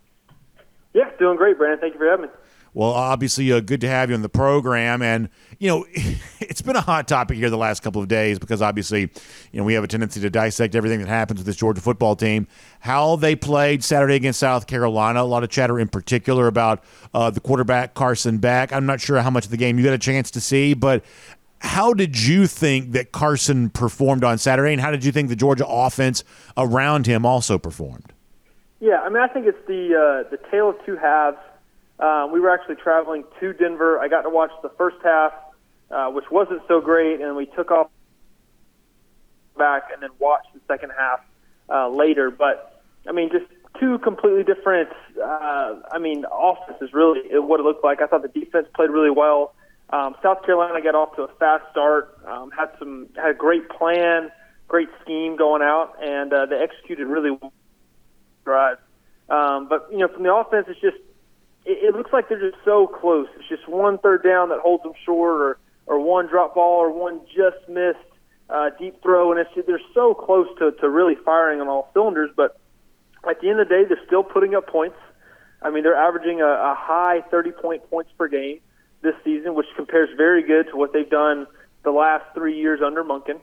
Yeah, 0.93 1.09
doing 1.17 1.37
great, 1.37 1.57
Brandon. 1.57 1.79
Thank 1.79 1.93
you 1.93 1.99
for 1.99 2.09
having 2.09 2.25
me. 2.25 2.31
Well, 2.73 2.91
obviously, 2.91 3.51
uh, 3.51 3.59
good 3.59 3.81
to 3.81 3.87
have 3.89 4.09
you 4.09 4.15
on 4.15 4.21
the 4.21 4.29
program. 4.29 5.01
And, 5.01 5.29
you 5.59 5.67
know, 5.67 5.85
it's 6.39 6.61
been 6.61 6.77
a 6.77 6.81
hot 6.81 7.07
topic 7.07 7.37
here 7.37 7.49
the 7.49 7.57
last 7.57 7.81
couple 7.83 8.01
of 8.01 8.07
days 8.07 8.39
because 8.39 8.61
obviously, 8.61 9.01
you 9.51 9.59
know, 9.59 9.63
we 9.65 9.73
have 9.73 9.83
a 9.83 9.87
tendency 9.87 10.21
to 10.21 10.29
dissect 10.29 10.73
everything 10.73 10.99
that 10.99 11.09
happens 11.09 11.39
with 11.39 11.47
this 11.47 11.57
Georgia 11.57 11.81
football 11.81 12.15
team. 12.15 12.47
How 12.79 13.17
they 13.17 13.35
played 13.35 13.83
Saturday 13.83 14.15
against 14.15 14.39
South 14.39 14.67
Carolina, 14.67 15.21
a 15.21 15.23
lot 15.23 15.43
of 15.43 15.49
chatter 15.49 15.79
in 15.79 15.89
particular 15.89 16.47
about 16.47 16.83
uh, 17.13 17.29
the 17.29 17.41
quarterback, 17.41 17.93
Carson 17.93 18.37
Beck. 18.37 18.71
I'm 18.71 18.85
not 18.85 19.01
sure 19.01 19.19
how 19.21 19.29
much 19.29 19.45
of 19.45 19.51
the 19.51 19.57
game 19.57 19.77
you 19.77 19.83
got 19.83 19.93
a 19.93 19.97
chance 19.97 20.31
to 20.31 20.41
see, 20.41 20.73
but 20.73 21.03
how 21.59 21.93
did 21.93 22.19
you 22.19 22.47
think 22.47 22.93
that 22.93 23.11
Carson 23.11 23.69
performed 23.69 24.23
on 24.23 24.37
Saturday, 24.37 24.71
and 24.71 24.81
how 24.81 24.91
did 24.91 25.05
you 25.05 25.11
think 25.11 25.29
the 25.29 25.35
Georgia 25.35 25.67
offense 25.67 26.23
around 26.57 27.05
him 27.05 27.25
also 27.25 27.59
performed? 27.59 28.13
Yeah, 28.81 28.99
I 28.99 29.09
mean, 29.09 29.21
I 29.21 29.27
think 29.27 29.45
it's 29.45 29.65
the 29.67 29.93
uh, 29.93 30.29
the 30.31 30.39
tale 30.49 30.71
of 30.71 30.85
two 30.87 30.97
halves. 30.97 31.37
Um, 31.99 32.31
we 32.33 32.39
were 32.39 32.49
actually 32.49 32.75
traveling 32.75 33.23
to 33.39 33.53
Denver. 33.53 33.99
I 33.99 34.07
got 34.07 34.23
to 34.23 34.29
watch 34.29 34.49
the 34.63 34.69
first 34.69 34.97
half, 35.03 35.31
uh, 35.91 36.07
which 36.09 36.25
wasn't 36.31 36.63
so 36.67 36.81
great, 36.81 37.21
and 37.21 37.35
we 37.35 37.45
took 37.45 37.69
off 37.69 37.91
back 39.55 39.83
and 39.93 40.01
then 40.01 40.09
watched 40.17 40.51
the 40.55 40.61
second 40.67 40.91
half 40.97 41.19
uh, 41.69 41.89
later. 41.89 42.31
But 42.31 42.81
I 43.07 43.11
mean, 43.11 43.29
just 43.31 43.45
two 43.79 43.99
completely 43.99 44.43
different. 44.43 44.89
Uh, 45.15 45.75
I 45.91 45.99
mean, 45.99 46.25
offenses 46.31 46.89
really 46.91 47.21
what 47.39 47.59
it 47.59 47.63
looked 47.63 47.83
like. 47.83 48.01
I 48.01 48.07
thought 48.07 48.23
the 48.23 48.39
defense 48.39 48.67
played 48.75 48.89
really 48.89 49.11
well. 49.11 49.53
Um, 49.91 50.15
South 50.23 50.43
Carolina 50.43 50.81
got 50.81 50.95
off 50.95 51.15
to 51.17 51.23
a 51.23 51.27
fast 51.35 51.65
start, 51.69 52.17
um, 52.25 52.49
had 52.49 52.71
some 52.79 53.09
had 53.15 53.29
a 53.29 53.35
great 53.35 53.69
plan, 53.69 54.31
great 54.67 54.89
scheme 55.03 55.35
going 55.35 55.61
out, 55.61 55.97
and 56.01 56.33
uh, 56.33 56.47
they 56.47 56.55
executed 56.55 57.05
really 57.05 57.29
well. 57.29 57.53
Drive. 58.43 58.77
Um, 59.29 59.67
but 59.69 59.87
you 59.91 59.99
know, 59.99 60.07
from 60.07 60.23
the 60.23 60.33
offense, 60.33 60.67
it's 60.69 60.81
just 60.81 60.97
it, 61.65 61.93
it 61.93 61.95
looks 61.95 62.11
like 62.11 62.29
they're 62.29 62.51
just 62.51 62.63
so 62.65 62.87
close. 62.87 63.27
It's 63.37 63.47
just 63.47 63.67
one 63.67 63.97
third 63.97 64.23
down 64.23 64.49
that 64.49 64.59
holds 64.59 64.83
them 64.83 64.93
short, 65.05 65.41
or 65.41 65.57
or 65.87 65.99
one 65.99 66.27
drop 66.27 66.55
ball, 66.55 66.79
or 66.79 66.91
one 66.91 67.21
just 67.27 67.67
missed 67.69 67.99
uh, 68.49 68.69
deep 68.79 69.01
throw, 69.01 69.31
and 69.31 69.39
it's 69.39 69.67
they're 69.67 69.79
so 69.93 70.13
close 70.13 70.47
to 70.59 70.71
to 70.71 70.89
really 70.89 71.15
firing 71.15 71.61
on 71.61 71.67
all 71.67 71.89
cylinders. 71.93 72.31
But 72.35 72.59
at 73.27 73.39
the 73.41 73.49
end 73.49 73.59
of 73.59 73.69
the 73.69 73.75
day, 73.75 73.83
they're 73.87 74.05
still 74.05 74.23
putting 74.23 74.55
up 74.55 74.67
points. 74.67 74.97
I 75.61 75.69
mean, 75.69 75.83
they're 75.83 75.95
averaging 75.95 76.41
a, 76.41 76.47
a 76.47 76.75
high 76.77 77.21
30 77.29 77.51
point 77.51 77.89
points 77.89 78.11
per 78.17 78.27
game 78.27 78.59
this 79.01 79.13
season, 79.23 79.53
which 79.55 79.67
compares 79.75 80.09
very 80.17 80.43
good 80.43 80.67
to 80.71 80.77
what 80.77 80.91
they've 80.91 81.09
done 81.09 81.47
the 81.83 81.91
last 81.91 82.25
three 82.33 82.57
years 82.57 82.81
under 82.85 83.03
Monken. 83.03 83.39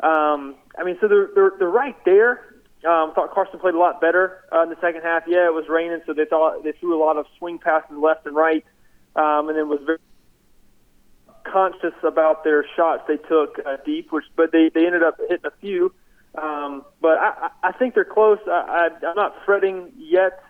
Um, 0.00 0.56
I 0.78 0.84
mean, 0.84 0.98
so 1.00 1.08
they're, 1.08 1.28
they're 1.34 1.52
they're 1.58 1.68
right 1.68 1.96
there. 2.04 2.51
Um, 2.84 3.14
thought 3.14 3.32
Carson 3.32 3.60
played 3.60 3.74
a 3.74 3.78
lot 3.78 4.00
better 4.00 4.44
uh, 4.52 4.62
in 4.62 4.68
the 4.68 4.76
second 4.80 5.02
half. 5.02 5.22
Yeah, 5.26 5.46
it 5.46 5.54
was 5.54 5.68
raining, 5.68 6.00
so 6.04 6.12
they 6.12 6.24
thought 6.24 6.64
they 6.64 6.72
threw 6.72 6.96
a 6.96 7.02
lot 7.02 7.16
of 7.16 7.26
swing 7.38 7.58
passes 7.58 7.96
left 7.96 8.26
and 8.26 8.34
right, 8.34 8.64
um, 9.14 9.48
and 9.48 9.56
then 9.56 9.68
was 9.68 9.80
very 9.86 9.98
conscious 11.44 11.94
about 12.02 12.44
their 12.44 12.64
shots 12.76 13.04
they 13.06 13.18
took 13.18 13.58
uh, 13.64 13.76
deep. 13.84 14.10
Which, 14.10 14.24
but 14.34 14.50
they 14.50 14.70
they 14.74 14.84
ended 14.84 15.02
up 15.02 15.16
hitting 15.28 15.46
a 15.46 15.52
few. 15.60 15.94
Um, 16.34 16.84
but 17.00 17.18
I, 17.18 17.50
I 17.62 17.72
think 17.72 17.94
they're 17.94 18.04
close. 18.04 18.38
I, 18.46 18.88
I, 19.02 19.06
I'm 19.06 19.16
not 19.16 19.34
fretting 19.44 19.92
yet, 19.98 20.42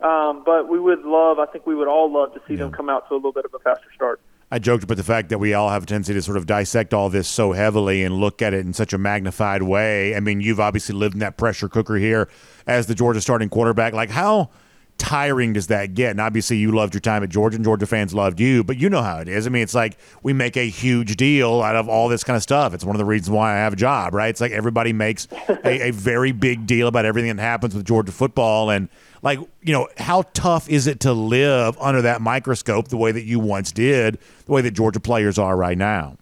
um, 0.00 0.42
but 0.44 0.68
we 0.68 0.78
would 0.78 1.02
love. 1.02 1.38
I 1.38 1.46
think 1.46 1.66
we 1.66 1.74
would 1.74 1.88
all 1.88 2.12
love 2.12 2.34
to 2.34 2.40
see 2.46 2.54
yeah. 2.54 2.60
them 2.60 2.72
come 2.72 2.88
out 2.88 3.08
to 3.08 3.14
a 3.14 3.16
little 3.16 3.32
bit 3.32 3.46
of 3.46 3.54
a 3.54 3.58
faster 3.58 3.88
start. 3.94 4.20
I 4.50 4.58
joked 4.58 4.82
about 4.82 4.96
the 4.96 5.04
fact 5.04 5.28
that 5.28 5.38
we 5.38 5.54
all 5.54 5.70
have 5.70 5.84
a 5.84 5.86
tendency 5.86 6.12
to 6.12 6.22
sort 6.22 6.36
of 6.36 6.44
dissect 6.44 6.92
all 6.92 7.08
this 7.08 7.28
so 7.28 7.52
heavily 7.52 8.02
and 8.02 8.16
look 8.16 8.42
at 8.42 8.52
it 8.52 8.66
in 8.66 8.72
such 8.72 8.92
a 8.92 8.98
magnified 8.98 9.62
way. 9.62 10.16
I 10.16 10.20
mean, 10.20 10.40
you've 10.40 10.58
obviously 10.58 10.94
lived 10.94 11.14
in 11.14 11.20
that 11.20 11.36
pressure 11.36 11.68
cooker 11.68 11.96
here 11.96 12.28
as 12.66 12.86
the 12.86 12.94
Georgia 12.96 13.20
starting 13.20 13.48
quarterback. 13.48 13.92
Like, 13.92 14.10
how 14.10 14.50
tiring 14.98 15.52
does 15.52 15.68
that 15.68 15.94
get? 15.94 16.10
And 16.10 16.20
obviously, 16.20 16.56
you 16.56 16.72
loved 16.72 16.94
your 16.94 17.00
time 17.00 17.22
at 17.22 17.28
Georgia, 17.28 17.54
and 17.56 17.64
Georgia 17.64 17.86
fans 17.86 18.12
loved 18.12 18.40
you, 18.40 18.64
but 18.64 18.76
you 18.76 18.90
know 18.90 19.02
how 19.02 19.18
it 19.18 19.28
is. 19.28 19.46
I 19.46 19.50
mean, 19.50 19.62
it's 19.62 19.74
like 19.74 19.96
we 20.24 20.32
make 20.32 20.56
a 20.56 20.68
huge 20.68 21.16
deal 21.16 21.62
out 21.62 21.76
of 21.76 21.88
all 21.88 22.08
this 22.08 22.24
kind 22.24 22.36
of 22.36 22.42
stuff. 22.42 22.74
It's 22.74 22.84
one 22.84 22.96
of 22.96 22.98
the 22.98 23.04
reasons 23.04 23.30
why 23.30 23.54
I 23.54 23.58
have 23.58 23.74
a 23.74 23.76
job, 23.76 24.14
right? 24.14 24.30
It's 24.30 24.40
like 24.40 24.50
everybody 24.50 24.92
makes 24.92 25.28
a, 25.48 25.88
a 25.88 25.90
very 25.92 26.32
big 26.32 26.66
deal 26.66 26.88
about 26.88 27.04
everything 27.04 27.34
that 27.36 27.42
happens 27.42 27.76
with 27.76 27.86
Georgia 27.86 28.10
football. 28.10 28.68
And 28.68 28.88
like 29.22 29.38
you 29.62 29.72
know 29.72 29.88
how 29.96 30.22
tough 30.34 30.68
is 30.68 30.86
it 30.86 31.00
to 31.00 31.12
live 31.12 31.76
under 31.78 32.02
that 32.02 32.20
microscope 32.20 32.88
the 32.88 32.96
way 32.96 33.12
that 33.12 33.24
you 33.24 33.38
once 33.38 33.72
did 33.72 34.18
the 34.46 34.52
way 34.52 34.62
that 34.62 34.72
georgia 34.72 35.00
players 35.00 35.38
are 35.38 35.56
right 35.56 35.78
now? 35.78 36.16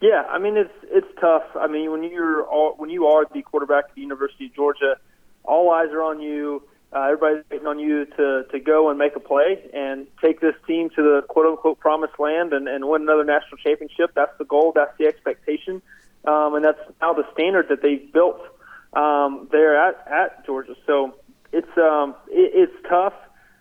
Yeah 0.00 0.22
i 0.28 0.38
mean 0.38 0.56
it's 0.56 0.72
it's 0.90 1.08
tough. 1.20 1.44
I 1.54 1.66
mean 1.66 1.90
when 1.90 2.02
you're 2.02 2.44
all, 2.44 2.74
when 2.76 2.90
you 2.90 3.06
are 3.06 3.26
the 3.32 3.42
quarterback 3.42 3.86
at 3.90 3.94
the 3.94 4.00
university 4.00 4.46
of 4.46 4.54
georgia 4.54 4.96
all 5.48 5.70
eyes 5.70 5.88
are 5.90 6.02
on 6.02 6.20
you. 6.20 6.62
Uh, 6.90 7.02
everybody's 7.02 7.44
waiting 7.50 7.66
on 7.66 7.78
you 7.78 8.06
to 8.06 8.44
to 8.50 8.60
go 8.60 8.88
and 8.88 8.98
make 8.98 9.14
a 9.16 9.20
play 9.20 9.58
and 9.74 10.06
take 10.22 10.40
this 10.40 10.54
team 10.66 10.88
to 10.90 11.02
the 11.02 11.22
quote 11.28 11.46
unquote 11.46 11.78
promised 11.78 12.18
land 12.18 12.52
and, 12.52 12.68
and 12.68 12.88
win 12.88 13.02
another 13.02 13.24
national 13.24 13.56
championship. 13.58 14.12
That's 14.14 14.36
the 14.38 14.44
goal. 14.44 14.72
That's 14.74 14.96
the 14.98 15.06
expectation. 15.06 15.82
Um, 16.24 16.54
and 16.54 16.64
that's 16.64 16.80
now 17.00 17.12
the 17.12 17.26
standard 17.32 17.68
that 17.68 17.82
they've 17.82 18.10
built 18.12 18.40
um, 18.94 19.48
there 19.52 19.76
at 19.76 20.06
at 20.06 20.46
georgia. 20.46 20.76
So 20.86 21.14
it's 21.52 21.78
um 21.78 22.14
it, 22.28 22.52
it's 22.54 22.88
tough. 22.88 23.14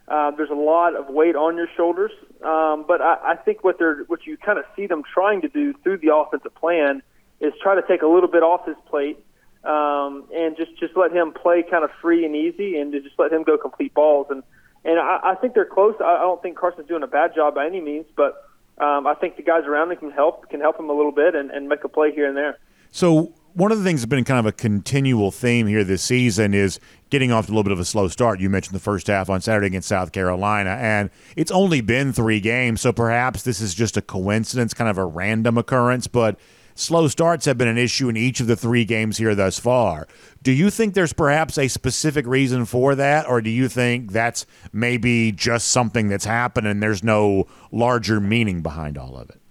Uh, 0.07 0.31
there's 0.31 0.49
a 0.49 0.53
lot 0.53 0.95
of 0.95 1.09
weight 1.09 1.35
on 1.35 1.57
your 1.57 1.67
shoulders, 1.75 2.11
um, 2.41 2.85
but 2.87 3.01
I, 3.01 3.33
I 3.33 3.35
think 3.35 3.63
what 3.63 3.77
they're 3.77 4.03
what 4.07 4.25
you 4.25 4.37
kind 4.37 4.57
of 4.57 4.65
see 4.75 4.87
them 4.87 5.03
trying 5.03 5.41
to 5.41 5.49
do 5.49 5.73
through 5.83 5.97
the 5.97 6.15
offensive 6.15 6.55
plan 6.55 7.01
is 7.41 7.53
try 7.61 7.75
to 7.75 7.85
take 7.87 8.01
a 8.01 8.07
little 8.07 8.29
bit 8.29 8.41
off 8.41 8.65
his 8.65 8.77
plate 8.89 9.19
um, 9.63 10.23
and 10.33 10.55
just 10.55 10.77
just 10.79 10.95
let 10.95 11.11
him 11.11 11.33
play 11.33 11.63
kind 11.69 11.83
of 11.83 11.89
free 12.01 12.25
and 12.25 12.35
easy, 12.35 12.77
and 12.77 12.93
to 12.93 13.01
just 13.01 13.19
let 13.19 13.31
him 13.33 13.43
go 13.43 13.57
complete 13.57 13.93
balls. 13.93 14.27
And 14.29 14.43
and 14.85 14.99
I, 14.99 15.19
I 15.23 15.35
think 15.35 15.53
they're 15.53 15.65
close. 15.65 15.95
I, 15.99 16.15
I 16.15 16.19
don't 16.19 16.41
think 16.41 16.57
Carson's 16.57 16.87
doing 16.87 17.03
a 17.03 17.07
bad 17.07 17.35
job 17.35 17.55
by 17.55 17.65
any 17.65 17.81
means, 17.81 18.05
but 18.15 18.47
um, 18.77 19.07
I 19.07 19.15
think 19.15 19.35
the 19.35 19.43
guys 19.43 19.63
around 19.65 19.91
him 19.91 19.97
can 19.97 20.11
help 20.11 20.49
can 20.49 20.61
help 20.61 20.79
him 20.79 20.89
a 20.89 20.93
little 20.93 21.11
bit 21.11 21.35
and, 21.35 21.51
and 21.51 21.67
make 21.67 21.83
a 21.83 21.89
play 21.89 22.13
here 22.13 22.27
and 22.27 22.37
there. 22.37 22.59
So 22.91 23.33
one 23.57 23.71
of 23.71 23.79
the 23.79 23.83
things 23.83 24.01
that's 24.01 24.09
been 24.09 24.23
kind 24.23 24.39
of 24.39 24.45
a 24.45 24.51
continual 24.51 25.31
theme 25.31 25.65
here 25.65 25.83
this 25.83 26.03
season 26.03 26.53
is 26.53 26.79
getting 27.09 27.31
off 27.31 27.47
to 27.47 27.51
a 27.51 27.53
little 27.53 27.63
bit 27.63 27.71
of 27.71 27.79
a 27.79 27.85
slow 27.85 28.07
start. 28.07 28.39
You 28.39 28.51
mentioned 28.51 28.75
the 28.75 28.79
first 28.79 29.07
half 29.07 29.31
on 29.31 29.41
Saturday 29.41 29.65
against 29.65 29.87
South 29.87 30.11
Carolina, 30.11 30.77
and 30.79 31.09
it's 31.35 31.49
only 31.49 31.81
been 31.81 32.13
three 32.13 32.39
games, 32.39 32.81
so 32.81 32.93
perhaps 32.93 33.41
this 33.41 33.59
is 33.59 33.73
just 33.73 33.97
a 33.97 34.01
coincidence, 34.03 34.75
kind 34.75 34.91
of 34.91 34.99
a 34.99 35.05
random 35.05 35.57
occurrence, 35.57 36.05
but 36.05 36.39
slow 36.75 37.07
starts 37.07 37.45
have 37.45 37.57
been 37.57 37.67
an 37.67 37.79
issue 37.79 38.09
in 38.09 38.15
each 38.15 38.39
of 38.39 38.45
the 38.45 38.55
three 38.55 38.85
games 38.85 39.17
here 39.17 39.33
thus 39.33 39.57
far. 39.57 40.07
Do 40.43 40.51
you 40.51 40.69
think 40.69 40.93
there's 40.93 41.13
perhaps 41.13 41.57
a 41.57 41.67
specific 41.67 42.27
reason 42.27 42.63
for 42.65 42.93
that, 42.93 43.27
or 43.27 43.41
do 43.41 43.49
you 43.49 43.67
think 43.69 44.11
that's 44.11 44.45
maybe 44.71 45.31
just 45.31 45.69
something 45.69 46.09
that's 46.09 46.25
happened 46.25 46.67
and 46.67 46.83
there's 46.83 47.03
no 47.03 47.47
larger 47.71 48.19
meaning 48.19 48.61
behind 48.61 48.99
all 48.99 49.17
of 49.17 49.31
it? 49.31 49.41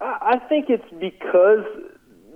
I 0.00 0.38
think 0.48 0.70
it's 0.70 0.88
because 1.00 1.64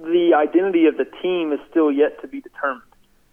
the 0.05 0.35
identity 0.35 0.87
of 0.87 0.97
the 0.97 1.07
team 1.23 1.53
is 1.53 1.61
still 1.71 1.91
yet 1.91 2.21
to 2.23 2.29
be 2.29 2.41
determined. 2.41 2.83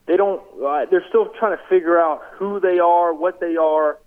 They 0.07 0.17
don't. 0.17 0.41
Uh, 0.61 0.85
they're 0.89 1.05
still 1.09 1.27
trying 1.39 1.57
to 1.57 1.63
figure 1.69 1.99
out 1.99 2.21
who 2.33 2.59
they 2.59 2.79
are, 2.79 3.13
what 3.13 3.39
they 3.39 3.55
are. 3.55 3.99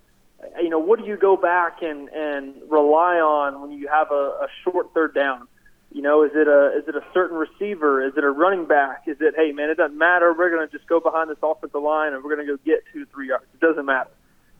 You 0.61 0.69
know, 0.69 0.79
what 0.79 0.99
do 0.99 1.05
you 1.05 1.17
go 1.17 1.37
back 1.37 1.81
and 1.81 2.09
and 2.09 2.53
rely 2.69 3.15
on 3.15 3.61
when 3.61 3.71
you 3.71 3.87
have 3.87 4.11
a, 4.11 4.45
a 4.45 4.47
short 4.63 4.93
third 4.93 5.15
down? 5.15 5.47
You 5.91 6.01
know, 6.01 6.23
is 6.23 6.31
it 6.35 6.47
a 6.47 6.77
is 6.77 6.87
it 6.87 6.95
a 6.95 7.03
certain 7.13 7.37
receiver? 7.37 8.05
Is 8.05 8.13
it 8.17 8.23
a 8.23 8.29
running 8.29 8.65
back? 8.65 9.03
Is 9.07 9.17
it 9.21 9.33
hey 9.37 9.51
man, 9.53 9.69
it 9.69 9.77
doesn't 9.77 9.97
matter. 9.97 10.33
We're 10.37 10.49
to 10.49 10.67
just 10.67 10.87
go 10.87 10.99
behind 10.99 11.29
this 11.29 11.37
offensive 11.41 11.81
line 11.81 12.13
and 12.13 12.23
we're 12.23 12.35
to 12.45 12.57
go 12.57 12.57
get 12.65 12.83
two 12.91 13.05
three 13.05 13.29
yards. 13.29 13.45
It 13.53 13.61
doesn't 13.61 13.85
matter. 13.85 14.09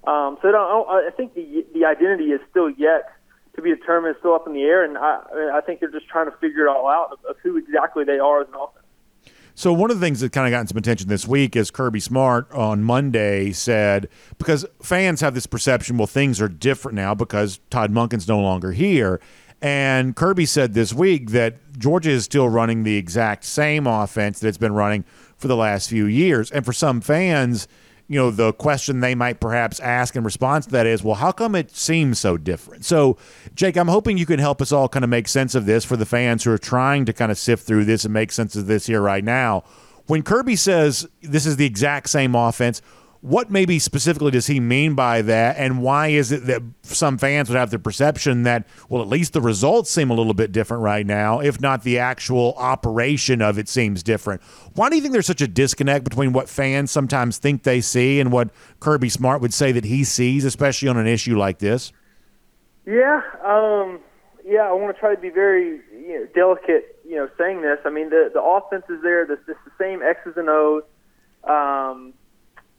Um, 0.07 0.37
so 0.41 0.47
I, 0.47 0.51
don't, 0.51 0.87
I 0.89 1.09
think 1.11 1.33
the 1.33 1.65
the 1.73 1.85
identity 1.85 2.31
is 2.31 2.39
still 2.49 2.69
yet 2.69 3.11
to 3.55 3.61
be 3.61 3.69
determined, 3.69 4.15
still 4.19 4.33
up 4.33 4.47
in 4.47 4.53
the 4.53 4.63
air, 4.63 4.83
and 4.83 4.97
I, 4.97 5.21
I 5.53 5.61
think 5.61 5.79
they're 5.79 5.91
just 5.91 6.07
trying 6.07 6.29
to 6.29 6.37
figure 6.37 6.65
it 6.65 6.69
all 6.69 6.87
out 6.87 7.11
of, 7.11 7.19
of 7.29 7.35
who 7.43 7.57
exactly 7.57 8.03
they 8.03 8.19
are 8.19 8.41
as 8.41 8.47
an 8.47 8.55
offense. 8.55 8.85
So 9.57 9.71
one 9.71 9.89
of 9.89 9.99
the 9.99 10.05
things 10.05 10.19
that 10.19 10.33
kind 10.33 10.45
of 10.45 10.51
gotten 10.51 10.67
some 10.67 10.77
attention 10.77 11.07
this 11.07 11.25
week 11.25 11.55
is 11.55 11.71
Kirby 11.71 12.01
Smart 12.01 12.51
on 12.51 12.83
Monday 12.83 13.53
said 13.53 14.09
because 14.37 14.65
fans 14.81 15.21
have 15.21 15.33
this 15.33 15.45
perception, 15.45 15.97
well, 15.97 16.07
things 16.07 16.41
are 16.41 16.49
different 16.49 16.97
now 16.97 17.15
because 17.15 17.61
Todd 17.69 17.89
Monken's 17.91 18.27
no 18.27 18.37
longer 18.37 18.73
here. 18.73 19.21
And 19.61 20.13
Kirby 20.13 20.45
said 20.45 20.73
this 20.73 20.93
week 20.93 21.29
that 21.31 21.55
Georgia 21.79 22.09
is 22.09 22.25
still 22.25 22.49
running 22.49 22.83
the 22.83 22.97
exact 22.97 23.45
same 23.45 23.87
offense 23.87 24.41
that 24.41 24.49
it's 24.49 24.57
been 24.57 24.73
running 24.73 25.05
for 25.37 25.47
the 25.47 25.55
last 25.55 25.89
few 25.89 26.05
years. 26.05 26.51
And 26.51 26.65
for 26.65 26.73
some 26.73 26.99
fans, 26.99 27.69
you 28.07 28.19
know, 28.19 28.29
the 28.29 28.53
question 28.53 28.99
they 28.99 29.15
might 29.15 29.39
perhaps 29.39 29.79
ask 29.79 30.15
in 30.15 30.23
response 30.23 30.65
to 30.65 30.71
that 30.73 30.85
is, 30.85 31.03
well, 31.03 31.15
how 31.15 31.31
come 31.31 31.55
it 31.55 31.75
seems 31.75 32.19
so 32.19 32.37
different? 32.37 32.85
So, 32.85 33.17
Jake, 33.55 33.75
I'm 33.77 33.87
hoping 33.87 34.17
you 34.17 34.27
can 34.27 34.39
help 34.39 34.61
us 34.61 34.71
all 34.71 34.87
kind 34.87 35.03
of 35.03 35.09
make 35.09 35.27
sense 35.27 35.55
of 35.55 35.65
this 35.65 35.83
for 35.83 35.97
the 35.97 36.05
fans 36.05 36.43
who 36.43 36.51
are 36.51 36.57
trying 36.59 37.05
to 37.05 37.13
kind 37.13 37.31
of 37.31 37.37
sift 37.37 37.65
through 37.65 37.85
this 37.85 38.05
and 38.05 38.13
make 38.13 38.31
sense 38.31 38.55
of 38.55 38.67
this 38.67 38.85
here 38.85 39.01
right 39.01 39.23
now. 39.23 39.63
When 40.05 40.21
Kirby 40.21 40.55
says 40.55 41.07
this 41.23 41.47
is 41.47 41.57
the 41.57 41.65
exact 41.65 42.09
same 42.09 42.35
offense, 42.35 42.81
what 43.25 43.49
maybe 43.49 43.79
specifically 43.79 44.29
does 44.29 44.45
he 44.45 44.59
mean 44.59 44.93
by 44.93 45.23
that, 45.23 45.57
and 45.57 45.81
why 45.81 46.09
is 46.09 46.31
it 46.31 46.45
that 46.45 46.61
some 46.83 47.17
fans 47.17 47.49
would 47.49 47.57
have 47.57 47.71
the 47.71 47.79
perception 47.79 48.43
that, 48.43 48.67
well, 48.87 49.01
at 49.01 49.07
least 49.07 49.33
the 49.33 49.41
results 49.41 49.89
seem 49.89 50.11
a 50.11 50.13
little 50.13 50.35
bit 50.35 50.51
different 50.51 50.83
right 50.83 51.07
now, 51.07 51.39
if 51.39 51.59
not 51.59 51.81
the 51.81 51.97
actual 51.97 52.53
operation 52.55 53.41
of 53.41 53.57
it 53.57 53.67
seems 53.67 54.03
different? 54.03 54.43
Why 54.75 54.89
do 54.91 54.95
you 54.95 55.01
think 55.01 55.11
there's 55.11 55.25
such 55.25 55.41
a 55.41 55.47
disconnect 55.47 56.03
between 56.03 56.33
what 56.33 56.47
fans 56.47 56.91
sometimes 56.91 57.39
think 57.39 57.63
they 57.63 57.81
see 57.81 58.19
and 58.19 58.31
what 58.31 58.51
Kirby 58.79 59.09
Smart 59.09 59.41
would 59.41 59.55
say 59.55 59.71
that 59.71 59.85
he 59.85 60.03
sees, 60.03 60.45
especially 60.45 60.87
on 60.87 60.97
an 60.97 61.07
issue 61.07 61.35
like 61.35 61.57
this? 61.57 61.91
Yeah, 62.85 63.21
um, 63.43 64.01
yeah, 64.45 64.69
I 64.69 64.73
want 64.73 64.95
to 64.95 64.99
try 64.99 65.15
to 65.15 65.19
be 65.19 65.29
very 65.29 65.81
you 65.91 66.19
know, 66.19 66.27
delicate, 66.35 66.99
you 67.03 67.15
know, 67.15 67.27
saying 67.39 67.63
this. 67.63 67.79
I 67.85 67.89
mean, 67.89 68.11
the 68.11 68.29
the 68.31 68.41
offense 68.43 68.85
is 68.87 69.01
there. 69.01 69.23
It's 69.23 69.41
the 69.47 69.55
same 69.79 70.03
X's 70.03 70.37
and 70.37 70.47
O's. 70.47 70.83
Um, 71.43 72.13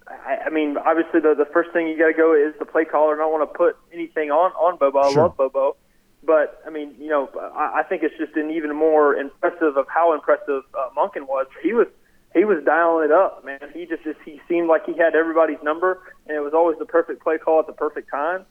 I, 0.08 0.38
I 0.46 0.50
mean, 0.50 0.76
obviously 0.76 1.20
the 1.20 1.34
the 1.34 1.48
first 1.52 1.72
thing 1.72 1.88
you 1.88 1.98
got 1.98 2.08
to 2.08 2.14
go 2.14 2.34
is 2.34 2.54
the 2.58 2.64
play 2.64 2.84
caller. 2.84 3.12
And 3.12 3.20
I 3.20 3.24
don't 3.24 3.32
want 3.32 3.50
to 3.50 3.56
put 3.56 3.76
anything 3.92 4.30
on 4.30 4.52
on 4.52 4.78
Bobo. 4.78 4.98
I 4.98 5.12
love 5.12 5.36
Bobo, 5.36 5.76
but 6.24 6.62
I 6.66 6.70
mean, 6.70 6.94
you 6.98 7.08
know, 7.08 7.28
I, 7.54 7.80
I 7.80 7.82
think 7.82 8.02
it's 8.02 8.16
just 8.18 8.36
an 8.36 8.50
even 8.50 8.74
more 8.74 9.14
impressive 9.14 9.76
of 9.76 9.86
how 9.88 10.14
impressive 10.14 10.62
uh, 10.74 10.90
Monken 10.96 11.26
was. 11.26 11.46
He 11.62 11.72
was 11.72 11.88
he 12.34 12.44
was 12.44 12.62
dialing 12.64 13.06
it 13.06 13.12
up, 13.12 13.44
man. 13.44 13.60
He 13.72 13.86
just, 13.86 14.04
just 14.04 14.18
he 14.24 14.40
seemed 14.48 14.68
like 14.68 14.84
he 14.86 14.92
had 14.92 15.14
everybody's 15.14 15.62
number, 15.62 16.00
and 16.26 16.36
it 16.36 16.40
was 16.40 16.52
always 16.54 16.78
the 16.78 16.86
perfect 16.86 17.22
play 17.22 17.38
call 17.38 17.60
at 17.60 17.66
the 17.66 17.72
perfect 17.72 18.10
time. 18.10 18.44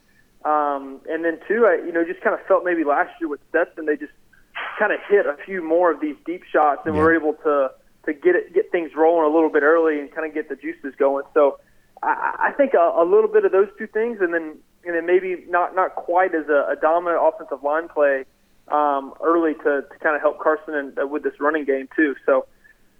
Um, 0.43 1.01
and 1.09 1.23
then 1.23 1.39
two, 1.47 1.65
I 1.65 1.85
you 1.85 1.91
know 1.91 2.03
just 2.03 2.21
kind 2.21 2.37
of 2.37 2.45
felt 2.47 2.65
maybe 2.65 2.83
last 2.83 3.11
year 3.19 3.29
with 3.29 3.39
Stetson, 3.49 3.85
they 3.85 3.95
just 3.95 4.13
kind 4.77 4.91
of 4.91 4.99
hit 5.07 5.25
a 5.25 5.37
few 5.45 5.63
more 5.63 5.91
of 5.91 6.01
these 6.01 6.15
deep 6.25 6.43
shots 6.51 6.81
and 6.85 6.95
yeah. 6.95 7.01
were 7.01 7.15
able 7.15 7.33
to 7.33 7.71
to 8.05 8.13
get 8.13 8.35
it, 8.35 8.53
get 8.53 8.71
things 8.71 8.91
rolling 8.95 9.29
a 9.29 9.33
little 9.33 9.49
bit 9.49 9.63
early 9.63 9.99
and 9.99 10.11
kind 10.11 10.27
of 10.27 10.33
get 10.33 10.49
the 10.49 10.55
juices 10.55 10.93
going. 10.97 11.25
So 11.33 11.59
I, 12.03 12.49
I 12.49 12.51
think 12.51 12.73
a, 12.73 12.93
a 12.97 13.05
little 13.05 13.29
bit 13.29 13.45
of 13.45 13.51
those 13.51 13.69
two 13.77 13.87
things, 13.87 14.19
and 14.21 14.33
then 14.33 14.57
and 14.85 14.95
then 14.95 15.05
maybe 15.05 15.43
not 15.49 15.75
not 15.75 15.95
quite 15.95 16.33
as 16.35 16.47
a, 16.47 16.71
a 16.71 16.75
dominant 16.79 17.21
offensive 17.21 17.63
line 17.63 17.87
play 17.87 18.25
um, 18.69 19.13
early 19.23 19.53
to, 19.55 19.83
to 19.83 19.99
kind 20.01 20.15
of 20.15 20.21
help 20.21 20.39
Carson 20.39 20.75
and, 20.75 20.99
uh, 20.99 21.07
with 21.07 21.23
this 21.23 21.39
running 21.39 21.65
game 21.65 21.87
too. 21.95 22.15
So 22.25 22.47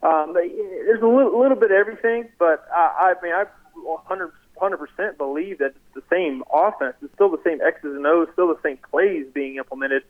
um, 0.04 0.34
there's 0.34 1.02
a 1.02 1.08
little, 1.08 1.40
little 1.40 1.58
bit 1.58 1.72
of 1.72 1.78
everything, 1.78 2.30
but 2.38 2.66
I, 2.74 3.14
I 3.20 3.24
mean 3.24 3.34
I 3.34 3.46
100 3.76 4.78
percent 4.78 5.18
believe 5.18 5.60
that 5.60 5.74
it's 5.76 5.96
the 5.96 6.04
same 6.10 6.44
offense. 6.54 6.96
It's 7.02 7.14
still 7.14 7.30
the 7.30 7.42
same 7.44 7.62
X's 7.62 7.96
and 7.96 8.06
O's, 8.06 8.28
still 8.34 8.48
the 8.48 8.60
same 8.64 8.78
plays 8.90 9.26
being 9.34 9.58
implemented 9.58 10.04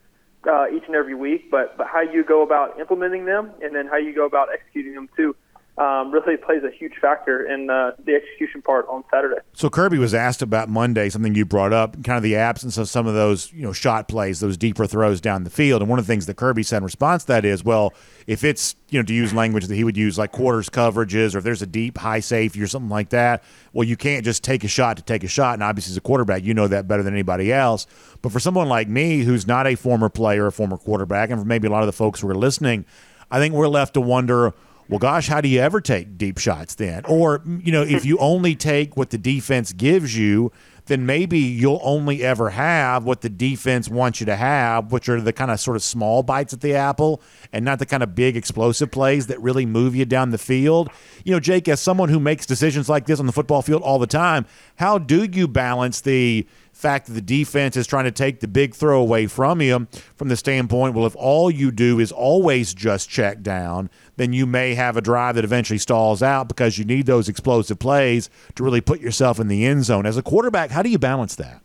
uh, 0.47 0.65
each 0.75 0.83
and 0.87 0.95
every 0.95 1.15
week, 1.15 1.49
but 1.51 1.77
but 1.77 1.87
how 1.87 2.01
you 2.01 2.23
go 2.23 2.41
about 2.41 2.79
implementing 2.79 3.25
them 3.25 3.51
and 3.61 3.75
then 3.75 3.87
how 3.87 3.97
you 3.97 4.13
go 4.13 4.25
about 4.25 4.49
executing 4.53 4.95
them 4.95 5.09
too 5.15 5.35
um, 5.78 6.11
really 6.11 6.38
plays 6.38 6.63
a 6.63 6.71
huge 6.71 6.93
factor 7.01 7.45
in 7.45 7.69
uh, 7.69 7.91
the 8.05 8.15
execution 8.15 8.61
part 8.61 8.88
on 8.88 9.03
Saturday. 9.11 9.41
So 9.53 9.69
Kirby 9.69 9.97
was 9.97 10.13
asked 10.13 10.41
about 10.41 10.69
Monday, 10.69 11.09
something 11.09 11.36
you 11.36 11.43
brought 11.43 11.73
up, 11.73 12.01
kind 12.03 12.15
of 12.15 12.23
the 12.23 12.38
absence 12.38 12.78
of 12.78 12.88
some 12.88 13.07
of 13.07 13.13
those 13.13 13.51
you 13.51 13.63
know 13.63 13.73
shot 13.73 14.07
plays, 14.07 14.39
those 14.39 14.55
deeper 14.55 14.88
throws 14.88 15.19
down 15.19 15.43
the 15.43 15.49
field. 15.49 15.82
And 15.82 15.89
one 15.89 15.99
of 15.99 16.07
the 16.07 16.11
things 16.11 16.28
that 16.28 16.38
Kirby 16.38 16.63
said 16.63 16.78
in 16.78 16.84
response 16.86 17.23
to 17.23 17.28
that 17.28 17.43
is, 17.45 17.63
well, 17.63 17.93
if 18.26 18.45
it's 18.45 18.76
you 18.89 18.99
know 18.99 19.03
to 19.03 19.13
use 19.13 19.34
language 19.34 19.65
that 19.65 19.76
he 19.76 19.84
would 19.84 19.97
use 19.97 20.17
like 20.17 20.32
quarters 20.32 20.69
coverages, 20.69 21.36
or 21.36 21.39
if 21.39 21.43
there's 21.43 21.61
a 21.61 21.67
deep 21.67 21.97
high 21.97 22.21
safety 22.21 22.61
or 22.61 22.67
something 22.67 22.89
like 22.89 23.09
that, 23.09 23.43
well, 23.73 23.86
you 23.86 23.97
can't 23.97 24.23
just 24.23 24.45
take 24.45 24.63
a 24.63 24.69
shot 24.69 24.95
to 24.95 25.03
take 25.03 25.26
a 25.26 25.28
shot. 25.28 25.55
And 25.55 25.63
obviously, 25.63 25.91
as 25.91 25.97
a 25.97 26.01
quarterback, 26.01 26.43
you 26.43 26.53
know 26.53 26.69
that 26.69 26.88
better 26.88 27.03
than 27.03 27.13
anybody 27.13 27.51
else. 27.51 27.86
But 28.21 28.32
for 28.32 28.39
someone 28.39 28.69
like 28.69 28.88
me, 28.88 29.23
who's 29.23 29.45
not 29.45 29.67
a 29.67 29.76
former 29.76 30.07
player, 30.07 30.47
a 30.47 30.53
former 30.53 30.78
quarterback, 30.78 31.32
and 31.32 31.41
for 31.41 31.45
maybe 31.45 31.67
a 31.67 31.71
lot 31.71 31.84
of 31.84 31.88
the 31.88 31.93
folks 31.93 32.21
who 32.21 32.30
are 32.30 32.36
listening, 32.36 32.86
I 33.30 33.39
think 33.39 33.53
we're 33.53 33.67
left 33.67 33.95
to 33.95 34.01
wonder 34.01 34.53
well, 34.89 34.99
gosh, 34.99 35.27
how 35.27 35.41
do 35.41 35.47
you 35.47 35.59
ever 35.59 35.81
take 35.81 36.17
deep 36.17 36.38
shots 36.38 36.75
then? 36.75 37.03
Or, 37.05 37.41
you 37.45 37.71
know, 37.71 37.81
if 37.81 38.05
you 38.05 38.17
only 38.19 38.55
take 38.55 38.95
what 38.95 39.09
the 39.09 39.17
defense 39.17 39.73
gives 39.73 40.17
you, 40.17 40.51
then 40.86 41.05
maybe 41.05 41.39
you'll 41.39 41.81
only 41.83 42.23
ever 42.23 42.51
have 42.51 43.03
what 43.03 43.21
the 43.21 43.29
defense 43.29 43.89
wants 43.89 44.19
you 44.19 44.25
to 44.27 44.36
have, 44.36 44.91
which 44.91 45.09
are 45.09 45.19
the 45.19 45.33
kind 45.33 45.49
of 45.49 45.59
sort 45.59 45.75
of 45.75 45.83
small 45.83 46.21
bites 46.21 46.53
at 46.53 46.61
the 46.61 46.75
apple 46.75 47.21
and 47.51 47.65
not 47.65 47.79
the 47.79 47.86
kind 47.86 48.03
of 48.03 48.13
big 48.13 48.38
explosive 48.38 48.91
plays 48.91 49.27
that 49.27 49.41
really 49.41 49.65
move 49.65 49.95
you 49.95 50.05
down 50.05 50.29
the 50.29 50.38
field. 50.38 50.89
You 51.23 51.31
know, 51.31 51.39
Jake, 51.39 51.67
as 51.67 51.79
someone 51.79 52.09
who 52.09 52.19
makes 52.19 52.45
decisions 52.45 52.88
like 52.88 53.07
this 53.07 53.19
on 53.19 53.25
the 53.25 53.31
football 53.31 53.61
field 53.61 53.81
all 53.81 53.97
the 53.97 54.07
time, 54.07 54.45
how 54.75 54.97
do 54.97 55.23
you 55.23 55.47
balance 55.47 56.01
the 56.01 56.45
fact 56.71 57.07
that 57.07 57.13
the 57.13 57.21
defense 57.21 57.77
is 57.77 57.88
trying 57.88 58.03
to 58.03 58.11
take 58.11 58.41
the 58.41 58.47
big 58.47 58.75
throw 58.75 58.99
away 58.99 59.27
from 59.27 59.61
you 59.61 59.88
from 60.15 60.27
the 60.27 60.36
standpoint, 60.36 60.93
well, 60.93 61.05
if 61.05 61.15
all 61.15 61.49
you 61.49 61.71
do 61.71 61.99
is 61.99 62.11
always 62.11 62.73
just 62.73 63.09
check 63.09 63.41
down, 63.41 63.89
then 64.18 64.34
you 64.34 64.45
may 64.45 64.76
have 64.76 64.97
a 64.97 65.01
drive 65.01 65.36
that 65.36 65.43
eventually 65.43 65.80
stalls 65.80 66.24
out 66.24 66.47
because 66.47 66.78
you 66.78 66.86
need 66.86 67.05
those 67.05 67.30
explosive 67.30 67.80
plays 67.80 68.30
to 68.55 68.63
really 68.63 68.82
put 68.82 68.99
yourself 68.99 69.39
in 69.39 69.47
the 69.47 69.66
end 69.66 69.86
zone. 69.86 70.05
As 70.05 70.18
a 70.18 70.24
quarterback, 70.24 70.72
how 70.72 70.82
do 70.82 70.89
you 70.89 70.99
balance 70.99 71.36
that? 71.36 71.61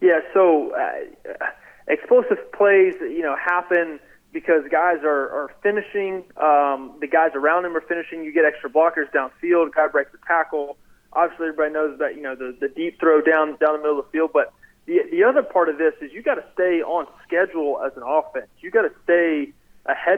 Yeah, 0.00 0.20
so 0.32 0.72
uh, 0.74 1.46
explosive 1.88 2.52
plays, 2.52 2.94
you 3.00 3.22
know, 3.22 3.36
happen 3.36 3.98
because 4.32 4.62
guys 4.70 4.98
are, 5.02 5.30
are 5.30 5.50
finishing. 5.62 6.24
Um, 6.36 6.94
the 7.00 7.08
guys 7.10 7.32
around 7.34 7.64
him 7.64 7.76
are 7.76 7.80
finishing. 7.80 8.24
You 8.24 8.32
get 8.32 8.44
extra 8.44 8.70
blockers 8.70 9.10
downfield. 9.12 9.74
Guy 9.74 9.88
breaks 9.88 10.12
the 10.12 10.18
tackle 10.26 10.76
obviously 11.12 11.48
everybody 11.48 11.72
knows 11.72 11.98
that 11.98 12.14
you 12.16 12.22
know 12.22 12.34
the 12.34 12.56
the 12.60 12.68
deep 12.68 12.98
throw 13.00 13.20
down 13.20 13.56
down 13.56 13.74
the 13.74 13.78
middle 13.78 13.98
of 13.98 14.06
the 14.06 14.10
field, 14.10 14.30
but 14.32 14.52
the 14.86 15.00
the 15.10 15.24
other 15.24 15.42
part 15.42 15.68
of 15.68 15.78
this 15.78 15.94
is 16.00 16.12
you 16.12 16.22
got 16.22 16.36
to 16.36 16.44
stay 16.54 16.82
on 16.82 17.06
schedule 17.26 17.80
as 17.84 17.92
an 17.96 18.02
offense. 18.06 18.48
You 18.60 18.70
got 18.70 18.82
to 18.82 18.92
stay 19.04 19.52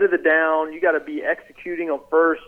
ahead 0.00 0.12
of 0.12 0.18
the 0.18 0.28
down. 0.28 0.72
You 0.72 0.80
got 0.80 0.92
to 0.92 1.00
be 1.00 1.22
executing 1.22 1.90
on 1.90 2.00
first 2.10 2.42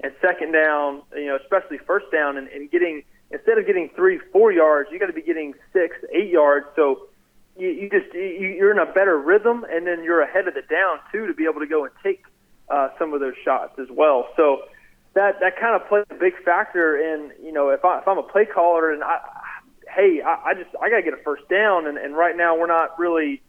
and 0.00 0.12
second 0.20 0.52
down. 0.52 1.02
You 1.14 1.26
know, 1.26 1.38
especially 1.42 1.78
first 1.78 2.06
down 2.12 2.36
and, 2.36 2.48
and 2.48 2.70
getting 2.70 3.04
instead 3.30 3.58
of 3.58 3.66
getting 3.66 3.90
three, 3.94 4.18
four 4.32 4.52
yards, 4.52 4.88
you 4.92 4.98
got 4.98 5.06
to 5.06 5.12
be 5.12 5.22
getting 5.22 5.54
six, 5.72 5.96
eight 6.12 6.30
yards. 6.30 6.66
So 6.76 7.08
you, 7.56 7.68
you 7.68 7.90
just 7.90 8.14
you, 8.14 8.54
you're 8.56 8.72
in 8.72 8.78
a 8.78 8.92
better 8.92 9.18
rhythm, 9.18 9.64
and 9.70 9.86
then 9.86 10.04
you're 10.04 10.22
ahead 10.22 10.48
of 10.48 10.54
the 10.54 10.62
down 10.62 10.98
too 11.12 11.26
to 11.26 11.34
be 11.34 11.44
able 11.44 11.60
to 11.60 11.66
go 11.66 11.84
and 11.84 11.92
take 12.02 12.24
uh, 12.68 12.88
some 12.98 13.14
of 13.14 13.20
those 13.20 13.34
shots 13.44 13.78
as 13.78 13.88
well. 13.90 14.28
So 14.36 14.62
that 15.14 15.40
that 15.40 15.58
kind 15.58 15.80
of 15.80 15.88
plays 15.88 16.04
a 16.10 16.14
big 16.14 16.34
factor 16.44 16.96
in 16.96 17.32
you 17.44 17.52
know 17.52 17.70
if 17.70 17.84
I 17.84 17.98
if 17.98 18.08
I'm 18.08 18.18
a 18.18 18.22
play 18.22 18.44
caller 18.44 18.92
and 18.92 19.02
I 19.02 19.18
hey 19.94 20.20
I, 20.24 20.50
I 20.50 20.54
just 20.54 20.70
I 20.80 20.90
got 20.90 20.96
to 20.96 21.02
get 21.02 21.14
a 21.14 21.22
first 21.22 21.48
down, 21.48 21.86
and, 21.86 21.98
and 21.98 22.16
right 22.16 22.36
now 22.36 22.56
we're 22.56 22.66
not 22.66 22.98
really 22.98 23.42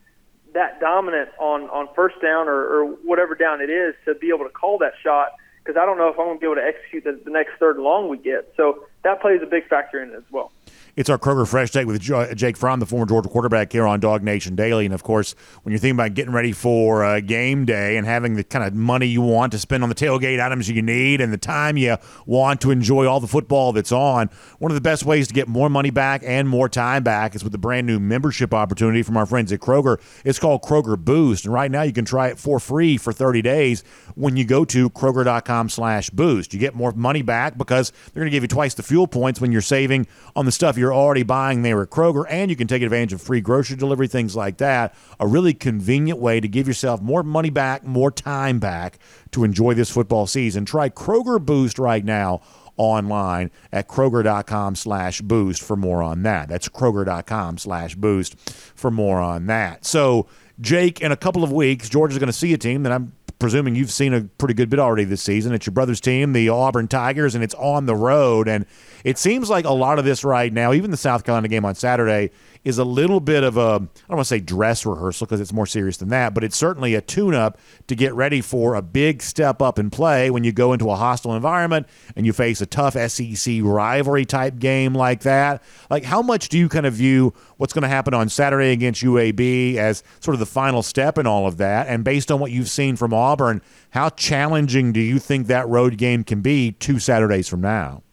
that 0.53 0.79
dominant 0.79 1.29
on 1.39 1.63
on 1.69 1.87
first 1.95 2.15
down 2.21 2.47
or, 2.47 2.55
or 2.55 2.85
whatever 3.03 3.35
down 3.35 3.61
it 3.61 3.69
is 3.69 3.95
to 4.05 4.15
be 4.15 4.29
able 4.29 4.45
to 4.45 4.51
call 4.51 4.77
that 4.79 4.93
shot 5.03 5.33
because 5.63 5.79
I 5.79 5.85
don't 5.85 5.97
know 5.97 6.07
if 6.07 6.17
I'm 6.17 6.25
going 6.25 6.37
to 6.37 6.39
be 6.39 6.45
able 6.47 6.55
to 6.55 6.65
execute 6.65 7.03
the, 7.03 7.19
the 7.23 7.31
next 7.31 7.51
third 7.59 7.75
and 7.75 7.85
long 7.85 8.09
we 8.09 8.17
get. 8.17 8.51
So 8.57 8.85
that 9.03 9.21
plays 9.21 9.41
a 9.43 9.45
big 9.45 9.67
factor 9.67 10.01
in 10.01 10.09
it 10.09 10.15
as 10.15 10.23
well. 10.31 10.51
It's 10.99 11.09
our 11.09 11.17
Kroger 11.17 11.47
Fresh 11.47 11.71
Take 11.71 11.87
with 11.87 12.01
Jake 12.35 12.57
Fromm, 12.57 12.81
the 12.81 12.85
former 12.85 13.05
Georgia 13.05 13.29
quarterback, 13.29 13.71
here 13.71 13.87
on 13.87 14.01
DawgNation 14.01 14.57
Daily. 14.57 14.83
And 14.83 14.93
of 14.93 15.01
course, 15.01 15.33
when 15.63 15.71
you're 15.71 15.79
thinking 15.79 15.95
about 15.95 16.13
getting 16.13 16.33
ready 16.33 16.51
for 16.51 17.05
uh, 17.05 17.21
game 17.21 17.63
day 17.63 17.95
and 17.95 18.05
having 18.05 18.35
the 18.35 18.43
kind 18.43 18.65
of 18.65 18.73
money 18.73 19.05
you 19.05 19.21
want 19.21 19.53
to 19.53 19.59
spend 19.59 19.81
on 19.81 19.87
the 19.87 19.95
tailgate 19.95 20.43
items 20.45 20.67
you 20.67 20.81
need 20.81 21.21
and 21.21 21.31
the 21.31 21.37
time 21.37 21.77
you 21.77 21.95
want 22.25 22.59
to 22.59 22.71
enjoy 22.71 23.07
all 23.07 23.21
the 23.21 23.29
football 23.29 23.71
that's 23.71 23.93
on, 23.93 24.29
one 24.57 24.71
of 24.71 24.75
the 24.75 24.81
best 24.81 25.05
ways 25.05 25.29
to 25.29 25.33
get 25.33 25.47
more 25.47 25.69
money 25.69 25.89
back 25.89 26.21
and 26.25 26.49
more 26.49 26.67
time 26.67 27.01
back 27.01 27.33
is 27.33 27.45
with 27.45 27.53
the 27.53 27.57
brand 27.57 27.87
new 27.87 27.97
membership 27.97 28.53
opportunity 28.53 29.01
from 29.01 29.15
our 29.15 29.25
friends 29.25 29.53
at 29.53 29.61
Kroger. 29.61 30.01
It's 30.25 30.37
called 30.37 30.63
Kroger 30.63 30.99
Boost, 30.99 31.45
and 31.45 31.53
right 31.53 31.71
now 31.71 31.83
you 31.83 31.93
can 31.93 32.03
try 32.03 32.27
it 32.27 32.37
for 32.37 32.59
free 32.59 32.97
for 32.97 33.13
30 33.13 33.41
days 33.41 33.85
when 34.15 34.35
you 34.35 34.43
go 34.43 34.65
to 34.65 34.89
Kroger.com 34.89 35.69
slash 35.69 36.09
boost. 36.09 36.53
You 36.53 36.59
get 36.59 36.75
more 36.75 36.91
money 36.91 37.21
back 37.21 37.57
because 37.57 37.93
they're 38.13 38.19
going 38.19 38.31
to 38.31 38.35
give 38.35 38.43
you 38.43 38.49
twice 38.49 38.73
the 38.73 38.83
fuel 38.83 39.07
points 39.07 39.39
when 39.39 39.53
you're 39.53 39.61
saving 39.61 40.05
on 40.35 40.43
the 40.43 40.51
stuff 40.51 40.77
you're 40.77 40.88
already 40.93 41.23
buying 41.23 41.61
there 41.61 41.81
at 41.81 41.89
Kroger, 41.89 42.25
and 42.29 42.49
you 42.49 42.55
can 42.55 42.67
take 42.67 42.81
advantage 42.81 43.13
of 43.13 43.21
free 43.21 43.41
grocery 43.41 43.77
delivery, 43.77 44.07
things 44.07 44.35
like 44.35 44.57
that. 44.57 44.95
A 45.19 45.27
really 45.27 45.53
convenient 45.53 46.19
way 46.19 46.39
to 46.39 46.47
give 46.47 46.67
yourself 46.67 47.01
more 47.01 47.23
money 47.23 47.49
back, 47.49 47.83
more 47.83 48.11
time 48.11 48.59
back 48.59 48.99
to 49.31 49.43
enjoy 49.43 49.73
this 49.73 49.89
football 49.89 50.27
season. 50.27 50.65
Try 50.65 50.89
Kroger 50.89 51.43
Boost 51.43 51.79
right 51.79 52.03
now 52.03 52.41
online 52.77 53.51
at 53.71 53.87
kroger.com 53.87 54.75
slash 54.75 55.21
boost 55.21 55.61
for 55.61 55.75
more 55.75 56.01
on 56.01 56.23
that. 56.23 56.47
That's 56.47 56.69
kroger.com 56.69 57.57
slash 57.57 57.95
boost 57.95 58.39
for 58.49 58.89
more 58.89 59.19
on 59.19 59.47
that. 59.47 59.85
So, 59.85 60.27
Jake, 60.61 61.01
in 61.01 61.11
a 61.11 61.17
couple 61.17 61.43
of 61.43 61.51
weeks, 61.51 61.89
Georgia's 61.89 62.19
going 62.19 62.27
to 62.27 62.33
see 62.33 62.53
a 62.53 62.57
team 62.57 62.83
that 62.83 62.91
I'm 62.91 63.13
presuming 63.39 63.75
you've 63.75 63.91
seen 63.91 64.13
a 64.13 64.21
pretty 64.21 64.53
good 64.53 64.69
bit 64.69 64.79
already 64.79 65.05
this 65.05 65.21
season. 65.21 65.53
It's 65.53 65.65
your 65.65 65.73
brother's 65.73 66.01
team, 66.01 66.33
the 66.33 66.49
Auburn 66.49 66.87
Tigers, 66.87 67.35
and 67.35 67.43
it's 67.43 67.55
on 67.55 67.85
the 67.85 67.95
road. 67.95 68.47
And 68.47 68.65
it 69.03 69.17
seems 69.17 69.49
like 69.49 69.65
a 69.65 69.73
lot 69.73 69.99
of 69.99 70.05
this 70.05 70.23
right 70.23 70.51
now, 70.51 70.73
even 70.73 70.91
the 70.91 70.97
South 70.97 71.23
Carolina 71.23 71.47
game 71.47 71.65
on 71.65 71.75
Saturday, 71.75 72.31
is 72.63 72.77
a 72.77 72.83
little 72.83 73.19
bit 73.19 73.43
of 73.43 73.57
a, 73.57 73.61
I 73.61 73.77
don't 73.77 74.09
want 74.09 74.21
to 74.21 74.25
say 74.25 74.39
dress 74.39 74.85
rehearsal 74.85 75.25
because 75.25 75.39
it's 75.39 75.53
more 75.53 75.65
serious 75.65 75.97
than 75.97 76.09
that, 76.09 76.33
but 76.33 76.43
it's 76.43 76.57
certainly 76.57 76.93
a 76.93 77.01
tune 77.01 77.33
up 77.33 77.57
to 77.87 77.95
get 77.95 78.13
ready 78.13 78.41
for 78.41 78.75
a 78.75 78.81
big 78.81 79.21
step 79.21 79.61
up 79.61 79.79
in 79.79 79.89
play 79.89 80.29
when 80.29 80.43
you 80.43 80.51
go 80.51 80.73
into 80.73 80.89
a 80.89 80.95
hostile 80.95 81.35
environment 81.35 81.87
and 82.15 82.25
you 82.25 82.33
face 82.33 82.59
a 82.59 82.65
tough 82.65 82.95
SEC 82.95 83.59
rivalry 83.61 84.25
type 84.25 84.59
game 84.59 84.93
like 84.93 85.21
that. 85.21 85.63
Like, 85.89 86.03
how 86.03 86.21
much 86.21 86.49
do 86.49 86.57
you 86.57 86.67
kind 86.67 86.85
of 86.85 86.93
view 86.93 87.33
what's 87.57 87.73
going 87.73 87.83
to 87.83 87.87
happen 87.87 88.13
on 88.13 88.27
Saturday 88.27 88.71
against 88.71 89.03
UAB 89.03 89.75
as 89.75 90.03
sort 90.19 90.35
of 90.35 90.39
the 90.39 90.45
final 90.45 90.83
step 90.83 91.17
in 91.17 91.25
all 91.25 91.47
of 91.47 91.57
that? 91.57 91.87
And 91.87 92.03
based 92.03 92.31
on 92.31 92.39
what 92.39 92.51
you've 92.51 92.69
seen 92.69 92.97
from 92.97 93.13
Auburn, 93.13 93.61
how 93.91 94.09
challenging 94.09 94.91
do 94.91 94.99
you 94.99 95.17
think 95.19 95.47
that 95.47 95.67
road 95.69 95.97
game 95.97 96.23
can 96.25 96.41
be 96.41 96.73
two 96.73 96.99
Saturdays 96.99 97.47
from 97.47 97.61
now? 97.61 98.03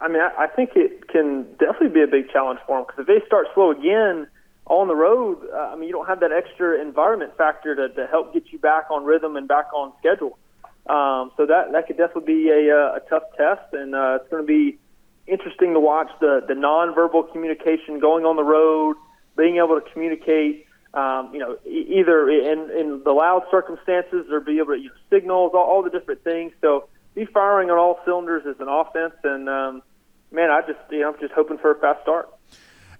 I 0.00 0.08
mean, 0.08 0.20
I, 0.20 0.44
I 0.44 0.46
think 0.48 0.70
it 0.74 1.08
can 1.08 1.44
definitely 1.58 1.88
be 1.88 2.02
a 2.02 2.06
big 2.06 2.30
challenge 2.30 2.60
for 2.66 2.78
them 2.78 2.86
because 2.86 3.00
if 3.00 3.06
they 3.06 3.26
start 3.26 3.46
slow 3.54 3.70
again 3.70 4.26
on 4.66 4.88
the 4.88 4.96
road, 4.96 5.38
uh, 5.52 5.72
I 5.72 5.76
mean, 5.76 5.88
you 5.88 5.92
don't 5.92 6.06
have 6.06 6.20
that 6.20 6.32
extra 6.32 6.80
environment 6.80 7.36
factor 7.36 7.74
to, 7.74 7.88
to 7.94 8.06
help 8.06 8.34
get 8.34 8.52
you 8.52 8.58
back 8.58 8.90
on 8.90 9.04
rhythm 9.04 9.36
and 9.36 9.46
back 9.46 9.72
on 9.72 9.92
schedule. 9.98 10.38
Um, 10.86 11.32
so 11.36 11.46
that 11.46 11.72
that 11.72 11.88
could 11.88 11.96
definitely 11.96 12.32
be 12.32 12.48
a, 12.50 12.76
uh, 12.76 12.96
a 12.96 13.00
tough 13.10 13.24
test, 13.36 13.72
and 13.72 13.94
uh, 13.94 14.18
it's 14.20 14.30
going 14.30 14.42
to 14.42 14.46
be 14.46 14.78
interesting 15.26 15.72
to 15.74 15.80
watch 15.80 16.10
the 16.20 16.44
the 16.46 16.54
nonverbal 16.54 17.32
communication 17.32 17.98
going 17.98 18.24
on 18.24 18.36
the 18.36 18.44
road, 18.44 18.96
being 19.36 19.56
able 19.56 19.80
to 19.80 19.90
communicate. 19.92 20.66
Um, 20.94 21.30
you 21.32 21.40
know, 21.40 21.58
e- 21.66 21.98
either 21.98 22.30
in 22.30 22.70
in 22.70 23.02
the 23.04 23.10
loud 23.10 23.42
circumstances 23.50 24.26
or 24.30 24.40
be 24.40 24.58
able 24.58 24.74
to 24.74 24.80
use 24.80 24.96
signals, 25.10 25.52
all, 25.54 25.64
all 25.64 25.82
the 25.82 25.90
different 25.90 26.22
things. 26.22 26.52
So 26.60 26.88
be 27.16 27.24
firing 27.24 27.70
on 27.70 27.78
all 27.78 27.98
cylinders 28.04 28.46
as 28.46 28.60
an 28.60 28.68
offense, 28.68 29.14
and 29.24 29.48
um, 29.48 29.82
man, 30.30 30.50
I 30.50 30.60
just 30.60 30.78
you 30.90 31.00
know 31.00 31.12
I'm 31.12 31.20
just 31.20 31.32
hoping 31.32 31.58
for 31.58 31.72
a 31.72 31.78
fast 31.78 32.02
start. 32.02 32.28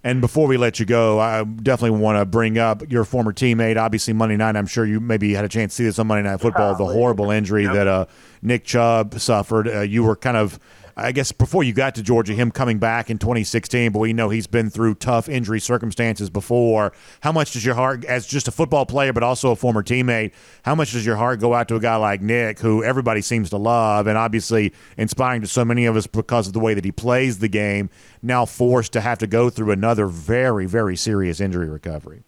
And 0.03 0.21
before 0.21 0.47
we 0.47 0.57
let 0.57 0.79
you 0.79 0.85
go, 0.85 1.19
I 1.19 1.43
definitely 1.43 1.99
want 1.99 2.19
to 2.19 2.25
bring 2.25 2.57
up 2.57 2.89
your 2.89 3.03
former 3.03 3.33
teammate. 3.33 3.77
Obviously, 3.77 4.13
Monday 4.13 4.37
night, 4.37 4.55
I'm 4.55 4.67
sure 4.67 4.85
you 4.85 4.99
maybe 4.99 5.33
had 5.33 5.43
a 5.43 5.49
chance 5.49 5.73
to 5.73 5.75
see 5.77 5.83
this 5.85 5.99
on 5.99 6.07
Monday 6.07 6.29
Night 6.29 6.39
Football. 6.39 6.75
the 6.77 6.85
horrible 6.85 7.31
injury 7.31 7.65
that 7.65 7.87
uh, 7.87 8.05
Nick 8.41 8.63
Chubb 8.63 9.19
suffered. 9.19 9.67
Uh, 9.67 9.81
you 9.81 10.03
were 10.03 10.15
kind 10.15 10.37
of 10.37 10.59
I 10.99 11.11
guess 11.11 11.31
before 11.31 11.63
you 11.63 11.73
got 11.73 11.93
to 11.95 12.01
Georgia, 12.01 12.33
him 12.33 12.49
coming 12.49 12.79
back 12.79 13.11
in 13.11 13.19
2016, 13.19 13.91
but 13.91 13.99
we 13.99 14.13
know 14.13 14.29
he's 14.29 14.47
been 14.47 14.71
through 14.71 14.95
tough 14.95 15.29
injury 15.29 15.59
circumstances 15.59 16.31
before. 16.31 16.91
How 17.21 17.31
much 17.31 17.51
does 17.51 17.63
your 17.63 17.75
heart, 17.75 18.03
as 18.05 18.25
just 18.25 18.47
a 18.47 18.51
football 18.51 18.83
player, 18.83 19.13
but 19.13 19.21
also 19.21 19.51
a 19.51 19.55
former 19.55 19.83
teammate, 19.83 20.33
how 20.63 20.73
much 20.73 20.93
does 20.93 21.05
your 21.05 21.15
heart 21.15 21.39
go 21.39 21.53
out 21.53 21.67
to 21.67 21.75
a 21.75 21.79
guy 21.79 21.97
like 21.97 22.23
Nick, 22.23 22.57
who 22.57 22.83
everybody 22.83 23.21
seems 23.21 23.51
to 23.51 23.57
love, 23.57 24.07
and 24.07 24.17
obviously 24.17 24.73
inspiring 24.97 25.41
to 25.41 25.47
so 25.47 25.63
many 25.63 25.85
of 25.85 25.95
us 25.95 26.07
because 26.07 26.47
of 26.47 26.53
the 26.53 26.59
way 26.59 26.73
that 26.73 26.83
he 26.83 26.91
plays 26.91 27.37
the 27.37 27.47
game, 27.47 27.91
now 28.23 28.43
forced 28.43 28.91
to 28.93 29.01
have 29.01 29.19
to 29.19 29.27
go 29.27 29.51
through 29.51 29.69
another 29.69 30.07
very, 30.07 30.65
very 30.65 30.97
serious 30.97 31.39
injury 31.39 31.69
recovery? 31.69 32.23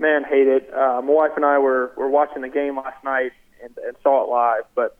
Man, 0.00 0.24
hate 0.24 0.48
it. 0.48 0.68
Uh, 0.74 1.00
my 1.02 1.12
wife 1.12 1.32
and 1.36 1.44
I 1.44 1.58
were, 1.58 1.92
were 1.96 2.08
watching 2.08 2.42
the 2.42 2.48
game 2.48 2.78
last 2.78 3.04
night 3.04 3.30
and, 3.62 3.78
and 3.78 3.96
saw 4.02 4.24
it 4.24 4.28
live, 4.28 4.64
but 4.74 4.97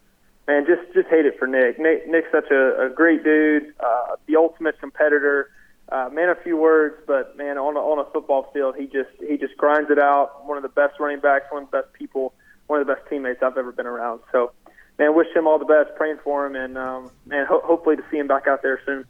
man, 0.49 0.66
just 0.66 0.92
just 0.94 1.09
hate 1.09 1.26
it 1.26 1.38
for 1.38 1.46
Nick. 1.46 1.78
Nick 1.78 2.09
Nick's 2.09 2.32
such 2.32 2.51
a, 2.51 2.86
a 2.86 2.88
great 2.88 3.22
dude, 3.22 3.74
uh, 3.78 4.16
the 4.26 4.34
ultimate 4.34 4.80
competitor. 4.80 5.51
Uh, 5.90 6.11
man, 6.12 6.28
a 6.28 6.34
few 6.34 6.57
words, 6.57 6.96
but 7.07 7.34
man, 7.38 7.57
on 7.57 7.74
a, 7.76 7.78
on 7.78 7.99
a 7.99 8.11
football 8.11 8.51
field, 8.53 8.74
he 8.76 8.86
just 8.86 9.11
he 9.26 9.36
just 9.36 9.57
grinds 9.57 9.90
it 9.90 9.99
out. 9.99 10.44
One 10.46 10.57
of 10.57 10.62
the 10.62 10.68
best 10.68 10.99
running 10.99 11.20
backs, 11.20 11.46
one 11.51 11.62
of 11.62 11.70
the 11.70 11.78
best 11.78 11.92
people, 11.92 12.34
one 12.66 12.80
of 12.80 12.86
the 12.86 12.92
best 12.92 13.09
teammates 13.09 13.42
I've 13.42 13.57
ever 13.57 13.72
been 13.72 13.86
around. 13.86 14.20
So, 14.32 14.53
man, 14.99 15.14
wish 15.14 15.28
him 15.34 15.46
all 15.46 15.59
the 15.59 15.64
best, 15.64 15.96
praying 15.96 16.18
for 16.24 16.44
him, 16.44 16.57
and 16.57 16.76
um, 16.76 17.11
man, 17.24 17.46
ho- 17.46 17.62
hopefully 17.64 17.96
to 17.96 18.03
see 18.11 18.18
him 18.18 18.26
back 18.26 18.46
out 18.46 18.62
there 18.62 18.80
soon. 18.84 19.07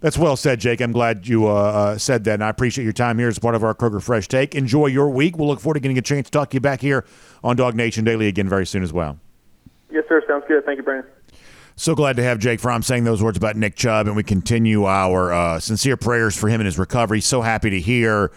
That's 0.00 0.18
well 0.18 0.36
said, 0.36 0.60
Jake. 0.60 0.80
I'm 0.80 0.92
glad 0.92 1.26
you 1.26 1.46
uh, 1.46 1.52
uh, 1.52 1.98
said 1.98 2.24
that, 2.24 2.34
and 2.34 2.44
I 2.44 2.50
appreciate 2.50 2.84
your 2.84 2.92
time 2.92 3.18
here 3.18 3.28
as 3.28 3.38
part 3.38 3.54
of 3.54 3.64
our 3.64 3.74
Kroger 3.74 4.02
Fresh 4.02 4.28
Take. 4.28 4.54
Enjoy 4.54 4.86
your 4.86 5.08
week. 5.08 5.38
We'll 5.38 5.48
look 5.48 5.60
forward 5.60 5.74
to 5.74 5.80
getting 5.80 5.98
a 5.98 6.02
chance 6.02 6.26
to 6.26 6.30
talk 6.30 6.50
to 6.50 6.56
you 6.56 6.60
back 6.60 6.80
here 6.80 7.06
on 7.42 7.56
DawgNation 7.56 8.04
Daily 8.04 8.26
again 8.26 8.48
very 8.48 8.66
soon 8.66 8.82
as 8.82 8.92
well. 8.92 9.18
Yes, 9.90 10.04
sir. 10.08 10.22
Sounds 10.28 10.44
good. 10.46 10.64
Thank 10.64 10.78
you, 10.78 10.82
Brandon. 10.82 11.10
So 11.76 11.94
glad 11.94 12.16
to 12.16 12.24
have 12.24 12.40
Jake 12.40 12.58
Fromm 12.58 12.82
saying 12.82 13.04
those 13.04 13.22
words 13.22 13.38
about 13.38 13.54
Nick 13.54 13.76
Chubb, 13.76 14.08
and 14.08 14.16
we 14.16 14.24
continue 14.24 14.84
our 14.84 15.32
uh, 15.32 15.60
sincere 15.60 15.96
prayers 15.96 16.36
for 16.36 16.48
him 16.48 16.60
and 16.60 16.66
his 16.66 16.78
recovery. 16.78 17.20
So 17.20 17.40
happy 17.40 17.70
to 17.70 17.80
hear 17.80 18.32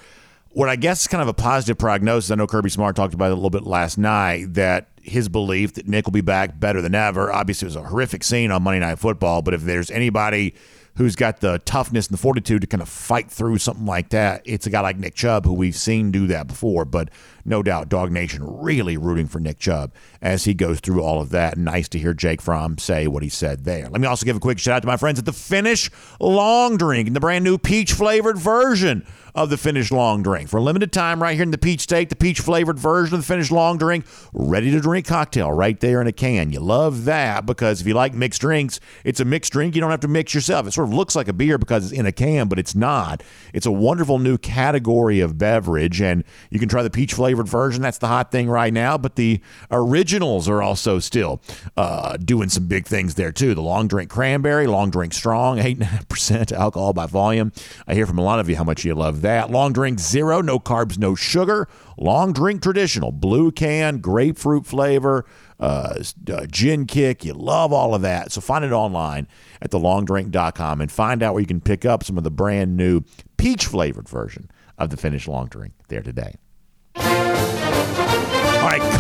what 0.52 0.70
I 0.70 0.76
guess 0.76 1.02
is 1.02 1.08
kind 1.08 1.24
of 1.24 1.28
a 1.28 1.34
positive 1.34 1.78
prognosis. 1.78 2.30
I 2.30 2.36
know 2.36 2.46
Kirby 2.46 2.70
Smart 2.70 2.96
talked 2.96 3.14
about 3.14 3.30
it 3.30 3.32
a 3.32 3.36
little 3.36 3.50
bit 3.50 3.64
last 3.64 3.98
night 3.98 4.54
that 4.54 4.90
his 5.02 5.28
belief 5.28 5.74
that 5.74 5.88
Nick 5.88 6.06
will 6.06 6.12
be 6.12 6.22
back 6.22 6.60
better 6.60 6.82
than 6.82 6.94
ever. 6.94 7.32
Obviously, 7.34 7.66
it 7.66 7.70
was 7.70 7.76
a 7.78 7.84
horrific 7.84 8.24
scene 8.24 8.52
on 8.52 8.62
Monday 8.62 8.80
Night 8.80 9.00
Football, 9.00 9.42
but 9.42 9.54
if 9.54 9.62
there's 9.62 9.90
anybody 9.90 10.54
who's 10.96 11.16
got 11.16 11.40
the 11.40 11.60
toughness 11.66 12.08
and 12.08 12.14
the 12.14 12.22
fortitude 12.22 12.62
to 12.62 12.68
kind 12.68 12.82
of 12.82 12.90
fight 12.90 13.32
through 13.32 13.58
something 13.58 13.86
like 13.86 14.10
that, 14.10 14.42
it's 14.46 14.68
a 14.68 14.70
guy 14.70 14.82
like 14.82 14.98
Nick 14.98 15.16
Chubb 15.16 15.46
who 15.46 15.54
we've 15.54 15.76
seen 15.76 16.12
do 16.12 16.28
that 16.28 16.48
before. 16.48 16.86
But 16.86 17.10
no 17.46 17.64
doubt, 17.64 17.90
DawgNation 17.90 18.40
really 18.64 18.98
rooting 18.98 19.28
for 19.28 19.40
Nick 19.40 19.60
Chubb 19.60 19.94
as 20.22 20.46
he 20.46 20.54
goes 20.54 20.80
through 20.80 21.02
all 21.02 21.22
of 21.22 21.30
that. 21.32 21.58
Nice 21.58 21.88
to 21.90 22.00
hear 22.00 22.14
Jake 22.14 22.42
Fromm 22.42 22.78
say 22.78 23.08
what 23.08 23.24
he 23.24 23.30
said 23.30 23.64
there. 23.64 23.90
Let 23.90 24.02
me 24.02 24.08
also 24.08 24.26
give 24.26 24.36
a 24.36 24.40
quick 24.40 24.60
shout 24.60 24.78
out 24.78 24.82
to 24.82 24.88
my 24.88 24.98
friends 24.98 25.20
at 25.20 25.26
the 25.26 25.34
Finnish 25.34 25.90
Long 26.20 26.78
Drink 26.78 27.08
and 27.08 27.16
the 27.16 27.20
brand 27.20 27.44
new 27.44 27.58
peach 27.58 27.94
flavored 27.94 28.38
version 28.38 29.06
of 29.34 29.50
the 29.50 29.58
Finnish 29.58 29.92
Long 29.92 30.24
Drink. 30.24 30.50
For 30.50 30.58
a 30.58 30.62
limited 30.62 30.92
time, 30.92 31.22
right 31.22 31.36
here 31.36 31.44
in 31.44 31.52
the 31.52 31.58
Peach 31.58 31.82
State, 31.82 32.10
the 32.10 32.16
peach 32.16 32.40
flavored 32.40 32.78
version 32.78 33.16
of 33.16 33.22
the 33.22 33.26
Finnish 33.26 33.52
Long 33.52 33.78
Drink, 33.78 34.06
ready 34.34 34.72
to 34.72 34.82
drink 34.82 35.06
cocktail 35.06 35.52
right 35.52 35.80
there 35.80 36.02
in 36.02 36.08
a 36.08 36.12
can. 36.12 36.52
You 36.52 36.60
love 36.60 37.06
that 37.06 37.46
because 37.46 37.82
if 37.82 37.88
you 37.88 37.94
like 37.94 38.14
mixed 38.14 38.42
drinks, 38.42 38.80
it's 39.04 39.20
a 39.20 39.26
mixed 39.26 39.54
drink. 39.54 39.76
You 39.76 39.82
don't 39.82 39.92
have 39.92 40.02
to 40.02 40.08
mix 40.08 40.34
yourself. 40.34 40.68
It 40.68 40.72
sort 40.72 40.88
of 40.88 40.94
looks 40.94 41.16
like 41.16 41.28
a 41.28 41.34
beer 41.34 41.58
because 41.58 41.92
it's 41.92 42.00
in 42.00 42.06
a 42.06 42.12
can, 42.12 42.48
but 42.48 42.60
it's 42.60 42.76
not. 42.76 43.24
It's 43.54 43.66
a 43.66 43.72
wonderful 43.72 44.20
new 44.20 44.38
category 44.38 45.20
of 45.20 45.38
beverage, 45.38 46.02
and 46.02 46.24
you 46.50 46.60
can 46.60 46.70
try 46.70 46.84
the 46.84 46.90
peach 46.90 47.14
flavored 47.32 47.48
version. 47.48 47.82
That's 47.82 47.98
the 47.98 48.08
hot 48.08 48.30
thing 48.30 48.50
right 48.50 48.74
now, 48.74 48.98
but 48.98 49.16
the 49.16 49.40
originals 49.72 50.50
are 50.50 50.62
also 50.62 51.00
still 51.00 51.42
uh, 51.78 52.18
doing 52.18 52.50
some 52.50 52.68
big 52.68 52.86
things 52.86 53.16
there, 53.16 53.32
too. 53.32 53.56
The 53.56 53.62
long 53.62 53.88
drink 53.88 54.10
cranberry, 54.10 54.68
long 54.68 54.90
drink 54.90 55.14
strong, 55.14 55.58
8.5% 55.58 56.52
alcohol 56.52 56.92
by 56.92 57.06
volume. 57.06 57.54
I 57.88 57.94
hear 57.94 58.06
from 58.06 58.18
a 58.18 58.24
lot 58.24 58.42
of 58.42 58.50
you 58.50 58.58
how 58.58 58.66
much 58.66 58.84
you 58.84 58.94
love 58.96 59.22
that. 59.22 59.50
Long 59.50 59.72
drink 59.72 60.00
zero, 60.00 60.42
no 60.42 60.60
carbs, 60.60 60.98
no 60.98 61.16
sugar. 61.16 61.70
Long 61.98 62.34
drink 62.34 62.62
traditional, 62.62 63.14
blue 63.14 63.50
can, 63.50 64.00
grapefruit 64.00 64.66
flavor. 64.66 65.26
uh, 65.62 66.04
uh, 66.30 66.46
gin 66.48 66.86
kick. 66.86 67.24
You 67.24 67.34
love 67.34 67.72
all 67.72 67.96
of 67.96 68.02
that. 68.02 68.34
So 68.34 68.42
find 68.42 68.66
it 68.66 68.74
online 68.74 69.28
at 69.62 69.72
thelongdrink.com 69.72 70.82
and 70.82 70.92
find 70.92 71.24
out 71.24 71.34
where 71.34 71.42
you 71.42 71.48
can 71.48 71.62
pick 71.62 71.86
up 71.86 72.04
some 72.04 72.18
of 72.18 72.26
the 72.26 72.32
brand 72.32 72.76
new 72.76 73.04
peach 73.38 73.68
flavored 73.68 74.10
version 74.10 74.50
of 74.78 74.90
the 74.90 74.98
Finnish 74.98 75.28
long 75.28 75.48
drink 75.48 75.74
there 75.88 76.02
today. 76.02 76.36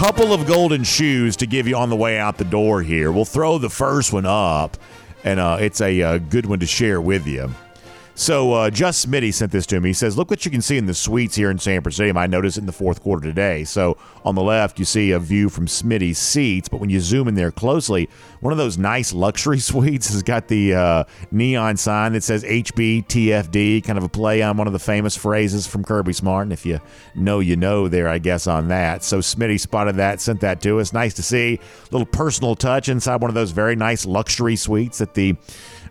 Couple 0.01 0.33
of 0.33 0.47
golden 0.47 0.83
shoes 0.83 1.35
to 1.35 1.45
give 1.45 1.67
you 1.67 1.77
on 1.77 1.91
the 1.91 1.95
way 1.95 2.17
out 2.17 2.39
the 2.39 2.43
door 2.43 2.81
here. 2.81 3.11
We'll 3.11 3.23
throw 3.23 3.59
the 3.59 3.69
first 3.69 4.11
one 4.11 4.25
up, 4.25 4.75
and 5.23 5.39
uh, 5.39 5.59
it's 5.61 5.79
a, 5.79 5.99
a 5.99 6.07
uh, 6.07 6.17
good 6.17 6.47
one 6.47 6.59
to 6.61 6.65
share 6.65 6.99
with 6.99 7.27
you. 7.27 7.53
So 8.13 8.53
uh, 8.53 8.69
Just 8.69 9.09
Smitty 9.09 9.33
sent 9.33 9.51
this 9.51 9.65
to 9.67 9.79
me. 9.79 9.89
He 9.89 9.93
says, 9.93 10.17
"Look 10.17 10.29
what 10.29 10.45
you 10.45 10.51
can 10.51 10.61
see 10.61 10.77
in 10.77 10.85
the 10.85 10.93
suites 10.93 11.35
here 11.35 11.49
in 11.49 11.57
San 11.57 11.81
Stadium. 11.89 12.17
I 12.17 12.27
noticed 12.27 12.57
it 12.57 12.61
in 12.61 12.65
the 12.65 12.71
fourth 12.71 13.01
quarter 13.01 13.25
today. 13.25 13.63
So 13.63 13.97
on 14.25 14.35
the 14.35 14.43
left, 14.43 14.77
you 14.79 14.85
see 14.85 15.11
a 15.11 15.19
view 15.19 15.49
from 15.49 15.65
Smitty's 15.65 16.17
seats, 16.17 16.67
but 16.67 16.79
when 16.79 16.89
you 16.89 16.99
zoom 16.99 17.27
in 17.27 17.35
there 17.35 17.51
closely, 17.51 18.09
one 18.41 18.51
of 18.51 18.57
those 18.57 18.77
nice 18.77 19.13
luxury 19.13 19.59
suites 19.71 20.11
has 20.11 20.23
got 20.23 20.47
the 20.49 20.73
uh, 20.73 21.03
neon 21.31 21.77
sign 21.77 22.13
that 22.13 22.23
says 22.23 22.43
HBTFD, 22.43 23.83
kind 23.83 23.97
of 23.97 24.03
a 24.03 24.09
play 24.09 24.41
on 24.41 24.57
one 24.57 24.67
of 24.67 24.73
the 24.73 24.79
famous 24.79 25.15
phrases 25.15 25.65
from 25.65 25.83
Kirby 25.83 26.13
Smart. 26.13 26.43
And 26.43 26.53
if 26.53 26.65
you 26.65 26.81
know, 27.15 27.39
you 27.39 27.55
know 27.55 27.87
there, 27.87 28.09
I 28.09 28.19
guess, 28.19 28.45
on 28.45 28.67
that. 28.67 29.03
So 29.03 29.19
Smitty 29.19 29.59
spotted 29.59 29.95
that, 29.95 30.19
sent 30.21 30.41
that 30.41 30.61
to 30.61 30.79
us. 30.79 30.93
Nice 30.93 31.13
to 31.15 31.23
see. 31.23 31.59
A 31.59 31.91
little 31.91 32.05
personal 32.05 32.55
touch 32.55 32.89
inside 32.89 33.21
one 33.21 33.29
of 33.29 33.35
those 33.35 33.51
very 33.51 33.75
nice 33.75 34.05
luxury 34.05 34.55
suites 34.55 34.99
that 34.99 35.13
the 35.13 35.35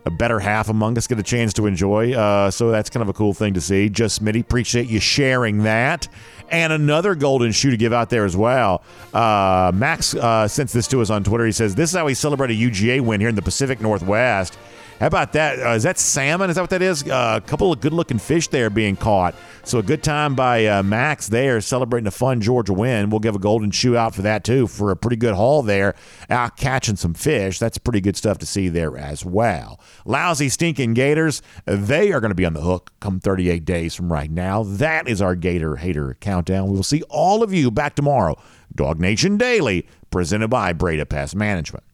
a 0.04 0.10
better 0.10 0.38
half 0.40 0.68
among 0.68 0.96
us 0.96 1.06
get 1.06 1.18
a 1.18 1.22
chance 1.22 1.52
to 1.54 1.66
enjoy. 1.66 2.12
Uh, 2.12 2.50
so 2.50 2.70
that's 2.70 2.90
kind 2.90 3.02
of 3.02 3.08
a 3.08 3.12
cool 3.12 3.34
thing 3.34 3.54
to 3.54 3.60
see. 3.60 3.88
Just 3.88 4.22
Smitty, 4.22 4.40
appreciate 4.40 4.88
you 4.88 5.00
sharing 5.00 5.64
that. 5.64 6.08
And 6.50 6.72
another 6.72 7.14
golden 7.14 7.52
shoe 7.52 7.70
to 7.70 7.76
give 7.76 7.92
out 7.92 8.10
there 8.10 8.24
as 8.24 8.36
well. 8.36 8.82
Uh, 9.14 9.70
Max 9.74 10.14
uh, 10.14 10.48
this 10.56 10.88
to 10.88 11.00
us 11.00 11.10
on 11.10 11.22
Twitter. 11.22 11.46
He 11.46 11.52
says, 11.52 11.74
This 11.74 11.90
is 11.90 11.96
how 11.96 12.06
we 12.06 12.14
celebrate 12.14 12.50
a 12.50 12.54
UGA 12.54 13.00
win 13.02 13.20
here 13.20 13.28
in 13.28 13.36
the 13.36 13.42
Pacific 13.42 13.80
Northwest. 13.80 14.58
How 15.00 15.06
about 15.06 15.32
that? 15.32 15.58
Uh, 15.58 15.70
is 15.70 15.84
that 15.84 15.98
salmon? 15.98 16.50
Is 16.50 16.56
that 16.56 16.62
what 16.62 16.68
that 16.70 16.82
is? 16.82 17.02
Uh, 17.04 17.40
a 17.42 17.48
couple 17.48 17.72
of 17.72 17.80
good 17.80 17.94
looking 17.94 18.18
fish 18.18 18.48
there 18.48 18.68
being 18.68 18.96
caught. 18.96 19.34
So 19.64 19.78
a 19.78 19.82
good 19.82 20.02
time 20.02 20.34
by 20.34 20.66
uh, 20.66 20.82
Max 20.82 21.26
there 21.28 21.62
celebrating 21.62 22.06
a 22.06 22.10
fun 22.10 22.42
Georgia 22.42 22.74
win. 22.74 23.08
We'll 23.08 23.20
give 23.20 23.34
a 23.34 23.38
golden 23.38 23.70
shoe 23.70 23.96
out 23.96 24.14
for 24.14 24.20
that 24.20 24.44
too 24.44 24.66
for 24.66 24.90
a 24.90 24.96
pretty 24.96 25.16
good 25.16 25.32
haul 25.32 25.62
there 25.62 25.94
out 26.28 26.58
catching 26.58 26.96
some 26.96 27.14
fish. 27.14 27.58
That's 27.58 27.78
pretty 27.78 28.02
good 28.02 28.14
stuff 28.14 28.36
to 28.38 28.46
see 28.46 28.68
there 28.68 28.98
as 28.98 29.24
well. 29.24 29.80
Lousy 30.04 30.50
stinking 30.50 30.92
Gators, 30.92 31.40
they 31.64 32.12
are 32.12 32.20
going 32.20 32.32
to 32.32 32.34
be 32.34 32.44
on 32.44 32.52
the 32.52 32.60
hook 32.60 32.92
come 33.00 33.20
38 33.20 33.64
days 33.64 33.94
from 33.94 34.12
right 34.12 34.30
now. 34.30 34.64
That 34.64 35.08
is 35.08 35.22
our 35.22 35.34
Gator 35.34 35.76
Hater 35.76 36.14
countdown. 36.20 36.68
We 36.68 36.76
will 36.76 36.82
see 36.82 37.02
all 37.08 37.42
of 37.42 37.54
you 37.54 37.70
back 37.70 37.94
tomorrow. 37.94 38.36
DawgNation 38.76 39.38
Daily, 39.38 39.86
presented 40.10 40.48
by 40.48 40.74
Breda 40.74 41.06
Pest 41.06 41.34
Management. 41.34 41.84